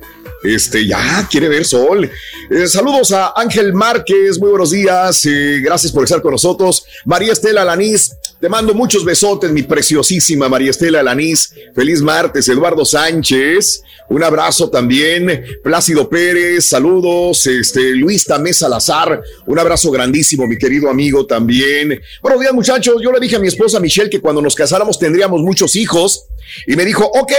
[0.44, 2.10] este, ya quiere ver sol.
[2.50, 6.86] Eh, saludos a Ángel Márquez, muy buenos días, eh, gracias por estar con nosotros.
[7.06, 11.54] María Estela Lanís, te mando muchos besotes, mi preciosísima María Estela Lanís.
[11.74, 15.46] Feliz martes, Eduardo Sánchez, un abrazo también.
[15.64, 17.48] Plácido Pérez, saludos.
[17.48, 22.02] Este, Luis Tamés Salazar, un abrazo grandísimo, mi querido amigo también.
[22.22, 22.96] Buenos días, muchachos.
[23.02, 26.26] Yo le dije a mi esposa Michelle que cuando nos casáramos tendríamos muchos hijos
[26.68, 27.32] y me dijo, ok.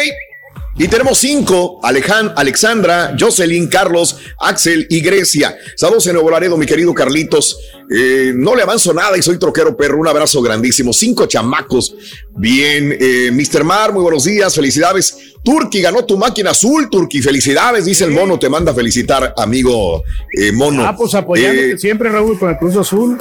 [0.77, 5.57] Y tenemos cinco, Alejan, Alexandra, Jocelyn, Carlos, Axel y Grecia.
[5.77, 7.57] Saludos en Nuevo Laredo, mi querido Carlitos.
[7.89, 10.01] Eh, no le avanzo nada y soy troquero perro.
[10.01, 10.93] Un abrazo grandísimo.
[10.93, 11.94] Cinco chamacos.
[12.36, 13.62] Bien, eh, Mr.
[13.62, 15.34] Mar, muy buenos días, felicidades.
[15.45, 17.21] Turki ganó tu máquina azul, Turki.
[17.21, 18.39] Felicidades, dice el mono.
[18.39, 20.85] Te manda a felicitar, amigo eh, mono.
[20.87, 23.19] Ah, pues apoyándote Eh, siempre, Raúl, con el Cruz Azul.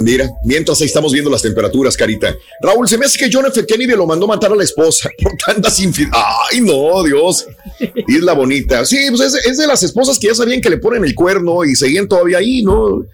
[0.00, 2.34] Mira, mientras ahí estamos viendo las temperaturas, carita.
[2.60, 3.64] Raúl, se me hace que John F.
[3.66, 6.26] Kennedy lo mandó matar a la esposa por tantas infidelidades.
[6.50, 7.46] Ay, no, Dios.
[8.08, 8.84] Isla bonita.
[8.84, 11.64] Sí, pues es, es, de las esposas que ya sabían que le ponen el cuerno
[11.64, 13.06] y seguían todavía ahí, ¿no?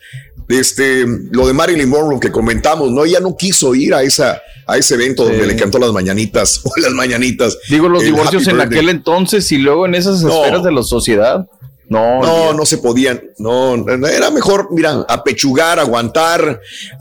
[0.52, 3.04] Este, lo de Marilyn Monroe que comentamos, ¿no?
[3.04, 6.70] Ella no quiso ir a esa, a ese evento donde le cantó las mañanitas o
[6.80, 7.58] las mañanitas.
[7.68, 11.46] Digo, los divorcios en aquel entonces y luego en esas esferas de la sociedad.
[11.92, 13.22] No, no, no se podían.
[13.38, 13.74] No,
[14.08, 16.60] era mejor, mira, apechugar, aguantar,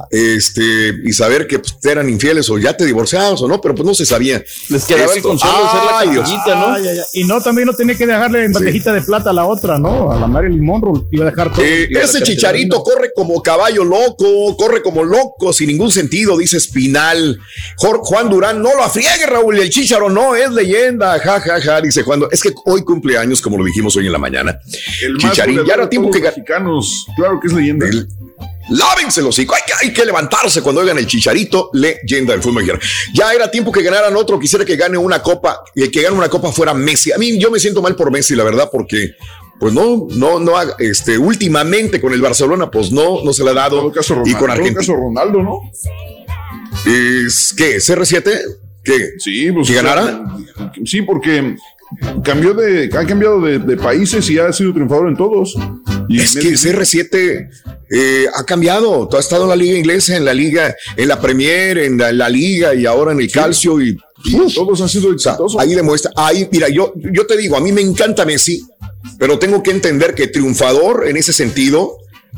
[0.09, 3.85] este, y saber que pues, eran infieles o ya te divorciabas o no, pero pues
[3.85, 4.43] no se sabía.
[4.69, 6.73] Les quedaba el consuelo de ser la caballita, ¿no?
[6.73, 7.03] Ay, ay, ay.
[7.13, 10.11] Y no, también no tenía que dejarle en bandejita de plata a la otra, ¿no?
[10.11, 11.03] A la Marilyn Monroe.
[11.11, 11.63] Iba a dejar todo.
[11.63, 17.39] Eh, ese chicharito corre como caballo loco, corre como loco, sin ningún sentido, dice Espinal.
[17.77, 22.03] Juan Durán, no lo afriegue, Raúl, el chicharo no es leyenda, ja, ja, ja, dice
[22.03, 22.23] Juan.
[22.29, 24.59] Es que hoy cumpleaños, como lo dijimos hoy en la mañana.
[25.03, 27.87] El Chicharín, ya era tiempo que mexicanos, claro que es leyenda.
[27.87, 28.07] El,
[28.69, 32.63] lávense los hijos, hay que, hay que levantarse cuando oigan el chicharito, leyenda del fútbol
[32.63, 32.79] mexicano.
[33.13, 36.15] Ya era tiempo que ganaran otro, quisiera que gane una copa, y el que gane
[36.15, 37.11] una copa fuera Messi.
[37.11, 39.15] A mí yo me siento mal por Messi, la verdad, porque
[39.59, 43.53] pues no, no, no, este, últimamente con el Barcelona, pues no, no se le ha
[43.53, 43.91] dado.
[43.91, 44.79] Caso Ronaldo, y con Argentina.
[44.79, 45.59] caso Ronaldo, ¿no?
[46.85, 48.41] Es que CR7,
[48.83, 49.11] ¿qué?
[49.19, 49.67] Sí, pues.
[49.67, 50.23] ¿Que ganara?
[50.83, 51.55] Sí, porque
[52.23, 55.55] cambió de, ha cambiado de, de, países y ha sido triunfador en todos.
[56.09, 57.49] Y es que CR7
[57.89, 59.09] eh, ha cambiado.
[59.13, 62.17] Has estado en la liga inglesa, en la liga, en la Premier, en la, en
[62.17, 63.33] la liga y ahora en el sí.
[63.33, 65.59] calcio y, y todos han sido exitosos.
[65.59, 66.11] Ahí demuestra.
[66.15, 68.61] Ahí, mira, yo, yo te digo, a mí me encanta Messi,
[69.19, 71.97] pero tengo que entender que triunfador en ese sentido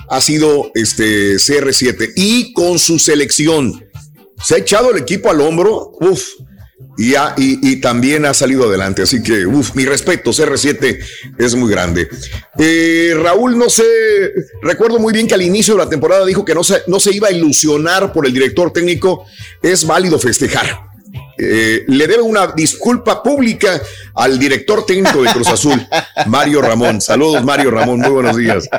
[0.09, 3.83] ha sido este CR7 y con su selección
[4.43, 5.91] se ha echado el equipo al hombro.
[5.99, 6.23] Uf,
[6.97, 9.01] y, y, y, también ha salido adelante.
[9.01, 10.99] Así que, uff, mi respeto, CR7
[11.37, 12.09] es muy grande.
[12.57, 13.83] Eh, Raúl, no sé,
[14.61, 17.13] recuerdo muy bien que al inicio de la temporada dijo que no se, no se
[17.15, 19.25] iba a ilusionar por el director técnico.
[19.61, 20.93] Es válido festejar.
[21.37, 23.81] Eh, le debe una disculpa pública
[24.15, 25.87] al director técnico de Cruz Azul,
[26.27, 27.01] Mario Ramón.
[27.01, 28.69] Saludos, Mario Ramón, muy buenos días.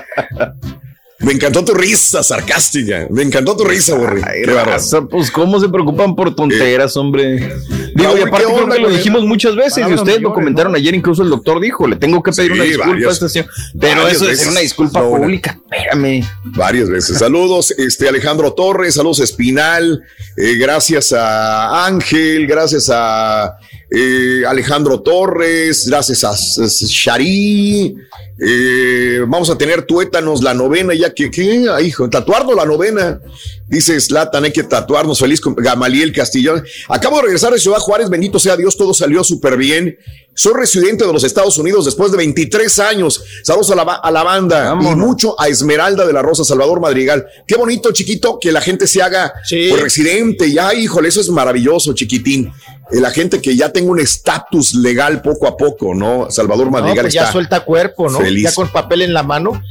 [1.20, 3.06] Me encantó tu risa sarcástica.
[3.10, 4.20] Me encantó tu risa, Borri.
[4.44, 7.56] Qué raza, pues cómo se preocupan por tonteras, eh, hombre.
[7.94, 10.78] Digo, y aparte creo que lo dijimos muchas veces y ustedes lo comentaron ¿no?
[10.78, 13.48] ayer, incluso el doctor dijo, le tengo que pedir sí, una disculpa a este señor.
[13.80, 16.24] Pero eso ser una disculpa no, pública, espérame.
[16.56, 17.18] Varias veces.
[17.18, 20.02] Saludos, este Alejandro Torres, saludos Espinal,
[20.36, 23.56] eh, gracias a Ángel, gracias a
[23.90, 27.94] eh, Alejandro Torres, gracias a Shari.
[28.38, 31.66] Eh, vamos a tener tuétanos la novena, ya que, ¿qué?
[31.70, 33.20] Ah, hijo, tatuarnos la novena.
[33.68, 35.18] Dice Slatan, hay que tatuarnos.
[35.18, 36.64] Feliz con Gamaliel Castillón.
[36.88, 39.96] Acabo de regresar de Ciudad Juárez, bendito sea Dios, todo salió súper bien.
[40.36, 43.22] Soy residente de los Estados Unidos después de 23 años.
[43.44, 44.92] Saludos a la, a la banda Vámonos.
[44.92, 47.24] y mucho a Esmeralda de la Rosa, Salvador Madrigal.
[47.46, 49.68] Qué bonito, chiquito, que la gente se haga sí.
[49.70, 50.52] pues, residente.
[50.52, 52.52] Ya, híjole, eso es maravilloso, chiquitín.
[52.90, 56.30] Eh, la gente que ya tenga un estatus legal poco a poco, ¿no?
[56.30, 58.23] Salvador Madrigal no, pues está ya suelta cuerpo, ¿no?
[58.24, 58.44] Feliz.
[58.44, 59.62] Ya con papel en la mano.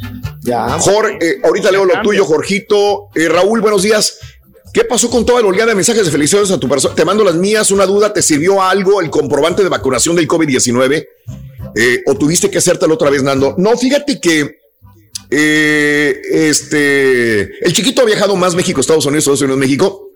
[0.42, 0.78] Ya.
[0.80, 3.10] Jorge, eh, ahorita leo lo tuyo, Jorgito.
[3.16, 4.20] Eh, Raúl, buenos días.
[4.74, 6.96] ¿Qué pasó con toda la oleada de mensajes de felicidades a tu persona?
[6.96, 11.06] Te mando las mías, una duda, ¿te sirvió algo el comprobante de vacunación del COVID-19?
[11.76, 13.54] Eh, ¿O tuviste que hacértelo otra vez, Nando?
[13.58, 14.58] No, fíjate que
[15.30, 20.10] eh, este, el chiquito ha viajado más México, Estados Unidos, Estados Unidos, México.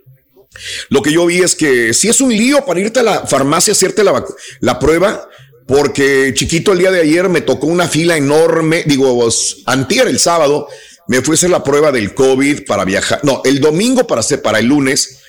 [0.89, 3.71] Lo que yo vi es que si es un lío para irte a la farmacia
[3.71, 4.25] a hacerte la,
[4.59, 5.29] la prueba,
[5.67, 9.27] porque chiquito el día de ayer me tocó una fila enorme, digo,
[9.65, 10.67] antier el sábado,
[11.07, 14.41] me fui a hacer la prueba del COVID para viajar, no, el domingo para hacer,
[14.41, 15.19] para el lunes,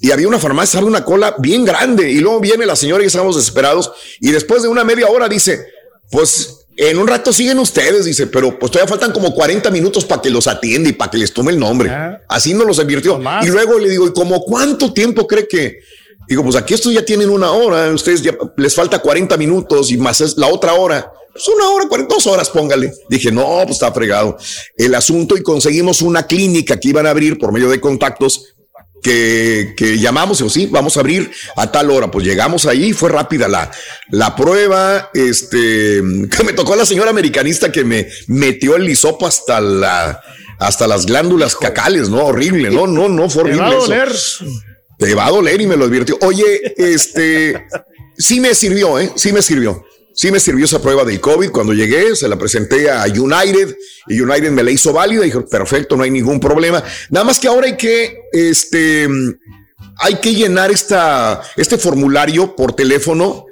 [0.00, 3.08] y había una farmacia, había una cola bien grande, y luego viene la señora y
[3.08, 5.66] estábamos desesperados, y después de una media hora dice,
[6.10, 10.22] pues en un rato siguen ustedes, dice, pero pues todavía faltan como 40 minutos para
[10.22, 11.90] que los atienda y para que les tome el nombre.
[11.90, 12.20] Ah.
[12.28, 13.18] Así nos los advirtió.
[13.18, 15.80] No y luego le digo, ¿y como cuánto tiempo cree que?
[16.28, 19.96] Digo, pues aquí estos ya tienen una hora, ustedes ya les falta 40 minutos y
[19.96, 21.10] más es la otra hora.
[21.32, 22.92] Pues una hora, 42 horas, póngale.
[23.08, 24.36] Dije, no, pues está fregado
[24.76, 28.54] el asunto y conseguimos una clínica que iban a abrir por medio de contactos
[29.02, 32.10] que, que llamamos, o sí, vamos a abrir a tal hora.
[32.10, 33.70] Pues llegamos ahí, fue rápida la,
[34.10, 35.10] la prueba.
[35.14, 40.20] Este, que me tocó a la señora americanista que me metió el lisopo hasta la,
[40.58, 42.26] hasta las glándulas cacales, ¿no?
[42.26, 43.62] Horrible, no, no, no, fue horrible.
[43.62, 44.08] Te va a doler.
[44.08, 44.44] Eso.
[44.98, 46.18] Te va a doler y me lo advirtió.
[46.22, 47.66] Oye, este,
[48.18, 49.12] sí me sirvió, ¿eh?
[49.14, 49.84] Sí me sirvió.
[50.12, 51.50] Sí me sirvió esa prueba del COVID.
[51.50, 53.76] Cuando llegué, se la presenté a United
[54.08, 55.22] y United me la hizo válida.
[55.22, 56.82] Dijo, perfecto, no hay ningún problema.
[57.10, 59.08] Nada más que ahora hay que, este,
[59.98, 63.46] hay que llenar esta, este formulario por teléfono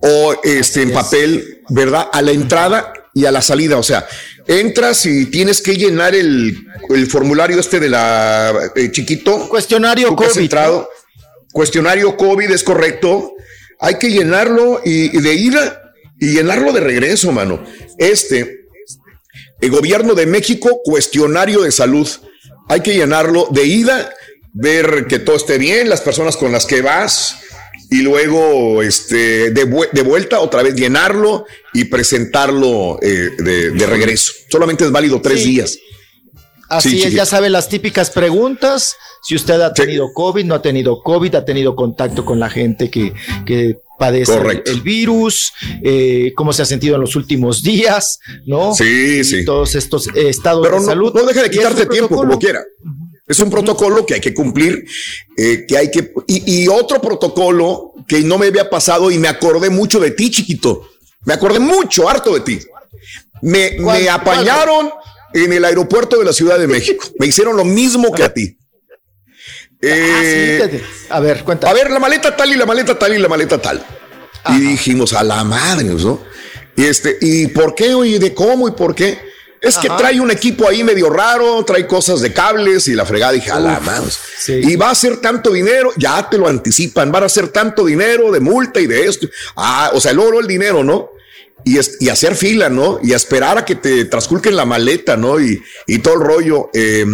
[0.00, 2.08] o este, en papel, ¿verdad?
[2.12, 3.76] A la entrada y a la salida.
[3.78, 4.06] O sea,
[4.48, 9.48] entras y tienes que llenar el, el formulario este de la eh, chiquito.
[9.48, 10.90] Cuestionario COVID, entrado.
[11.52, 13.34] Cuestionario COVID, es correcto.
[13.78, 17.62] Hay que llenarlo y, y de ida y llenarlo de regreso, mano.
[17.98, 18.66] Este,
[19.60, 22.08] el gobierno de México, cuestionario de salud.
[22.68, 24.12] Hay que llenarlo de ida,
[24.52, 27.36] ver que todo esté bien, las personas con las que vas,
[27.90, 34.32] y luego este, de, de vuelta otra vez llenarlo y presentarlo eh, de, de regreso.
[34.50, 35.50] Solamente es válido tres Sí.
[35.50, 35.78] días.
[36.70, 38.94] Así Sí, es, ya sabe las típicas preguntas.
[39.22, 42.90] Si usted ha tenido COVID, no ha tenido COVID, ha tenido contacto con la gente
[42.90, 43.14] que,
[43.46, 44.70] que padece el, Correcto.
[44.70, 48.74] el virus, eh, cómo se ha sentido en los últimos días, ¿no?
[48.74, 49.46] Sí, sí.
[49.46, 51.12] Todos estos estados Pero de no, salud.
[51.14, 52.28] no deja de quitarte un tiempo protocolo.
[52.28, 52.62] como quiera.
[53.28, 54.84] Es un protocolo que hay que cumplir,
[55.36, 59.28] eh, que hay que y, y otro protocolo que no me había pasado y me
[59.28, 60.88] acordé mucho de ti, chiquito.
[61.26, 62.58] Me acordé mucho, harto de ti.
[63.42, 64.90] Me, ¿Cuál- me apañaron
[65.34, 67.06] en el aeropuerto de la Ciudad de México.
[67.18, 68.56] Me hicieron lo mismo que a ti.
[69.80, 71.70] Eh, Ah, sí, te- a ver, cuenta.
[71.70, 73.84] a ver, la maleta tal y la maleta tal y la maleta tal.
[74.50, 76.20] Y dijimos, a la madre, ¿no?
[76.76, 77.92] Y este, ¿y por qué?
[77.94, 79.18] Oye, ¿de cómo y por qué?
[79.60, 83.32] Es que trae un equipo ahí medio raro, trae cosas de cables y la fregada.
[83.32, 83.78] Dije, a la
[84.38, 84.60] sí.
[84.62, 88.30] Y va a ser tanto dinero, ya te lo anticipan, van a ser tanto dinero
[88.30, 89.26] de multa y de esto.
[89.56, 91.10] Ah, o sea, el oro, el dinero, ¿no?
[91.64, 93.00] Y, es- y hacer fila, ¿no?
[93.02, 95.40] Y a esperar a que te transculquen la maleta, ¿no?
[95.40, 97.04] Y, y todo el rollo, eh,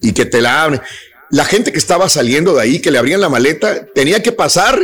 [0.00, 0.80] y que te la abren.
[1.30, 4.78] La gente que estaba saliendo de ahí, que le abrían la maleta, tenía que pasar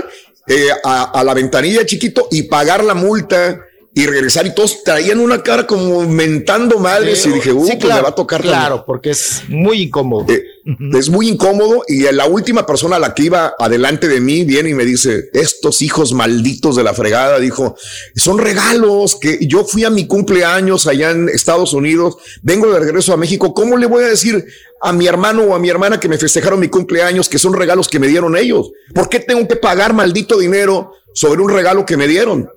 [0.49, 3.61] eh, a, a la ventanilla chiquito y pagar la multa
[3.93, 4.47] y regresar.
[4.47, 7.27] Y todos traían una cara como mentando madres.
[7.27, 8.59] y dije, uh, Sí, pues me va a tocar también".
[8.59, 10.27] Claro, porque es muy incómodo.
[10.33, 10.44] Eh,
[10.93, 14.70] Es muy incómodo y la última persona a la que iba adelante de mí viene
[14.70, 17.77] y me dice, estos hijos malditos de la fregada, dijo,
[18.15, 23.12] son regalos que yo fui a mi cumpleaños allá en Estados Unidos, vengo de regreso
[23.12, 24.44] a México, ¿cómo le voy a decir
[24.83, 27.89] a mi hermano o a mi hermana que me festejaron mi cumpleaños que son regalos
[27.89, 28.70] que me dieron ellos?
[28.94, 32.49] ¿Por qué tengo que pagar maldito dinero sobre un regalo que me dieron?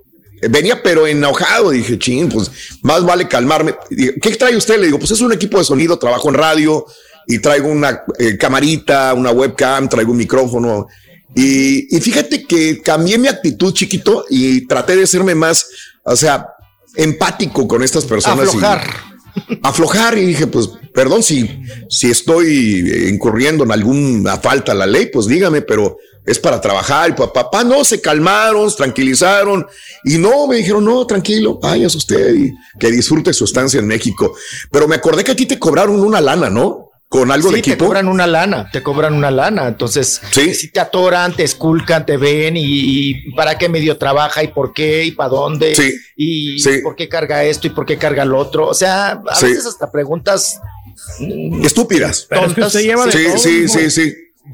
[0.50, 2.50] Venía pero enojado, dije, ching, pues
[2.82, 3.76] más vale calmarme.
[3.90, 4.80] ¿Qué trae usted?
[4.80, 6.86] Le digo, pues es un equipo de sonido, trabajo en radio
[7.28, 10.88] y traigo una eh, camarita, una webcam, traigo un micrófono.
[11.36, 15.66] Y, y fíjate que cambié mi actitud chiquito y traté de serme más,
[16.04, 16.48] o sea,
[16.96, 18.46] empático con estas personas.
[18.46, 18.88] y- Aflojar.
[19.64, 21.50] aflojar y dije, pues, perdón si,
[21.90, 26.60] si estoy eh, incurriendo en alguna falta a la ley, pues dígame, pero es para
[26.62, 27.10] trabajar.
[27.10, 29.66] Y pa- papá, no, se calmaron, se tranquilizaron
[30.04, 34.34] y no, me dijeron, no, tranquilo, váyase usted y que disfrute su estancia en México.
[34.72, 36.90] Pero me acordé que a ti te cobraron una lana, ¿no?
[37.10, 37.86] Con algo sí, de te equipo.
[37.86, 39.68] cobran una lana, te cobran una lana.
[39.68, 42.64] Entonces, si te atoran, te esculcan, te ven y,
[43.28, 46.80] y para qué medio trabaja y por qué y para dónde Sí, y sí.
[46.82, 48.68] por qué carga esto y por qué carga lo otro.
[48.68, 49.46] O sea, a Sí.
[49.46, 50.60] veces hasta preguntas
[51.64, 52.26] Estúpidas.
[52.30, 54.14] Pero es que usted lleva de sí, todo, sí, sí, sí,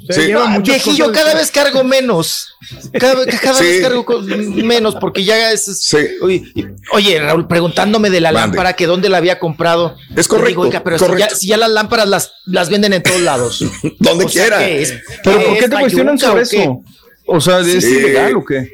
[0.09, 0.21] sí.
[0.27, 2.55] lleva muchas viejillo, cosas- cada vez cargo menos.
[2.99, 3.63] Cada, cada Sí.
[3.65, 5.93] vez cargo menos porque ya es.
[6.21, 6.51] Oye,
[6.93, 8.47] oye, Raúl, preguntándome de la Mande.
[8.47, 9.95] lámpara que dónde la había comprado.
[10.15, 11.29] Es correcto, oiga, pero si correcto.
[11.33, 13.63] ya, si ya las lámparas las, las venden en todos lados.
[13.99, 14.59] Donde O sea, quiera.
[14.59, 14.93] ¿qué es?
[15.23, 16.83] Pero ¿Qué ¿por qué te cuestionan sobre eso?
[17.25, 17.91] O sea, ¿es Sí.
[17.91, 18.71] ilegal o qué?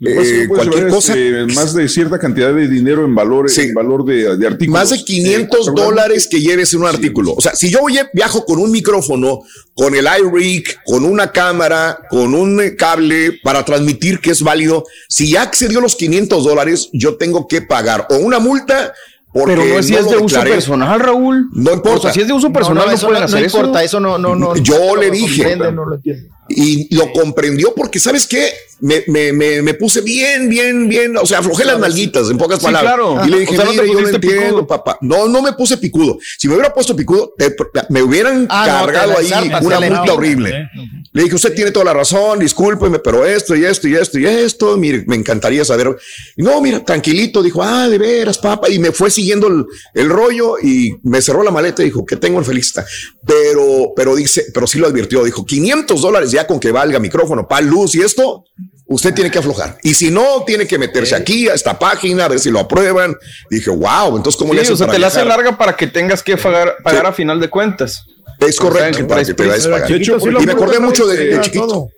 [0.00, 1.12] Lo Eh, no cualquier cosa.
[1.12, 4.80] este, más de cierta cantidad de dinero en valor, en valor de, de artículos.
[4.80, 7.34] Más de 500 Eh, dólares que lleves en un artículo.
[7.36, 9.40] O sea, si yo voy- viajo con un micrófono,
[9.74, 14.84] con el iRig, con una cámara, con un eh, cable para transmitir que es válido,
[15.08, 18.92] si ya excedió los 500 dólares, yo tengo que pagar o una multa.
[19.30, 20.50] Porque Pero no es si es lo de uso declaré.
[20.52, 21.48] personal, Raúl.
[21.52, 21.98] No importa.
[21.98, 23.58] O sea, si es de uso personal, no, eso pueden hacer eso.
[23.58, 24.56] importa, eso no, no, no.
[24.56, 25.42] Yo no le lo dije.
[25.42, 26.34] comprende, no lo entiendo.
[26.48, 28.50] Y lo comprendió porque, ¿sabes qué?
[28.80, 32.60] Me, me, me, me puse bien, bien, bien, o sea, aflojé las nalguitas, en pocas
[32.60, 32.94] Sí, palabras.
[32.94, 33.26] claro.
[33.26, 34.66] Y le dije, O sea, no yo no entiendo, picudo.
[34.68, 34.98] papá.
[35.00, 36.16] No, no me puse picudo.
[36.38, 37.54] Si me hubiera puesto picudo, te-
[37.90, 39.30] me hubieran Ah, cargado ahí
[39.62, 40.68] una multa horrible.
[41.12, 44.26] Le dije, usted tiene toda la razón, discúlpeme, pero esto y esto y esto y
[44.26, 45.96] esto, mire, me encantaría saber.
[46.36, 50.08] Y no, mira, tranquilito, dijo, ah, de veras, papá, y me fue siguiendo el, el
[50.08, 52.86] rollo y me cerró la maleta y dijo, que tengo el felicita.
[53.26, 57.46] Pero, pero dice, pero sí lo advirtió, dijo, 500 dólares ya con que valga micrófono,
[57.46, 58.44] para luz y esto,
[58.86, 59.78] usted tiene que aflojar.
[59.82, 63.14] Y si no, tiene que meterse aquí a esta página, a ver si lo aprueban.
[63.50, 65.76] Dije, wow, entonces, ¿cómo le Sí, hacen o sea, para te la hace larga para
[65.76, 68.04] que tengas que pagar, pagar a final de cuentas.
[68.40, 69.88] Es correcto, O sea, que para que te vayas.
[69.88, 71.90] De hecho, y me acordé mucho de, de chiquito.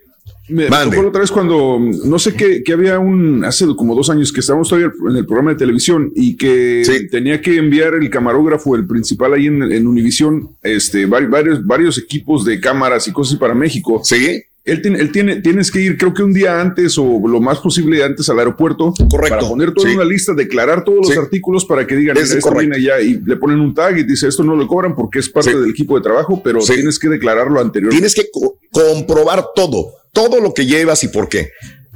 [0.50, 4.32] Me tocó otra vez cuando, no sé qué, que había un, hace como dos años
[4.32, 8.74] que estábamos todavía en el programa de televisión y que tenía que enviar el camarógrafo,
[8.76, 13.38] el principal ahí en, en Univisión, este, vari- varios, varios equipos de cámaras y cosas
[13.38, 14.00] para México.
[14.04, 14.42] Sí.
[14.62, 17.58] él, tiene, él tiene, tienes que ir, creo que un día antes o lo más
[17.58, 18.92] posible antes al aeropuerto.
[19.10, 19.18] Correcto.
[19.38, 19.88] Para poner Sí.
[19.88, 21.18] en una lista, declarar todos los Sí.
[21.18, 22.70] artículos para que digan, Es "Mira, esto correcto.
[22.76, 25.28] viene ya y le ponen un tag y dice, esto no lo cobran porque es
[25.30, 27.90] parte del equipo de trabajo, pero tienes que declararlo anterior.
[27.90, 31.50] Tienes que co- comprobar todo, todo lo que llevas y por qué.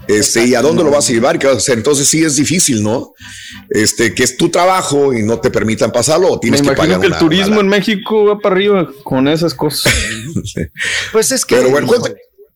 [0.07, 1.78] Este, y a dónde lo vas a llevar y qué vas a hacer.
[1.78, 3.15] Entonces sí es difícil, ¿no?
[3.70, 6.83] Este, que es tu trabajo y no te permitan pasarlo o Me tienes que imagino
[6.86, 9.91] pagar que el una- turismo una- en México va para arriba con esas cosas.
[11.12, 11.57] Pues es que.
[11.57, 11.86] Pero bueno,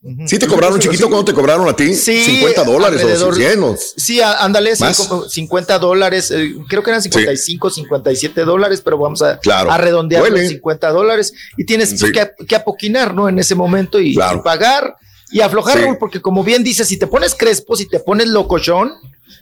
[0.02, 1.08] ¿cuánto- ¿sí te cobraron, chiquito?
[1.08, 1.94] ¿Cuánto te cobraron a ti?
[1.94, 4.96] Sí, 50 dólares o alrededor- 100 o- Sí, ándale, ¿Más?
[4.96, 9.70] cinco- 50 dólares, eh, creo que eran 55, 57 dólares, pero vamos a, Claro.
[9.70, 10.44] a redondearlo Duele.
[10.44, 12.12] en 50 dólares y tienes Sí.
[12.12, 13.28] que, que apoquinar, ¿no?
[13.28, 14.38] En ese momento y, Claro.
[14.38, 14.96] y pagar
[15.30, 15.84] y aflojar, Sí.
[15.98, 18.92] Porque como bien dices, si te pones crespo, si te pones locochón,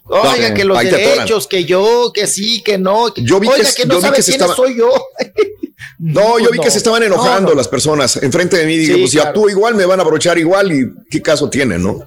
[0.05, 3.83] oiga, que los derechos, que yo, que sí, que no, que- Yo vi oiga, que-
[3.83, 4.91] que, no sabe quién estaba- soy yo.
[5.99, 6.65] No, yo vi no.
[6.65, 7.55] que se estaban enojando No, no.
[7.55, 8.77] las personas enfrente de mí.
[8.77, 9.29] Digo, Sí, pues claro.
[9.29, 12.07] actúo igual, me van a abrochar igual y qué caso tiene, ¿no?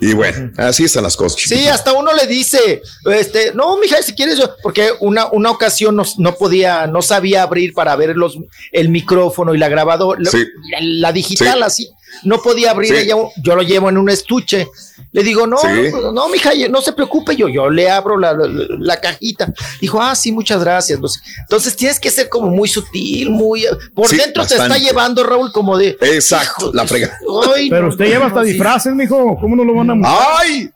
[0.00, 1.40] Y bueno, así están las cosas.
[1.40, 5.96] Sí, hasta uno le dice, este, no, mija, si quieres yo, porque una, una ocasión
[5.96, 8.38] no, no podía, no sabía abrir para ver los,
[8.72, 10.44] el micrófono y la grabadora, Sí.
[10.70, 11.62] la, la digital Sí.
[11.64, 11.90] así,
[12.22, 13.02] no podía abrir, Sí.
[13.02, 14.68] ella, yo lo llevo en un estuche.
[15.12, 15.66] Le digo, no, Sí.
[15.92, 19.52] no, no, mija, no se preocupe, yo, yo le abro la, la- la cajita.
[19.80, 20.98] Dijo, ah, sí, muchas gracias.
[21.00, 24.74] Pues, Entonces tienes que ser como muy sutil, muy, por Sí, dentro te bastante.
[24.76, 27.16] está llevando, Raúl, como de, Exacto, la frega.
[27.54, 28.50] "Ay, Pero no, usted no, lleva no, hasta sí".
[28.50, 29.38] disfraces, mijo.
[29.40, 30.70] ¿Cómo no lo van a ¡Ay!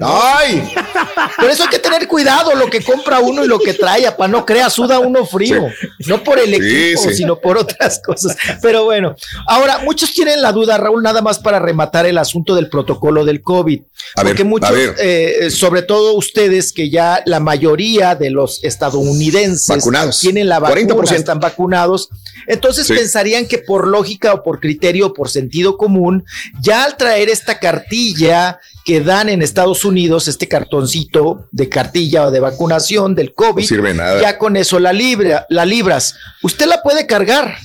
[0.00, 0.72] ¡Ay!
[1.36, 4.28] Por eso hay que tener cuidado lo que compra uno y lo que trae, para
[4.28, 5.68] no crea, suda uno frío.
[6.06, 7.14] No por el equipo, sí.
[7.14, 8.36] sino por otras cosas.
[8.62, 9.14] Pero bueno,
[9.46, 13.42] ahora muchos tienen la duda, Raúl, nada más para rematar el asunto del protocolo del
[13.42, 13.80] COVID.
[14.14, 14.94] A ver, porque muchos, ver.
[14.98, 20.20] eh, sobre todo ustedes, que ya la mayoría de los estadounidenses Vacunados.
[20.20, 21.12] tienen la vacuna, 40%.
[21.12, 22.08] están vacunados,
[22.46, 26.24] entonces pensarían que por lógica o por criterio o por sentido común,
[26.60, 32.30] ya al traer esta cartilla que dan en Estados Unidos, este cartoncito de cartilla o
[32.30, 34.20] de vacunación del COVID, No sirve nada.
[34.20, 36.14] ya con eso la, libra, la libras.
[36.42, 37.56] Usted la puede cargar,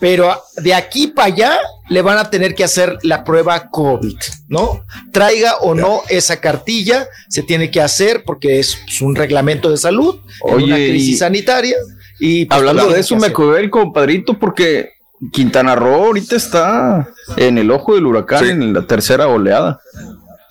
[0.00, 4.16] pero de aquí para allá le van a tener que hacer la prueba COVID,
[4.48, 4.84] ¿no?
[5.12, 9.76] Traiga o no esa cartilla, se tiene que hacer porque es pues, un reglamento de
[9.76, 11.76] salud, Oye, una crisis y- sanitaria.
[12.18, 14.90] Y pues, Hablando de eso, me acordé del compadrito porque
[15.32, 18.50] Quintana Roo ahorita está en el ojo del huracán Sí.
[18.50, 19.80] en la tercera oleada.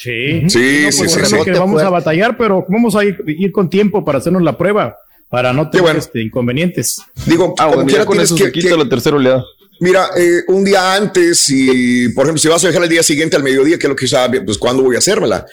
[0.01, 1.35] Sí, Sí, No, sí, pues, sí, sí.
[1.45, 4.97] que vamos a batallar, pero vamos a ir, ir con tiempo para hacernos la prueba,
[5.29, 5.99] para no tener bueno.
[5.99, 7.01] este, inconvenientes.
[7.27, 9.43] Digo, Ah, bueno, ya con tienes eso que, se quita que- la tercera oleada.
[9.79, 13.35] Mira, eh, un día antes y, por ejemplo, si vas a viajar el día siguiente
[13.35, 15.45] al mediodía, que es lo que sabe, pues cuándo voy a hacérmela.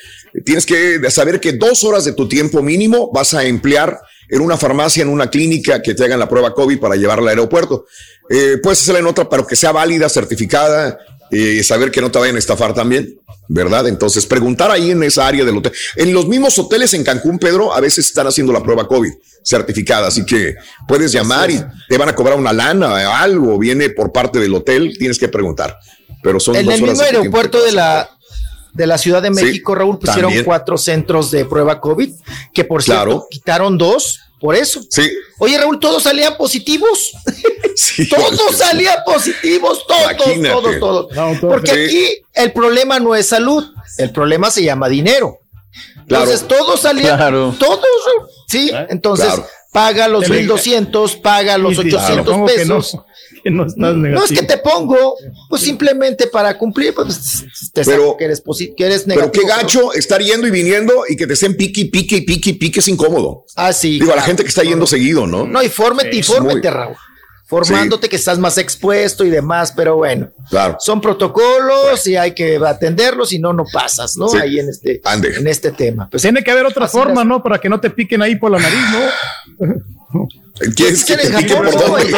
[0.44, 4.58] Tienes que saber que dos horas de tu tiempo mínimo vas a emplear en una
[4.58, 7.86] farmacia, en una clínica que te hagan la prueba COVID para llevarla al aeropuerto.
[8.28, 10.98] Eh, puedes hacerla en otra, pero que sea válida, certificada
[11.30, 13.86] y saber que no te vayan a estafar también, ¿verdad?
[13.88, 15.72] Entonces, preguntar ahí en esa área del hotel.
[15.96, 19.10] En los mismos hoteles en Cancún, Pedro, a veces están haciendo la prueba COVID
[19.44, 23.90] certificada, así que puedes llamar y te van a cobrar una lana, o algo viene
[23.90, 25.78] por parte del hotel, tienes que preguntar.
[26.22, 28.10] Pero son En dos el mismo aeropuerto de la,
[28.74, 30.44] de la Ciudad de Sí, México, Raúl, pusieron también.
[30.44, 32.10] cuatro centros de prueba COVID,
[32.52, 33.26] que por cierto Claro.
[33.30, 34.80] quitaron dos por eso.
[34.90, 35.10] Sí.
[35.38, 37.12] Oye, Raúl, todos salían positivos.
[37.76, 38.56] Sí, todos sí.
[38.56, 40.48] salían positivos, todos, Imagínate.
[40.54, 41.12] todos, todos.
[41.14, 41.38] No.
[41.40, 41.84] Porque Sí.
[41.84, 43.64] aquí el problema no es salud,
[43.98, 45.38] el problema se llama dinero.
[46.08, 46.24] Claro.
[46.24, 47.54] Entonces todos salían, Claro.
[47.56, 47.78] todos,
[48.48, 48.72] sí.
[48.88, 49.46] Entonces Claro.
[49.72, 53.00] paga los Te le- 1200, paga los Y- y- 800 supongo que no, pesos.
[53.42, 54.40] Que no estás No es negativo.
[54.40, 55.14] que te pongo,
[55.48, 58.42] pues simplemente para cumplir, pues te Pero- saco que eres,
[58.76, 59.32] que eres Pero negativo.
[59.46, 62.50] qué gacho estar yendo y viniendo y que te estén pique y pique y pique
[62.50, 63.44] y pique es incómodo.
[63.56, 63.98] Ah, sí.
[64.00, 65.46] Digo, a la gente que está yendo seguido, ¿no?
[65.46, 66.96] No, y fórmete, y Es fórmete, muy- Raúl.
[67.46, 70.28] Formándote que estás más expuesto y demás, pero bueno.
[70.50, 70.76] Claro.
[70.80, 74.28] Son protocolos y hay que atenderlos y no, no pasas, ¿no?
[74.28, 74.36] Sí.
[74.36, 75.34] Ahí en este, Ande.
[75.34, 76.08] en este tema.
[76.10, 77.42] Pues, Tiene que haber otra forma, las- ¿no?
[77.42, 79.66] Para que no te piquen ahí por la nariz, ¿no?
[80.74, 82.08] ¿Quieres que en te pique por no, en,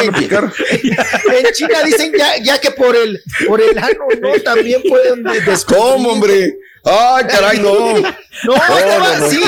[1.52, 4.32] China dicen ya, ya que por el, por el ano, ¿no?
[4.42, 5.82] También pueden de- descubrir.
[5.82, 6.56] ¿Cómo, hombre?
[6.82, 7.94] Ay, caray, no.
[8.44, 9.38] No, No, no, no, sí,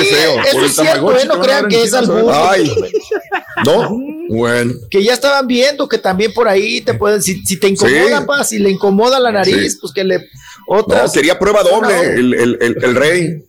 [0.45, 1.25] eso es cierto, ¿eh?
[1.25, 2.31] no crean que es albur.
[2.31, 2.71] Ay.
[3.65, 3.97] ¿No?
[4.29, 4.73] Bueno.
[4.91, 8.25] Que ya estaban viendo que también por ahí te pueden, si, si te incomoda, Sí.
[8.27, 9.77] pa, si le incomoda la nariz, Sí.
[9.81, 10.23] pues que le No,
[10.67, 11.11] otras.
[11.11, 12.03] quería prueba doble, No.
[12.03, 13.43] el, el, el, el rey.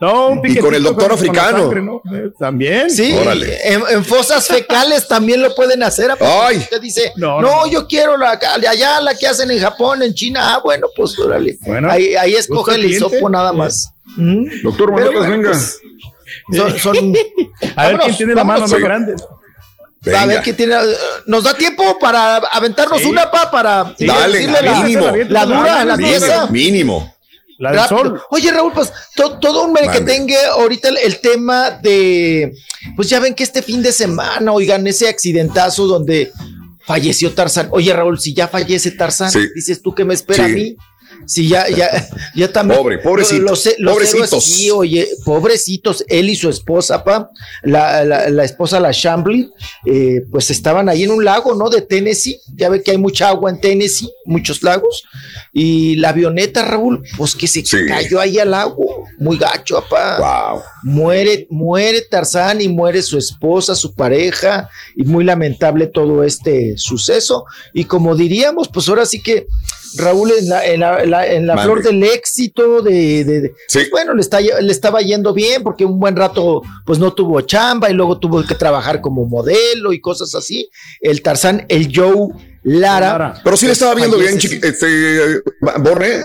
[0.00, 1.58] No, un Y con el doctor con la africano.
[1.64, 2.02] sangre, ¿no?
[2.14, 2.90] Eh, También.
[2.90, 3.58] Sí, Órale.
[3.68, 6.10] en, en fosas fecales también lo pueden hacer.
[6.10, 6.56] ¿a Ay.
[6.58, 7.70] Usted dice, no, No, no.
[7.70, 10.54] yo quiero la de allá, la que hacen en Japón, en China.
[10.54, 11.58] Ah, bueno, pues órale.
[11.60, 13.90] Bueno, ahí, ahí escoge ¿gusta el hisopo nada más.
[14.16, 14.62] ¿Mm?
[14.62, 15.50] Doctor Pero Manotas, bueno, venga.
[15.50, 15.80] pues,
[16.56, 17.14] son, son-
[17.76, 19.14] A ver Vámonos, quién tiene la mano más grande.
[20.16, 20.76] A ver qué tiene.
[21.26, 25.06] Nos da tiempo para aventarnos una pa para Dale, decirle la, mínimo.
[25.28, 26.46] la dura, la Mínimo, pieza.
[26.46, 27.14] Mínimo.
[27.60, 28.20] La del sol.
[28.30, 32.52] Oye, Raúl, pues to- todo un que tenga ahorita el, el tema de.
[32.96, 36.32] Pues ya ven que este fin de semana, oigan, ese accidentazo donde
[36.86, 37.68] falleció Tarzán.
[37.70, 39.40] Oye, Raúl, si ya fallece Tarzán, Sí.
[39.54, 40.50] dices tú que me espera Sí.
[40.50, 40.76] a mí.
[41.26, 42.80] Si ya, ya, ya también.
[42.80, 44.44] Pobre, pobrecito, Los, los pobrecitos.
[44.44, 47.30] sí, oye, pobrecitos, él y su esposa, pa,
[47.62, 49.50] la, la, la esposa, la Shambly,
[49.86, 51.68] eh, pues estaban ahí en un lago, ¿no?
[51.70, 52.40] De Tennessee.
[52.56, 55.04] Ya ve que hay mucha agua en Tennessee, muchos lagos.
[55.52, 59.04] Y la avioneta, Raúl, pues que se cayó ahí al lago.
[59.18, 60.16] Muy gacho, papá.
[60.82, 67.44] Muere, muere Tarzán y muere su esposa, su pareja, y muy lamentable todo este suceso.
[67.74, 69.46] Y como diríamos, pues ahora sí que
[69.96, 73.90] Raúl en la, en la- la- en la flor del éxito, de, de- de- pues
[73.90, 77.90] bueno, le, está, le estaba yendo bien porque un buen rato pues no tuvo chamba
[77.90, 80.70] y luego tuvo que trabajar como modelo y cosas así.
[81.00, 82.28] El Tarzán, el Joe
[82.62, 83.40] Lara.
[83.44, 85.42] Pero sí le estaba viendo bien, chiqui- este,
[85.80, 86.24] Borne.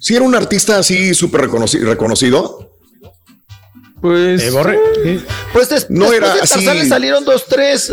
[0.00, 2.72] Sí era un artista así súper reconoci- reconocido.
[4.00, 4.42] Pues.
[5.52, 6.78] Pues des- No después era de Tarzán así.
[6.78, 7.90] le salieron dos, tres.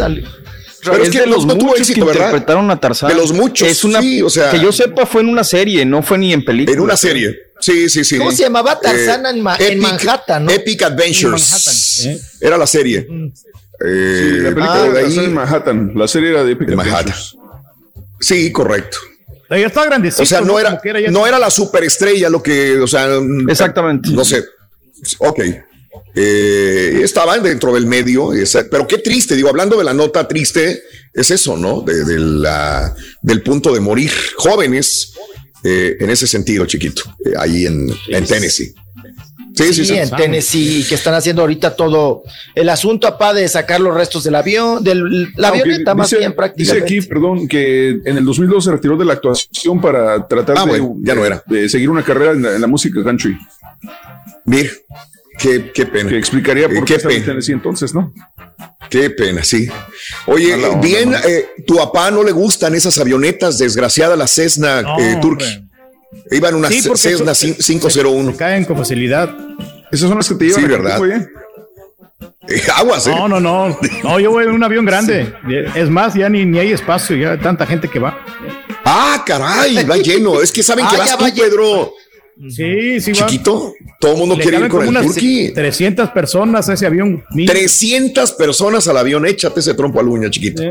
[0.91, 2.25] Pero es es que de los no tuvo muchos éxito, que ¿verdad?
[2.27, 3.09] interpretaron a Tarzán.
[3.09, 5.85] De los muchos, Es una, sí, o sea- que yo sepa, fue en una serie,
[5.85, 6.75] no fue ni en película.
[6.75, 7.35] En una serie.
[7.59, 8.17] Sí, sí, sí.
[8.17, 10.45] ¿Cómo se llamaba Tarzán Eh, en, Ma- en Epic- Manhattan?
[10.45, 10.51] ¿no?
[10.51, 12.07] Epic Adventures.
[12.41, 13.07] Era la serie.
[13.83, 15.91] Eh, La película de era ahí- en Manhattan.
[15.95, 16.99] La serie era de Epic de Manhattan.
[17.14, 17.35] Adventures.
[18.19, 18.97] Sí, correcto.
[19.49, 20.23] Ya está grandecito.
[20.23, 23.07] O sea, no era, ya- no era la superestrella lo que, o sea,
[23.47, 24.09] exactamente.
[24.11, 24.43] No sé.
[25.19, 25.39] Ok.
[26.15, 28.32] Eh, estaban dentro del medio,
[28.72, 30.82] pero qué triste, digo, hablando de la nota triste,
[31.14, 31.82] es eso, ¿no?
[31.82, 35.14] De, de la- del punto de morir jóvenes
[35.64, 38.74] eh, en ese sentido, chiquito, eh, ahí en, en Tennessee.
[39.56, 39.95] Sí, sí, sí.
[39.95, 42.24] en Tennessee, que están haciendo ahorita todo
[42.56, 44.95] el asunto, apá, de sacar los restos del avión, de
[45.38, 46.83] la avioneta más dice- bien Dice prácticamente.
[46.83, 50.67] aquí, perdón, que en el 2002 se retiró de la actuación para tratar Ah, de,
[50.72, 51.41] bueno, ya no era.
[51.48, 53.38] de seguir una carrera en la, en la música country.
[54.43, 54.69] Mir,
[55.38, 56.09] qué, qué pena.
[56.09, 57.25] Que explicaría por Eh, qué, qué estaba en.
[57.25, 58.14] Tennessee entonces, ¿no?
[58.89, 59.67] Qué pena, sí.
[60.27, 61.17] Oye, onda, bien, ¿no?
[61.17, 65.22] eh, tu papá no le gustan esas avionetas, desgraciada la Cessna No, eh, hombre.
[65.22, 65.61] Turkey.
[66.31, 68.31] Iba en una Sí, porque Cessna eso- cin- 501.
[68.31, 69.35] Se caen con facilidad.
[69.91, 71.09] Esas son las que te llevan Sí, a ¿verdad?
[71.09, 71.27] ¿eh?
[72.75, 73.07] Aguas.
[73.07, 73.77] No, no, no.
[74.03, 75.33] No, yo voy en un avión grande.
[75.75, 78.23] Es más, ya ni, ni hay espacio, ya hay tanta gente que va.
[78.85, 80.41] Ah, caray, va lleno.
[80.41, 81.49] Es que saben que Ah, vas ya tú, va lleno.
[81.49, 81.93] Pedro.
[82.49, 83.25] Sí, sí, va.
[83.27, 85.53] Chiquito, todo el mundo Le quiere ir con el Turkey.
[85.53, 87.23] 300 personas a ese avión.
[87.31, 87.51] Mínimo.
[87.53, 90.61] 300 personas al avión, échate ese trompo al uña, chiquito.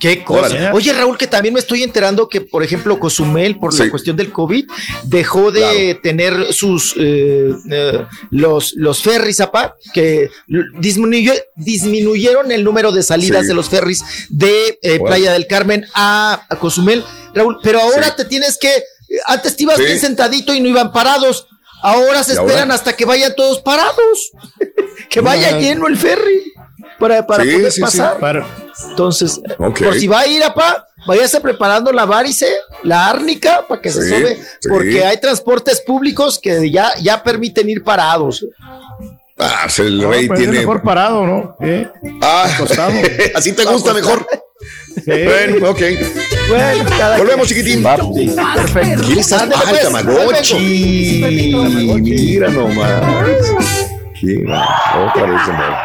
[0.00, 0.46] Qué cosa.
[0.46, 0.70] Órale.
[0.72, 3.84] Oye, Raúl, que también me estoy enterando que, por ejemplo, Cozumel, por Sí.
[3.84, 4.64] la cuestión del COVID,
[5.04, 10.30] dejó de tener sus eh, eh, los, los ferries, apá, que
[10.80, 13.48] disminuyó, disminuyeron el número de salidas Sí.
[13.48, 14.98] de los ferries de eh.
[15.04, 17.04] Playa del Carmen a, a Cozumel.
[17.34, 18.12] Raúl, pero ahora Sí.
[18.16, 18.70] te tienes que.
[19.26, 19.84] Antes te ibas Sí.
[19.84, 21.46] bien sentadito y no iban parados.
[21.82, 22.48] Ahora se ¿Y ahora?
[22.52, 24.30] esperan hasta que vayan todos parados.
[25.10, 25.58] que vaya Ah.
[25.58, 26.52] lleno el ferry
[26.98, 27.80] para, para Sí, poder sí, sí.
[27.80, 28.18] pasar.
[28.18, 28.46] Para-
[28.90, 32.46] Entonces, por si va a ir, apá, váyase preparando la varice,
[32.82, 34.42] la árnica, para que se sí.
[34.68, 38.44] porque hay transportes públicos que ya, ya permiten ir parados.
[39.38, 40.58] Ah, pues el No, rey pues es tiene.
[40.60, 41.56] mejor parado, ¿no?
[41.60, 41.88] ¿Eh?
[42.20, 42.90] Ah, acostado.
[43.34, 44.26] así te gusta mejor.
[45.04, 45.24] Sí.
[45.24, 45.80] Bueno, ok.
[46.48, 46.84] Bueno,
[47.18, 47.82] Volvemos, chiquitín.
[47.82, 49.02] Perfecto.
[49.04, 49.42] ¿Quién está?
[49.42, 50.56] Ándale, Ah, el pues, Tamagotchi.
[52.02, 53.00] Mira nomás.
[54.20, 55.76] Vez de nuevo.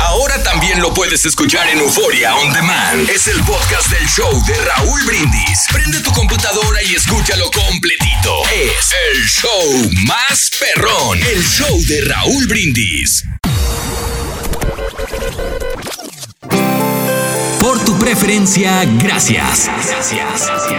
[0.00, 3.08] Ahora también lo puedes escuchar en Euforia On Demand.
[3.08, 5.66] Es el podcast del show de Raúl Brindis.
[5.72, 8.42] Prende tu computadora y escúchalo completito.
[8.52, 11.18] Es el show más perrón.
[11.22, 13.24] El show de Raúl Brindis.
[18.00, 19.70] Preferencia, gracias.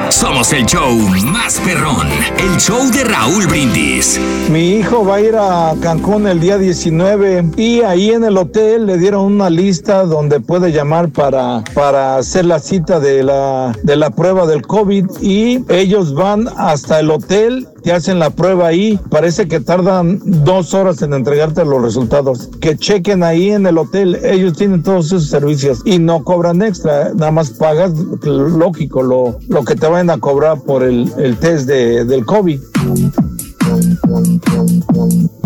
[0.09, 0.91] Somos el show
[1.25, 2.08] más perrón.
[2.38, 4.19] El show de Raúl Brindis.
[4.50, 8.88] Mi hijo va a ir a Cancún el día 19 y ahí en el hotel
[8.88, 13.95] le dieron una lista donde puede llamar para, para hacer la cita de la, de
[13.95, 19.00] la prueba del COVID y ellos van hasta el hotel, te hacen la prueba ahí,
[19.10, 22.50] parece que tardan dos horas en entregarte los resultados.
[22.60, 27.14] Que chequen ahí en el hotel, ellos tienen todos esos servicios y no cobran extra,
[27.14, 27.93] nada más pagas,
[28.24, 32.60] lógico, lo, lo que te vayan a cobrar por el, el test de, del COVID.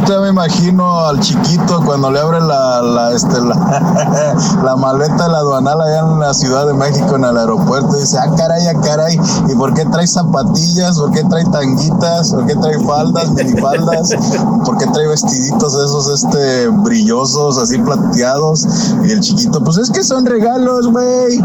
[0.07, 5.37] Ya me imagino al chiquito cuando le abre la, la, este, la, maleta de la
[5.39, 7.97] aduanal allá en la Ciudad de México, en el aeropuerto.
[7.97, 9.19] Y dice, ah, caray, ah, caray.
[9.51, 10.97] ¿Y por qué trae zapatillas?
[10.97, 12.31] ¿Por qué trae tanguitas?
[12.31, 14.15] ¿Por qué trae faldas, minifaldas?
[14.65, 18.65] ¿Por qué trae vestiditos esos este, brillosos, así plateados?
[19.05, 21.41] Y el chiquito, pues es que son regalos, güey.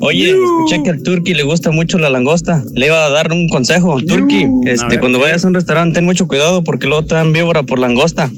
[0.00, 2.62] Oye, escuché que al Turki le gusta mucho la langosta.
[2.74, 3.83] Le iba a dar un consejo.
[4.06, 7.62] Turki, este, cuando vayas a un restaurante, ten mucho cuidado porque luego te dan víbora
[7.62, 8.30] por langosta.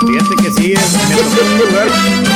[0.00, 2.35] Fíjate que sí, es, me tocó en un lugar.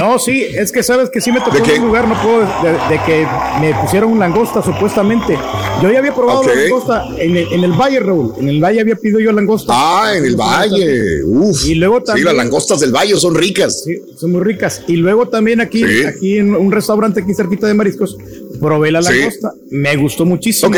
[0.00, 2.70] No, sí, es que sabes que sí me tocó en un lugar, no puedo, de,
[2.96, 3.26] de que
[3.60, 5.36] me pusieron langosta supuestamente.
[5.82, 8.32] Yo ya había probado la langosta en el, en el Valle, Raúl.
[8.38, 9.72] En el Valle había pedido yo langosta.
[9.76, 11.22] Ah, en el valle.
[11.24, 11.66] Uf.
[11.66, 12.24] Y luego Sí, también.
[12.26, 13.82] las langostas del valle son ricas.
[13.84, 14.82] Sí, son muy ricas.
[14.88, 16.04] Y luego también aquí, Sí.
[16.06, 18.16] aquí en un restaurante aquí cerquita de mariscos,
[18.58, 19.12] probé la Sí.
[19.18, 19.52] langosta.
[19.70, 20.74] Me gustó muchísimo.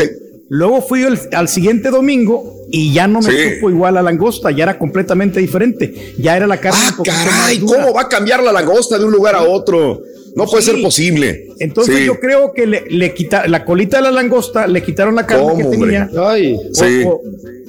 [0.55, 3.55] Luego fui al, al siguiente domingo y ya no me Sí.
[3.55, 6.13] supo igual la langosta, ya era completamente diferente.
[6.19, 7.59] Ya era la carne Ah, Caray.
[7.59, 10.01] ¿cómo va a cambiar la langosta de un lugar a otro?
[10.35, 10.69] No puede Sí.
[10.71, 11.47] ser posible.
[11.57, 12.05] Entonces Sí.
[12.05, 15.55] yo creo que le, le quita la colita de la langosta, le quitaron la carne
[15.57, 16.07] que ¿Cómo, tenía.
[16.11, 16.55] hombre?
[16.55, 17.03] O- Sí.
[17.03, 17.21] o,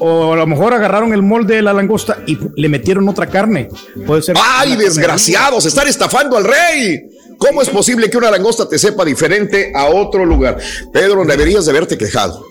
[0.06, 3.70] o a lo mejor agarraron el molde de la langosta y le metieron otra carne.
[4.06, 4.36] Puede ser.
[4.38, 5.64] ¡Ay, desgraciados!
[5.64, 7.00] ¡Están estafando al rey!
[7.38, 10.58] ¿Cómo es posible que una langosta te sepa diferente a otro lugar?
[10.92, 12.44] Pedro, deberías de haberte quejado.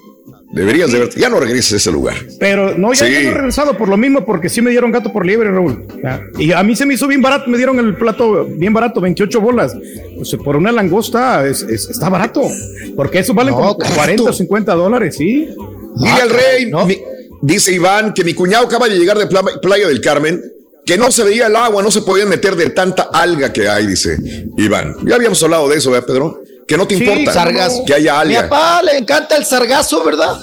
[0.53, 1.19] Deberías de haberte...
[1.19, 2.15] Ya no regreses a ese lugar.
[2.39, 3.11] Pero no, ya, Sí.
[3.11, 5.85] ya no he regresado por lo mismo, porque sí me dieron gato por liebre, Raúl.
[6.37, 9.41] Y a mí se me hizo bien barato, me dieron el plato bien barato, 28
[9.41, 9.75] bolas.
[10.15, 12.43] Pues por una langosta es- es- está barato,
[12.95, 13.95] porque eso vale No, como barato.
[13.95, 15.49] 40 o 50 dólares, ¿sí?
[15.95, 16.99] Dile al rey, mi-
[17.41, 20.39] dice Iván, que mi cuñado acaba de llegar de Pla- Playa del Carmen,
[20.85, 23.87] que no se veía el agua, no se podían meter de tanta alga que hay,
[23.87, 24.17] dice
[24.57, 24.97] Iván.
[25.05, 26.42] Ya habíamos hablado de eso, ¿verdad, Pedro?
[26.67, 27.83] Que no te Sí, importa sargazo.
[27.85, 28.49] que haya Mi alga.
[28.49, 30.37] papá le encanta el sargazo, ¿verdad?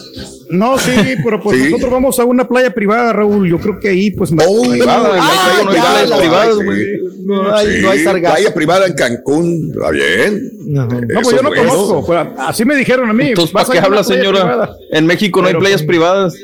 [0.51, 0.91] No, sí,
[1.25, 1.65] pero pues Sí.
[1.67, 3.49] nosotros vamos a una playa privada, Raúl.
[3.49, 6.65] Yo creo que ahí, pues, más privada, Ah, no hay ya, playas la- privadas, sí.
[6.65, 6.87] güey.
[7.25, 8.35] No hay, Sí, no hay sargazo.
[8.35, 10.51] Playa privada en Cancún, está bien.
[10.67, 11.69] No, pues Eso yo no bueno.
[11.69, 12.07] conozco.
[12.07, 13.29] pues, así me dijeron a mí.
[13.29, 14.41] Entonces, ¿para qué habla, señora?
[14.41, 14.77] privada.
[14.91, 16.35] En México no hay playas pues, privadas.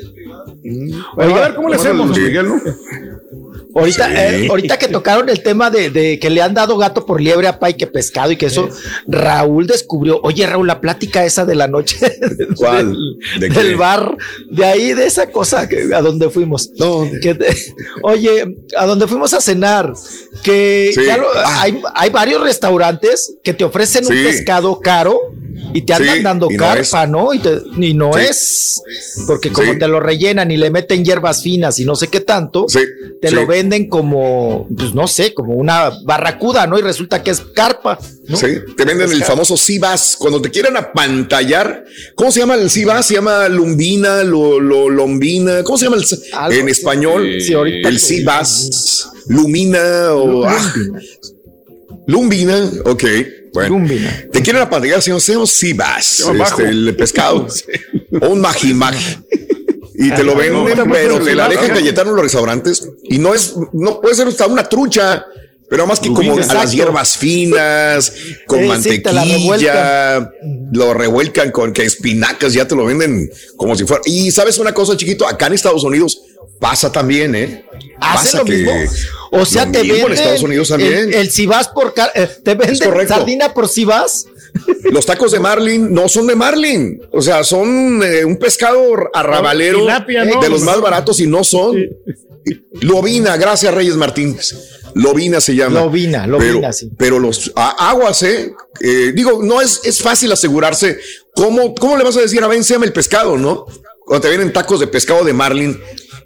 [1.15, 2.15] Bueno, a ver cómo le hacemos.
[2.15, 2.21] Sí.
[3.77, 4.13] Ahorita, Sí.
[4.17, 7.47] eh, ahorita que tocaron el tema de, de que le han dado gato por liebre
[7.47, 8.69] a Pai que pescado y que eso,
[9.07, 11.97] Raúl descubrió, oye Raúl, la plática esa de la noche
[12.55, 12.95] ¿Cuál?
[13.39, 14.17] ¿De del, del bar,
[14.49, 16.69] de ahí, de esa cosa que, a donde fuimos.
[17.21, 17.37] Que
[18.03, 19.93] oye, a donde fuimos a cenar,
[20.43, 21.01] que Sí.
[21.05, 21.61] ya lo- Ah.
[21.61, 25.19] hay, hay varios restaurantes que te ofrecen un pescado caro
[25.73, 27.33] y te andan Sí, dando y no carpa, ¿no?
[27.33, 28.19] Y, te- y no Sí.
[28.29, 28.81] es,
[29.25, 29.79] porque como Sí.
[29.79, 32.65] te lo rellenan y le meten hierbas finas y no sé qué tanto,
[33.21, 36.77] te lo venden como, pues no sé, como una barracuda, ¿no?
[36.77, 37.97] Y resulta que es carpa.
[38.27, 38.35] ¿no?
[38.37, 40.15] Sí, te venden el Es famoso Sibas.
[40.19, 43.05] Cuando te quieren apantallar, ¿cómo se llama el Sibas?
[43.05, 45.63] Se llama lumbina, lo, lo- lombina.
[45.63, 47.37] ¿Cómo se llama el, en español?
[47.41, 50.73] Sí, ahorita el Sibas, lumina o ah,
[52.05, 52.69] lumbina.
[52.85, 53.03] Ok,
[53.57, 53.69] bueno.
[53.69, 54.25] Lumbina.
[54.31, 56.61] Te quieren apantallar, señor, Sibas, Llama bajo.
[56.61, 57.47] este, el pescado
[58.21, 59.17] o un majimaji.
[59.99, 61.69] Y te lo venden, no, pero te la dejan.
[61.69, 62.87] Cayetano en los restaurantes.
[63.03, 65.25] Y no es, no puede ser hasta una trucha,
[65.69, 68.13] pero más que como a las hierbas finas,
[68.45, 70.31] con Sí, sí, mantequilla,
[70.71, 74.01] lo revuelcan con que espinacas, ya te lo venden como si fuera.
[74.05, 76.21] Y sabes una cosa, chiquito, acá en Estados Unidos
[76.59, 77.65] pasa también, ¿eh?
[77.99, 78.73] Pasa lo que mismo.
[79.31, 80.93] O sea, lo te mismo venden en Estados Unidos también.
[80.93, 84.25] El, el si vas por car- eh, te venden sardina por si vas.
[84.91, 88.81] Los tacos de marlin no son de marlin, o sea, son eh, un pescado
[89.13, 90.41] arrabalero Tilapia, ¿no?
[90.41, 91.77] de los más baratos y no son.
[92.81, 94.55] Lobina, gracias Reyes Martínez.
[94.95, 95.81] Lobina se llama.
[95.81, 96.89] Lobina, lobina, pero, sí.
[96.97, 98.53] Pero los a- aguas, ¿eh?
[98.79, 100.97] Eh, Digo, no es, es fácil asegurarse.
[101.35, 103.65] ¿Cómo, ¿Cómo le vas a decir a Ben el pescado, no?
[104.05, 105.79] Cuando te vienen tacos de pescado de marlin.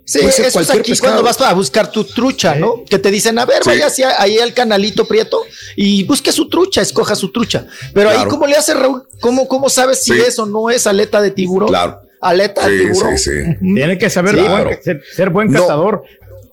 [0.03, 1.13] Sí, puede ser eso es aquí pescado.
[1.13, 2.83] cuando vas a buscar tu trucha, ¿no?
[2.89, 3.69] Que te dicen, a ver, Sí.
[3.69, 5.43] vaya hacia ahí al canalito prieto
[5.75, 7.67] y busque su trucha, escoja su trucha.
[7.93, 8.25] Pero ahí.
[8.27, 9.03] ¿cómo le hace Raúl?
[9.21, 10.19] ¿Cómo, cómo sabes si Sí.
[10.19, 11.69] es o no es aleta de tiburón?
[11.69, 12.01] Claro.
[12.19, 13.17] Aleta de tiburón.
[13.17, 13.55] sí, sí.
[13.73, 14.79] Tiene que saber Sí, buen- claro.
[14.83, 15.61] ser, ser buen No.
[15.61, 16.03] cazador.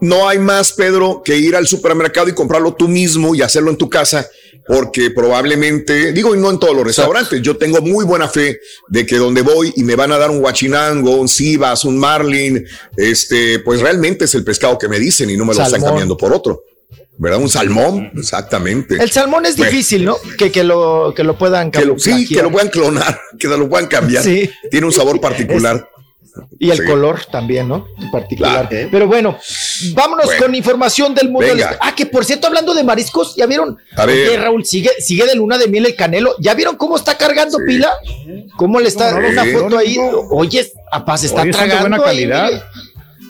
[0.01, 3.77] No hay más, Pedro, que ir al supermercado y comprarlo tú mismo y hacerlo en
[3.77, 4.29] tu casa,
[4.69, 9.07] porque probablemente, digo, y no en todos los restaurantes, yo tengo muy buena fe de
[9.07, 12.67] que donde voy y me van a dar un guachinango, un cibas, un marlin,
[12.97, 16.17] este, pues realmente es el pescado que me dicen y no me lo están cambiando
[16.17, 16.63] por otro.
[17.21, 17.41] ¿Verdad?
[17.41, 18.95] Un salmón, exactamente.
[19.03, 19.73] El salmón es Bueno.
[19.73, 20.17] difícil, ¿no?
[20.39, 23.69] Que, que lo, que lo puedan Que lo- sí, que lo puedan clonar, que lo
[23.69, 24.23] puedan cambiar.
[24.23, 24.49] Sí.
[24.71, 25.89] Tiene un sabor particular.
[26.59, 26.85] Y el Sí.
[26.85, 27.87] color también, ¿no?
[28.01, 28.69] En particular.
[28.69, 28.89] Claro.
[28.91, 29.39] Pero bueno,
[29.95, 30.43] vámonos Bueno.
[30.43, 31.47] con información del mundo.
[31.49, 31.77] Venga.
[31.81, 33.77] Ah, que por cierto, hablando de mariscos, ¿ya vieron?
[33.97, 34.29] A ver.
[34.29, 36.35] Oye, Raúl, sigue, sigue de luna de miel el canelo.
[36.41, 37.93] ¿Ya vieron cómo está cargando pila?
[38.57, 39.53] ¿Cómo le está no, una sí.
[39.53, 39.97] foto ahí?
[40.31, 41.81] Oye, se está Oye, de tragando.
[41.81, 42.47] buena ahí, calidad.
[42.51, 42.63] mire.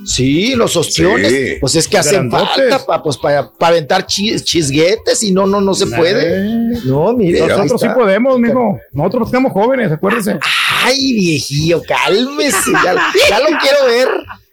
[0.09, 1.57] Sí, los ostiones, Sí.
[1.61, 2.71] pues es que hacen Grandotes.
[2.71, 6.43] falta pa- pues para aventar chi- chisguetes y no, no, no se puede.
[6.85, 7.47] No, mire.
[7.47, 8.79] Nosotros sí podemos, mijo.
[8.93, 10.39] Nosotros estamos jóvenes, acuérdense.
[10.85, 12.73] Ay, viejillo, cálmese.
[12.85, 12.95] Ya,
[13.29, 14.09] ya lo quiero ver.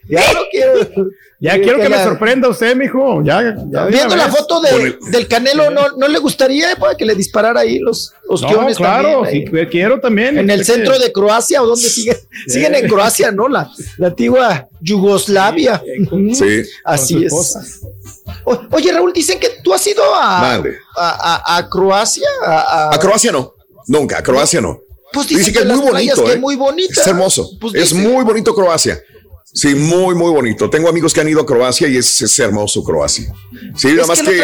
[0.08, 0.74] Ya lo quiero.
[1.38, 3.22] Ya quiero que me la- sorprenda usted, mijo.
[3.22, 6.76] Ya, ya Viendo la foto de- Con el- del Canelo, ¿no, ¿no le gustaría eh,
[6.76, 9.66] para que le disparara ahí los No, ostiones claro, también, sí, ahí?
[9.66, 10.38] quiero también.
[10.38, 12.16] En el Es que- centro de Croacia o dónde siguen?
[12.46, 13.48] Siguen en Croacia, ¿no?
[13.48, 15.82] La, la antigua Yugoslavia.
[16.34, 16.62] Sí.
[16.84, 17.80] Así con su es.
[18.44, 20.62] O- oye, Raúl, dicen que tú has ido a, a,
[20.96, 22.28] a- a Croacia.
[22.44, 23.52] A, a- A Croacia no.
[23.88, 24.80] Nunca, a Croacia no.
[25.12, 26.36] Pues dicen Dice que es muy bonito, que ¿eh?
[26.38, 27.00] muy bonita.
[27.00, 27.50] Es hermoso.
[27.60, 29.00] Pues es muy bonito Croacia.
[29.56, 30.68] Sí, muy, muy bonito.
[30.68, 33.32] Tengo amigos que han ido a Croacia y es, es hermoso Croacia.
[33.74, 34.38] Sí, nada más que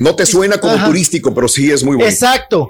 [0.00, 0.86] no te suena como Ajá.
[0.86, 2.10] turístico, pero sí es muy bonito.
[2.10, 2.68] Exacto.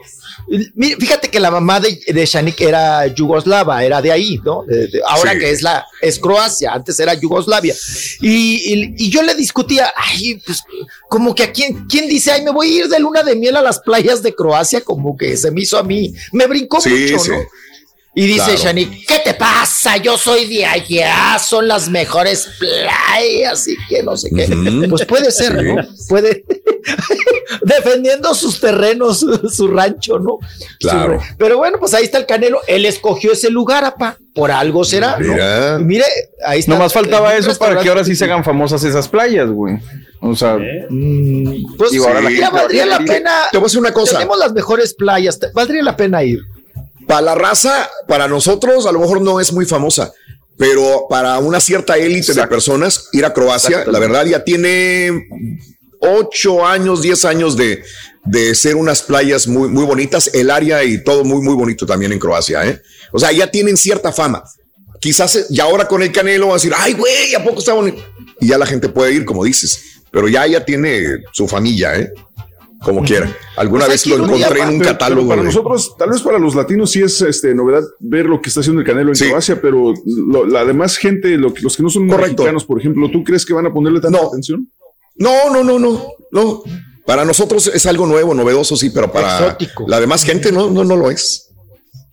[0.75, 4.65] Mira, fíjate que la mamá de, de Shanik era yugoslava, era de ahí, ¿no?
[4.67, 5.39] De- de- ahora Sí.
[5.39, 7.75] que es la es Croacia, antes era Yugoslavia.
[8.21, 10.63] Y, y- y yo le discutía, ay, pues,
[11.09, 13.57] como que a quién, quién dice, ay, me voy a ir de luna de miel
[13.57, 16.91] a las playas de Croacia, como que se me hizo a mí, me brincó Sí,
[16.91, 17.31] mucho, sí.
[17.31, 17.39] ¿no?
[18.13, 18.79] Y dice Claro.
[19.07, 19.97] ¿qué te pasa?
[19.99, 24.49] Yo soy de allá, son las mejores playas y que no sé qué.
[24.89, 25.65] Pues puede ser, Sí.
[25.67, 25.77] ¿no?
[26.09, 26.45] Puede
[27.65, 29.25] defendiendo sus terrenos,
[29.55, 30.39] su rancho, ¿no?
[30.81, 31.21] Claro.
[31.21, 32.61] Su- Pero bueno, pues ahí está el Canelo.
[32.67, 34.17] Él escogió ese lugar, apa.
[34.35, 35.17] Por algo será,
[35.81, 36.05] mire,
[36.47, 36.73] ahí está.
[36.73, 39.77] Nomás faltaba eso para que ahora sí se hagan famosas esas playas, güey.
[40.21, 40.57] O sea,
[40.89, 43.31] Mm, Pues Digo, ahora la gente valdría la pena.
[43.51, 44.15] Te voy a decir una cosa.
[44.19, 45.39] Tenemos las mejores playas.
[45.53, 46.41] Valdría la pena ir.
[47.11, 50.13] Para la raza, para nosotros, a lo mejor no es muy famosa,
[50.57, 55.27] pero para una cierta élite de personas, ir a Croacia, la verdad ya tiene
[55.99, 57.83] ocho años, diez años de,
[58.27, 62.13] de ser unas playas muy, muy bonitas, el área y todo muy, muy bonito también
[62.13, 62.81] en Croacia, ¿eh?
[63.11, 64.45] O sea, ya tienen cierta fama.
[65.01, 67.73] Quizás eh, y ahora con el Canelo va a decir, ay, güey, ¿a poco está
[67.73, 68.05] bonito?
[68.39, 69.81] Y ya la gente puede ir, como dices,
[70.13, 72.13] pero ya ya tiene su familia, ¿eh?
[72.83, 73.31] Como quiera.
[73.57, 75.29] Alguna Pues vez lo encontré en un Pero- pero catálogo.
[75.29, 78.49] para de- nosotros, tal vez para los latinos sí es este, novedad ver lo que
[78.49, 79.29] está haciendo el Canelo en Sí.
[79.29, 82.43] Croacia, pero lo- la demás gente, lo que- los que no son Correcto.
[82.43, 84.29] mexicanos, por ejemplo, ¿tú crees que van a ponerle tanta No.
[84.29, 84.71] atención?
[85.17, 86.03] No, no, no, no,
[86.33, 86.63] no.
[87.05, 89.85] Para nosotros es algo nuevo, novedoso, sí, pero para Exótico.
[89.89, 91.50] la demás gente no, no, no lo es.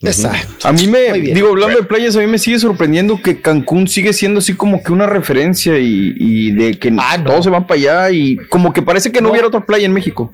[0.01, 0.67] Exacto.
[0.67, 4.13] a mí me, digo, hablando de playas, a mí me sigue sorprendiendo que Cancún sigue
[4.13, 7.25] siendo así como que una referencia y, y de que Ah, no.
[7.31, 9.93] todos se van para allá y como que parece que no, hubiera otra playa en
[9.93, 10.31] México.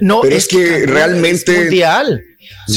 [0.00, 2.22] No, Pero es que realmente- es mundial.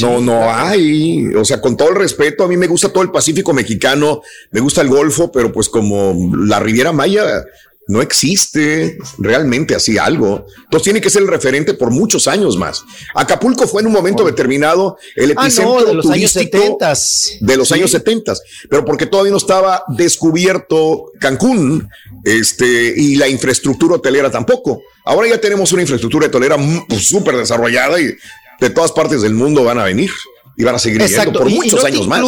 [0.00, 1.26] No, no hay.
[1.34, 4.60] O sea, con todo el respeto, a mí me gusta todo el Pacífico mexicano, me
[4.60, 7.44] gusta el Golfo, pero pues como la Riviera Maya
[7.88, 10.46] no existe realmente así algo.
[10.64, 12.84] Entonces tiene que ser el referente por muchos años más.
[13.14, 16.94] Acapulco fue en un momento determinado el Ah, epicentro no, de los años turístico 70.
[17.40, 18.34] de los años 70,
[18.70, 21.88] pero porque todavía no estaba descubierto Cancún,
[22.24, 24.82] este, y la infraestructura hotelera tampoco.
[25.04, 28.14] Ahora ya tenemos una infraestructura hotelera mu- pues, súper desarrollada y
[28.60, 30.10] de todas partes del mundo van a venir
[30.56, 31.40] y van a seguir Exacto.
[31.40, 32.20] por y- y muchos no años te más.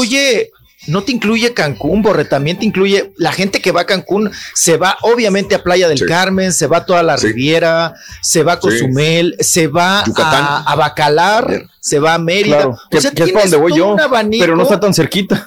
[0.86, 4.76] No te incluye Cancún, Borre, también te incluye la gente que va a Cancún, se
[4.76, 6.04] va obviamente a Playa del Sí.
[6.06, 7.28] Carmen, se va a toda la Sí.
[7.28, 8.60] Riviera, se va a Sí.
[8.62, 10.44] Cozumel, se va Yucatán.
[10.44, 12.56] a, a Bacalar, se va a Mérida.
[12.56, 13.96] Claro, O sea, que es donde voy yo,
[14.38, 15.46] pero no está tan cerquita.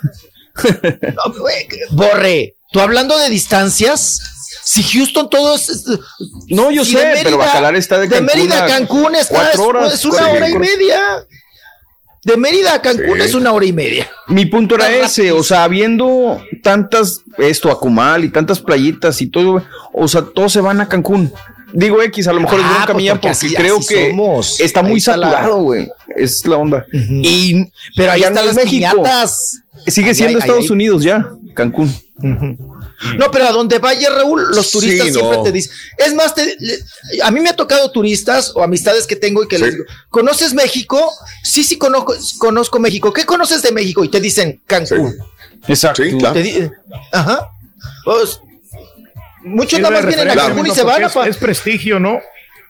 [0.64, 1.34] No,
[1.92, 4.20] Borre, tú hablando de distancias,
[4.64, 5.86] si Houston todo es.
[6.48, 9.94] No, yo sé, de pero Bacalar está de Cancún Mérida a Cancún está es- horas,
[9.94, 11.00] es una hora y media.
[12.28, 13.22] De Mérida a Cancún Sí.
[13.26, 14.08] es una hora y media.
[14.28, 19.64] Mi punto era ese, o sea, habiendo tantas, esto, Acumal y tantas playitas y todo,
[19.94, 21.32] o sea, todos se van a Cancún.
[21.74, 23.88] Digo X, a lo mejor es Ah, bronca pues mía porque porque así- creo así
[23.94, 24.60] que somos.
[24.60, 25.90] está muy está saturado, güey.
[26.16, 26.86] Es la onda.
[26.92, 27.66] Y,
[27.96, 28.92] pero están no es las México.
[28.94, 29.62] piñatas.
[29.88, 30.70] Sigue siendo Estados.
[30.70, 31.94] Unidos ya, Cancún.
[33.18, 35.44] No, pero a donde vaya Raúl, los turistas Sí, siempre no.
[35.44, 35.72] te dicen.
[35.98, 36.80] Es más, te- le-
[37.24, 40.54] a mí me ha tocado turistas o amistades que tengo y que les digo, ¿conoces
[40.54, 41.12] México?
[41.44, 43.14] Sí, sí, conozco, conozco México.
[43.14, 44.04] ¿Qué conoces de México?
[44.04, 45.16] Y te dicen Cancún.
[45.68, 46.04] Exacto.
[46.04, 46.34] Sí, claro.
[46.34, 46.70] Te di-
[47.12, 47.52] Ajá.
[48.04, 48.40] Pues,
[49.44, 51.04] muchos Sí, nada más vienen a Cancún y se van.
[51.04, 51.28] Es, apa.
[51.28, 52.20] es prestigio, ¿no?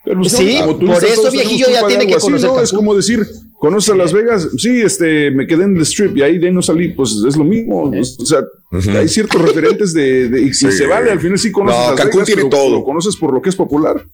[0.08, 2.62] Pero pues, Sí, como por eso, viejillo, ya tiene que así, conocer ¿no?
[2.62, 3.26] Es como decir,
[3.60, 4.48] ¿conoces Las Vegas?
[4.58, 7.36] Sí, este, me quedé en el strip y ahí de ahí no salí, pues es
[7.36, 7.92] lo mismo.
[7.92, 8.42] O sea,
[8.98, 10.72] hay ciertos referentes de, de- y Sí.
[10.72, 12.70] se vale, al final sí conoces No, Las Cancún Vegas, tiene pero todo.
[12.80, 14.06] Lo conoces por lo que es popular.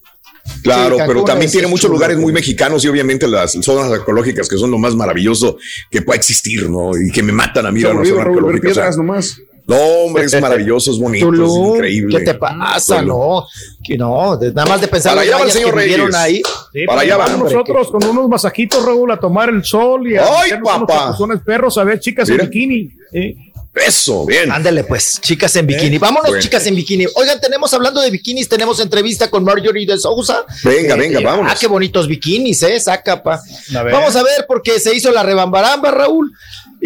[0.62, 1.94] Claro, Sí, pero también tiene muchos chulo.
[1.94, 5.56] lugares muy mexicanos y obviamente las zonas arqueológicas que son lo más maravilloso
[5.90, 6.90] que pueda existir, ¿no?
[6.98, 8.70] Y que me matan a mí Es las zonas Raúl, ver arqueológicas.
[8.70, 9.40] o sea, piedras nomás.
[9.66, 12.18] No, hombre, es maravilloso, es bonito, Tulum, es increíble.
[12.18, 12.98] ¿Qué te pasa?
[13.00, 13.08] Tulum.
[13.18, 13.46] No,
[13.82, 16.14] que no, de- nada más de pensar Para allá va el señor Reyes.
[16.14, 16.42] ahí.
[16.72, 17.52] Sí, Para allá vamos vamos.
[17.52, 20.94] nosotros con unos masajitos, Raúl, a tomar el sol y a ¡Ay, unos papá!
[21.06, 22.44] chapuzones perros a ver chicas Mira.
[22.44, 22.90] en bikini.
[23.10, 23.36] Sí.
[23.74, 24.52] Eso, bien.
[24.52, 25.98] Ándale, pues, chicas en bikini.
[25.98, 26.40] Vámonos, Bueno.
[26.42, 27.06] chicas en bikini.
[27.16, 30.44] Oigan, tenemos hablando de bikinis, tenemos entrevista con Marjorie de Sousa.
[30.62, 31.50] Venga, venga, vámonos.
[31.52, 32.78] Ah, qué bonitos bikinis, ¿eh?
[32.78, 33.40] Saca, pa.
[33.76, 33.92] A ver.
[33.92, 36.30] Vamos a ver, porque se hizo la rebambaramba, Raúl.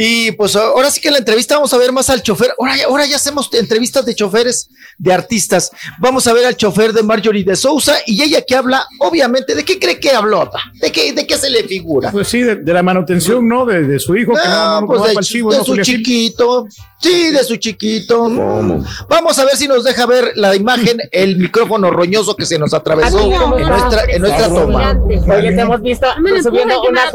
[0.01, 2.55] Y pues ahora sí que en la entrevista vamos a ver más al chofer.
[2.57, 5.73] Ahora, ya- ahora ya hacemos entrevistas de choferes, de artistas.
[5.99, 9.65] Vamos a ver al chofer de Marjorie de Sousa y ella que habla, obviamente, ¿de
[9.65, 10.49] qué cree que habló?
[10.81, 12.12] ¿De qué, de qué se le figura?
[12.12, 13.67] Pues sí, de, de la manutención, ¿no?
[13.67, 16.67] De, de su hijo, que no, no, no pues de, chivo, de no su chiquito.
[17.01, 18.28] Sí, de su chiquito.
[19.09, 22.73] Vamos a ver si nos deja ver la imagen, el micrófono roñoso que se nos
[22.75, 24.99] atravesó en nuestra, en nuestra toma.
[25.09, 26.07] Oye, te hemos visto
[26.43, 27.12] subiendo unas-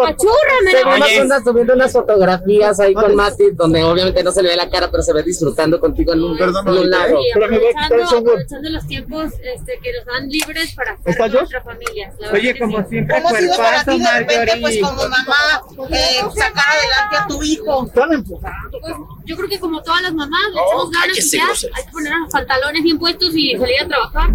[1.44, 5.03] subiendo unas fotografías ahí con Mati, donde obviamente no se le ve la cara, pero
[5.03, 7.19] se ve disfrutando contigo en un, en un lado.
[7.22, 11.40] Y aprovechando, aprovechando los tiempos este, que nos dan libres para estar ¿Está con yo?
[11.40, 12.14] nuestra familia.
[12.19, 12.85] La Oye, como sí.
[12.90, 17.27] siempre, ¿Cómo ha sido para ti de repente, pues como mamá, eh, sacar adelante a
[17.27, 17.90] tu hijo?
[17.93, 18.93] Pues,
[19.26, 22.14] yo creo que como todas las mamás, le echamos ganas y ya, hay que poner
[22.19, 24.30] los pantalones bien puestos y salir a trabajar.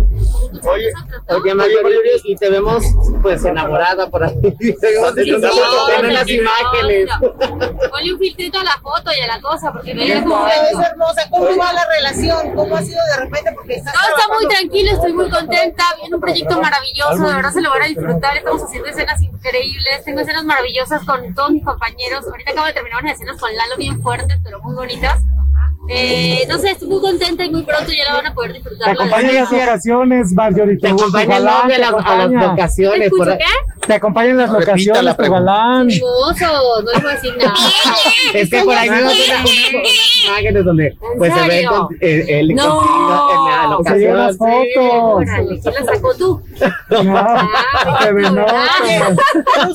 [0.64, 0.92] Oye,
[1.28, 2.84] oye, Marjorie, y te vemos
[3.22, 4.34] pues enamorada por ahí.
[4.80, 7.08] Te vemos en unas fotos, en unas imágenes.
[7.20, 11.22] Un filtrito a la foto y a la cosa, porque me cómo como es hermosa.
[11.30, 12.54] ¿Cómo va la relación?
[12.54, 13.52] ¿Cómo ha sido de repente?
[13.52, 17.52] Porque estás Todo está muy tranquilo, estoy muy contenta, viene un proyecto maravilloso, de verdad
[17.52, 21.64] se lo van a disfrutar, estamos haciendo escenas increíbles, tengo escenas maravillosas con todos mis
[21.64, 25.22] compañeros, ahorita acabo de terminar unas escenas con Lalo bien fuertes, pero muy bonitas.
[25.90, 28.86] Eh, no sé, estoy muy contenta y muy pronto ya la van a poder disfrutar.
[28.86, 30.78] Te acompañan las locaciones, Marjorie.
[30.78, 33.10] Te acompaña el novio a las, a las locaciones.
[33.10, 33.38] por ahí.
[33.86, 35.40] Te acompañan las Repita locaciones, la tu pregunta.
[35.44, 35.90] galán.
[35.90, 37.54] Hermoso, no les voy a decir nada.
[38.34, 42.54] Es que por ahí vimos unas, unas- imágenes donde pues se ve con, eh, él
[42.54, 42.82] No.
[43.30, 43.98] en la Se locación.
[43.98, 45.62] llevan las fotos.
[45.62, 46.42] ¿quién la sacó tú?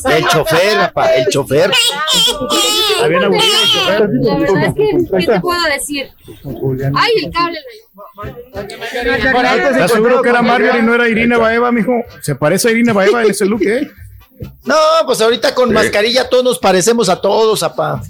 [0.09, 1.72] El chofer, el chofer.
[2.95, 4.09] Está bien aburrido el chofer.
[4.22, 6.02] La verdad es que, ¿qué te puedo decir?
[6.95, 7.59] Ay, el cable.
[9.72, 11.91] ¿Estás seguro que era Marjorie y no era Irina Baeva, mijo?
[12.22, 13.90] Se parece a Irina Baeva en ese look, ¿eh?
[14.65, 14.75] No,
[15.06, 18.01] pues ahorita con mascarilla todos nos parecemos a todos, apá.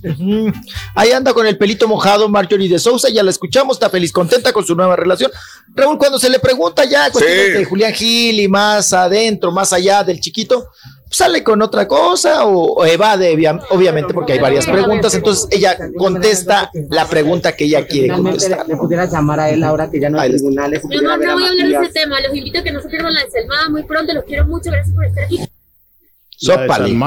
[0.96, 4.52] Ahí anda con el pelito mojado Marjorie de Sousa, ya la escuchamos, está feliz, contenta
[4.54, 5.30] con su nueva relación.
[5.76, 7.52] Raúl, cuando se le pregunta ya cuestiones Sí.
[7.54, 10.70] de Julián Gil y más adentro, más allá del chiquito,
[11.14, 15.78] sale con otra cosa o, o evade, obvia- obviamente, porque hay varias preguntas, entonces ella
[15.98, 18.68] contesta la pregunta que ella quiere contestar.
[18.68, 20.82] le, le pudieras llamar a él ahora que ya no hay tribunales.
[20.84, 22.20] no a voy a hablar de ese tema.
[22.20, 24.14] Los invito a que no se pierdan la desalmada muy pronto.
[24.14, 24.72] Los quiero mucho.
[24.72, 25.40] Gracias por estar aquí.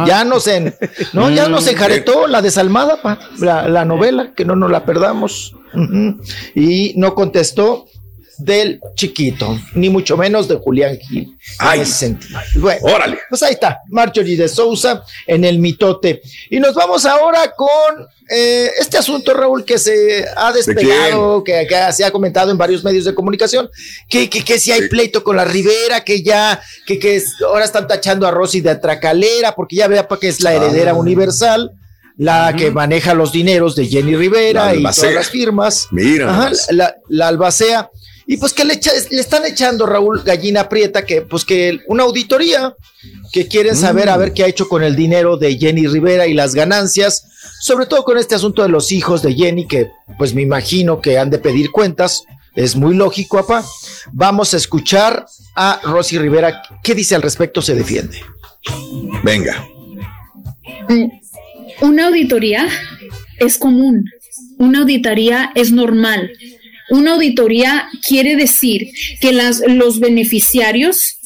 [0.09, 0.75] Ya nos en,
[1.13, 5.55] no, ya nos enjaretó la desalmada, pa, la, la novela, que no nos la perdamos.
[6.55, 7.87] Y no contestó
[8.39, 11.37] del chiquito, ni mucho menos de Julián Gil.
[11.59, 11.83] Ay.
[12.57, 13.19] Bueno, Órale.
[13.29, 16.21] pues ahí está, Marjorie de Sousa en el mitote.
[16.51, 21.93] Y nos vamos ahora con eh, este asunto, Raúl, que se ha despegado, que, que
[21.93, 23.69] se ha comentado en varios medios de comunicación,
[24.09, 27.87] que, que, que si hay pleito con la Rivera, que ya, que, que ahora están
[27.87, 30.95] tachando a Rosy de atracalera, porque ya vea que es la heredera Ah.
[30.95, 31.73] universal.
[32.19, 35.87] La que maneja los dineros de Jenny Rivera y todas las firmas.
[35.91, 37.91] Mira Ajá, la, la albacea.
[38.29, 42.03] Y pues que le, echa- le están echando, Raúl Gallina Prieta, que pues que una
[42.03, 42.75] auditoría
[43.33, 44.11] que quieren saber Mm.
[44.11, 47.25] a ver qué ha hecho con el dinero de Jenny Rivera y las ganancias,
[47.61, 51.19] sobre todo con este asunto de los hijos de Jenny, que pues me imagino que
[51.19, 52.25] han de pedir cuentas.
[52.57, 53.65] Es muy lógico, papá.
[54.13, 56.63] Vamos a escuchar a Rosy Rivera.
[56.83, 57.61] ¿Qué dice al respecto?
[57.63, 58.21] Se defiende.
[59.23, 59.65] Venga.
[61.81, 62.67] Una auditoría
[63.39, 64.05] es común,
[64.59, 66.31] una auditoría es normal.
[66.91, 68.91] Una auditoría quiere decir
[69.21, 71.19] que las, los beneficiarios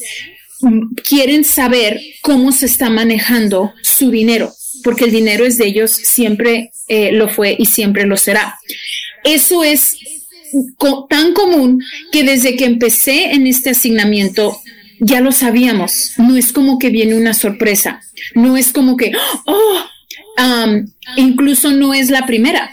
[0.61, 5.91] mm, quieren saber cómo se está manejando su dinero, porque el dinero es de ellos,
[5.91, 8.59] siempre eh, lo fue y siempre lo será.
[9.25, 9.97] Eso es
[11.09, 14.61] tan común que desde que empecé en este asignamiento
[15.01, 16.13] ya lo sabíamos.
[16.19, 18.03] No es como que viene una sorpresa.
[18.35, 19.13] No es como que,
[19.47, 19.81] oh,
[20.39, 22.71] um, incluso no es la primera.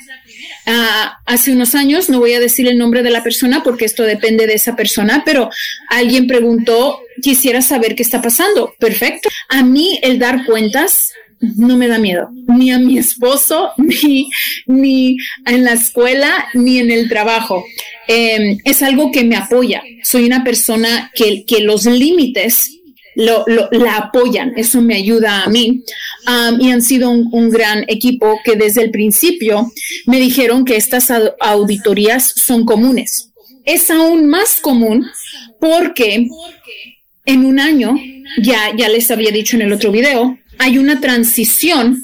[0.70, 4.04] Ah, hace unos años, no voy a decir el nombre de la persona porque esto
[4.04, 5.50] depende de esa persona, pero
[5.88, 8.74] alguien preguntó, quisiera saber qué está pasando.
[8.78, 9.30] Perfecto.
[9.48, 14.30] A mí el dar cuentas no me da miedo, ni a mi esposo, ni,
[14.66, 15.16] ni
[15.46, 17.64] en la escuela, ni en el trabajo.
[18.10, 19.82] Eh, es algo que me apoya.
[20.04, 22.77] Soy una persona que, que los límites
[23.26, 25.84] lo, la apoyan, eso me ayuda a mí.
[26.28, 29.72] Um, y han sido un, un gran equipo que desde el principio
[30.06, 33.32] me dijeron que estas au- auditorías son comunes.
[33.66, 35.06] Es aún más común
[35.60, 36.28] porque
[37.26, 37.96] en un año,
[38.42, 42.04] ya, ya les había dicho en el otro video, hay una transición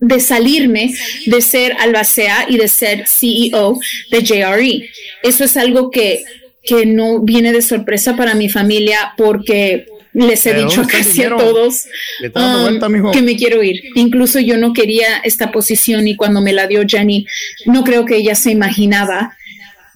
[0.00, 0.92] de salirme
[1.26, 3.78] de ser albacea y de ser CEO
[4.10, 4.90] de JRE.
[5.22, 6.22] Eso es algo que,
[6.62, 11.04] que no viene de sorpresa para mi familia porque les he dicho ¿dónde está el
[11.04, 11.84] casi a todos
[12.34, 13.82] um, vuelta, que me quiero ir.
[13.96, 17.26] Incluso yo no quería esta posición y cuando me la dio Jenny,
[17.66, 19.36] no creo que ella se imaginaba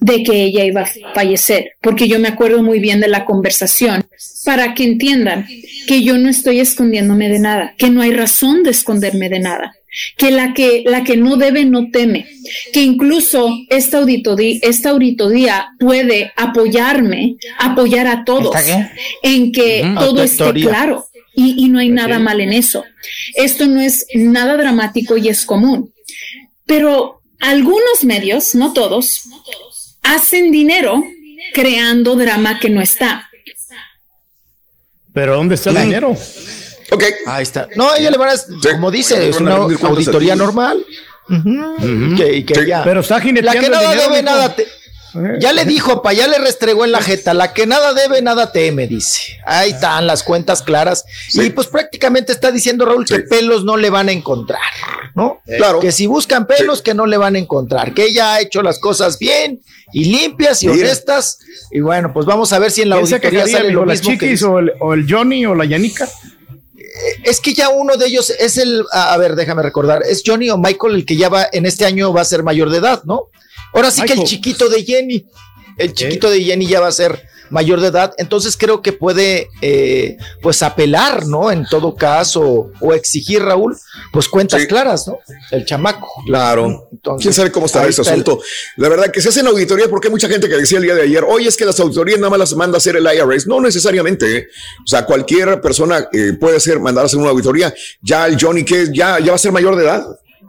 [0.00, 4.06] de que ella iba a fallecer, porque yo me acuerdo muy bien de la conversación,
[4.44, 5.46] para que entiendan
[5.88, 9.74] que yo no estoy escondiéndome de nada, que no hay razón de esconderme de nada,
[10.16, 12.26] que la que, la que no debe no teme,
[12.72, 18.54] que incluso esta auditoría, esta auditoría puede apoyarme, apoyar a todos
[19.22, 22.84] en que todo esté claro y, y no hay nada mal en eso.
[23.34, 25.92] Esto no es nada dramático y es común.
[26.66, 29.24] Pero algunos medios, no todos,
[30.02, 31.02] hacen dinero
[31.54, 33.30] creando drama que no está.
[35.14, 35.82] Pero ¿dónde está el Mm.
[35.82, 36.16] dinero?
[36.90, 37.04] Ok.
[37.26, 37.68] Ahí está.
[37.76, 40.84] No, ella le van a, como dice, es una auditoría normal.
[41.28, 42.16] Ujú.
[42.16, 44.66] Que- que ya- Pero está La que nada dinero, debe, nada te-
[45.40, 48.52] Ya le dijo, pa, ya le restregó en la jeta, la que nada debe, nada
[48.52, 49.38] teme, dice.
[49.46, 51.04] Ahí están las cuentas claras.
[51.32, 54.60] Y pues prácticamente está diciendo Raúl que pelos no le van a encontrar,
[55.14, 55.40] ¿no?
[55.44, 55.80] Claro.
[55.80, 57.94] Que si buscan pelos, que no le van a encontrar.
[57.94, 59.60] Que ella ha hecho las cosas bien
[59.92, 60.86] y limpias y Mira.
[60.86, 61.38] honestas.
[61.70, 63.84] Y bueno, pues vamos a ver si en la ¿Quién se auditoría quejaría, sale lo
[63.86, 64.44] la mismo que Chiquis dice.
[64.44, 66.06] o el, o el Johnny o la Yanica?
[67.24, 70.58] Es que ya uno de ellos es el, a ver, déjame recordar, es Johnny o
[70.58, 73.28] Michael el que ya va, en este año va a ser mayor de edad, ¿no?
[73.72, 75.26] Ahora sí que el chiquito de Jenny,
[75.76, 79.48] el chiquito de Jenny ya va a ser mayor de edad, entonces creo que puede,
[79.62, 81.50] eh, pues apelar, ¿no?
[81.50, 83.76] En todo caso, o exigir, Raúl,
[84.12, 85.18] pues cuentas claras, ¿no?
[85.50, 86.08] El chamaco.
[86.26, 86.88] Claro.
[87.20, 88.42] ¿Quién sabe cómo estará ahí ese está el- asunto?
[88.76, 91.02] La verdad que se hacen auditorías porque hay mucha gente que decía el día de
[91.02, 93.46] ayer, oye, es que las auditorías nada más las manda a hacer el IRS.
[93.46, 94.36] No necesariamente.
[94.36, 94.48] ¿eh?
[94.84, 97.72] O sea, cualquier persona eh, puede hacer, mandar a hacer una auditoría.
[98.02, 100.04] Ya el Johnny, que ya, ya va a ser mayor de edad,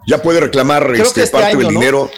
[0.07, 1.79] ya puede reclamar este, este parte año, del ¿no?
[1.79, 2.11] dinero.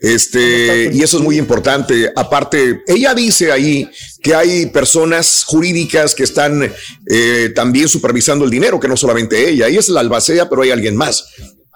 [0.00, 2.12] Este, y eso es muy importante.
[2.14, 3.88] Aparte, ella dice ahí
[4.22, 6.72] que hay personas jurídicas que están
[7.08, 9.68] eh, también supervisando el dinero, que no solamente ella.
[9.68, 11.26] Ella es la albacea, pero hay alguien más.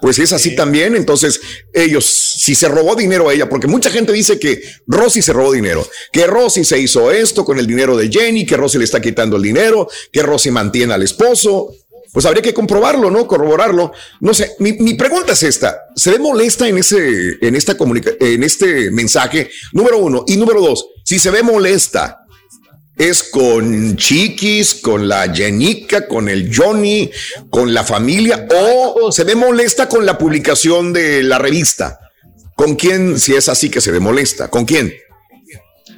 [0.01, 1.41] Pues es así también, entonces
[1.75, 5.53] ellos, si se robó dinero a ella, porque mucha gente dice que Rosy se robó
[5.53, 9.03] dinero, que Rosy se hizo esto con el dinero de Jenny, que Rosy le está
[9.03, 11.75] quitando el dinero, que Rosy mantiene al esposo,
[12.13, 13.27] pues habría que comprobarlo, ¿no?
[13.27, 13.93] Corroborarlo.
[14.21, 18.11] No sé, mi, mi pregunta es esta, ¿se ve molesta en ese, en esta comunica
[18.19, 19.51] en este mensaje?
[19.73, 20.25] Número uno.
[20.27, 22.21] Y número dos, si se ve molesta,
[22.97, 27.11] es con Chiquis, con la Jenica, con el Johnny,
[27.49, 31.99] con la familia, o se ve molesta con la publicación de la revista.
[32.55, 34.49] ¿Con quién, si es así que se ve molesta?
[34.49, 34.93] ¿Con quién?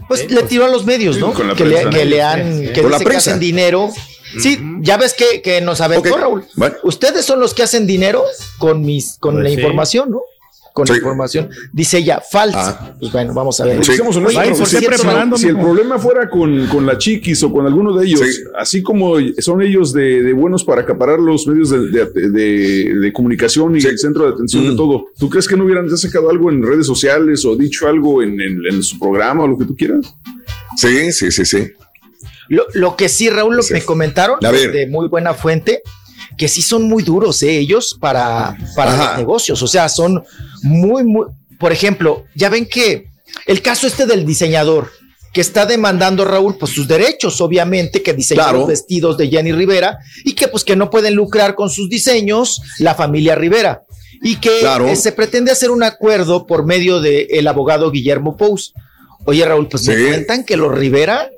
[0.07, 1.32] Pues le tiró a los medios, ¿no?
[1.34, 1.91] con la que, le, prensa.
[1.91, 3.42] que le han, que Con la dice que
[4.38, 6.44] Sí, ya ves que, que nos aventó Ok, Raúl.
[6.84, 8.22] Ustedes son los que hacen dinero
[8.58, 9.56] con mis, con Pues la sí.
[9.56, 10.20] información, ¿no?
[10.74, 11.50] Con la información.
[11.70, 12.96] Dice ella, falsa.
[12.98, 13.72] Pues bueno, vamos a ver.
[13.78, 13.92] Oye, por si,
[14.78, 18.22] cierto, si- si el problema fuera con, con la Chiquis o con alguno de ellos,
[18.58, 23.12] así como son ellos de, de buenos para acaparar los medios de, de- de- de
[23.12, 24.70] comunicación y el centro de atención Mm.
[24.70, 28.22] de todo, ¿tú crees que no hubieran sacado algo en redes sociales o dicho algo
[28.22, 30.14] en, en- en su programa o lo que tú quieras?
[30.78, 31.70] Sí, sí, sí, sí.
[32.52, 35.81] Lo, lo que sí, Raúl, lo que me comentaron de muy buena fuente,
[36.36, 39.08] que sí son muy duros eh, ellos para, para Ajá.
[39.08, 39.62] los negocios.
[39.62, 40.22] O sea, son
[40.62, 41.26] muy, muy.
[41.58, 43.06] Por ejemplo, ya ven que
[43.47, 44.90] el caso este del diseñador
[45.32, 48.58] que está demandando Raúl, pues sus derechos, obviamente, que diseñó Claro.
[48.58, 52.60] los vestidos de Jenny Rivera y que pues que no pueden lucrar con sus diseños
[52.81, 53.84] la familia Rivera
[54.22, 54.89] y que Claro.
[54.89, 58.74] eh, se pretende hacer un acuerdo por medio del abogado Guillermo Pous.
[59.24, 61.31] Oye, Raúl, pues me cuentan que los Rivera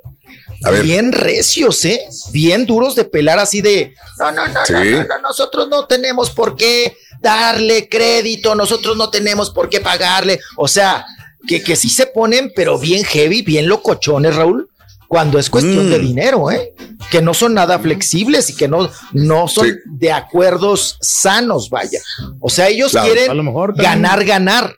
[0.65, 0.83] A ver.
[0.83, 2.01] bien recios, ¿eh?
[2.31, 4.73] Bien duros de pelar así de, no, no, no, Sí.
[4.73, 9.79] no, no, no, nosotros no tenemos por qué darle crédito, nosotros no tenemos por qué
[9.81, 10.39] pagarle.
[10.57, 11.05] O sea,
[11.47, 14.69] que, que sí se ponen, pero bien heavy, bien locochones, Raúl,
[15.07, 15.91] cuando es cuestión Mm.
[15.91, 16.73] de dinero, ¿eh?
[17.11, 19.73] Que no son nada flexibles y que no, no son Sí.
[19.85, 21.99] de acuerdos sanos, vaya.
[22.39, 23.07] O sea, ellos Claro.
[23.13, 24.75] quieren A lo mejor también- ganar, ganar.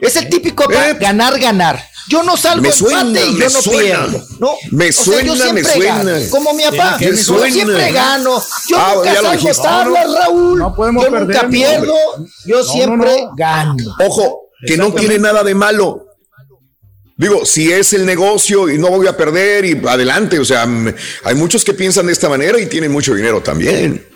[0.00, 1.82] Es el típico Eh, ganar, ganar.
[2.08, 4.06] Yo no salgo me en suena, empate y yo no suena.
[4.06, 4.26] pierdo.
[4.40, 4.54] ¿no?
[4.72, 5.96] Me O sea, suena, yo me suena.
[6.04, 6.12] gano.
[6.30, 6.96] Como mi papá.
[6.98, 7.52] Me Yo suena.
[7.54, 8.42] siempre gano.
[8.68, 10.58] Yo Ah, nunca salgo tablas, Raúl.
[10.58, 11.94] No podemos yo nunca perder, pierdo.
[12.46, 13.34] Yo No, siempre no, no.
[13.36, 13.96] gano.
[14.06, 16.06] Ojo, que no tiene nada de malo.
[17.16, 20.66] Digo, si es el negocio y no voy a perder y adelante, o sea,
[21.24, 24.06] hay muchos que piensan de esta manera y tienen mucho dinero también.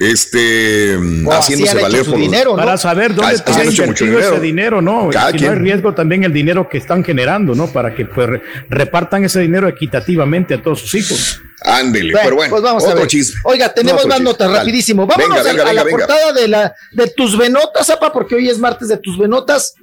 [0.00, 2.56] Este, mm, O haciéndose valer por dinero, ¿no?
[2.56, 5.10] Para saber dónde Ah, mucho invertido ese dinero, ¿no?
[5.10, 7.66] Cada Si no hay riesgo también el dinero que están generando, ¿no?
[7.70, 11.42] Para que pues, re- repartan ese dinero equitativamente a todos sus hijos.
[11.62, 13.06] Ándele, Bueno, pues vamos a ver.
[13.44, 14.60] Oiga, tenemos Otro más notas Dale.
[14.60, 15.06] rapidísimo.
[15.06, 16.06] Vámonos Venga, a- venga, a, la venga, venga.
[16.06, 19.74] portada de la de tus venotas, Zapa, porque hoy es martes de tus venotas.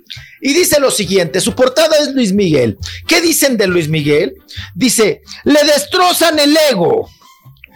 [0.41, 2.79] Y dice lo siguiente: su portada es Luis Miguel.
[3.07, 4.33] ¿Qué dicen de Luis Miguel?
[4.73, 7.07] Dice: le destrozan el ego.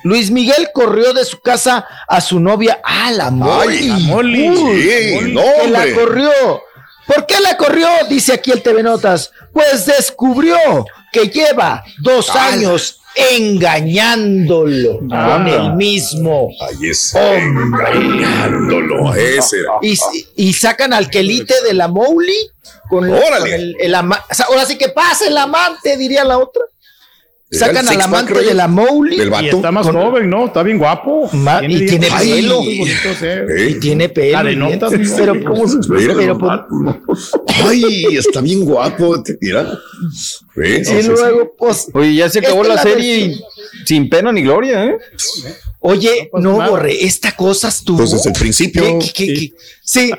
[0.03, 3.87] Luis Miguel corrió de su casa a su novia, a la Molly.
[3.87, 4.49] la Molly.
[4.49, 6.31] Uy, Sí, Molly, no, que la corrió.
[7.07, 7.87] ¿Por qué la corrió?
[8.09, 9.31] Dice aquí el TV Notas.
[9.53, 10.57] Pues descubrió
[11.11, 15.31] que lleva dos años engañándolo Ah.
[15.37, 16.91] con el mismo Ahí.
[17.39, 19.13] Engañándolo.
[19.15, 19.71] Ese era.
[19.81, 19.97] Y,
[20.35, 22.37] y sacan al quelite de la Mowgli
[22.89, 23.51] con, la- Órale.
[23.51, 26.63] con el, el ama- o sea, ahora sí que pasa el amante, diría la otra.
[27.51, 29.43] Sacan al amante de la del vato.
[29.43, 30.45] Y está más joven, ¿no?
[30.45, 31.29] Está bien guapo.
[31.67, 32.61] y tiene pelo.
[32.63, 34.43] Y tiene pelo.
[34.43, 35.15] Dientes, ¿no?
[35.17, 36.37] pero, ¿Cómo se pero,
[37.05, 37.31] pues,
[37.65, 39.21] Ay, está bien guapo.
[39.21, 39.67] te- Mira.
[40.55, 40.89] ¿Ves?
[40.89, 41.87] y luego, pues.
[41.93, 43.35] Oye, ya se acabó la serie
[43.85, 44.97] sin pena ni gloria, ¿eh?
[45.79, 47.97] Oye, no, borré, esta cosa estuvo.
[47.97, 48.83] Pues desde el principio.
[48.99, 49.53] ¿Qué- qué- qué- qué?
[49.83, 50.11] Sí,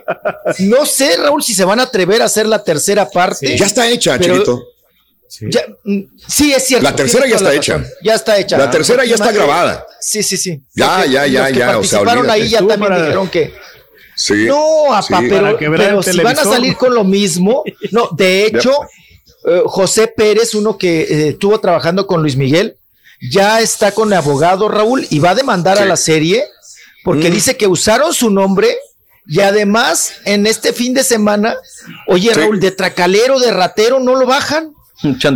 [0.66, 3.56] no sé, Raúl, si se van a atrever a hacer la tercera parte.
[3.56, 4.64] Ya está hecha, Pero- chiquito.
[5.40, 6.84] Ya, mm, sí, es cierto.
[6.84, 7.84] La tercera ya está la hecha.
[8.02, 8.58] Ya está hecha.
[8.58, 9.86] La tercera ya está grabada.
[10.00, 10.60] Sí, sí, sí.
[10.74, 12.42] Ya, Porque ya, ya, los que ya, o sea, participaron olvídate.
[12.42, 13.54] ahí ya también para- dijeron que.
[14.14, 14.34] Sí.
[14.46, 15.26] No, apá, Sí.
[15.28, 17.64] pero, si van a salir con lo mismo.
[17.90, 18.72] No, de hecho,
[19.46, 22.76] eh, José Pérez, uno que eh, estuvo trabajando con Luis Miguel,
[23.30, 26.44] ya está con abogado Raúl y va a demandar a la serie
[27.04, 27.32] porque Mm.
[27.32, 28.76] dice que usaron su nombre
[29.26, 31.56] y además en este fin de semana,
[32.06, 32.40] oye Sí.
[32.40, 34.72] Raúl, de tracalero, de ratero, no lo bajan.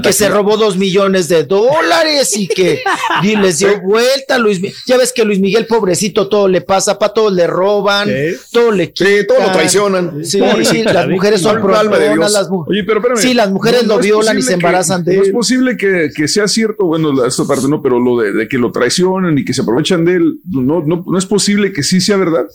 [0.02, 2.82] Que se robó dos millones de dólares y que
[3.22, 7.12] y les dio vuelta Luis Ya ves que Luis Miguel, pobrecito, todo le pasa, para
[7.12, 8.08] todo le roban,
[8.52, 9.26] todo le quitan.
[9.26, 10.24] todo lo traicionan.
[10.24, 12.32] Sí, las mujeres son Dios.
[12.32, 13.18] las Oye, pero espérame.
[13.20, 15.34] Sí, las mujeres No, lo no violan y se que- embarazan de No es él.
[15.34, 18.70] posible que, que sea cierto, bueno, esta parte no, pero lo de, de que lo
[18.72, 22.16] traicionan y que se aprovechan de él, no, no, no es posible que sí sea
[22.16, 22.46] verdad.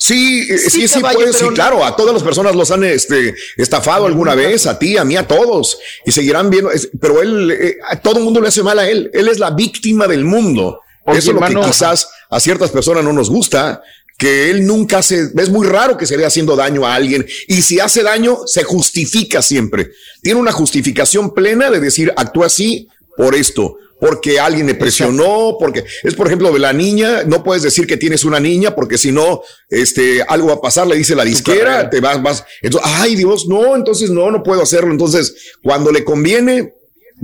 [0.00, 2.70] Sí, eh, Sí, sí, sí, caballo, puede, sí, no- claro, a todas las personas los
[2.70, 6.88] han este, estafado alguna vez, a ti, a mí, a todos, y seguirán viendo, es-
[7.00, 9.50] pero él, eh, a todo el mundo le hace mal a él, él es la
[9.50, 10.80] víctima del mundo.
[11.04, 13.82] Oye, Eso es lo que quizás a ciertas personas no nos gusta,
[14.16, 17.62] que él nunca hace, es muy raro que se vea haciendo daño a alguien, y
[17.62, 19.90] si hace daño, se justifica siempre.
[20.22, 25.84] Tiene una justificación plena de decir, actúa así por esto, porque alguien me presionó, porque
[26.02, 29.12] es por ejemplo de la niña, no puedes decir que tienes una niña porque si
[29.12, 33.16] no, este, algo va a pasar, le dice la disquera, te vas, vas, entonces, ay
[33.16, 36.74] Dios, no, entonces no, no puedo hacerlo, entonces cuando le conviene,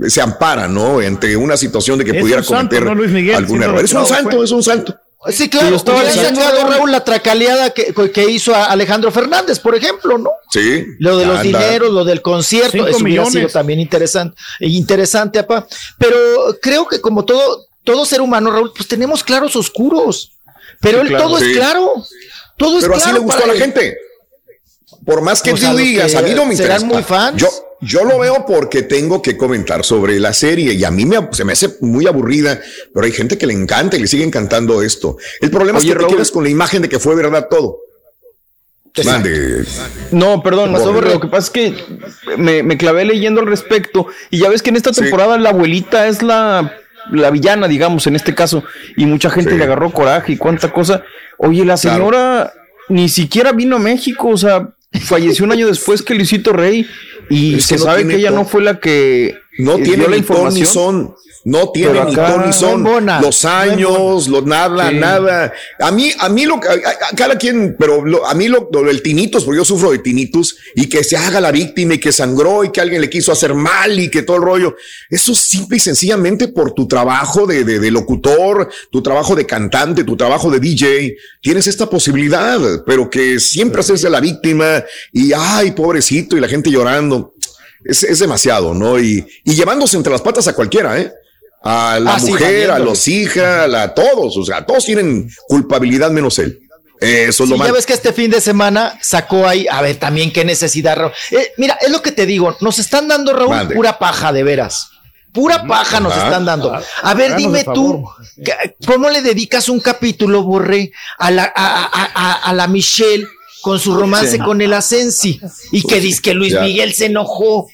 [0.07, 1.01] se ampara, ¿no?
[1.01, 3.35] Entre una situación de que Es pudiera un santo, cometer ¿no, Miguel?
[3.35, 3.83] algún error.
[3.83, 4.45] Es un santo, fue.
[4.45, 4.99] es un santo.
[5.31, 6.91] Sí, claro, yo estaba hubiera diciendo, sacado Raúl.
[6.91, 10.31] La tracaleada que, que hizo a Alejandro Fernández, por ejemplo, ¿no?
[10.51, 10.85] Sí.
[10.99, 11.59] Lo de los anda.
[11.59, 15.67] dineros, lo del concierto, Cinco eso hubiera sido también interesante, interesante, apá.
[15.97, 16.17] Pero
[16.61, 20.31] creo que como todo, todo ser humano, Raúl, pues tenemos claros oscuros.
[20.81, 21.23] Pero Sí, él claro.
[21.27, 21.45] todo Sí.
[21.51, 21.91] es claro.
[22.57, 23.59] Todo es Pero así claro le gustó a la él.
[23.59, 23.97] gente.
[25.05, 26.85] Por más que O sea, tú digas, que a mí no me serán interesa.
[26.93, 27.37] muy fans.
[27.41, 27.47] Yo,
[27.81, 31.45] yo lo veo porque tengo que comentar sobre la serie y a mí me, se
[31.45, 32.59] me hace muy aburrida,
[32.93, 35.17] pero hay gente que le encanta y le sigue encantando esto.
[35.41, 36.09] El problema Oye, es que Raúl.
[36.09, 37.79] te quedas con la imagen de que fue verdad todo.
[39.03, 39.65] Mande.
[40.11, 41.13] No, perdón, ¿Qué pasó, Borre, Borre?
[41.15, 41.75] lo que pasa es que
[42.37, 45.01] me, me clavé leyendo al respecto y ya ves que en esta Sí.
[45.01, 46.73] temporada la abuelita es la,
[47.11, 48.63] la villana, digamos, en este caso,
[48.95, 49.57] y mucha gente Sí.
[49.57, 51.03] le agarró coraje y cuánta cosa.
[51.37, 51.97] Oye, la Claro.
[51.97, 52.53] señora
[52.87, 54.69] ni siquiera vino a México, o sea,
[55.01, 56.87] falleció un año después que Luisito Rey
[57.29, 60.03] y Es se no sabe que ella no fue la que No eh, tiene la
[60.03, 60.67] ton ni información.
[60.67, 61.15] son.
[61.47, 62.81] No tiene ni son.
[62.81, 64.95] no los no años, los nada, Sí.
[64.95, 65.53] nada.
[65.79, 68.81] A mí, a mí lo que, a- cada quien, pero lo- a mí lo, lo
[68.81, 72.11] del tinitus, porque yo sufro de tinitus, y que se haga la víctima y que
[72.11, 74.75] sangró y que alguien le quiso hacer mal y que todo el rollo.
[75.07, 79.45] Eso es simple y sencillamente por tu trabajo de, de, de locutor, tu trabajo de
[79.45, 81.15] cantante, tu trabajo de DJ.
[81.43, 84.83] Tienes esta posibilidad, pero que siempre hacerse la víctima
[85.13, 87.35] y ay, pobrecito, y la gente llorando
[87.83, 88.99] es, es demasiado, ¿no?
[88.99, 91.13] Y, y llevándose entre las patas a cualquiera, ¿eh?
[91.67, 96.11] A la Ah, sí, mujer, a los hijas, a todos, o sea, todos tienen culpabilidad
[96.11, 96.59] menos él.
[97.01, 97.73] Eso es lo Sí, ya malo.
[97.73, 101.11] ves que este fin de semana sacó ahí, a ver, también qué necesidad, Raúl.
[101.31, 103.75] Eh, mira, es lo que te digo, nos están dando, Raúl, Mande.
[103.75, 104.89] pura paja, de veras.
[105.33, 106.25] Pura paja nos Ajá.
[106.27, 106.79] están dando.
[107.01, 108.07] A ver, dime tú,
[108.43, 113.25] ¿qué- ¿cómo le dedicas un capítulo, Borre, a la, a, a- a- a la Michelle
[113.61, 114.39] con su romance Sí.
[114.39, 116.61] con el Asensi y que dice que Luis Ya.
[116.61, 117.67] Miguel se enojó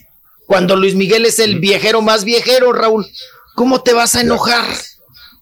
[0.48, 3.06] cuando Luis Miguel es el viejero más viejero, Raúl.
[3.62, 4.66] ¿Cómo te vas a enojar?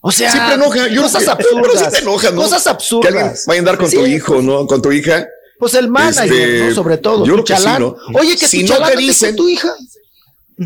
[0.01, 0.88] O sea, Siempre enoja.
[0.89, 1.85] Yo cosas pero absurdas.
[1.85, 2.41] sí te enoja, ¿no?
[2.41, 3.45] Cosas Que alguien absurdas.
[3.48, 4.67] vaya a andar con Sí, tu hijo, ¿no?
[4.67, 5.25] Con tu hija.
[5.57, 6.75] Pues el manager, Este, ¿no?
[6.75, 7.25] Sobre todo.
[7.25, 7.64] yo creo que sí.
[7.80, 7.95] ¿no?
[8.15, 9.69] Oye, que Si tu no te no dicen- tu hija.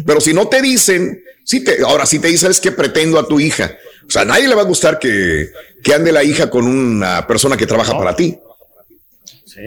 [0.04, 3.28] Pero si no te dicen, sí te, ahora sí te dicen, ¿sabes qué pretendo a
[3.28, 3.78] tu hija?
[4.08, 5.52] O sea, a nadie le va a gustar que,
[5.84, 8.36] que ande la hija con una persona que trabaja para ti.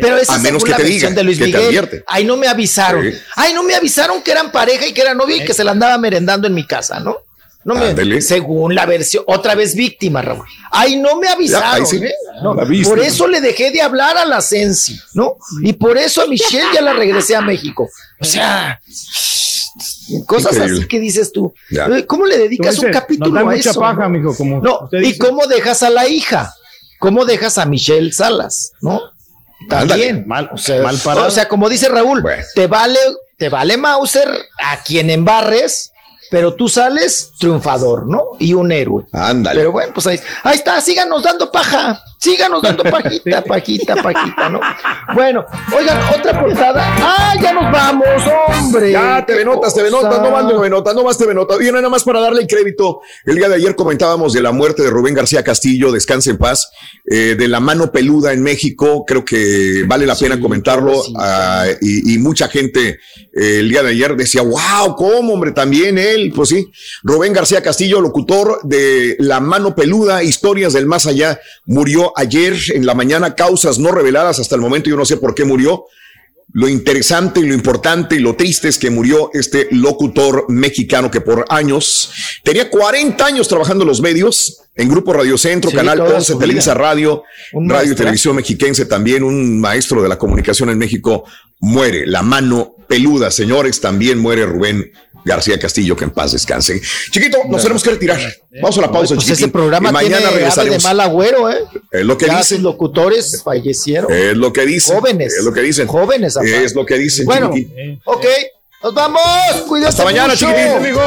[0.01, 1.67] Pero esa A menos que la te diga, de Luis que te Miguel.
[1.67, 2.05] advierte.
[2.09, 3.05] Ay, no me avisaron.
[3.09, 3.17] Sí.
[3.37, 5.71] Ay, no me avisaron que eran pareja y que era novia y que se la
[5.71, 7.19] andaba merendando en mi casa, ¿no?
[7.67, 10.47] No me, según la versión, otra vez víctima, Raúl.
[10.71, 11.85] Ay, no me avisaron.
[11.85, 11.97] sí.
[11.97, 12.15] ¿eh?
[12.43, 12.55] No,
[12.85, 15.37] por eso le dejé de hablar a la Sensi, ¿no?
[15.63, 17.89] Y por eso a Michelle ya la regresé a México.
[18.21, 18.81] O sea,
[20.27, 20.79] cosas Increíble.
[20.79, 21.53] así que dices tú.
[21.71, 21.87] Ya.
[21.87, 23.81] Eh, ¿Cómo le dedicas un capítulo da a mucha eso?
[23.81, 24.11] paja, no?
[24.11, 25.19] mijo, como No, usted ¿y dice.
[25.19, 26.55] cómo dejas a la hija?
[27.01, 28.73] ¿Cómo dejas a Michelle Salas?
[28.81, 29.01] ¿No?
[29.69, 30.25] También.
[30.27, 31.27] Mal, O sea, mal parado.
[31.27, 32.99] o sea, como dice Raúl, te vale,
[33.39, 34.29] te vale Mauser
[34.63, 35.91] a quien embarres,
[36.31, 38.25] pero tú sales triunfador, ¿no?
[38.39, 39.07] Y un héroe.
[39.13, 39.59] Ándale.
[39.61, 44.61] Pero bueno, pues ahí, ahí está, síganos dando paja, síganos dando pajita, pajita, pajita, ¿no?
[45.15, 45.45] Bueno,
[45.77, 46.83] oigan, otra portada.
[46.99, 48.07] ¡Ah, ya nos vamos,
[48.49, 48.93] hombre!
[48.93, 51.61] Ya, TV Notas, TV Notas, no más TV Notas, no más TV Notas.
[51.61, 54.83] Y nada más para darle el crédito, el día de ayer comentábamos de la muerte
[54.83, 56.71] de Rubén García Castillo, descanse en paz,
[57.11, 62.15] eh, de la mano peluda en México, creo que vale la pena comentarlo, ah, y,
[62.15, 62.99] y mucha gente
[63.37, 65.53] eh, el día de ayer decía, wow, ¿cómo, hombre?
[65.53, 66.71] También él, pues sí,
[67.03, 72.87] Rubén García Castillo, locutor de La mano peluda, historias del más allá, murió ayer en
[72.87, 75.87] la mañana, causas no reveladas hasta el momento, yo no sé por qué murió.
[76.53, 81.21] Lo interesante y lo importante y lo triste es que murió este locutor mexicano que
[81.21, 82.11] por años
[82.45, 86.33] tenía 40 años trabajando en los medios, en Grupo Radio Centro, Sí, Canal toda 11,
[86.33, 86.73] su Televisa.
[86.73, 87.97] Radio, Radio y.
[87.97, 91.25] Televisión Mexiquense también, un maestro de la comunicación en México,
[91.61, 92.07] muere.
[92.07, 94.91] La mano peluda, señores, también muere Rubén
[95.25, 96.81] García Castillo, que en paz descanse.
[97.11, 98.19] Chiquito, nos tenemos que retirar.
[98.63, 99.45] Vamos a la pausa, Pues chiquitín.
[99.45, 100.85] ese programa Y mañana tiene ave de regresaremos.
[100.85, 101.59] mal agüero, ¿eh?
[101.91, 102.63] Es lo que Ya dicen.
[102.63, 104.13] locutores fallecieron.
[104.13, 104.97] Es lo que dicen.
[104.97, 105.35] Jóvenes.
[105.37, 105.89] Es lo que dicen.
[105.89, 106.65] Jóvenes, aparte.
[106.65, 108.01] Es lo que dicen, Bueno, chiquitín.
[108.05, 108.25] ok,
[108.85, 109.21] nos vamos.
[109.67, 110.47] Cuídense Hasta mañana, mucho.
[110.47, 111.01] chiquitín, amigo.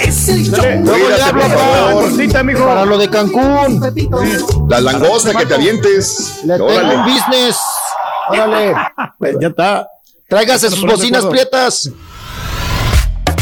[0.00, 0.56] Es el show.
[0.56, 4.66] Luego le Cuídate, hablo por para, para lo de Cancún.
[4.68, 6.40] La langosta que te avientes.
[6.44, 7.56] Le tengo un business.
[8.30, 8.74] Órale.
[9.40, 9.88] ya está.
[10.32, 11.90] Tráigase sus bocinas prietas.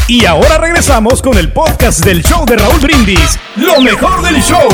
[0.09, 3.39] Y ahora regresamos con el podcast del show de Raúl Brindis.
[3.55, 4.67] Lo mejor del show.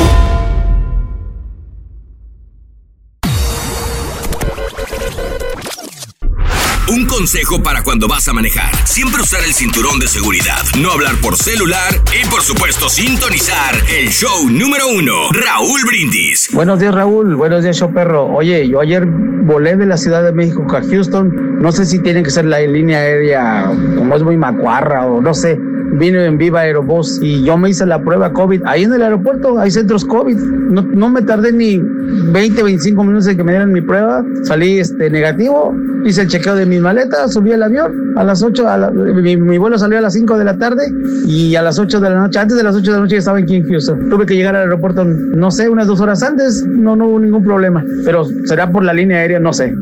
[7.17, 8.71] Consejo para cuando vas a manejar.
[8.85, 14.09] Siempre usar el cinturón de seguridad, no hablar por celular y por supuesto sintonizar el
[14.09, 16.47] show número uno, Raúl Brindis.
[16.53, 17.33] Buenos días, Raúl.
[17.35, 18.27] Buenos días, show perro.
[18.27, 21.59] Oye, yo ayer volé de la Ciudad de México a Houston.
[21.59, 25.33] No sé si tiene que ser la línea aérea, como es muy macuarra o no
[25.33, 25.57] sé.
[25.99, 28.61] Vine en Viva Aerobús y yo me hice la prueba COVID.
[28.65, 30.35] Ahí en el aeropuerto hay centros COVID.
[30.37, 34.23] No, no me tardé ni 20, 25 minutos en que me dieran mi prueba.
[34.43, 35.73] Salí este, negativo.
[36.05, 38.67] Hice el chequeo de mis maletas, subí al avión a las 8.
[38.69, 40.83] a la- mi, mi vuelo salió a las 5 de la tarde
[41.25, 43.19] y a las 8 de la noche, antes de las 8 de la noche ya
[43.19, 44.09] estaba aquí en Houston.
[44.09, 46.63] Tuve que llegar al aeropuerto, no sé, unas dos horas antes.
[46.65, 47.83] No, no hubo ningún problema.
[48.05, 49.73] Pero será por la línea aérea, no sé.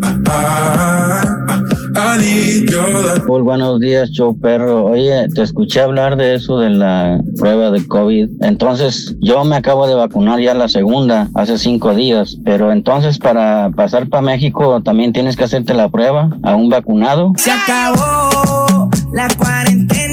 [3.28, 4.86] Muy buenos días, show perro.
[4.86, 8.30] Oye, te escuché hablar de eso de la prueba de COVID.
[8.42, 13.72] Entonces, yo me acabo de vacunar ya la segunda hace cinco días, pero entonces para
[13.72, 17.32] pasar para México también tienes que hacerte la prueba a un vacunado.
[17.38, 20.05] Se acabó la cuarentena.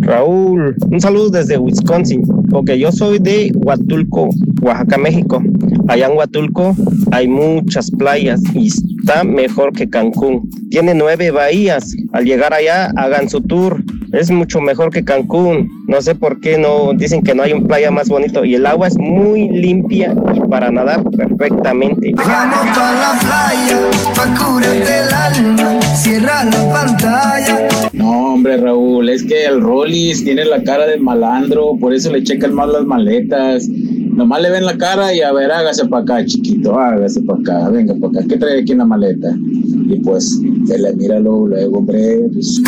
[0.00, 2.22] Raúl, un saludo desde Wisconsin.
[2.52, 4.28] Ok, yo soy de Huatulco,
[4.62, 5.42] Oaxaca, México.
[5.88, 6.74] Allá en Huatulco
[7.10, 10.48] hay muchas playas y está mejor que Cancún.
[10.70, 11.94] Tiene nueve bahías.
[12.12, 13.82] Al llegar allá, hagan su tour.
[14.12, 15.68] Es mucho mejor que Cancún.
[15.86, 18.44] No sé por qué no dicen que no hay un playa más bonito.
[18.44, 22.12] Y el agua es muy limpia y para nadar perfectamente.
[22.16, 23.78] Vamos pa' la playa,
[24.14, 25.80] pa' curarte el alma.
[25.94, 27.68] Cierra la pantalla.
[27.92, 29.60] No, hombre, Raúl, es que el
[30.00, 33.68] Rollis tiene la cara de malandro, por eso le checan más las maletas.
[33.68, 37.70] Nomás le ven la cara y a ver, hágase para acá, chiquito, hágase para acá,
[37.70, 39.36] venga para acá, ¿qué trae aquí en la maleta?
[39.36, 42.62] Y pues, se le mira luego, luego, hombre, pues,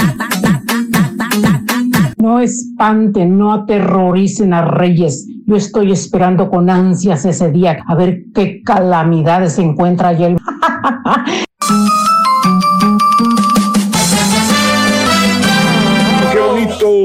[2.18, 5.26] No espanten, no aterroricen a Reyes.
[5.46, 10.36] Yo estoy esperando con ansias ese día a ver qué calamidades se encuentra allá.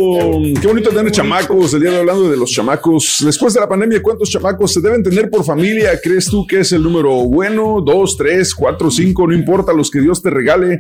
[0.10, 1.74] Qué bonito qué bonito tener chamacos.
[1.74, 3.18] El día de hablando de los chamacos.
[3.26, 5.92] Después de la pandemia, ¿cuántos chamacos se deben tener por familia?
[6.02, 7.82] ¿Crees tú que es el número bueno?
[7.86, 9.28] ¿Dos, tres, cuatro, cinco?
[9.28, 10.80] No importa los que Dios te regale.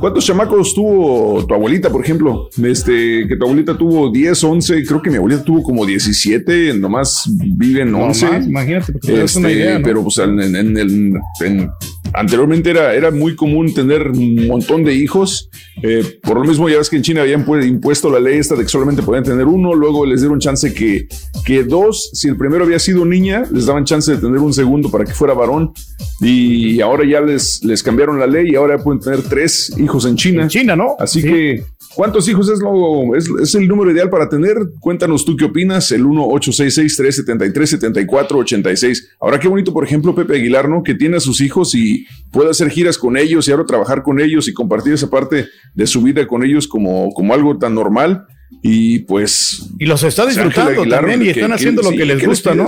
[0.00, 2.48] ¿Cuántos chamacos tuvo tu abuelita, por ejemplo?
[2.62, 4.84] Este, que tu abuelita tuvo 10, 11.
[4.84, 6.74] Creo que mi abuelita tuvo como 17.
[6.74, 7.24] Nomás
[7.56, 8.26] viven No 11.
[8.26, 9.84] más, imagínate, porque Este, una idea, ¿no?
[9.84, 11.70] Pero pues en, en- en
[12.14, 15.50] anteriormente era, era muy común tener un montón de hijos.
[15.82, 18.54] Eh, por lo mismo, ya ves que en China habían pu- impuesto la ley esta
[18.54, 19.74] de que solamente podían tener uno.
[19.74, 21.08] Luego les dieron chance que,
[21.44, 24.90] que dos, si el primero había sido niña, les daban chance de tener un segundo
[24.90, 25.72] para que fuera varón.
[26.20, 30.16] Y ahora ya les, les cambiaron la ley y ahora pueden tener tres hijos en
[30.16, 30.44] China.
[30.44, 30.96] En China, ¿no?
[30.98, 31.62] Así que,
[31.94, 34.56] ¿cuántos hijos es, lo, es, es el número ideal para tener?
[34.80, 35.92] Cuéntanos tú qué opinas.
[35.92, 39.02] El 1-866-373-7486.
[39.20, 40.82] Ahora, qué bonito, por ejemplo, Pepe Aguilar, ¿no?
[40.82, 44.20] Que tiene a sus hijos y puede hacer giras con ellos y ahora trabajar con
[44.20, 48.26] ellos y compartir esa parte de su vida con ellos como, como algo tan normal.
[48.62, 49.70] Y pues.
[49.78, 52.26] Y los está disfrutando Aguilar, también y están que- haciendo lo sí, que les ¿qué
[52.26, 52.66] gusta, ¿no?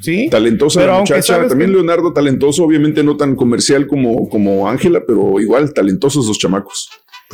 [0.00, 0.28] Sí.
[0.30, 4.68] Talentosa Pero la aunque muchacha, también que- Leonardo talentoso, obviamente no tan comercial como, como
[4.68, 6.90] Ángela, pero igual talentosos los chamacos.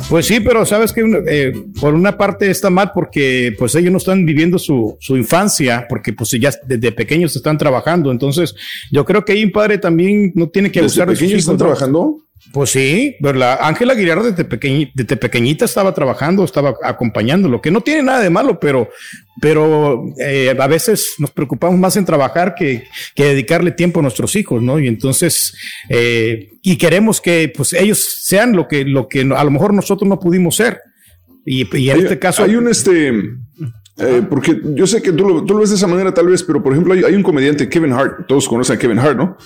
[0.09, 1.51] Pues sí, pero sabes que eh,
[1.81, 6.13] por una parte está mal porque pues ellos no están viviendo su, su infancia, porque
[6.13, 8.09] pues ya desde pequeños están trabajando.
[8.09, 8.55] Entonces,
[8.89, 11.39] yo creo que ahí un padre también no tiene que ¿Desde abusar de sus hijos,
[11.39, 12.15] están trabajando?
[12.53, 17.81] Pues sí, la Ángela Aguilar desde, pequeñi- desde pequeñita estaba trabajando, estaba acompañándolo, que no
[17.81, 18.89] tiene nada de malo, pero,
[19.41, 22.83] pero eh, a veces nos preocupamos más en trabajar que,
[23.15, 24.79] que dedicarle tiempo a nuestros hijos, ¿no?
[24.79, 25.53] Y entonces,
[25.87, 30.09] eh, y queremos que pues ellos sean lo que, lo que a lo mejor nosotros
[30.09, 30.81] no pudimos ser.
[31.45, 32.43] Y, y en Hay- este caso...
[32.43, 33.09] Hay un este.
[33.97, 36.43] eh, porque yo sé que tú lo, tú lo ves de esa manera, tal vez,
[36.43, 39.37] pero por ejemplo, hay, hay un comediante, Kevin Hart, todos conocen a Kevin Hart, ¿no?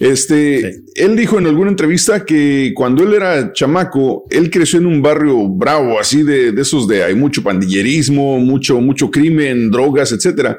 [0.00, 5.02] Este, él dijo en alguna entrevista que cuando él era chamaco, él creció en un
[5.02, 10.58] barrio bravo, así de, de esos de hay mucho pandillerismo, mucho, mucho crimen, drogas, etcétera.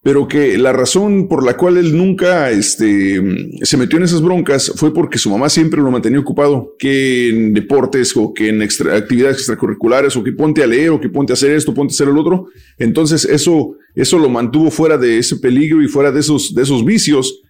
[0.00, 3.20] Pero que la razón por la cual él nunca este,
[3.60, 7.52] se metió en esas broncas fue porque su mamá siempre lo mantenía ocupado, que en
[7.52, 11.32] deportes o que en extra- actividades extracurriculares o que ponte a leer o que ponte
[11.32, 12.46] a hacer esto, ponte a hacer el otro.
[12.78, 16.86] Entonces eso, eso lo mantuvo fuera de ese peligro y fuera de esos, de esos
[16.86, 17.42] vicios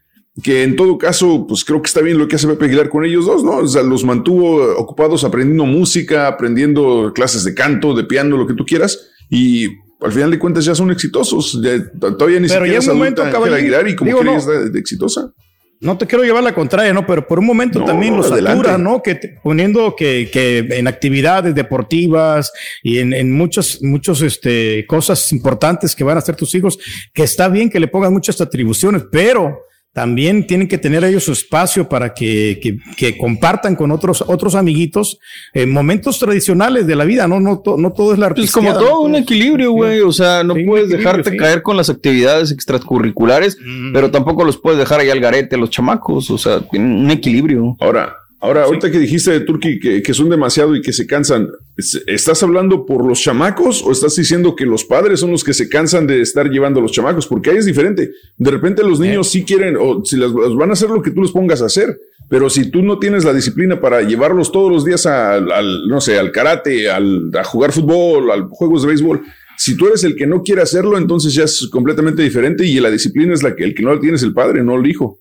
[0.42, 3.04] que en todo caso, pues creo que está bien lo que hace Pepe Aguilar con
[3.04, 3.56] ellos dos, ¿no?
[3.58, 8.54] O sea, los mantuvo ocupados aprendiendo música, aprendiendo clases de canto, de piano, lo que
[8.54, 8.98] tú quieras,
[9.30, 9.66] y
[10.00, 11.60] al final de cuentas ya son exitosos.
[11.62, 14.38] Ya, todavía ni Pero siquiera es momento, adulta caballero, Aguilar y como digo, quiera no.
[14.40, 15.32] ya está de exitosa.
[15.80, 17.06] No te quiero llevar la contraria, ¿no?
[17.06, 19.00] Pero por un momento No, también los satura, ¿no?
[19.00, 22.52] Que te- poniendo que, que en actividades deportivas
[22.82, 26.78] y en, en muchas, muchos, este, cosas importantes que van a hacer tus hijos,
[27.14, 29.60] que está bien que le pongan muchas atribuciones, pero
[29.98, 34.54] también tienen que tener ellos su espacio para que, que, que compartan con otros, otros
[34.54, 35.18] amiguitos
[35.52, 37.40] en momentos tradicionales de la vida, ¿no?
[37.40, 39.00] No, to- no todo es la Pues como todo, ¿no?
[39.00, 39.98] un equilibrio, güey.
[40.02, 41.36] O sea, no Sí, puedes dejarte sí.
[41.36, 43.58] caer con las actividades extracurriculares,
[43.92, 46.30] pero tampoco los puedes dejar ahí al garete a los chamacos.
[46.30, 47.76] O sea, tienen un equilibrio.
[47.80, 51.48] Ahora, ahora, ahorita que dijiste de Turki que, que son demasiado y que se cansan,
[51.76, 55.54] ¿es- ¿estás hablando por los chamacos o estás diciendo que los padres son los que
[55.54, 57.26] se cansan de estar llevando a los chamacos?
[57.26, 58.10] Porque ahí es diferente.
[58.36, 61.22] De repente los niños sí quieren, o si las, van a hacer lo que tú
[61.22, 61.98] les pongas a hacer.
[62.30, 65.98] Pero si tú no tienes la disciplina para llevarlos todos los días al, al, no
[66.00, 69.22] sé, al karate, al, a jugar fútbol, al juegos de béisbol,
[69.56, 72.90] si tú eres el que no quiere hacerlo, entonces ya es completamente diferente y la
[72.90, 75.18] disciplina es la que el que no la tiene es el padre, no el hijo.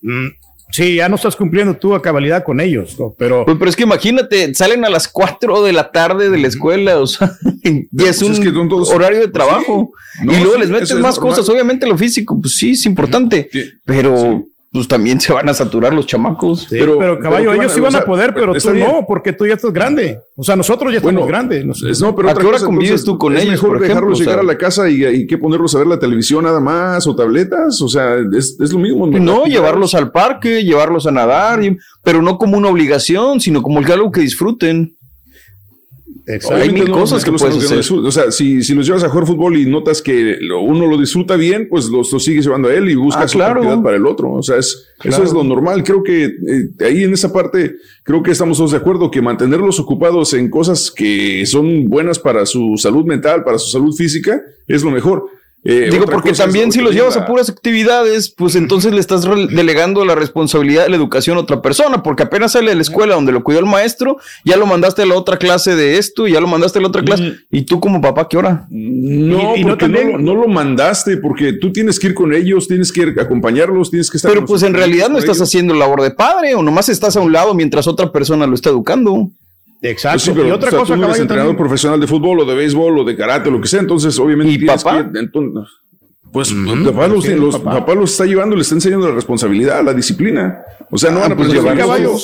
[0.69, 3.15] Sí, ya no estás cumpliendo tú a cabalidad con ellos, ¿no?
[3.17, 3.45] pero...
[3.45, 6.99] Pues, pero es que imagínate, salen a las 4 de la tarde de la escuela,
[6.99, 7.31] o sea,
[7.63, 9.91] y es un es que todos- horario de trabajo.
[10.23, 11.35] No, y luego sí, les metes más normal.
[11.35, 13.49] cosas, obviamente lo físico, pues sí, es importante,
[13.85, 14.43] pero
[14.77, 16.61] pues también se van a saturar los chamacos.
[16.69, 18.87] Sí, pero, caballo, ellos sí van a poder, pero tú bien.
[18.87, 20.19] no, porque tú ya estás grande.
[20.35, 21.65] O sea, nosotros ya estamos Bueno, grandes.
[21.65, 23.51] Nos- Es- No, pero ¿A otra qué hora cosa, convives entonces, tú con es ellos,
[23.53, 24.15] mejor por dejarlos ejemplo?
[24.15, 26.59] O llegar sea- a la casa y, y que ponerlos a ver la televisión nada
[26.59, 27.81] más o tabletas.
[27.81, 29.07] O sea, es, es lo mismo.
[29.07, 33.79] No, llevarlos al parque, llevarlos a nadar, y- pero no como una obligación, sino como
[33.79, 34.96] algo que disfruten.
[36.29, 37.77] Hay Obviamente mil no, cosas que los- puedes hacer.
[37.77, 38.05] disfrutan.
[38.07, 40.97] O sea, si, si los llevas a jugar fútbol y notas que lo- uno lo
[40.97, 43.61] disfruta bien, pues los, los sigues llevando a él y buscas Ah, claro.
[43.61, 44.33] otra para el otro.
[44.33, 45.83] O sea, es, eso es lo normal.
[45.85, 46.31] Creo que eh,
[46.85, 50.91] ahí en esa parte, creo que estamos todos de acuerdo que mantenerlos ocupados en cosas
[50.91, 55.27] que son buenas para su salud mental, para su salud física, es lo mejor.
[55.69, 60.05] Eh, Digo, porque también si los llevas a puras actividades, pues entonces le estás delegando
[60.05, 63.33] la responsabilidad de la educación a otra persona, porque apenas sale de la escuela donde
[63.33, 64.15] lo cuidó el maestro,
[64.45, 67.03] ya lo mandaste a la otra clase de esto, ya lo mandaste a la otra
[67.03, 68.65] clase, y tú como papá, ¿qué hora?
[68.69, 72.33] No, Y- y no porque no, no lo mandaste, porque tú tienes que ir con
[72.33, 74.31] ellos, tienes que ir a acompañarlos, tienes que estar.
[74.31, 75.49] Pero pues en realidad no estás ellos.
[75.49, 78.69] haciendo labor de padre, o nomás estás a un lado mientras otra persona lo está
[78.69, 79.31] educando.
[79.81, 80.15] Exacto.
[80.15, 81.67] Pues sí, pero, y otra o sea, cosa, tú no eres caballo, entrenador también.
[81.67, 84.57] profesional de fútbol o de béisbol o de karate o lo que sea, entonces obviamente
[84.57, 85.09] tienes papá?
[85.11, 85.69] que- entonces,
[86.31, 86.53] pues
[86.85, 87.79] papá, los, los- papá.
[87.79, 90.61] papá los está llevando, le está enseñando la responsabilidad, la disciplina.
[90.91, 92.15] O sea, no van a pues, llevar caballo.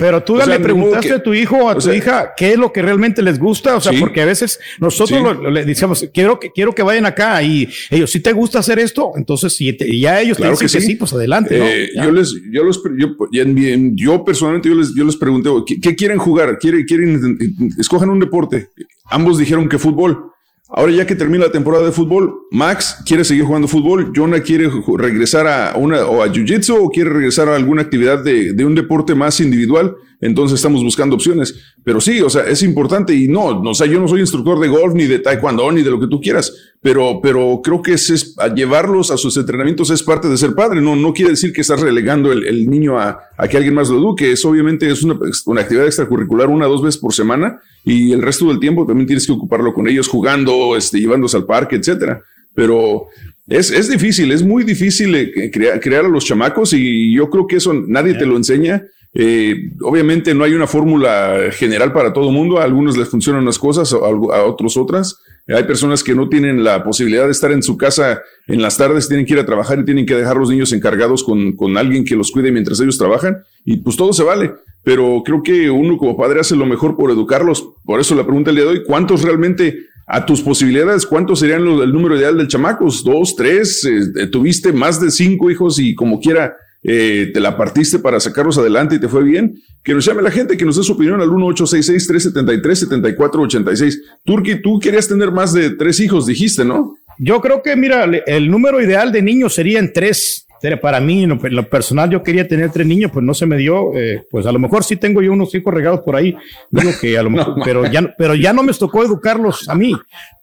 [0.00, 2.32] Pero tú O sea, le preguntaste que- a tu hijo o a tu sea- hija
[2.36, 3.98] qué es lo que realmente les gusta, o sea, Sí.
[4.00, 5.22] porque a veces nosotros Sí.
[5.24, 8.58] lo- lo- le decimos, quiero que, quiero que vayan acá y ellos, si te gusta
[8.60, 10.94] hacer esto, entonces si te- y ya ellos Claro te dicen que sí.
[10.96, 11.64] pues adelante, ¿no?
[11.66, 13.08] Eh, yo les, yo los, yo,
[13.42, 16.58] en- yo personalmente yo les, yo les pregunté, ¿qué, qué quieren jugar?
[16.58, 17.38] ¿Quieren, quieren,
[17.78, 18.68] escojan un deporte?
[19.10, 20.30] Ambos dijeron que fútbol.
[20.72, 24.70] Ahora ya que termina la temporada de fútbol, Max quiere seguir jugando fútbol, Jonah quiere
[24.98, 28.76] regresar a una o a jiu-jitsu o quiere regresar a alguna actividad de, de un
[28.76, 29.96] deporte más individual.
[30.20, 31.54] Entonces estamos buscando opciones.
[31.82, 34.60] Pero sí, o sea, es importante y no, no, o sea, yo no soy instructor
[34.60, 37.94] de golf ni de taekwondo ni de lo que tú quieras, pero, pero creo que
[37.94, 40.80] es, es- a llevarlos a sus entrenamientos es parte de ser padre.
[40.82, 43.88] No, no quiere decir que estás relegando el, el niño a, a que alguien más
[43.88, 44.32] lo eduque.
[44.32, 48.20] Es obviamente es una, una actividad extracurricular una o dos veces por semana y el
[48.20, 52.20] resto del tiempo también tienes que ocuparlo con ellos jugando, este, llevándose al parque, etcétera.
[52.54, 53.06] Pero
[53.46, 57.46] es, es difícil, es muy difícil eh, crear, crear a los chamacos y yo creo
[57.46, 58.82] que eso nadie te lo enseña.
[59.12, 62.58] Eh, obviamente no hay una fórmula general para todo el mundo.
[62.58, 63.96] A algunos les funcionan unas cosas, a,
[64.44, 65.18] otros otras.
[65.48, 69.08] Hay personas que no tienen la posibilidad de estar en su casa en las tardes,
[69.08, 72.04] tienen que ir a trabajar y tienen que dejar los niños encargados con, con alguien
[72.04, 73.38] que los cuide mientras ellos trabajan.
[73.64, 74.52] Y pues todo se vale.
[74.84, 77.68] Pero creo que uno como padre hace lo mejor por educarlos.
[77.84, 81.92] Por eso la pregunta de hoy, ¿cuántos realmente a tus posibilidades, cuántos serían los- el
[81.92, 83.02] número ideal del chamacos?
[83.04, 83.84] ¿Dos, tres?
[83.84, 88.58] Eh, ¿Tuviste más de cinco hijos y como quiera eh, te la partiste para sacarlos
[88.58, 89.54] adelante y te fue bien?
[89.82, 93.98] Que nos llame la gente, que nos dé su opinión al 1866-373-7486.
[94.24, 96.96] Turki, tú querías tener más de tres hijos, dijiste, ¿no?
[97.18, 100.46] Yo creo que, mira, el número ideal de niños serían tres.
[100.82, 103.46] Para mí, en lo, en lo personal, yo quería tener tres niños, pues no se
[103.46, 103.96] me dio.
[103.96, 106.36] eh, pues a lo mejor sí tengo yo unos hijos regados por ahí,
[106.70, 109.94] digo que a lo mejor, pero ya, pero ya no me tocó educarlos a mí.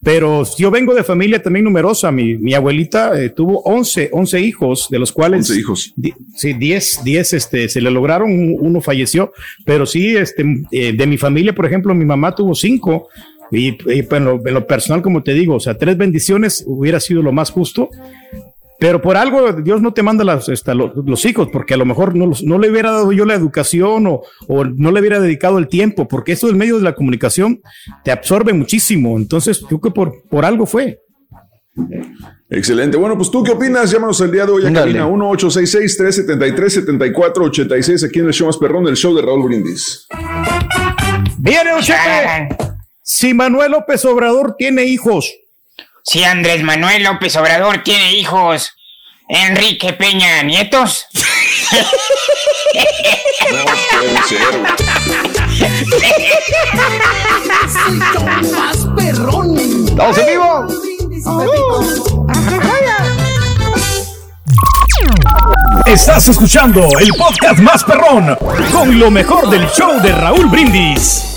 [0.02, 2.12] Pero yo vengo de familia también numerosa.
[2.12, 5.94] Mi, mi abuelita eh, tuvo 11, 11 hijos, de los cuales 11 hijos.
[5.96, 9.32] di- sí, 10, 10 este, se le lograron, un- uno falleció,
[9.66, 13.08] pero sí, este, eh, de mi familia, por ejemplo, mi mamá tuvo cinco.
[13.50, 16.64] Y, y, pues, en, lo, en lo personal, como te digo, o sea, tres bendiciones
[16.68, 17.90] hubiera sido lo más justo.
[18.80, 21.86] Pero por algo Dios no te manda las, esta, lo- los, hijos, porque a lo
[21.86, 25.20] mejor no, los- no le hubiera dado yo la educación o, o no le hubiera
[25.20, 27.62] dedicado el tiempo, porque eso del medio de la comunicación
[28.04, 29.18] te absorbe muchísimo.
[29.18, 31.00] Entonces, yo creo que por, por algo fue.
[32.50, 32.98] Excelente.
[32.98, 33.92] Bueno, pues tú qué opinas?
[33.92, 34.94] Llámanos el día de hoy a Ándale.
[34.98, 35.06] cabina
[36.68, 40.08] 1-866-373-7486 aquí en el show más perrón del show de Raúl Brindis.
[41.40, 42.56] Viene, don Chepe.
[43.02, 45.32] Si Manuel López Obrador tiene hijos.
[46.10, 48.78] Si Andrés Manuel López Obrador tiene hijos,
[49.28, 51.06] Enrique Peña Nietos.
[53.52, 54.62] No puede ser.
[58.54, 59.58] más perrón.
[59.86, 60.68] ¡Estamos en vivo!
[65.86, 68.38] Estás escuchando el podcast más perrón
[68.72, 71.37] con lo mejor del show de Raúl Brindis.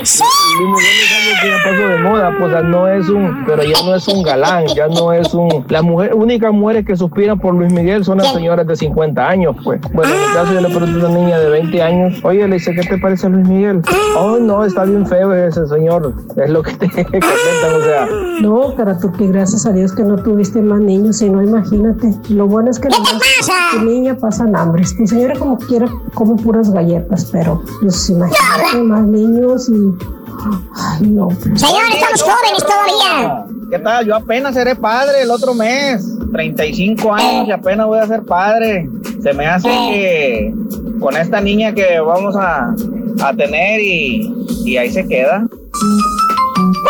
[0.00, 0.20] Luis
[0.70, 3.62] Miguel es algo que ya pasó de moda, pues o sea, no es un, pero
[3.62, 7.38] ya no es un galán, ya no es un, las mujeres, únicas mujeres que suspiran
[7.38, 9.80] por Luis Miguel son las señoras de 50 años, pues.
[9.92, 12.54] Bueno, en mi caso yo le pregunté a una niña de 20 años, oye, le
[12.54, 13.82] dice, ¿qué te parece Luis Miguel?
[14.16, 18.08] Oh, no, está bien feo ese señor, es lo que te comentan, o sea.
[18.40, 22.14] No, pero tú que gracias a Dios que no tuviste más niños, si no, imagínate.
[22.30, 24.96] Lo bueno es que tu niña pasan hambres.
[24.96, 29.89] Tu señora como quiera come puras galletas, pero pues imagínate más niños y...
[30.74, 31.28] Ay, no.
[31.54, 33.44] Señor, estamos jóvenes todavía.
[33.70, 34.06] ¿Qué tal?
[34.06, 36.04] Yo apenas seré padre el otro mes.
[36.32, 38.88] 35 años y apenas voy a ser padre.
[39.22, 40.54] Se me hace que
[41.00, 42.74] con esta niña que vamos a,
[43.22, 44.32] a tener y,
[44.64, 45.46] y ahí se queda.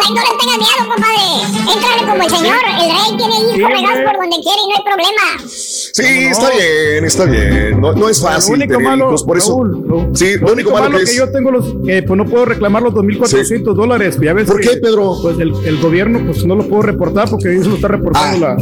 [0.03, 1.73] Ay, no le tengas miedo, compadre.
[1.73, 2.57] Éntrale como el señor.
[2.81, 5.27] El rey tiene hijos regados por donde quiere y no hay problema.
[5.93, 7.81] Sí, está bien, está bien.
[7.81, 8.59] No, no es fácil.
[8.59, 9.51] Lo único malo, hijos, por eso.
[9.51, 11.17] Raúl, lo- sí, lo, único malo, que, que es.
[11.17, 14.17] yo tengo los, que pues no puedo reclamar los 2.400 dólares.
[14.23, 15.17] Ya ves ¿Por que, qué, Pedro?
[15.23, 18.57] Pues el, el gobierno pues no lo puedo reportar porque eso lo está reportando la,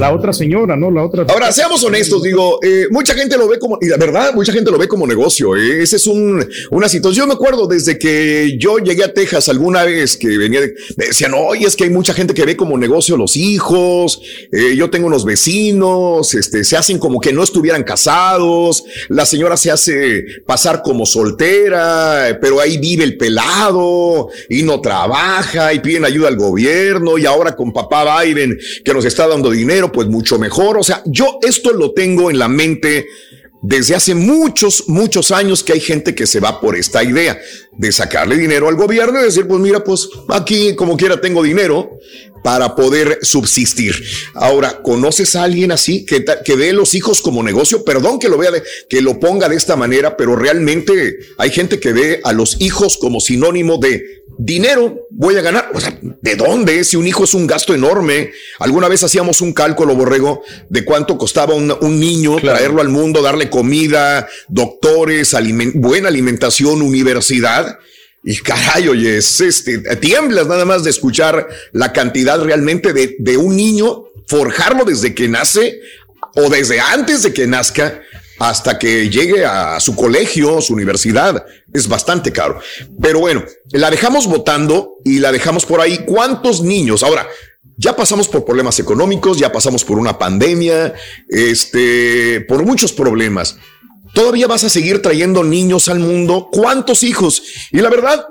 [0.00, 0.90] la otra señora, ¿no?
[0.90, 1.24] La otra.
[1.28, 1.32] Ah.
[1.32, 4.70] Ahora, seamos honestos, digo, eh, mucha gente lo ve como, y la verdad, mucha gente
[4.70, 5.56] lo ve como negocio.
[5.56, 7.24] eh, Ese es un, una situación.
[7.24, 11.06] Yo me acuerdo desde que yo llegué a Texas alguna vez que venía, de- me
[11.06, 14.20] decían, oye, es que hay mucha gente que ve como negocio los hijos.
[14.52, 18.84] eh, yo tengo unos vecinos, este, se hacen como que no estuvieran casados.
[19.08, 25.72] La señora se hace pasar como soltera, pero ahí vive el pelado y no trabaja
[25.72, 29.92] y piden ayuda al gobierno y ahora con papá Biden que nos está dando dinero,
[29.92, 30.78] pues mucho mejor.
[30.78, 33.06] O sea, yo esto lo tengo en la mente
[33.66, 37.40] desde hace muchos, muchos años que hay gente que se va por esta idea
[37.78, 41.90] de sacarle dinero al gobierno y decir, pues mira, pues aquí como quiera tengo dinero
[42.42, 43.94] para poder subsistir.
[44.34, 47.84] Ahora, ¿conoces a alguien así que, que ve los hijos como negocio?
[47.84, 51.80] Perdón que lo vea, de- que lo ponga de esta manera, pero realmente hay gente
[51.80, 55.70] que ve a los hijos como sinónimo de dinero voy a ganar.
[55.74, 56.82] O sea, ¿de dónde?
[56.84, 58.32] Si un hijo es un gasto enorme.
[58.58, 63.22] Alguna vez hacíamos un cálculo, borrego, de cuánto costaba un, un niño traerlo al mundo,
[63.22, 65.34] darle comida, doctores,
[65.74, 67.63] buena alimentación, universidad.
[68.22, 73.36] Y caray, oye, es este, tiemblas nada más de escuchar la cantidad realmente de, de
[73.36, 75.80] un niño, forjarlo desde que nace
[76.34, 78.00] o desde antes de que nazca
[78.38, 81.44] hasta que llegue a su colegio, su universidad.
[81.72, 82.60] Es bastante caro.
[83.00, 85.98] Pero bueno, la dejamos votando y la dejamos por ahí.
[86.04, 87.02] ¿Cuántos niños?
[87.02, 87.28] Ahora,
[87.76, 90.94] ya pasamos por problemas económicos, ya pasamos por una pandemia,
[91.28, 93.56] este, por muchos problemas.
[94.14, 96.48] ¿Todavía vas a seguir trayendo niños al mundo?
[96.50, 97.42] ¿Cuántos hijos?
[97.72, 98.26] Y la verdad,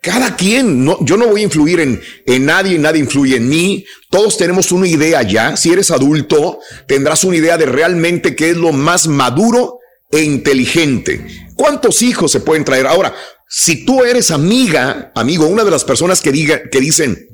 [0.00, 3.84] cada quien, no, yo no voy a influir en, en nadie, nadie influye en mí.
[4.10, 5.56] Todos tenemos una idea ya.
[5.56, 9.80] Si eres adulto, tendrás una idea de realmente qué es lo más maduro
[10.12, 11.26] e inteligente.
[11.56, 12.86] ¿Cuántos hijos se pueden traer?
[12.86, 13.14] Ahora,
[13.48, 17.28] si tú eres amiga, amigo, una de las personas que diga, que dicen,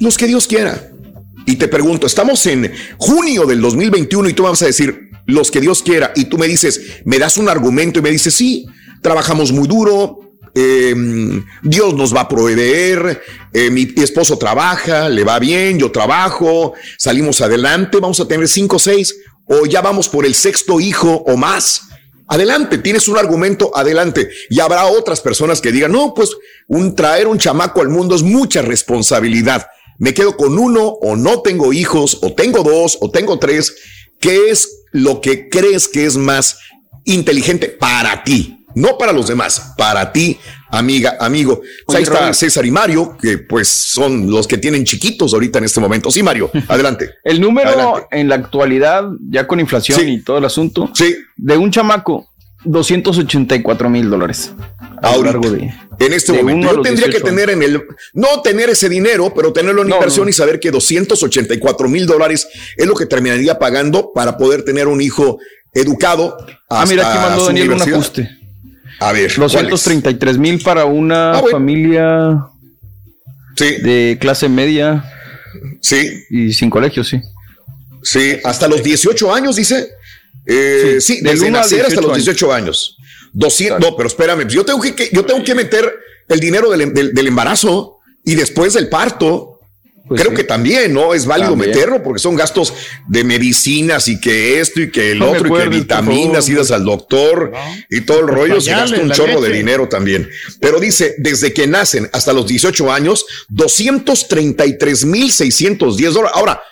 [0.00, 0.90] los que Dios quiera.
[1.46, 5.60] Y te pregunto, estamos en junio del 2021 y tú vas a decir, los que
[5.60, 8.66] Dios quiera, y tú me dices, me das un argumento y me dices, sí,
[9.02, 10.94] trabajamos muy duro, eh,
[11.62, 13.22] Dios nos va a proveer,
[13.52, 18.76] eh, mi esposo trabaja, le va bien, yo trabajo, salimos adelante, vamos a tener cinco
[18.76, 19.14] o seis,
[19.44, 21.82] o ya vamos por el sexto hijo o más.
[22.28, 24.30] Adelante, tienes un argumento, adelante.
[24.50, 28.22] Y habrá otras personas que digan, no, pues un traer un chamaco al mundo es
[28.22, 29.66] mucha responsabilidad.
[29.98, 33.76] Me quedo con uno o no tengo hijos o tengo dos o tengo tres.
[34.18, 36.58] ¿Qué es lo que crees que es más
[37.04, 38.64] inteligente para ti?
[38.74, 41.62] No para los demás, para ti, amiga, amigo.
[41.88, 42.34] Ahí está Raúl.
[42.34, 46.10] César y Mario, que pues son los que tienen chiquitos ahorita en este momento.
[46.10, 47.14] Sí, Mario, adelante.
[47.24, 48.06] El número Adelante.
[48.10, 50.90] en la actualidad, ya con inflación y todo el asunto,
[51.36, 52.28] de un chamaco,
[52.64, 54.52] 284 mil dólares.
[55.02, 57.82] A lo largo de, En este de momento, yo tendría que 18 tener en el,
[58.14, 60.30] no tener ese dinero, pero tenerlo en No, inversión no.
[60.30, 65.00] y saber que 284 mil dólares es lo que terminaría pagando para poder tener un
[65.00, 65.38] hijo
[65.74, 66.36] educado.
[66.70, 68.30] Ah, mira, aquí hasta mandó Daniel un ajuste.
[68.98, 69.52] A ver, ¿cuál es?
[69.70, 71.56] 233 mil para una Ah, bueno.
[71.58, 72.40] familia
[73.58, 75.04] de clase media.
[75.80, 76.10] Sí.
[76.30, 77.20] Y sin colegio, sí.
[78.02, 79.88] Sí, hasta los 18 años, dice.
[80.44, 82.96] Eh, sí, Sí, del hasta 18 los 18 años.
[83.32, 85.92] 200, no, pero espérame, pues yo tengo que, que- yo tengo que meter
[86.28, 89.52] el dinero del, del- del embarazo y después del parto.
[90.08, 91.14] Creo que también, ¿no?
[91.14, 91.70] Es válido También.
[91.72, 92.72] meterlo porque son gastos
[93.08, 96.84] de medicinas y que esto y que el No otro y que vitaminas, idas al
[96.84, 97.50] doctor
[97.90, 98.60] y todo el Los rollo.
[98.60, 100.30] Se gasta un chorro de dinero también.
[100.60, 106.36] Pero dice, desde que nacen hasta los 18 años, 233 mil 610 dólares.
[106.36, 106.62] Ahora,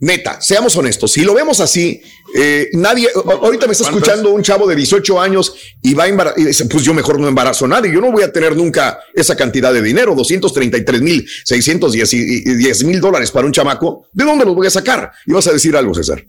[0.00, 2.02] Neta, seamos honestos, si lo vemos así,
[2.34, 6.38] eh, nadie, ahorita me está escuchando un chavo de 18 años y va a embarazar,
[6.40, 8.98] y dice, pues yo mejor no embarazo a nadie, yo no voy a tener nunca
[9.14, 14.54] esa cantidad de dinero, 233 mil, 610 mil dólares para un chamaco, ¿de dónde los
[14.54, 15.12] voy a sacar?
[15.26, 16.24] Y vas a decir algo, César.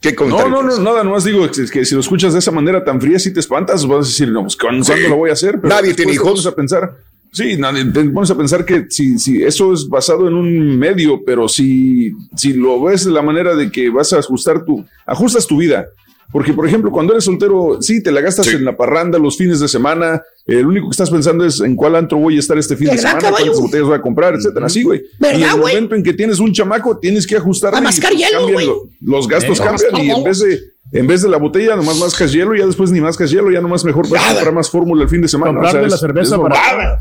[0.00, 2.82] ¿Qué No, no, no, nada, nomás digo que, que si lo escuchas de esa manera
[2.82, 4.92] tan fría, si te espantas, vas a decir, no, pues ¿cuándo, Sí.
[5.08, 5.62] lo voy a hacer?
[5.62, 6.46] Nadie tiene hijos.
[6.46, 6.96] a pensar,
[7.32, 7.58] sí,
[7.92, 12.12] te pones a pensar que si, si eso es basado en un medio, pero si,
[12.36, 15.86] si lo ves de la manera de que vas a ajustar tu, ajustas tu vida.
[16.32, 19.58] Porque, por ejemplo, cuando eres soltero, sí, te la gastas en la parranda los fines
[19.60, 20.22] de semana.
[20.46, 22.86] eh, lo único que estás pensando es en cuál antro voy a estar este fin
[22.86, 23.44] de ¿Verdad, semana, caballo?
[23.46, 24.66] cuántas botellas voy a comprar, etcétera.
[24.66, 25.02] Así, güey.
[25.18, 25.74] ¿Verdad, y en el güey?
[25.74, 27.74] momento en que tienes un chamaco, tienes que ajustar.
[27.74, 28.68] A mascar hielo, güey.
[29.00, 30.60] Los gastos Eh, cambian y en vez de
[30.92, 33.84] en vez de la botella, nomás mascas hielo, ya después ni mascas hielo, ya nomás
[33.84, 35.52] mejor vas a comprar más fórmula el fin de semana.
[35.52, 36.98] Comprarle O sea, la cerveza es para- mamada.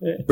[0.00, 0.26] Eh,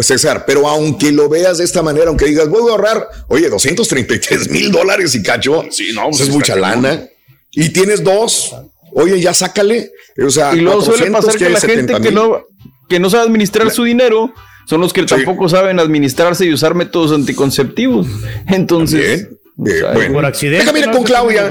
[0.00, 4.50] César, pero aunque lo veas de esta manera, aunque digas, voy a ahorrar, oye, 233
[4.50, 7.06] mil dólares y cacho, Sí, no, pues eso es mucha lana.
[7.52, 8.54] Y tienes dos,
[8.92, 9.92] oye, ya sácale.
[10.24, 12.46] O sea, Y luego suele 400, pasar que la gente 70 que no,
[12.88, 14.32] que no sabe administrar su dinero
[14.66, 18.06] son los que tampoco saben administrarse y usar métodos anticonceptivos.
[18.46, 20.14] Entonces, o sea, bueno.
[20.14, 20.58] Por accidente.
[20.58, 20.92] Déjame ir ¿no?
[20.92, 21.50] con Claudia.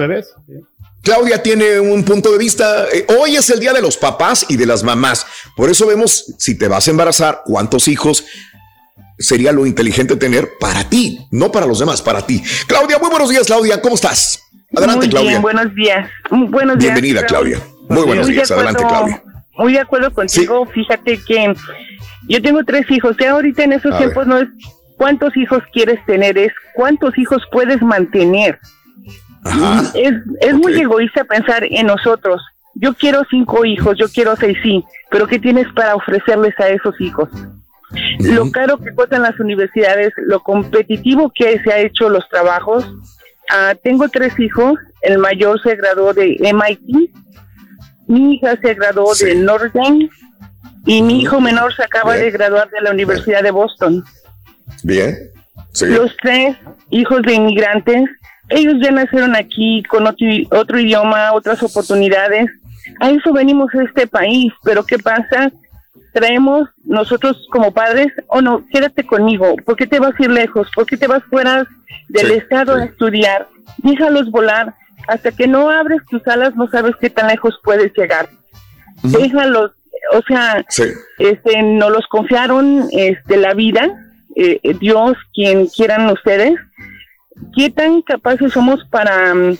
[1.04, 2.86] Claudia tiene un punto de vista.
[2.94, 5.26] eh, hoy es el día de los papás y de las mamás.
[5.56, 8.24] Por eso vemos si te vas a embarazar, cuántos hijos
[9.18, 12.42] sería lo inteligente tener para ti, no para los demás, para ti.
[12.68, 13.82] Claudia, muy buenos días, Claudia.
[13.82, 14.42] ¿Cómo estás?
[14.76, 15.30] Adelante, Muy Claudia.
[15.32, 16.10] bien, buenos días.
[16.30, 16.94] Mm, Buenos días.
[16.94, 17.26] Bienvenida.
[17.26, 17.60] Claudia.
[17.90, 18.52] Muy buenos Muy de días.
[18.52, 19.24] Adelante, Claudia.
[19.58, 20.66] Muy de acuerdo contigo.
[20.68, 21.54] Fíjate que
[22.30, 23.16] yo tengo tres hijos.
[23.20, 24.48] Ya ahorita en estos A tiempos no es
[24.98, 28.60] cuántos hijos quieres tener, es cuántos hijos puedes mantener.
[29.96, 32.42] Es, es muy egoísta pensar en nosotros.
[32.76, 37.00] Yo quiero cinco hijos, yo quiero seis, sí, pero ¿qué tienes para ofrecerles a esos
[37.02, 37.28] hijos?
[38.20, 42.90] Lo caro que cuestan las universidades, lo competitivo que se ha hecho los trabajos.
[43.54, 47.12] Ah, tengo tres hijos, el mayor se graduó de MIT,
[48.08, 50.10] mi hija se graduó de Dame
[50.86, 52.26] y mi hijo menor se acaba Bien.
[52.26, 54.04] de graduar de la Universidad de Boston.
[54.84, 55.18] Bien.
[55.74, 55.88] Sí.
[55.88, 56.56] Los tres
[56.92, 58.10] hijos de inmigrantes,
[58.50, 62.50] ellos ya nacieron aquí con otro, otro idioma, otras oportunidades.
[63.02, 65.52] A eso venimos a este país, pero ¿qué pasa?
[66.14, 70.68] Traemos nosotros como padres, o no, quédate conmigo, ¿por qué te vas a ir lejos?
[70.76, 71.66] ¿Por qué te vas fuera
[72.10, 73.48] del Sí, estado a estudiar?
[73.78, 74.74] Déjalos volar.
[75.08, 78.30] Hasta que no abres tus alas, no sabes qué tan lejos puedes llegar.
[79.04, 79.72] Déjalos,
[80.14, 80.84] o sea, Sí.
[81.18, 83.90] este, nos los confiaron este, la vida,
[84.36, 86.54] eh, eh, Dios, quien quieran ustedes.
[87.56, 89.58] ¿Qué tan capaces somos para mm,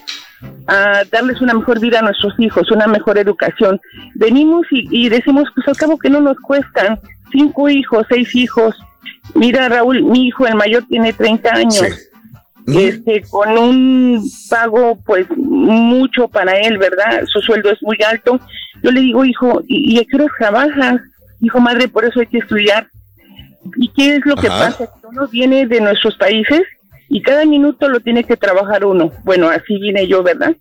[0.68, 3.80] a darles una mejor vida a nuestros hijos, una mejor educación?
[4.16, 7.00] Venimos y, y decimos, pues al cabo que no nos cuestan
[7.32, 8.76] cinco hijos, seis hijos.
[9.36, 12.10] Mira, Raúl, mi hijo, el mayor, tiene 30 años.
[12.68, 17.24] Este, con un pago, pues, mucho para él, ¿verdad?
[17.26, 18.40] Su sueldo es muy alto.
[18.84, 21.02] Yo le digo, hijo, ¿y, a qué horas trabajas?
[21.40, 22.88] Dijo, madre, por eso hay que estudiar.
[23.78, 24.88] ¿Y qué es lo que pasa?
[24.88, 26.62] Que uno viene de nuestros países
[27.12, 29.12] y cada minuto lo tiene que trabajar uno.
[29.26, 30.56] Bueno, así vine yo, ¿verdad?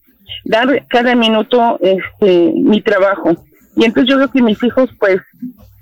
[0.44, 3.36] Dar cada minuto este mi trabajo.
[3.76, 5.20] Y entonces yo creo que mis hijos, pues,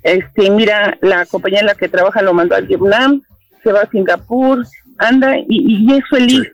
[0.03, 3.23] este, mira, la compañía en la que trabaja lo mandó a Vietnam,
[3.63, 4.63] se va a Singapur,
[4.99, 6.51] anda y, y es feliz.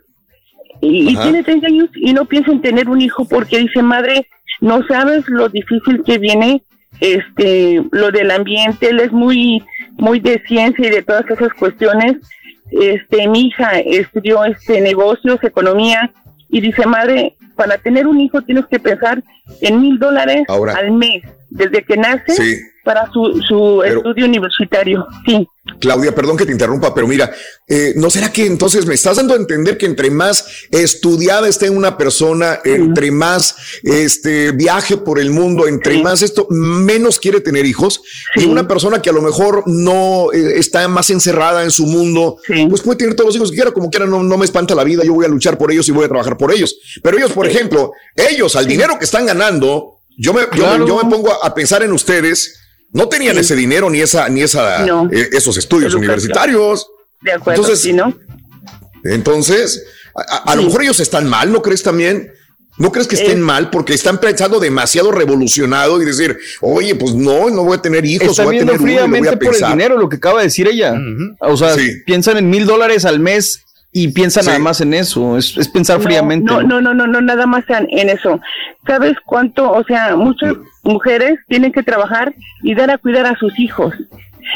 [0.80, 4.30] Y, y tiene 30 años y no piensa en tener un hijo porque dice, madre,
[4.61, 6.64] no sabes lo difícil que viene
[7.02, 9.61] este lo del ambiente, él es muy
[9.98, 12.16] muy de ciencia y de todas esas cuestiones.
[12.72, 16.11] Este, mi hija estudió este negocios, economía
[16.50, 19.24] y dice, madre, para tener un hijo tienes que pensar
[19.61, 22.56] en mil dólares al mes desde que nace Sí.
[22.86, 25.06] Para su, su Pero- estudio universitario.
[25.28, 25.46] Sí.
[25.80, 27.34] Claudia, perdón que te interrumpa, pero mira,
[27.68, 31.72] eh, ¿no será que entonces me estás dando a entender que entre más estudiada esté
[31.72, 37.66] una persona, entre más este viaje por el mundo, entre más esto, menos quiere tener
[37.66, 38.04] hijos?
[38.36, 42.38] Y una persona que a lo mejor no eh, está más encerrada en su mundo,
[42.70, 44.84] pues puede tener todos los hijos que quiera, como quiera, no, no me espanta la
[44.84, 46.78] vida, yo voy a luchar por ellos y voy a trabajar por ellos.
[47.02, 51.32] Pero ellos, por ejemplo, ellos al dinero que están ganando, yo me, yo me pongo
[51.32, 52.62] a, a pensar en ustedes.
[52.92, 55.10] No tenían ese dinero ni esa, ni esa, No.
[55.12, 56.04] eh, esos estudios Educación.
[56.12, 56.88] universitarios.
[57.22, 58.18] De acuerdo, Entonces, sí, ¿no?
[59.04, 59.84] Entonces,
[60.16, 62.32] a, a lo mejor ellos están mal, ¿no crees también?
[62.78, 67.50] ¿No crees que estén mal porque están pensando demasiado revolucionado y decir, oye, pues no,
[67.50, 69.40] no voy a tener hijos, voy a viendo tener uno y lo voy fríamente a
[69.40, 70.94] por el dinero, lo que acaba de decir ella.
[71.40, 71.74] O sea,
[72.06, 73.62] piensan en mil dólares al mes
[73.98, 75.38] y piensan nada más en eso.
[75.38, 76.52] Es, es pensar fríamente.
[76.52, 78.42] No, no, no, no, no, nada más en eso.
[78.86, 79.72] ¿Sabes cuánto?
[79.72, 83.94] O sea, muchas mujeres tienen que trabajar y dar a cuidar a sus hijos.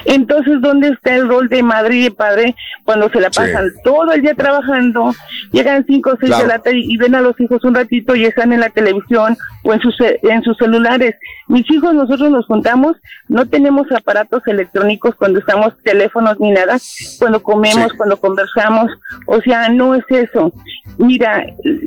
[0.06, 3.40] Entonces, ¿dónde está el rol de madre y de padre cuando se la Sí.
[3.40, 5.14] pasan todo el día trabajando?
[5.52, 6.44] Llegan cinco o seis Claro.
[6.44, 9.38] de la tarde y ven a los hijos un ratito y están en la televisión
[9.64, 11.16] o en sus, ce- en sus celulares.
[11.48, 12.96] Mis hijos, nosotros nos juntamos,
[13.28, 16.78] no tenemos aparatos electrónicos cuando estamos teléfonos ni nada,
[17.20, 18.92] cuando comemos, cuando conversamos,
[19.26, 20.52] o sea, no es eso.
[20.98, 21.46] Mira,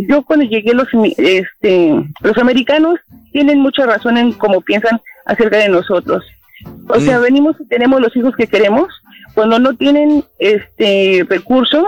[0.08, 2.98] yo cuando llegué los este los americanos
[3.32, 6.24] tienen mucha razón en cómo piensan acerca de nosotros.
[6.88, 7.22] O sea, Mm.
[7.22, 8.88] venimos y tenemos los hijos que queremos
[9.34, 11.84] cuando no tienen este recursos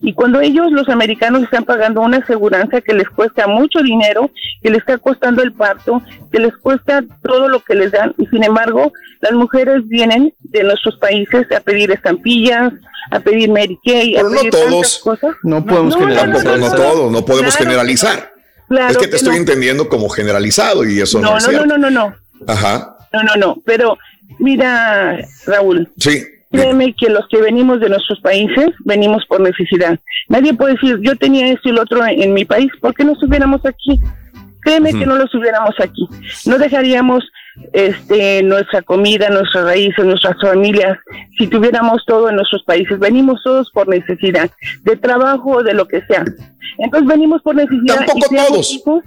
[0.00, 4.30] y cuando ellos los americanos están pagando una aseguranza que les cuesta mucho dinero,
[4.62, 8.26] que les está costando el parto, que les cuesta todo lo que les dan y
[8.26, 12.72] sin embargo las mujeres vienen de nuestros países a pedir estampillas,
[13.10, 14.98] a pedir Mary Kay, a Pero no pedir todos.
[14.98, 15.34] cosas.
[15.42, 16.74] No podemos Tampoco, no, no, no.
[16.74, 18.30] todos, no podemos Claro generalizar.
[18.68, 19.38] Claro es que te que estoy no.
[19.38, 21.78] entendiendo como generalizado y eso no, No, es no, no, cierto.
[21.78, 22.14] no, no, no.
[22.46, 22.94] Ajá.
[23.12, 23.96] No, no, no, pero
[24.38, 25.88] mira, Raúl.
[25.98, 26.22] Sí.
[26.50, 29.98] Créeme que los que venimos de nuestros países venimos por necesidad.
[30.28, 33.04] Nadie puede decir, yo tenía esto y lo otro en, en mi país, ¿por qué
[33.04, 34.00] no estuviéramos aquí?
[34.62, 36.08] Créeme que no lo estuviéramos aquí.
[36.46, 37.24] No dejaríamos
[37.72, 40.98] este nuestra comida, nuestras raíces, nuestras familias,
[41.38, 42.98] si tuviéramos todo en nuestros países.
[42.98, 44.50] Venimos todos por necesidad,
[44.82, 46.24] de trabajo o de lo que sea.
[46.78, 47.96] Entonces venimos por necesidad.
[47.96, 48.72] Tampoco y todos.
[48.72, 49.04] hijos.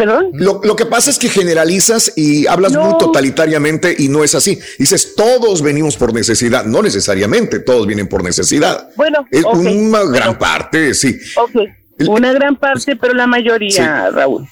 [0.00, 0.30] ¿Perdón?
[0.32, 4.58] Lo, lo que pasa es que generalizas y hablas muy totalitariamente y no es así.
[4.78, 6.64] Dices, todos venimos por necesidad.
[6.64, 8.88] No necesariamente, todos vienen por necesidad.
[8.96, 11.18] Bueno, Es una gran parte, sí.
[11.36, 14.46] Ok, una gran parte, pero la mayoría, Raúl.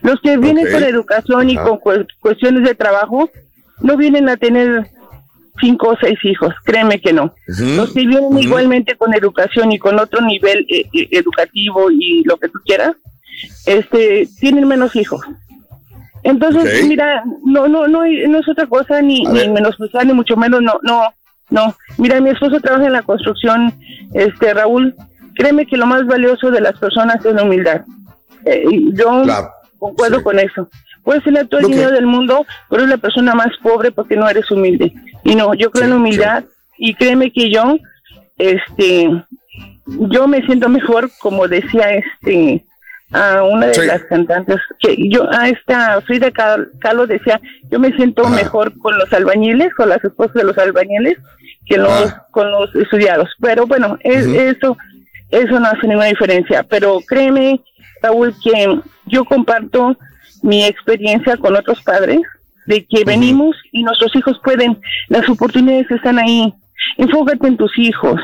[0.00, 1.66] Los que vienen con educación y Ajá.
[1.68, 3.28] con cu- cuestiones de trabajo
[3.82, 4.86] no vienen a tener
[5.60, 7.34] cinco o seis hijos, créeme que no.
[7.46, 12.38] Los que vienen igualmente con educación y con otro nivel eh, eh, educativo y lo
[12.38, 12.92] que tú quieras,
[13.66, 15.24] este, tienen menos hijos.
[16.22, 20.62] Entonces, mira, no, no, no, no es otra cosa ni, ni menospreciar, ni mucho menos,
[20.62, 21.02] no, no,
[21.50, 21.76] no.
[21.98, 23.74] Mira, mi esposo trabaja en la construcción,
[24.14, 24.94] este, Raúl,
[25.34, 27.82] créeme que lo más valioso de las personas es la humildad.
[28.46, 28.64] Eh,
[28.94, 29.22] yo
[29.78, 30.68] concuerdo con eso.
[31.02, 31.72] Puedes tener todo el Ok.
[31.72, 34.94] dinero del mundo, pero eres la persona más pobre porque no eres humilde.
[35.24, 36.44] Y no, yo creo en la humildad
[36.78, 37.76] y créeme que yo,
[38.38, 39.10] este,
[39.86, 42.64] yo me siento mejor, como decía este,
[43.12, 43.86] a una de Sí.
[43.86, 49.12] las cantantes, que yo, a esta Frida Kahlo decía, yo me siento mejor con los
[49.12, 51.18] albañiles, con las esposas de los albañiles,
[51.66, 53.30] que los, con los estudiados.
[53.40, 54.76] Pero bueno, es, eso,
[55.30, 56.64] eso no hace ninguna diferencia.
[56.68, 57.60] Pero créeme,
[58.02, 59.96] Raúl, que yo comparto
[60.42, 62.20] mi experiencia con otros padres
[62.66, 66.52] de que venimos y nuestros hijos pueden, las oportunidades están ahí.
[66.96, 68.20] Enfócate en tus hijos.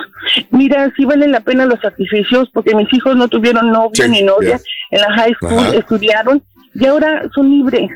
[0.51, 4.23] Mira, si valen la pena los sacrificios, porque mis hijos no tuvieron novio Sí, ni
[4.23, 5.77] novia en la high school, Ajá.
[5.77, 6.43] estudiaron
[6.75, 7.91] y ahora son libres.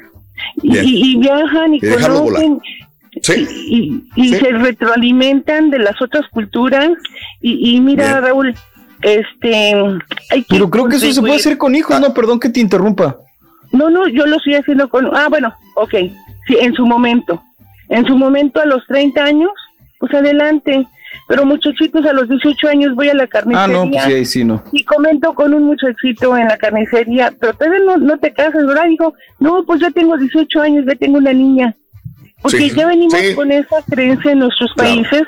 [0.62, 2.60] Y, viajan y, conocen
[3.22, 3.46] Sí.
[3.68, 4.36] y, y Sí.
[4.40, 6.90] se retroalimentan de las otras culturas.
[7.40, 8.54] Y, y mira, Raúl,
[9.02, 9.74] este.
[10.30, 12.60] Hay que Pero creo que eso se puede hacer con hijos, no, perdón que te
[12.60, 13.16] interrumpa.
[13.72, 15.06] No, no, yo lo estoy haciendo con...
[15.14, 15.94] Ah, bueno, ok,
[16.46, 17.42] sí, en su momento.
[17.88, 19.50] En su momento, a los 30 años,
[20.06, 20.86] pues adelante.
[21.28, 23.66] Pero muchachitos, a los 18 años voy a la Ah, carnicería.
[23.68, 24.62] no, pues sí, ahí sí, no.
[24.72, 28.84] Y comento con un muchachito en la carnicería, pero todavía no, no te casas, ¿verdad?
[28.88, 31.74] Dijo, no, pues yo tengo 18 años, ya tengo una niña.
[32.42, 33.34] Porque Sí, ya venimos sí.
[33.34, 34.90] con esa creencia en nuestros Claro.
[34.90, 35.22] países.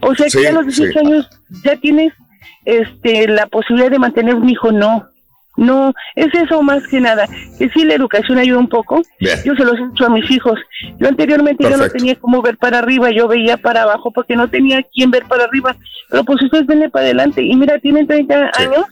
[0.00, 0.98] O sea, Sí, que a los 18 sí.
[1.06, 1.28] años
[1.64, 2.12] ya tienes
[2.64, 5.06] este la posibilidad de mantener un hijo, no.
[5.56, 7.26] No, es eso más que nada.
[7.58, 9.02] Que sí, la educación ayuda un poco.
[9.20, 9.38] Bien.
[9.44, 10.58] Yo se los he dicho a mis hijos.
[10.98, 14.48] Yo anteriormente yo no tenía cómo ver para arriba, yo veía para abajo porque no
[14.48, 15.76] tenía quien ver para arriba.
[16.10, 17.42] Pero pues ustedes venle para adelante.
[17.42, 18.84] Y mira, tienen 30 años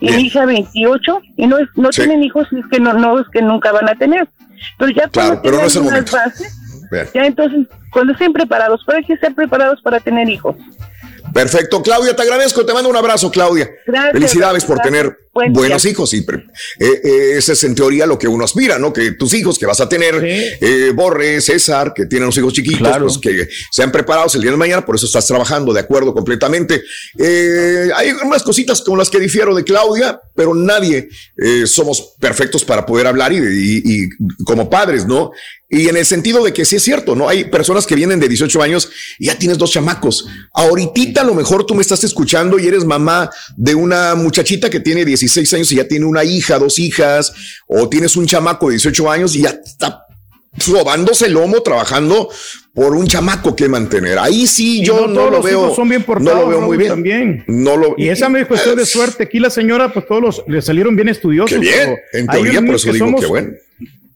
[0.00, 2.02] y mi hija 28 y no es- no Sí.
[2.02, 4.26] tienen hijos y es que no no es que nunca van a tener.
[4.78, 6.12] Pero ya Claro, pero no es el momento.
[6.16, 7.06] bases, Bien.
[7.14, 10.56] ya entonces cuando estén preparados, pero hay que estar preparados para tener hijos.
[11.34, 13.68] Perfecto, Claudia, te agradezco, te mando un abrazo, Claudia.
[13.86, 16.24] Gracias, Felicidades por tener Buen buenos hijos y eh,
[16.80, 18.92] eh, ese es en teoría lo que uno aspira, ¿no?
[18.92, 22.78] Que tus hijos que vas a tener, eh, Borre, César, que tienen los hijos chiquitos,
[22.80, 23.06] Claro.
[23.06, 26.82] pues que sean preparados el día de mañana, por eso estás trabajando, de acuerdo completamente.
[27.18, 31.08] Eh, hay unas cositas con las que difiero de Claudia, pero nadie
[31.66, 34.08] somos perfectos para poder hablar y, y- y
[34.44, 35.30] como padres, ¿no?
[35.70, 37.28] Y en el sentido de que sí es cierto, ¿no?
[37.28, 40.26] Hay personas que vienen de 18 años y ya tienes dos chamacos.
[40.54, 44.80] Ahorita a lo mejor tú me estás escuchando y eres mamá de una muchachita que
[44.80, 47.32] tiene 16 años y ya tiene una hija, dos hijas,
[47.66, 50.04] o tienes un chamaco de 18 años y ya está
[50.58, 52.28] sobándose el lomo trabajando
[52.74, 54.18] por un chamaco que mantener.
[54.18, 55.74] Ahí sí Y yo no, lo veo.
[55.74, 56.90] son bien no portados, lo veo muy bien.
[56.90, 57.44] También.
[57.46, 59.24] No lo, Y esa es cuestión de suerte.
[59.24, 61.50] Aquí la señora, pues todos los, le salieron bien estudiosos.
[61.50, 61.96] Qué bien.
[62.12, 63.50] En teoría, por eso que digo que bueno.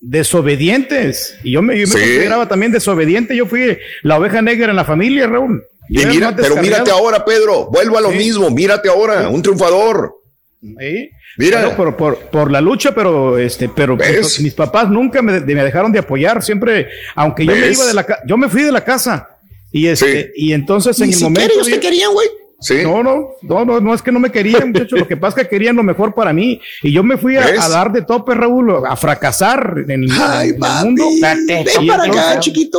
[0.01, 1.37] Desobedientes.
[1.45, 1.93] Y yo me, yo me Sí.
[1.93, 3.37] consideraba también desobediente.
[3.37, 5.63] Yo fui la oveja negra en la familia, Raúl.
[5.89, 7.69] Y mira, pero mírate ahora, Pedro.
[7.71, 8.19] Vuelvo a lo Sí.
[8.19, 8.51] mismo.
[8.51, 10.15] Mírate ahora, un triunfador.
[10.63, 11.11] Sí.
[11.39, 11.61] Mira.
[11.63, 15.65] Bueno, por, por, por la lucha, pero este, pero pues, mis papás nunca me, me
[15.65, 16.43] dejaron de apoyar.
[16.43, 17.77] Siempre, aunque yo me ¿Ves?
[17.79, 19.29] iba de la yo me fui de la casa.
[19.73, 21.65] Y este, y entonces en Ni el siquiera momento.
[21.71, 22.29] te querían, güey.
[22.61, 22.77] Sí.
[22.85, 25.01] No, no, no, no, no es que no me querían, muchachos.
[25.01, 26.61] Lo que pasa es que querían lo mejor para mí.
[26.83, 30.51] Y yo me fui a, a dar de tope, Raúl, a fracasar en, el- Ay,
[30.51, 31.05] en el papi, mundo.
[31.21, 32.79] ven para acá, chiquito.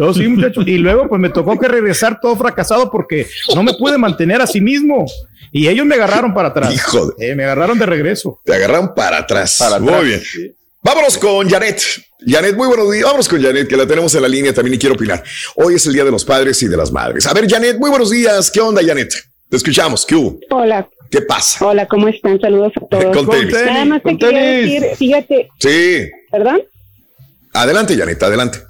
[0.00, 0.66] No, sí, muchachos.
[0.66, 4.46] Y luego, pues me tocó que regresar todo fracasado porque no me pude mantener a
[4.46, 5.04] sí mismo.
[5.52, 6.72] Y ellos me agarraron para atrás.
[6.72, 8.40] Hijo de- Eh, me agarraron de regreso.
[8.44, 9.56] Te agarran para atrás.
[9.58, 10.04] Para Muy atrás.
[10.34, 10.54] bien.
[10.82, 11.82] Vámonos con Janet.
[12.26, 13.04] Janet, muy buenos días.
[13.04, 15.22] Vámonos con Janet, que la tenemos en la línea también y quiero opinar.
[15.56, 17.26] Hoy es el Día de los Padres y de las Madres.
[17.26, 18.50] A ver, Janet, muy buenos días.
[18.50, 19.12] ¿Qué onda, Janet?
[19.50, 20.06] Te escuchamos.
[20.06, 20.38] ¿Qué hubo?
[20.50, 21.66] Hola, ¿Qué pasa?
[21.66, 22.40] hola, ¿cómo están?
[22.40, 23.14] Saludos a todos.
[23.16, 23.52] Con tenis.
[23.66, 26.08] Nada más te quería decir, fíjate, Sí.
[26.30, 26.62] ¿perdón?
[27.52, 28.60] Adelante, Janet, adelante.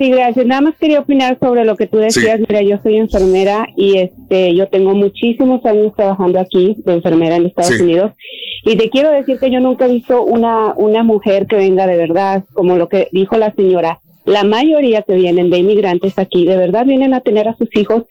[0.00, 0.46] Sí, gracias.
[0.46, 2.40] Nada más quería opinar sobre lo que tú decías.
[2.40, 7.44] Mira, yo soy enfermera y este, yo tengo muchísimos años trabajando aquí de enfermera en
[7.44, 7.82] Estados Sí.
[7.82, 8.12] Unidos.
[8.64, 11.98] Y te quiero decir que yo nunca he visto una, una mujer que venga de
[11.98, 14.00] verdad, como lo que dijo la señora.
[14.24, 18.04] La mayoría que vienen de inmigrantes aquí, de verdad vienen a tener a sus hijos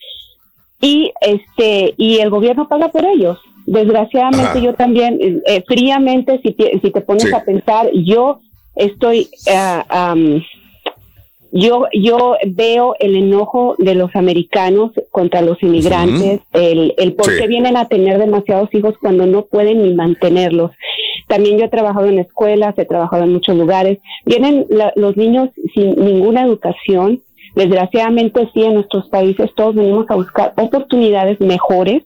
[0.80, 3.40] y este y el gobierno paga por ellos.
[3.66, 4.60] Desgraciadamente Ajá.
[4.60, 7.34] yo también eh, fríamente si te, si te pones Sí.
[7.34, 8.42] a pensar, yo
[8.76, 9.28] estoy
[9.90, 10.44] am,
[11.52, 17.32] yo yo veo el enojo de los americanos contra los inmigrantes, el, el por Sí.
[17.40, 20.72] qué vienen a tener demasiados hijos cuando no pueden ni mantenerlos.
[21.28, 24.00] También yo he trabajado en escuelas, he trabajado en muchos lugares.
[24.26, 27.22] Vienen la- los niños sin ninguna educación.
[27.56, 32.04] Desgraciadamente sí, en nuestros países todos venimos a buscar oportunidades mejores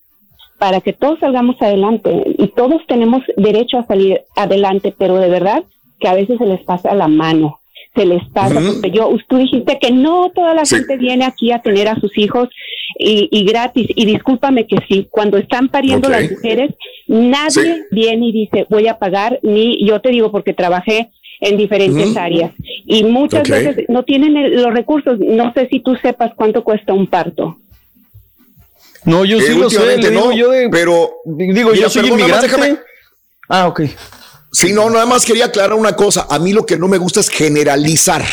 [0.60, 5.64] para que todos salgamos adelante y todos tenemos derecho a salir adelante, pero de verdad
[6.00, 7.60] que a veces se les pasa la mano,
[7.96, 11.62] se les pasa, porque yo, tú dijiste que no toda la gente viene aquí a
[11.62, 12.50] tener a sus hijos
[12.98, 16.72] y, y gratis, y discúlpame que sí, cuando están pariendo las mujeres,
[17.08, 17.84] nadie Sí.
[17.92, 22.52] viene y dice voy a pagar, ni yo te digo porque trabajé en diferentes áreas
[22.86, 26.94] y muchas veces no tienen el- los recursos, no sé si tú sepas cuánto cuesta
[26.94, 27.58] un parto.
[29.06, 30.70] No, yo Eh, sí lo sé, últimamente le digo no, yo de...
[30.70, 32.48] pero Digo, Mira, yo soy inmigrante.
[32.48, 32.78] déjame-
[33.50, 33.82] Ah, ok.
[34.54, 36.28] Sí, no, nada más quería aclarar una cosa.
[36.30, 38.24] A mí lo que no me gusta es generalizar.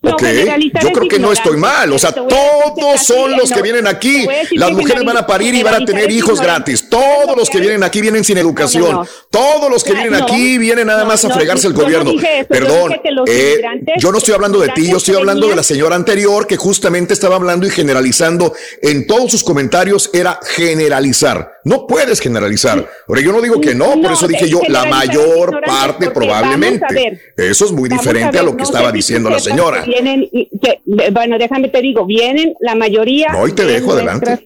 [0.00, 1.92] No, Ok, generalizar yo creo que no estoy mal.
[1.92, 4.28] O sea, todos son los que vienen aquí.
[4.52, 6.88] Las mujeres van a parir y van a tener hijos gratis.
[6.88, 8.92] Todos los que vienen aquí vienen sin educación.
[8.92, 9.06] no.
[9.28, 12.12] Todos los que vienen aquí vienen nada más a fregarse el gobierno.
[12.48, 12.94] Perdón,
[13.26, 13.60] eh,
[13.98, 17.12] yo no estoy hablando de ti, yo estoy hablando de la señora anterior que justamente
[17.12, 18.54] estaba hablando y generalizando.
[18.80, 21.57] En todos sus comentarios era generalizar.
[21.68, 22.88] No puedes generalizar.
[23.06, 26.86] Ahora, yo no digo que no, por eso dije yo, la mayor parte a probablemente.
[26.94, 27.20] ver.
[27.36, 29.82] Eso es muy diferente a, ver, lo que no estaba diciendo la señora.
[29.84, 30.28] que Vienen,
[30.62, 30.80] que-
[31.12, 34.38] bueno, déjame te digo, vienen la mayoría No, y te de dejo, adelante.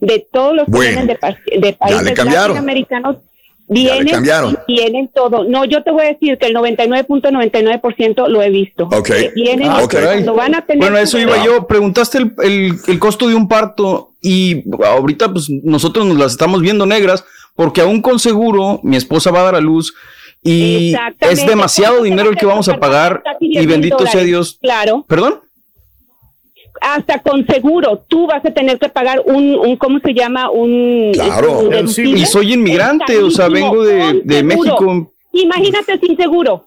[0.00, 2.48] De, todos los que Bueno, vienen de, de ya países le cambiaron.
[2.56, 3.16] latinoamericanos,
[3.68, 5.44] Ya le vienen tienen todo.
[5.44, 8.84] No, yo te voy a decir que el 99.99% lo he visto.
[8.92, 9.06] Ok.
[9.06, 10.06] Que Vienen Ah, y caray.
[10.24, 11.66] cuando van a tener Bueno, eso iba yo.
[11.66, 16.60] Preguntaste el, el- el costo de un parto y ahorita pues nosotros nos las estamos
[16.60, 19.94] viendo negras porque aún con seguro mi esposa va a dar a luz
[20.42, 24.22] y es demasiado dinero el que vamos a pagar y 10,000 bendito sea.
[24.22, 24.58] Dios.
[24.60, 25.04] Claro.
[25.08, 25.40] ¿Perdón?
[26.82, 30.50] hasta con seguro, tú vas a tener que pagar un, un ¿cómo se llama?
[30.50, 31.60] Un Claro.
[31.60, 31.88] un.
[31.88, 34.42] Y soy inmigrante, o sea, vengo de, de.
[34.42, 35.12] México.
[35.32, 36.66] Imagínate sin seguro.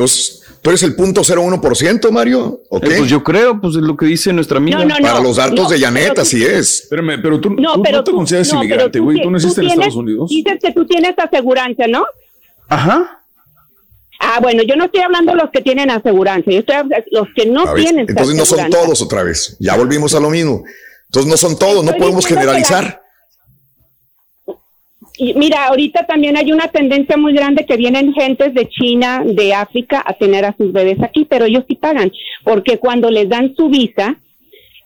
[0.00, 2.62] Entonces, ¿tú eres el punto 01%, Mario?
[2.70, 2.86] ¿O qué?
[2.94, 4.78] Eh, pues yo creo, pues es lo que dice nuestra amiga.
[4.78, 5.02] No, no, no.
[5.06, 6.84] Para los datos no, de Janet, así es.
[6.84, 9.18] Espérame, pero tú No, tú pero no te tú- consideras inmigrante, tú güey.
[9.18, 10.30] ti- Tú naciste en Estados Unidos.
[10.30, 12.06] Dices que tú tienes aseguranza, ¿no?
[12.68, 13.18] Ajá.
[14.20, 17.18] Ah, bueno, yo no estoy hablando de los que tienen aseguranza, yo estoy hablando de
[17.18, 19.56] los que no ver, tienen entonces no son todos otra vez.
[19.60, 20.62] Ya volvimos a lo mismo.
[21.08, 22.99] Entonces no son todos, no podemos generalizar.
[25.22, 29.52] Y mira, ahorita también hay una tendencia muy grande que vienen gentes de China, de
[29.54, 32.10] África, a tener a sus bebés aquí, pero ellos sí pagan,
[32.42, 34.16] porque cuando les dan su visa,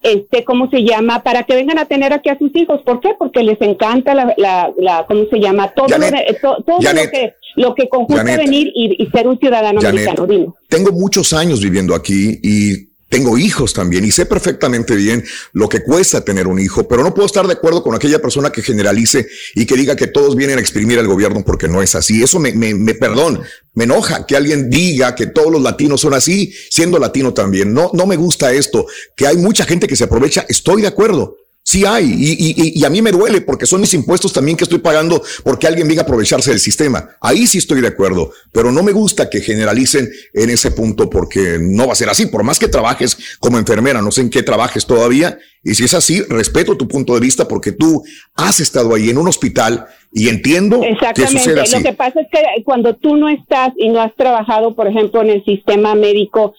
[0.02, 1.22] este, ¿cómo se llama?
[1.22, 2.82] Para que vengan a tener aquí a sus hijos.
[2.84, 3.10] ¿Por qué?
[3.18, 5.68] Porque les encanta la, la, la ¿cómo se llama?
[5.68, 8.36] Todo, Janet, lo, de- to- todo Janet, lo que lo que conjunta Janet.
[8.38, 10.26] venir y, y ser un ciudadano americano.
[10.26, 10.48] Dime.
[10.68, 15.82] tengo muchos años viviendo aquí y tengo hijos también y sé perfectamente bien lo que
[15.82, 19.28] cuesta tener un hijo, pero no puedo estar de acuerdo con aquella persona que generalice
[19.54, 22.22] y que diga que todos vienen a exprimir al gobierno porque no es así.
[22.22, 23.42] Eso me, me, me perdón,
[23.74, 27.72] me enoja que alguien diga que todos los latinos son así, siendo latino también.
[27.72, 30.46] No, no me gusta esto, que hay mucha gente que se aprovecha.
[30.48, 31.36] Estoy de acuerdo.
[31.66, 34.64] Sí hay, y, y- y- a mí me duele porque son mis impuestos también que
[34.64, 37.08] estoy pagando porque alguien venga a aprovecharse del sistema.
[37.22, 41.56] Ahí sí estoy de acuerdo, pero no me gusta que generalicen en ese punto porque
[41.58, 42.26] no va a ser así.
[42.26, 45.94] Por más que trabajes como enfermera, no sé en qué trabajes todavía, y si es
[45.94, 50.28] así, respeto tu punto de vista porque tú has estado ahí en un hospital y
[50.28, 50.82] entiendo
[51.14, 51.76] que sucede así.
[51.78, 55.22] Lo que pasa es que cuando tú no estás y no has trabajado, por ejemplo,
[55.22, 56.54] en el sistema médico,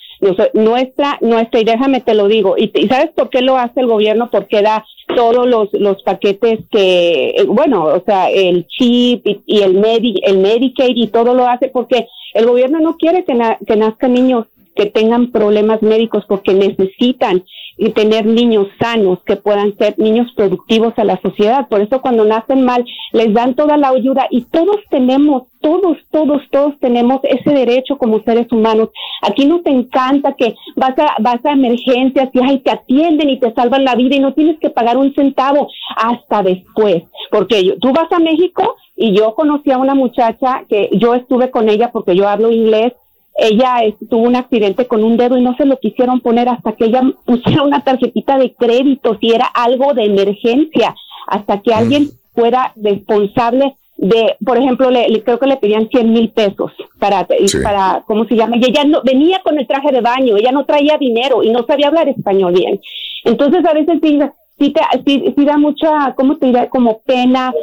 [0.54, 4.30] nuestra, nuestra, y déjame te lo digo, y, ¿sabes por qué lo hace el gobierno?
[4.32, 9.62] Porque da todos los, los paquetes que, eh, bueno, o sea, el chip y, y
[9.62, 13.58] el, Medi, el Medicaid y todo lo hace porque el gobierno no quiere que, na-
[13.66, 17.44] que nazcan niños que tengan problemas médicos porque necesitan
[17.78, 21.68] y tener niños sanos que puedan ser niños productivos a la sociedad.
[21.68, 26.42] Por eso cuando nacen mal les dan toda la ayuda y todos tenemos, todos, todos,
[26.52, 28.90] todos tenemos ese derecho como seres humanos.
[29.22, 33.54] Aquí nos encanta que vas a, vas a emergencias y ay, te atienden y te
[33.54, 37.04] salvan la vida y no tienes que pagar un centavo hasta después.
[37.32, 41.68] Porque tú vas a México y yo conocí a una muchacha que yo estuve con
[41.68, 42.94] ella porque yo hablo inglés
[43.38, 46.72] ella este, tuvo un accidente con un dedo y no se lo quisieron poner hasta
[46.74, 50.96] que ella pusiera una tarjetita de crédito, si era algo de emergencia,
[51.28, 56.12] hasta que alguien fuera responsable de, por ejemplo, le, le- creo que le pedían 100
[56.12, 57.58] mil pesos para, Sí.
[57.64, 58.58] para, ¿cómo se llama?
[58.58, 61.66] Y ella no, venía con el traje de baño, ella no traía dinero y no
[61.66, 62.82] sabía hablar español bien.
[63.24, 64.20] Entonces, a veces sí,
[64.60, 66.70] sí, te, sí, sí da mucha, ¿cómo te dirá?
[66.70, 67.54] Como pena,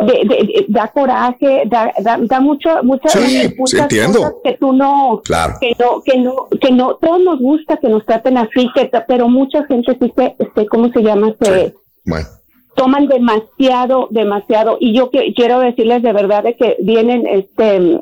[0.00, 4.18] de, de- de- da coraje, da, da, da mucho, muchas, Sí, muchas entiendo.
[4.18, 5.54] cosas que tú no, Claro.
[5.60, 9.28] que no, que no, que no, todos nos gusta que nos traten así, que, pero
[9.28, 11.34] mucha gente sí se, este, ¿cómo se llama?
[11.40, 11.74] Se,
[12.04, 12.26] Bueno.
[12.74, 14.76] toman demasiado, demasiado.
[14.80, 18.00] Y yo que, quiero decirles de verdad de que vienen, este, eh,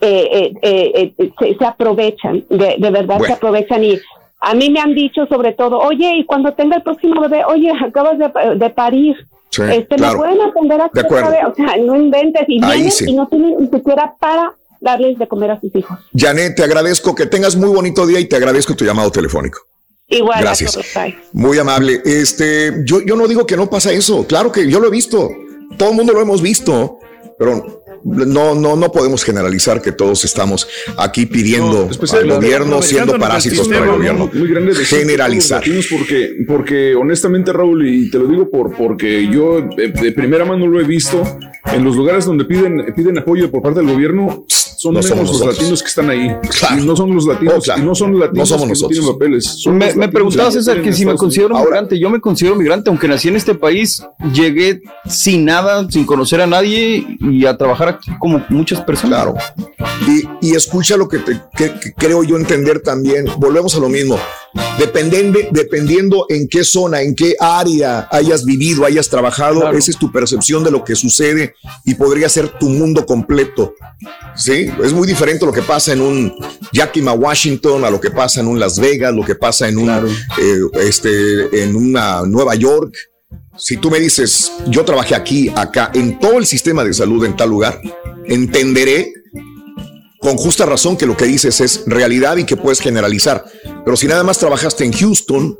[0.00, 3.82] eh, eh, eh, se, se aprovechan, de, de verdad se aprovechan.
[3.84, 3.98] Y
[4.40, 7.72] a mí me han dicho sobre todo, oye, y cuando tenga el próximo bebé, oye,
[7.84, 9.16] acabas de, de parir.
[9.50, 10.18] Sí, este, claro.
[10.18, 11.40] ¿Me pueden atender vez?
[11.46, 12.42] O sea, no inventes.
[12.48, 13.06] Y vienen sí.
[13.08, 15.98] y no tienen ni siquiera para darles de comer a sus hijos.
[16.14, 19.60] Janet, te agradezco que tengas muy bonito día y te agradezco tu llamado telefónico.
[20.08, 20.38] Igual.
[20.38, 20.78] a Gracias.
[21.32, 22.02] Muy amable.
[22.04, 24.26] Este, yo, yo no digo que no pasa eso.
[24.26, 25.30] Claro que yo lo he visto.
[25.78, 26.98] Todo el mundo lo hemos visto,
[27.38, 33.68] pero no, no, no podemos generalizar que todos estamos aquí pidiendo al gobierno siendo parásitos
[33.68, 34.30] para el gobierno.
[34.32, 35.62] Muy grande de Generalizar.
[35.90, 40.66] porque, porque honestamente, Raúl, y te lo digo por, porque yo eh, de primera mano
[40.66, 41.22] lo he visto,
[41.72, 44.46] en los lugares donde piden, piden apoyo por parte del gobierno,
[44.76, 46.30] son No menos somos los latinos que están ahí.
[46.78, 47.82] Y no son los latinos, Oh, claro.
[47.82, 48.98] y no son los latinos No somos que nosotros.
[48.98, 49.44] no tienen papeles.
[49.44, 51.64] son Me, me preguntaba que César que si me considero Unidos.
[51.70, 51.98] migrante.
[51.98, 56.46] Yo me considero migrante, aunque nací en este país, llegué sin nada, sin conocer a
[56.46, 59.22] nadie y a trabajar aquí como muchas personas.
[59.22, 59.34] Claro.
[60.08, 63.26] Y, y escucha lo que, te- que- que creo yo entender también.
[63.38, 64.18] Volvemos a lo mismo.
[64.78, 70.10] Dependendo, dependiendo en qué zona, en qué área hayas vivido, hayas trabajado, esa es tu
[70.10, 73.74] percepción de lo que sucede y podría ser tu mundo completo.
[74.34, 76.34] Sí, es muy diferente lo que pasa en un
[76.72, 79.90] Yakima, Washington, a lo que pasa en un Las Vegas, lo que pasa en un
[79.90, 82.94] eh, este, en una Nueva York.
[83.56, 87.36] Si tú me dices, yo trabajé aquí, acá, en todo el sistema de salud en
[87.36, 87.80] tal lugar,
[88.26, 89.12] entenderé
[90.20, 93.44] con justa razón que lo que dices es realidad y que puedes generalizar.
[93.84, 95.56] Pero si nada más trabajaste en Houston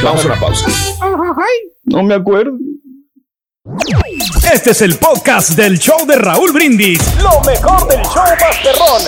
[0.02, 0.66] Vamos a una pausa.
[1.84, 2.58] No me acuerdo.
[4.52, 6.98] Este es el podcast del show de Raúl Brindis.
[7.22, 9.02] Lo mejor del show Masterrón.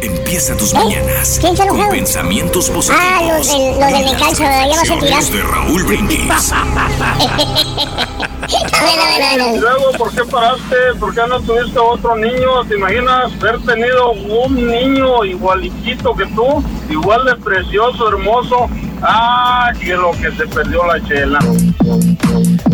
[0.00, 1.94] Empieza tus mañanas ¿Quién se ha con enojado?
[1.96, 3.04] pensamientos positivos.
[3.04, 5.24] Ah, los del, los del descanso, ya vas a tirar.
[5.24, 6.22] de Raúl Brindis.
[8.52, 10.76] Bueno, Y luego, ¿por qué paraste?
[10.98, 12.64] ¿Por qué no tuviste otro niño?
[12.68, 16.62] ¿Te imaginas haber tenido un niño igualitito que tú?
[16.90, 18.68] Igual de precioso, hermoso.
[19.02, 21.38] Ah, que lo que se perdió la chela.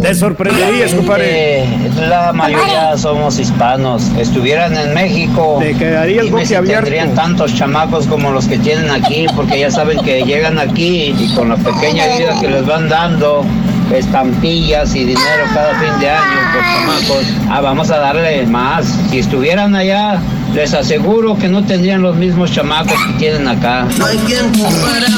[0.02, 1.66] Te sorprenderías, compadre.
[2.08, 4.02] La mayoría somos hispanos.
[4.18, 5.56] Estuvieran en México.
[5.60, 6.84] Te quedarías dime si boquiabierto.
[6.84, 11.34] tendrían tantos chamacos como los que tienen aquí, porque ya saben que llegan aquí y
[11.34, 13.44] con la pequeña vida que les van dando,
[13.94, 17.26] estampillas y dinero cada fin de año por chamacos.
[17.50, 18.86] Ah, vamos a darle más.
[19.10, 20.20] Si estuvieran allá,
[20.54, 23.86] les aseguro que no tendrían los mismos chamacos que tienen acá.
[23.98, 24.50] No hay quien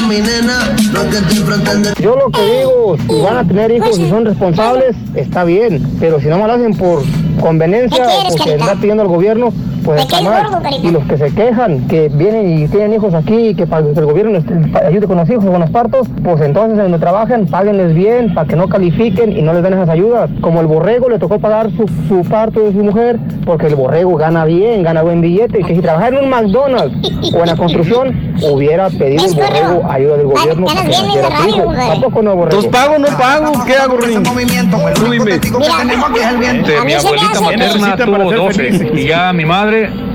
[0.07, 3.97] mi nena, lo que estoy tratando Yo lo que digo, si van a tener hijos
[3.99, 7.03] y son responsables, está bien, pero si no me lo hacen por
[7.39, 9.53] conveniencia o porque está pidiendo el gobierno,
[9.83, 10.45] pues está mal.
[10.81, 13.99] Y los que se quejan, que vienen y tienen hijos aquí y que para que
[13.99, 17.93] el gobierno les ayude con los hijos, con los partos, pues entonces donde trabajan, páguenles
[17.93, 20.29] bien para que no califiquen y no les den esas ayudas.
[20.41, 24.15] Como el borrego le tocó pagar su, su parto de su mujer, porque el borrego
[24.15, 27.55] gana bien, gana buen billete, y que si trabajara en un McDonald's o en la
[27.55, 31.73] construcción, hubiera pedido el borrego ayuda del gobierno para que hijo.
[31.73, 32.61] Tampoco no borrego.
[32.61, 34.23] Entonces pago o no pago, ¿qué hago, Rin?
[34.23, 35.31] Tú dime.
[35.31, 39.70] Este, mi abuelita materna tuvo 12 y ya mi madre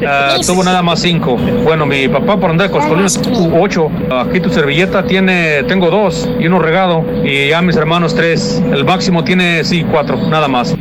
[0.06, 1.36] ah, tuvo nada más 5.
[1.64, 3.20] Bueno, mi papá por andar con coscolines
[3.58, 3.90] 8.
[4.26, 8.62] Aquí tu servilleta tiene, tengo dos y uno regado y ya mis hermanos 3.
[8.72, 10.74] El máximo tiene, sí, 4, nada más.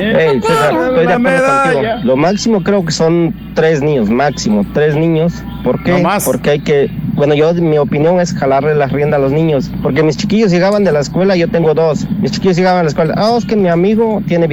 [0.00, 1.82] Hey, César, estoy de acuerdo contigo.
[2.04, 5.42] Lo máximo creo que son tres niños, máximo, tres niños.
[5.64, 6.02] ¿Por qué?
[6.24, 9.70] Porque hay que, bueno, yo mi opinión es jalarle la rienda a los niños.
[9.82, 12.06] Porque mis chiquillos llegaban de la escuela, yo tengo dos.
[12.20, 14.46] Mis chiquillos llegaban a la escuela, ah, es que mi amigo tiene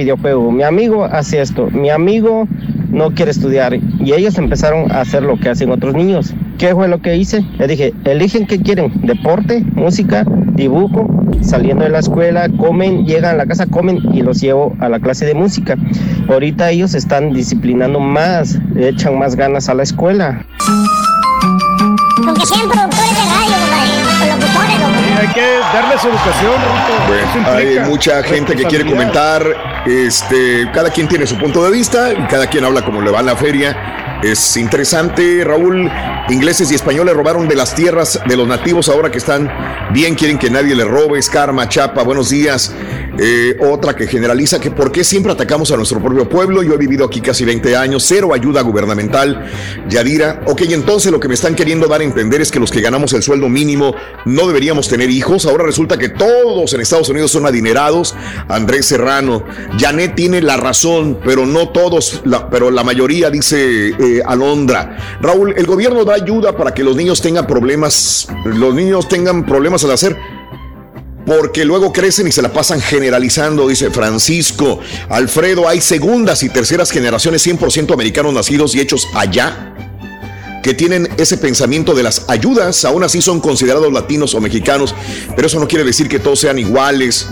[0.52, 2.46] mi amigo hace esto, mi amigo
[2.90, 6.32] no quiere estudiar y ellos empezaron a hacer lo que hacen otros niños.
[6.58, 7.44] ¿Qué fue lo que hice?
[7.58, 11.08] Le dije, eligen qué quieren, deporte, música, dibujo,
[11.40, 15.00] saliendo de la escuela, comen, llegan a la casa, comen y los llevo a la
[15.00, 15.76] clase de música.
[16.28, 20.46] Ahorita ellos están disciplinando más, echan más ganas a la escuela.
[22.26, 22.68] Aunque sean
[25.26, 26.54] Hay que darles educación,
[27.08, 29.82] Bueno, hay mucha gente que quiere comentar.
[29.84, 33.20] Este, cada quien tiene su punto de vista y cada quien habla como le va
[33.20, 34.05] en la feria.
[34.22, 35.90] Es interesante, Raúl.
[36.30, 39.48] Ingleses y españoles robaron de las tierras de los nativos ahora que están
[39.92, 41.18] bien, quieren que nadie les robe.
[41.18, 42.74] Es Karma, Chapa, buenos días.
[43.18, 46.62] Eh, otra que generaliza que por qué siempre atacamos a nuestro propio pueblo.
[46.62, 49.50] Yo he vivido aquí casi 20 años, cero ayuda gubernamental.
[49.88, 52.80] Yadira, ok, entonces lo que me están queriendo dar a entender es que los que
[52.80, 55.46] ganamos el sueldo mínimo no deberíamos tener hijos.
[55.46, 58.14] Ahora resulta que todos en Estados Unidos son adinerados.
[58.48, 59.44] Andrés Serrano,
[59.78, 63.94] Janet tiene la razón, pero no todos, pero la mayoría dice
[64.26, 65.18] Alondra.
[65.20, 69.84] Raúl, el gobierno da ayuda para que los niños tengan problemas, los niños tengan problemas
[69.84, 70.16] al hacer
[71.26, 74.78] porque luego crecen y se la pasan generalizando, dice Francisco.
[75.08, 79.74] Alfredo, hay segundas y terceras generaciones 100% americanos nacidos y hechos allá
[80.62, 84.94] que tienen ese pensamiento de las ayudas, aún así son considerados latinos o mexicanos,
[85.34, 87.28] pero eso no quiere decir que todos sean iguales.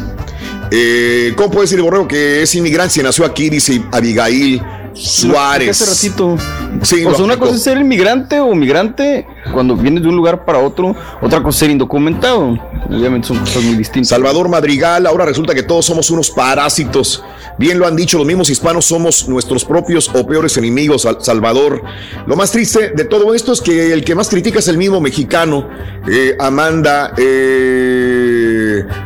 [0.70, 3.02] Eh, ¿Cómo puede decir el borrego que es inmigrante?
[3.02, 4.62] Nació aquí, dice Abigail
[4.94, 5.80] Suárez.
[5.82, 6.36] Hace ratito.
[6.82, 10.44] Sí, o sea, una cosa es ser inmigrante o migrante cuando vienes de un lugar
[10.44, 12.58] para otro, otra cosa es ser indocumentado.
[12.88, 14.08] Obviamente son cosas muy distintas.
[14.08, 17.22] Salvador Madrigal, ahora resulta que todos somos unos parásitos.
[17.58, 21.82] Bien lo han dicho, los mismos hispanos somos nuestros propios o peores enemigos, Sal- Salvador.
[22.26, 25.00] Lo más triste de todo esto es que el que más critica es el mismo
[25.00, 25.68] mexicano,
[26.08, 27.12] eh, Amanda.
[27.16, 28.33] eh,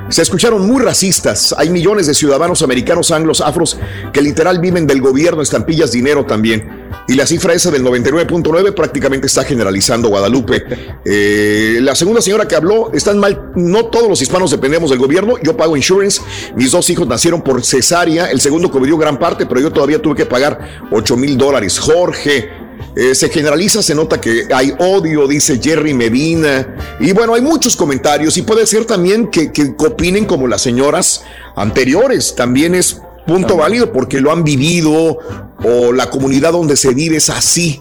[0.09, 1.55] se escucharon muy racistas.
[1.57, 3.79] Hay millones de ciudadanos americanos, anglos, afros,
[4.13, 6.89] que literal viven del gobierno, estampillas, dinero también.
[7.07, 10.65] Y la cifra esa del 99.9 prácticamente está generalizando Guadalupe.
[11.05, 15.37] Eh, la segunda señora que habló, están mal, no todos los hispanos dependemos del gobierno,
[15.43, 16.21] yo pago insurance,
[16.55, 20.17] mis dos hijos nacieron por cesárea, el segundo cubrió gran parte, pero yo todavía tuve
[20.17, 21.79] que pagar 8 mil dólares.
[21.79, 22.68] Jorge,
[22.99, 26.75] eh, se generaliza, se nota que hay odio, dice Jerry Medina.
[26.99, 31.23] Y bueno, hay muchos comentarios y puede ser también que, que opinen como las señoras
[31.55, 32.35] anteriores.
[32.35, 35.17] También es punto válido porque lo han vivido
[35.63, 37.81] o la comunidad donde se vive es así.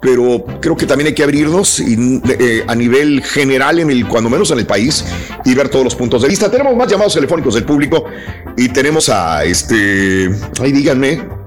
[0.00, 4.30] Pero creo que también hay que abrirnos y, eh, a nivel general, en el, cuando
[4.30, 5.04] menos en el país,
[5.44, 6.50] y ver todos los puntos de vista.
[6.50, 8.04] Tenemos más llamados telefónicos del público
[8.56, 10.30] y tenemos a este.
[10.60, 11.45] Ay, díganme.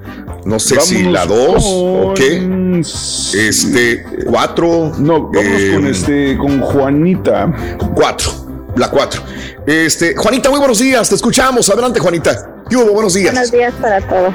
[0.49, 2.81] No sé si la 2 o qué.
[2.81, 4.93] Este, 4.
[4.97, 7.53] No, vámonos con este, con Juanita.
[7.93, 8.31] 4.
[8.75, 9.21] La 4.
[9.67, 11.07] Este, Juanita, muy buenos días.
[11.07, 11.69] Te escuchamos.
[11.69, 12.63] Adelante, Juanita.
[12.67, 12.93] ¿Qué hubo?
[12.93, 13.31] Buenos días.
[13.31, 14.33] Buenos días para todos.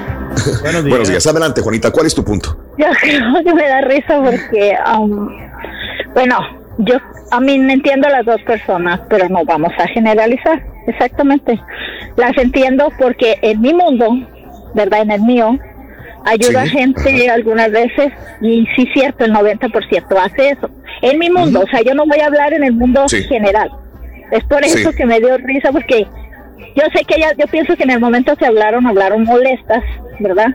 [0.62, 1.26] Buenos días.
[1.26, 1.91] Adelante, Juanita.
[1.91, 2.57] ¿Cuál es tu punto?
[2.78, 5.28] Yo creo que me da risa porque, um,
[6.15, 6.39] bueno,
[6.78, 6.94] yo
[7.33, 10.62] a mí me entiendo las dos personas, pero no vamos a generalizar.
[10.86, 11.60] Exactamente.
[12.15, 14.10] Las entiendo porque en mi mundo,
[14.75, 15.02] ¿verdad?
[15.02, 15.59] En el mío,
[16.25, 20.70] ayuda a gente algunas veces y sí, cierto, el 90% hace eso.
[21.03, 23.23] En mi mundo, o sea, yo no voy a hablar en el mundo Sí.
[23.25, 23.70] general.
[24.31, 24.97] Es por eso Sí.
[24.97, 26.07] que me dio risa porque
[26.77, 29.83] yo sé que ellas, yo pienso que en el momento que hablaron, hablaron molestas,
[30.19, 30.49] ¿verdad?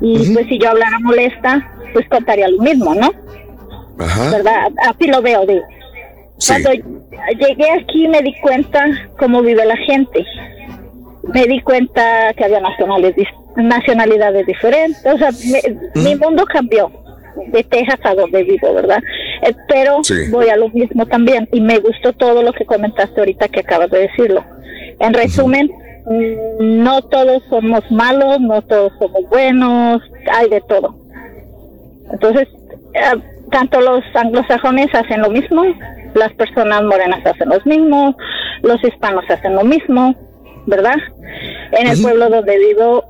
[0.00, 3.12] Y pues si yo hablara molesta, pues contaría lo mismo, ¿no?
[3.96, 4.68] ¿Verdad?
[4.88, 5.62] Así lo veo, digo.
[6.46, 8.84] Cuando llegué aquí me di cuenta
[9.18, 10.24] cómo vive la gente.
[11.34, 13.26] Me di cuenta que había nacionales, dis-
[13.58, 15.04] nacionalidades diferentes.
[15.06, 16.90] O sea, me- mi mundo cambió
[17.52, 18.98] de Texas a donde vivo, ¿verdad?
[19.42, 20.14] Eh, pero Sí.
[20.30, 23.90] voy a lo mismo también y me gustó todo lo que comentaste ahorita que acabas
[23.90, 24.44] de decirlo.
[24.98, 25.70] En resumen,
[26.06, 30.96] mm, no todos somos malos, no todos somos buenos, hay de todo.
[32.12, 32.48] Entonces,
[32.94, 33.20] eh,
[33.50, 35.62] tanto los anglosajones hacen lo mismo,
[36.14, 38.16] las personas morenas hacen lo mismo,
[38.62, 40.14] los hispanos hacen lo mismo,
[40.66, 40.96] ¿verdad?
[41.72, 43.04] En el pueblo donde vivo,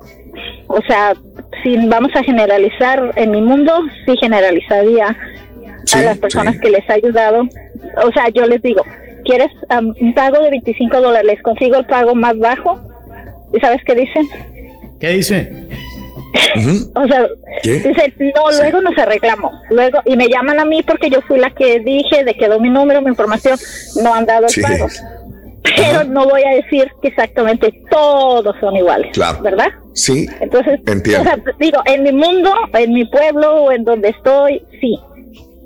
[0.67, 1.15] o sea,
[1.63, 3.73] si vamos a generalizar en mi mundo,
[4.07, 5.17] sí generalizaría
[5.95, 7.43] a las personas que les ha ayudado.
[8.05, 8.83] O sea, yo les digo,
[9.25, 9.49] ¿quieres
[10.01, 11.27] un pago de 25 dólares?
[11.27, 12.81] Les consigo el pago más bajo.
[13.55, 14.29] ¿Y sabes qué dicen?
[15.01, 15.51] ¿Qué dice?
[16.95, 17.27] O sea,
[17.63, 17.75] ¿Qué?
[17.81, 19.53] dice, no, luego nos arreglamos.
[19.71, 22.61] Luego, y me llaman a mí porque yo fui la que dije de que quedó
[22.61, 23.59] mi número, mi información,
[24.03, 24.61] no han dado el Sí.
[24.61, 24.87] pago.
[25.63, 29.43] Pero no voy a decir que exactamente todos son iguales, Claro.
[29.43, 29.69] ¿verdad?
[29.95, 30.27] Sí.
[30.41, 31.23] Entonces, Entiendo.
[31.23, 34.99] o sea, digo, en mi mundo, en mi pueblo o en donde estoy, sí.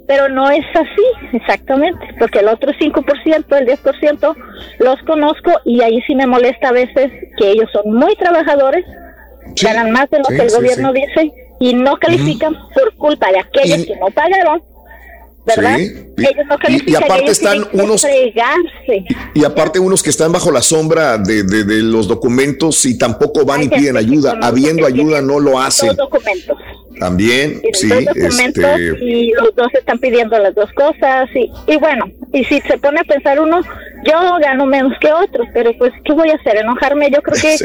[0.09, 4.37] Pero no es así, exactamente, porque el otro 5%, el 10%,
[4.81, 8.85] los conozco y ahí sí me molesta a veces que ellos son muy trabajadores,
[9.63, 13.31] ganan más de lo sí, que el sí, gobierno dice y no califican por culpa
[13.31, 14.61] de aquellos que no pagaron,
[15.47, 15.77] ¿verdad?
[15.77, 15.93] Sí.
[16.19, 19.05] Y- Ellos no y- y aparte ellos están unos- fregarse.
[19.35, 23.45] Y aparte unos que están bajo la sombra de, de- de los documentos y tampoco
[23.45, 24.39] van y piden ayuda.
[24.43, 25.89] Habiendo ayuda no lo hacen.
[25.89, 26.57] Los documentos.
[27.01, 32.05] También, sí, documentos este, y los dos están pidiendo las dos cosas y, y bueno,
[32.33, 33.61] y si se pone a pensar uno,
[34.05, 36.59] yo gano menos que otros, pero pues, ¿qué voy a hacer?
[36.59, 37.11] ¿Enojarme?
[37.11, 37.57] Yo creo que...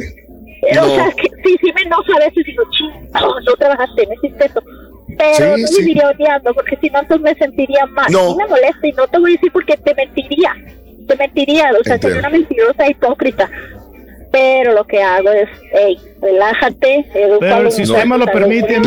[0.72, 0.95] O No.
[0.95, 4.45] sea, que sí, sí me enoja a veces digo, ching, no, no trabajaste, no hiciste
[4.47, 4.59] eso.
[5.18, 5.82] Pero Sí, no sí.
[5.82, 8.11] viviría odiando, porque si no, entonces me sentiría mal.
[8.11, 8.32] No.
[8.32, 10.53] Sí me molesta y no te voy a decir porque te mentiría.
[11.08, 12.19] Te mentiría, o sea, soy Entiendo.
[12.19, 13.50] una mentirosa hipócrita.
[14.38, 18.80] Pero lo que hago es, hey, relájate, Pero el sistema lo permite,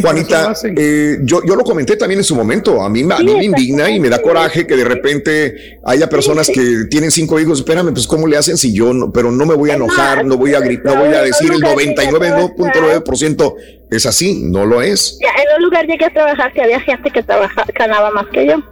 [0.00, 2.80] Juanita, eh, yo, yo lo comenté también en su momento.
[2.82, 6.48] A mí, a mí me indigna y me da coraje que de repente haya personas
[6.48, 7.58] que tienen cinco hijos.
[7.58, 9.10] Espérame, pues ¿cómo le hacen si yo no?
[9.12, 11.60] Pero no me voy a enojar, no voy a gritar, no voy a decir el
[11.60, 13.54] 99.9%
[13.90, 14.40] es así.
[14.42, 15.18] No lo es.
[15.20, 18.46] Ya, en un lugar llegué a trabajar que había gente que trabaja, ganaba más que
[18.46, 18.62] yo.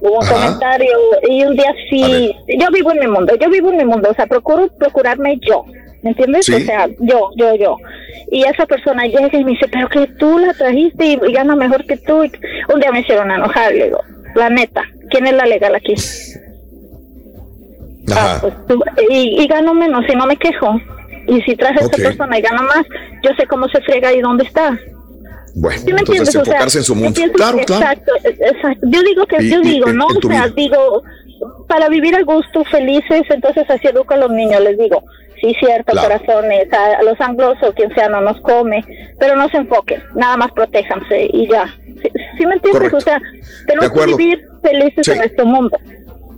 [0.00, 0.34] Hubo un Ajá.
[0.34, 0.92] comentario
[1.28, 4.14] y un día sí, yo vivo en mi mundo, yo vivo en mi mundo, o
[4.14, 5.64] sea, procuro procurarme yo,
[6.02, 6.46] ¿me entiendes?
[6.46, 6.54] Sí.
[6.54, 7.76] O sea, yo, yo, yo.
[8.30, 11.56] Y esa persona llega y me dice, pero que tú la trajiste y, y gana
[11.56, 12.22] mejor que tú.
[12.24, 12.30] Y
[12.72, 14.00] un día me hicieron enojar, le digo,
[14.34, 15.94] la neta, ¿quién es la legal aquí?
[18.10, 18.40] Ajá.
[18.40, 20.80] Pues tú- y, y gano menos y no me quejo.
[21.26, 21.92] Y si traje a Ok.
[21.94, 22.86] esa persona y gana más,
[23.22, 24.78] yo sé cómo se frega y dónde está.
[25.60, 26.28] Bueno, ¿Sí entonces entiendes?
[26.28, 27.14] O sea, enfocarse en su mundo.
[27.14, 27.82] pienso Claro, claro.
[27.84, 28.86] Exacto, exacto.
[28.90, 30.52] Yo digo que, Y- yo y- digo, no, o sea, vida.
[30.56, 31.02] digo,
[31.68, 35.02] para vivir a gusto, felices, entonces así educo a los niños, les digo,
[35.40, 36.08] sí, cierto, Claro.
[36.08, 38.84] corazones, a, los anglos o quien sea no nos come,
[39.18, 41.66] pero no se enfoquen, nada más protéjanse y ya.
[42.02, 42.72] ¿Sí, sí me entiendes?
[42.72, 42.96] Correcto.
[42.96, 43.20] O sea,
[43.66, 45.10] tenemos que vivir felices Sí.
[45.12, 45.78] en nuestro mundo.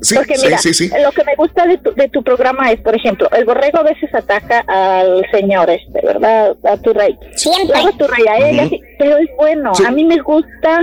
[0.03, 0.91] Sí, Porque sí, mira, sí, sí.
[1.03, 3.83] lo que me gusta de tu, de tu programa es, por ejemplo, el borrego a
[3.83, 6.57] veces ataca al señor este, ¿verdad?
[6.65, 7.19] A tu rey.
[7.37, 7.67] Siempre.
[7.83, 9.75] Luego a tu rey, a sí, pero es bueno.
[9.75, 9.85] Sí.
[9.87, 10.81] A mí me gusta.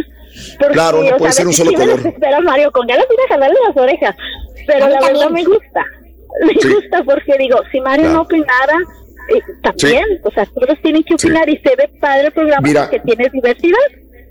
[0.59, 1.97] Porque, Claro, no o puede sea, ser un solo sí me color.
[2.03, 4.15] desespera Mario con ganas de jalarle las orejas.
[4.67, 5.83] Pero A mí la verdad me gusta.
[6.45, 6.69] Me Sí.
[6.73, 8.17] gusta porque digo, si Mario Claro.
[8.17, 8.77] no opinara,
[9.35, 11.25] eh, también, o sea, todos tienen que Sí.
[11.27, 12.81] opinar y se ve padre el programa Mira.
[12.83, 13.77] porque tiene diversidad.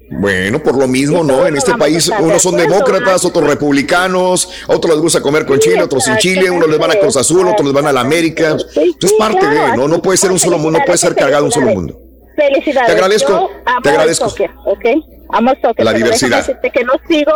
[0.09, 1.47] Bueno, por lo mismo, ¿no?
[1.47, 6.05] En este país unos son demócratas, otros republicanos, otros les gusta comer con chile, otros
[6.05, 8.57] sin chile, unos les van a Cruz Azul, otros les van a la América.
[8.57, 9.89] Es parte de, ¿no?
[9.89, 11.99] No puede ser un solo mundo, no puede ser cargado un solo mundo.
[12.37, 12.87] Felicidades.
[12.87, 13.51] Te agradezco,
[13.83, 14.25] te agradezco.
[14.27, 14.85] El soccer, ¿ok?
[15.31, 15.85] Amo el soccer.
[15.85, 16.47] La diversidad.
[16.61, 17.33] que no sigo,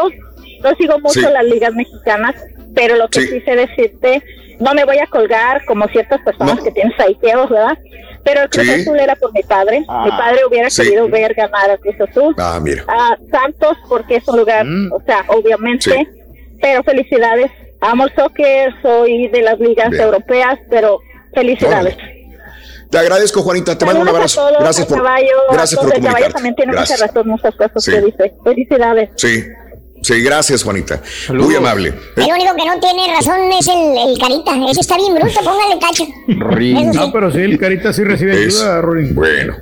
[0.62, 2.36] no sigo mucho las ligas mexicanas,
[2.74, 3.40] pero lo que Sí.
[3.40, 4.22] sé decirte,
[4.60, 7.78] no me voy a colgar como ciertas personas que tienen saiteos, ¿verdad?
[8.24, 8.82] Pero el Cruz Sí.
[8.82, 9.84] Azul era por mi padre.
[9.88, 10.02] Ah.
[10.04, 10.82] mi padre hubiera Sí.
[10.82, 12.34] querido ver ganar a Cruz Azul.
[12.38, 12.84] Ah, mira.
[12.88, 16.08] a Santos porque es un lugar, o sea, obviamente, Sí.
[16.60, 17.50] pero felicidades.
[17.80, 20.02] Amo el soccer, soy de las ligas Bien.
[20.02, 20.98] europeas, pero
[21.34, 21.96] felicidades.
[22.90, 24.40] Te agradezco, Juanita, te mando un abrazo.
[24.48, 25.98] todos, Gracias por, caballo, gracias por todos.
[25.98, 26.32] El caballo comunicarte.
[26.34, 27.00] también tiene Gracias.
[27.00, 28.32] razón, muchas cosas que dice.
[28.44, 29.10] Felicidades.
[29.16, 29.44] Sí,
[30.02, 31.02] sí, gracias, Juanita.
[31.34, 31.94] Muy amable.
[32.16, 34.52] El único que no tiene razón es el, el carita.
[34.70, 36.04] Ese está bien bruto, póngale cacho.
[36.58, 36.74] Sí.
[36.94, 39.12] No, pero sí, el Carita sí recibe Es- ayuda, Rory.
[39.12, 39.56] Bueno.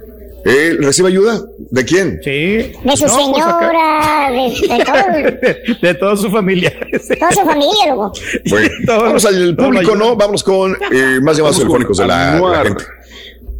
[0.44, 1.42] ¿Eh, ¿Recibe ayuda?
[1.70, 2.20] ¿De quién?
[2.22, 2.30] Sí.
[2.30, 6.72] De su No, pues señora, de, de todo, de toda su familia.
[7.18, 8.12] toda su familia, loco.
[8.48, 9.94] Bueno, vamos al público.
[9.96, 10.16] ¿no?
[10.16, 12.66] Vamos con eh, más llamados telefónicos de la, Anuar.
[12.68, 12.84] gente.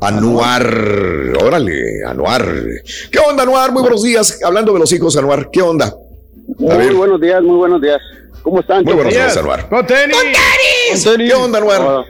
[0.01, 0.67] Anuar,
[1.43, 2.47] órale, Anuar.
[3.11, 3.73] ¿Qué onda, Anuar?
[3.73, 4.41] Muy buenos días.
[4.43, 5.93] Hablando de los hijos, Anuar, ¿qué onda?
[6.59, 7.99] Ver, Muy buenos días, muy buenos días.
[8.43, 8.85] ¿Cómo están?
[8.85, 9.37] muy buenos días.
[9.37, 9.69] Anuar.
[9.69, 10.17] ¡Con tenis!
[11.17, 11.81] ¿Qué onda, Anuar?
[11.83, 12.05] Ah,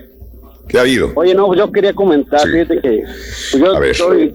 [0.69, 1.13] ¿Qué ha habido?
[1.17, 2.53] Oye, no, yo quería comentar, Sí.
[2.53, 3.03] fíjate que
[3.59, 3.95] yo A ver.
[3.95, 4.35] soy,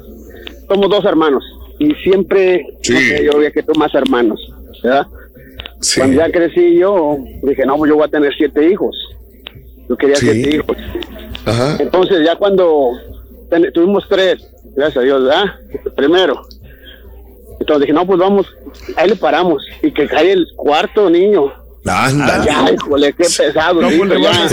[0.67, 1.43] somos dos hermanos
[1.79, 2.93] y siempre, Sí.
[2.93, 4.39] no sé, yo veía que tú más hermanos,
[4.83, 5.05] ¿verdad?
[5.79, 5.99] Sí.
[5.99, 8.95] Cuando ya crecí yo, dije, no, pues yo voy a tener siete hijos.
[9.89, 10.27] Yo quería Sí.
[10.31, 10.77] siete hijos.
[11.45, 11.77] Ajá.
[11.79, 12.91] Entonces ya cuando
[13.49, 14.37] ten- tuvimos tres,
[14.75, 15.45] gracias a Dios, ¿verdad?
[15.95, 16.41] Primero.
[17.63, 18.45] Entonces dije, no, pues vamos,
[18.97, 19.65] ahí le paramos.
[19.81, 21.51] Y que cae el cuarto niño.
[21.85, 22.43] Anda.
[22.45, 23.75] Ya, híjole, qué pesado.
[23.75, 24.47] ¿Cómo dijo, le ya, a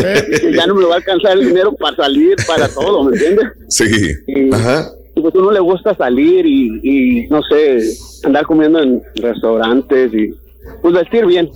[0.53, 3.47] ya no me va a alcanzar el dinero para salir, para todo, ¿me entiendes?
[3.69, 3.85] Sí.
[4.29, 4.89] Y, Ajá.
[5.15, 7.81] y pues uno le gusta salir y, y, no sé,
[8.25, 10.35] andar comiendo en restaurantes y
[10.83, 11.51] pues vestir bien,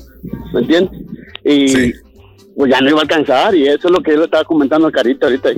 [0.53, 1.01] ¿me entiendes?
[1.45, 1.93] Y Sí.
[2.57, 4.87] pues ya no iba a alcanzar y eso es lo que yo le estaba comentando
[4.87, 5.51] al Carita ahorita.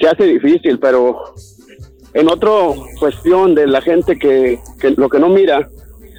[0.00, 1.34] Se hace difícil, pero
[2.14, 2.50] en otra
[2.98, 5.68] cuestión de la gente que, que lo que no mira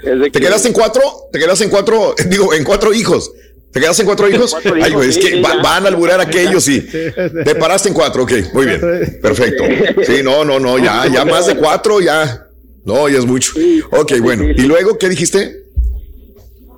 [0.03, 0.39] es de ¿Te que...
[0.41, 1.01] quedaste en cuatro?
[1.31, 2.13] ¿Te quedaste en cuatro?
[2.27, 3.31] Digo, en cuatro hijos.
[3.71, 4.51] ¿Te quedaste en cuatro hijos?
[4.51, 7.89] Cuatro Ay, güey, es sí, que sí, va- van a alburar aquellos y te paraste
[7.89, 8.79] en cuatro, ok, muy bien,
[9.21, 9.63] perfecto.
[10.05, 12.47] Sí, no, no, no, ya, ya más de cuatro, ya,
[12.85, 13.51] no, ya es mucho.
[13.91, 14.67] Ok, bueno, sí, ¿y sí.
[14.67, 15.63] luego qué dijiste?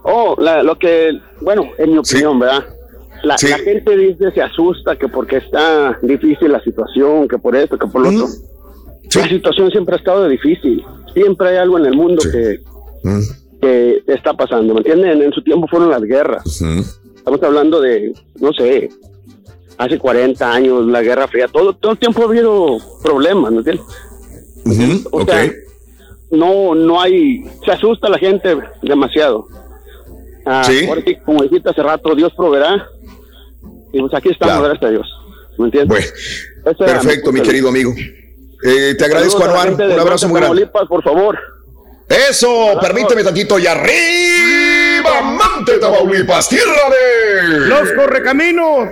[0.04, 2.66] Oh, la- lo que, bueno, en mi opinión, ¿verdad?
[3.24, 3.48] La, Sí.
[3.50, 7.88] la gente dice, se asusta que porque está difícil la situación, que por esto, que
[7.88, 8.28] por lo otro.
[9.10, 9.20] Sí.
[9.20, 10.84] La situación siempre ha estado difícil.
[11.14, 12.60] siempre hay algo en el mundo que,
[13.04, 13.22] Mm.
[13.62, 15.22] que está pasando, ¿me entienden?
[15.24, 16.62] En su tiempo fueron las guerras.
[17.16, 18.90] Estamos hablando de, no sé,
[19.80, 23.86] hace 40 años, la Guerra Fría, todo, todo el tiempo ha habido problemas, ¿me entiendes?
[25.12, 25.52] O sea,
[26.32, 29.48] no, no hay, se asusta la gente demasiado.
[30.46, 30.88] Ah, Sí.
[31.06, 32.86] sí, como dijiste hace rato, Dios proveerá.
[33.94, 34.70] Y pues aquí estamos, Claro.
[34.70, 35.08] gracias a Dios.
[35.58, 36.14] ¿Me entiendes?
[36.78, 37.92] Perfecto, mi querido amigo.
[38.64, 39.74] Eh, te agradezco, Anuar.
[39.74, 40.62] Un abrazo muy grande.
[40.66, 41.38] Tamaulipas, por favor.
[42.10, 43.60] Eso, permíteme tantito.
[43.60, 47.60] Y arriba, Mante, Tamaulipas, tierra de...
[47.68, 48.90] Los correcaminos.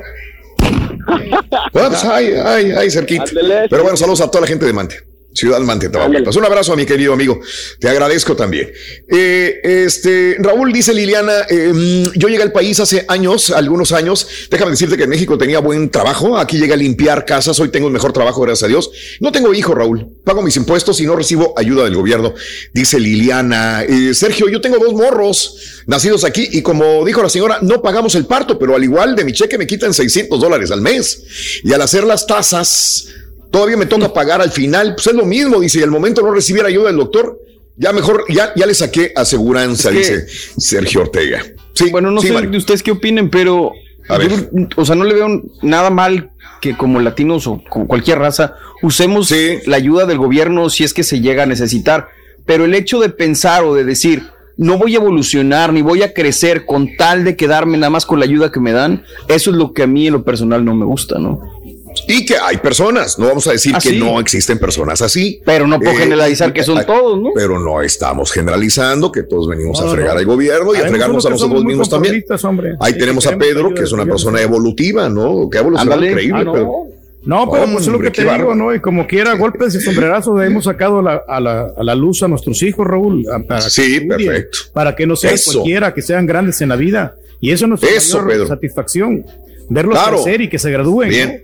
[1.72, 3.26] Bueno, pues, ay, ay, ay, cerquita.
[3.70, 5.15] Pero bueno, saludos a toda la gente de Mante.
[5.36, 6.34] Ciudad Mante, Tamaulipas.
[6.38, 7.42] Un abrazo a mi querido amigo.
[7.80, 8.72] Te agradezco también.
[9.10, 14.26] Eh, este, Raúl dice Liliana, eh, mm, yo llegué al país hace años, algunos años.
[14.50, 16.38] Déjame decirte que en México tenía buen trabajo.
[16.38, 17.60] Aquí llegué a limpiar casas.
[17.60, 18.90] Hoy tengo un mejor trabajo, gracias a Dios.
[19.20, 20.08] No tengo hijo, Raúl.
[20.24, 22.34] Pago mis impuestos y no recibo ayuda del gobierno.
[22.74, 23.84] Dice Liliana.
[23.84, 28.16] Eh, Sergio, yo tengo dos morros nacidos aquí y como dijo la señora, no pagamos
[28.16, 31.62] el parto, pero al igual de mi cheque me quitan 600 dólares al mes.
[31.62, 33.10] Y al hacer las tasas,
[33.52, 34.96] todavía me toca pagar al final.
[34.96, 37.40] Pues es lo mismo, dice, y al momento no recibir ayuda del doctor,
[37.78, 41.44] ya mejor, ya, ya le saqué aseguranza, Es que- dice Sergio Ortega.
[41.74, 42.52] Sí, bueno, no sí, sé Mario.
[42.52, 43.72] de ustedes qué opinen, pero
[44.10, 44.38] yo,
[44.78, 49.34] o sea, no le veo nada mal que como latinos o como cualquier raza usemos
[49.66, 52.08] la ayuda del gobierno si es que se llega a necesitar.
[52.46, 54.24] Pero el hecho de pensar o de decir
[54.58, 58.20] no voy a evolucionar ni voy a crecer con tal de quedarme nada más con
[58.20, 60.74] la ayuda que me dan, eso es lo que a mí en lo personal no
[60.76, 61.55] me gusta, ¿no?
[62.08, 65.42] Y que hay personas, no vamos a decir Ah, que no existen personas así.
[65.46, 67.30] Pero no puedo Eh, generalizar que son todos, ¿no?
[67.34, 70.20] Pero no estamos generalizando que todos venimos No, a fregar no.
[70.20, 72.24] al gobierno y a Hay fregarnos a nosotros mismos también.
[72.44, 72.74] hombre.
[72.80, 75.50] Ahí Sí, tenemos a Pedro, que es una persona evolutiva, ¿no?
[75.50, 76.12] Que ha evolucionado Ándale.
[76.12, 76.54] increíble, Ah, no.
[76.54, 76.72] pero.
[77.24, 78.54] No, pero pues es lo que te digo.
[78.54, 78.76] ¿no?
[78.76, 82.28] Y como quiera, golpes y sombrerazos hemos sacado la- a, la, a la luz a
[82.28, 83.26] nuestros hijos, Raúl.
[83.34, 84.60] a- Para Sí, perfecto.
[84.74, 85.54] Para que no sean Eso.
[85.54, 87.16] cualquiera, que sean grandes en la vida.
[87.42, 88.48] Y eso es nuestra Eso, mayor Pedro.
[88.48, 89.26] satisfacción.
[89.70, 90.22] Verlos Claro.
[90.22, 91.10] crecer y que se gradúen.
[91.10, 91.44] Bien.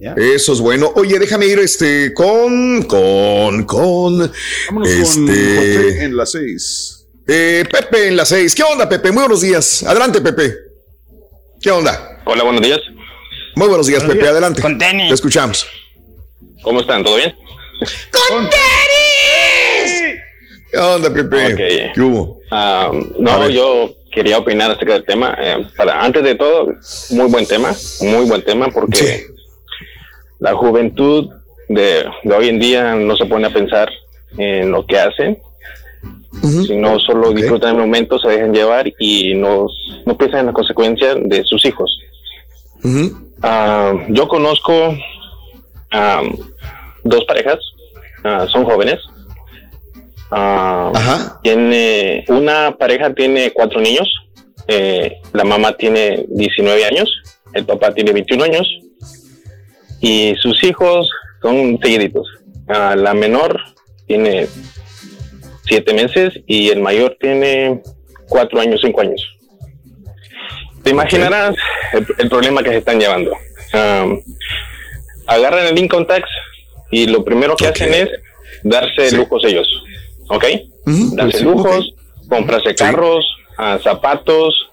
[0.00, 0.14] Ya.
[0.16, 0.92] Eso es bueno.
[0.94, 4.30] Oye, déjame ir este con, con, con.
[4.68, 5.16] Vámonos este.
[5.16, 7.06] con José en las seis.
[7.26, 8.54] eh, Pepe en las seis.
[8.54, 9.10] ¿Qué onda, Pepe?
[9.10, 9.82] Muy buenos días.
[9.82, 10.54] Adelante, Pepe.
[11.60, 12.20] ¿Qué onda?
[12.26, 12.78] Hola, buenos días.
[13.56, 14.28] Muy buenos días, Pepe.
[14.28, 14.62] Adelante.
[14.62, 15.08] Con tenis.
[15.08, 15.66] Te escuchamos.
[16.62, 17.02] ¿Cómo están?
[17.02, 17.34] ¿Todo bien?
[20.70, 21.90] ¿Qué onda, Pepe?
[21.94, 22.40] ¿Qué hubo?
[22.50, 25.36] Ah, no, yo quería opinar acerca del tema.
[25.40, 26.72] Eh, para, antes de todo,
[27.10, 29.26] muy buen tema, muy buen tema, porque
[30.38, 31.30] la juventud
[31.68, 33.88] de, de hoy en día no se pone a pensar
[34.36, 35.38] en lo que hacen,
[36.42, 39.66] sino solo disfrutan el momento, se dejan llevar y no,
[40.04, 41.98] no piensan en las consecuencias de sus hijos.
[43.42, 44.72] Ah, yo conozco
[45.90, 46.22] ah,
[47.04, 47.58] dos parejas,
[48.24, 48.98] ah, son jóvenes.
[51.42, 54.08] Tiene una pareja tiene cuatro niños,
[54.68, 57.10] eh, la mamá tiene 19 años,
[57.54, 58.66] el papá tiene 21 años
[60.00, 61.10] y sus hijos
[61.42, 62.28] son seguiditos.
[62.68, 63.60] Ah, la menor
[64.06, 64.46] tiene
[65.64, 67.82] siete meses y el mayor tiene
[68.28, 69.22] cuatro años, cinco años.
[70.82, 71.54] Te imaginarás
[71.92, 73.32] el, el problema que se están llevando.
[75.26, 76.28] Agarran el income tax
[76.90, 78.08] y lo primero que hacen es
[78.62, 79.68] darse lujos ellos,
[80.28, 80.44] ¿ok?
[81.12, 81.94] darse sí, lujos,
[82.28, 83.24] comprarse carros,
[83.58, 84.67] ah, zapatos,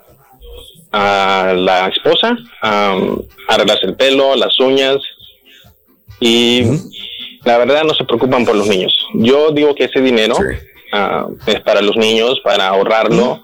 [0.97, 4.95] a la esposa, am, arreglarse el pelo, las uñas
[6.21, 6.63] y
[7.43, 8.93] la verdad no se preocupan por los niños.
[9.13, 10.37] Yo digo que ese dinero
[10.93, 13.41] ah, es para los niños, para ahorrarlo,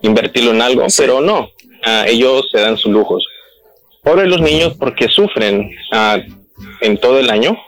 [0.00, 1.50] invertirlo en algo, pero no,
[1.84, 3.26] ah, ellos se dan sus lujos.
[4.02, 6.18] Pobres los niños porque sufren ah,
[6.80, 7.58] en todo el año,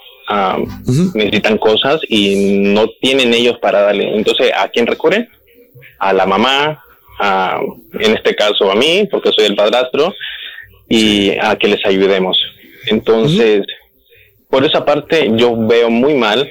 [1.15, 4.17] necesitan cosas y no tienen ellos para darle.
[4.17, 5.29] Entonces, ¿a quién recurren?
[5.99, 6.83] A la mamá,
[7.19, 7.61] a-
[8.01, 10.15] en este caso a mí, porque soy el padrastro,
[10.89, 12.39] y a que les ayudemos.
[12.87, 13.65] Entonces,
[14.49, 16.49] por esa parte yo veo muy mal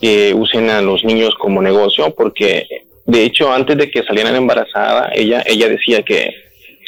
[0.00, 2.66] que usen a los niños como negocio, porque
[3.04, 6.34] de hecho antes de que salieran embarazada, ella, ella decía que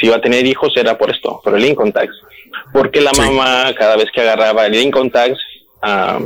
[0.00, 2.12] si iba a tener hijos era por esto, por el income tax.
[2.72, 5.38] Porque la mamá cada vez que agarraba el income tax
[5.82, 6.18] ah,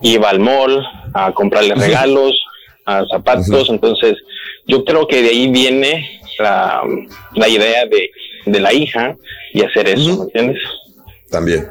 [0.00, 0.82] iba al mall
[1.14, 2.42] a comprarle regalos,
[2.86, 4.16] a zapatos, entonces
[4.66, 6.82] yo creo que de ahí viene la,
[7.34, 8.10] la idea de,
[8.46, 9.16] de la hija
[9.52, 10.58] y hacer eso, ¿me entiendes?
[11.30, 11.68] También.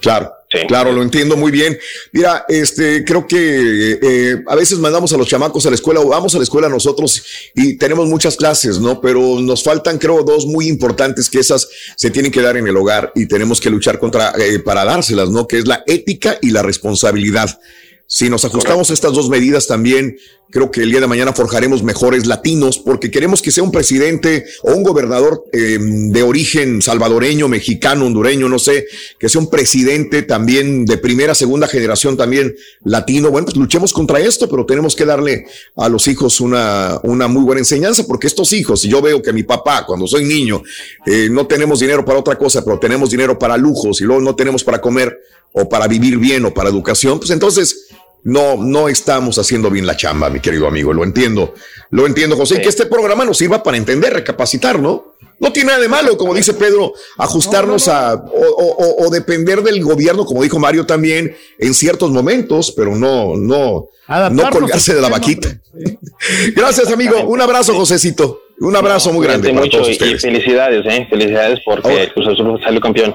[0.00, 0.32] Claro.
[0.66, 1.78] Claro, lo entiendo muy bien.
[2.10, 6.08] Mira, este, creo que eh, a veces mandamos a los chamacos a la escuela o
[6.08, 7.22] vamos a la escuela nosotros
[7.54, 9.00] y tenemos muchas clases, ¿no?
[9.00, 12.76] Pero nos faltan, creo, dos muy importantes que esas se tienen que dar en el
[12.76, 15.46] hogar y tenemos que luchar contra, eh, para dárselas, ¿no?
[15.46, 17.60] Que es la ética y la responsabilidad.
[18.08, 20.18] Si nos ajustamos a estas dos medidas también,
[20.50, 24.44] creo que el día de mañana forjaremos mejores latinos porque queremos que sea un presidente
[24.62, 28.86] o un gobernador eh, de origen salvadoreño, mexicano, hondureño, no sé,
[29.18, 32.54] que sea un presidente también de primera, segunda generación también
[32.84, 33.30] latino.
[33.30, 35.46] Bueno, pues luchemos contra esto, pero tenemos que darle
[35.76, 39.32] a los hijos una, una muy buena enseñanza porque estos hijos, si yo veo que
[39.32, 40.62] mi papá, cuando soy niño,
[41.06, 44.34] eh, no tenemos dinero para otra cosa, pero tenemos dinero para lujos y luego no
[44.34, 45.16] tenemos para comer
[45.52, 47.88] o para vivir bien o para educación, pues entonces
[48.24, 50.92] no, no estamos haciendo bien la chamba, mi querido amigo.
[50.92, 51.54] Lo entiendo,
[51.90, 52.56] lo entiendo, José.
[52.56, 55.16] Y que este programa nos sirva para entender, recapacitar, ¿no?
[55.38, 60.42] No tiene nada de malo, como dice Pedro, ajustarnos a o, depender del gobierno, como
[60.42, 63.88] dijo Mario también, en ciertos momentos, pero no, no,
[64.30, 65.48] no colgarse de la vaquita.
[66.54, 67.22] Gracias, amigo.
[67.22, 68.42] Un abrazo, Josécito.
[68.60, 69.48] Un abrazo muy grande.
[69.48, 71.06] Para mucho y, felicidades, ¿eh?
[71.08, 73.14] Felicidades porque Cruz Azul salió campeón.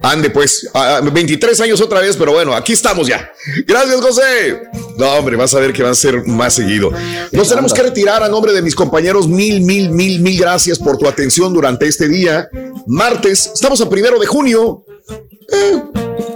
[0.00, 0.68] Ande, pues,
[1.12, 3.32] 23 años otra vez, pero bueno, aquí estamos ya.
[3.66, 4.62] Gracias, José.
[4.96, 6.92] No, hombre, vas a ver que va a ser más seguido.
[7.32, 9.26] Nos tenemos que retirar a nombre de mis compañeros.
[9.26, 12.48] Mil, mil, mil, mil gracias por tu atención durante este día.
[12.86, 14.84] Martes, estamos a primero de junio.
[15.50, 15.82] Eh,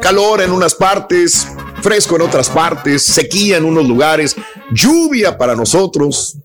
[0.01, 1.47] calor en unas partes,
[1.83, 4.35] fresco en otras partes, sequía en unos lugares,
[4.73, 6.37] lluvia para nosotros.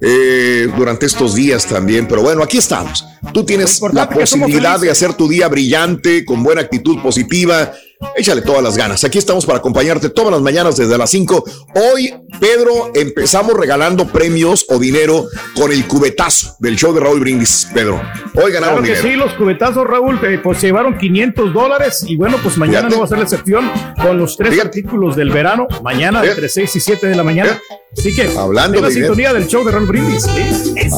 [0.00, 2.08] Eh, durante estos días también.
[2.08, 3.04] Pero bueno, aquí estamos.
[3.32, 7.72] Tú tienes la posibilidad de hacer tu día brillante, con buena actitud positiva.
[8.16, 9.02] Échale todas las ganas.
[9.02, 11.44] Aquí estamos para acompañarte todas las mañanas desde las 5.
[11.74, 17.68] Hoy, Pedro, empezamos regalando premios o dinero con el cubetazo del show de Raúl Brindis.
[17.74, 18.00] Pedro,
[18.34, 22.16] hoy ganamos claro que Sí, los cubetazos, Raúl, eh, pues se llevaron 500 dólares y
[22.16, 23.68] bueno, pues mañana no va a ser la excepción
[24.00, 25.66] con los tres artículos del verano.
[25.82, 27.60] Mañana entre 6 y 7 de la mañana.
[27.96, 30.24] Así que, hablando de la sintonía del show de Raúl Brindis.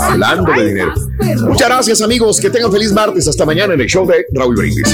[0.03, 0.93] Hablando de dinero.
[1.49, 2.41] Muchas gracias, amigos.
[2.41, 3.27] Que tengan feliz martes.
[3.27, 4.89] Hasta mañana en el show de Raúl Brindis.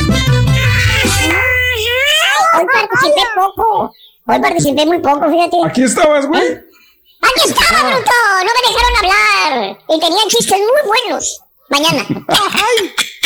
[2.57, 3.93] Hoy participé poco.
[4.27, 5.57] Hoy participé muy poco, fíjate.
[5.65, 6.43] Aquí estabas, güey.
[6.43, 8.13] Aquí estaba, bruto.
[8.41, 9.79] No me dejaron hablar.
[9.89, 11.41] Y tenían chistes muy buenos.
[11.69, 12.07] Mañana.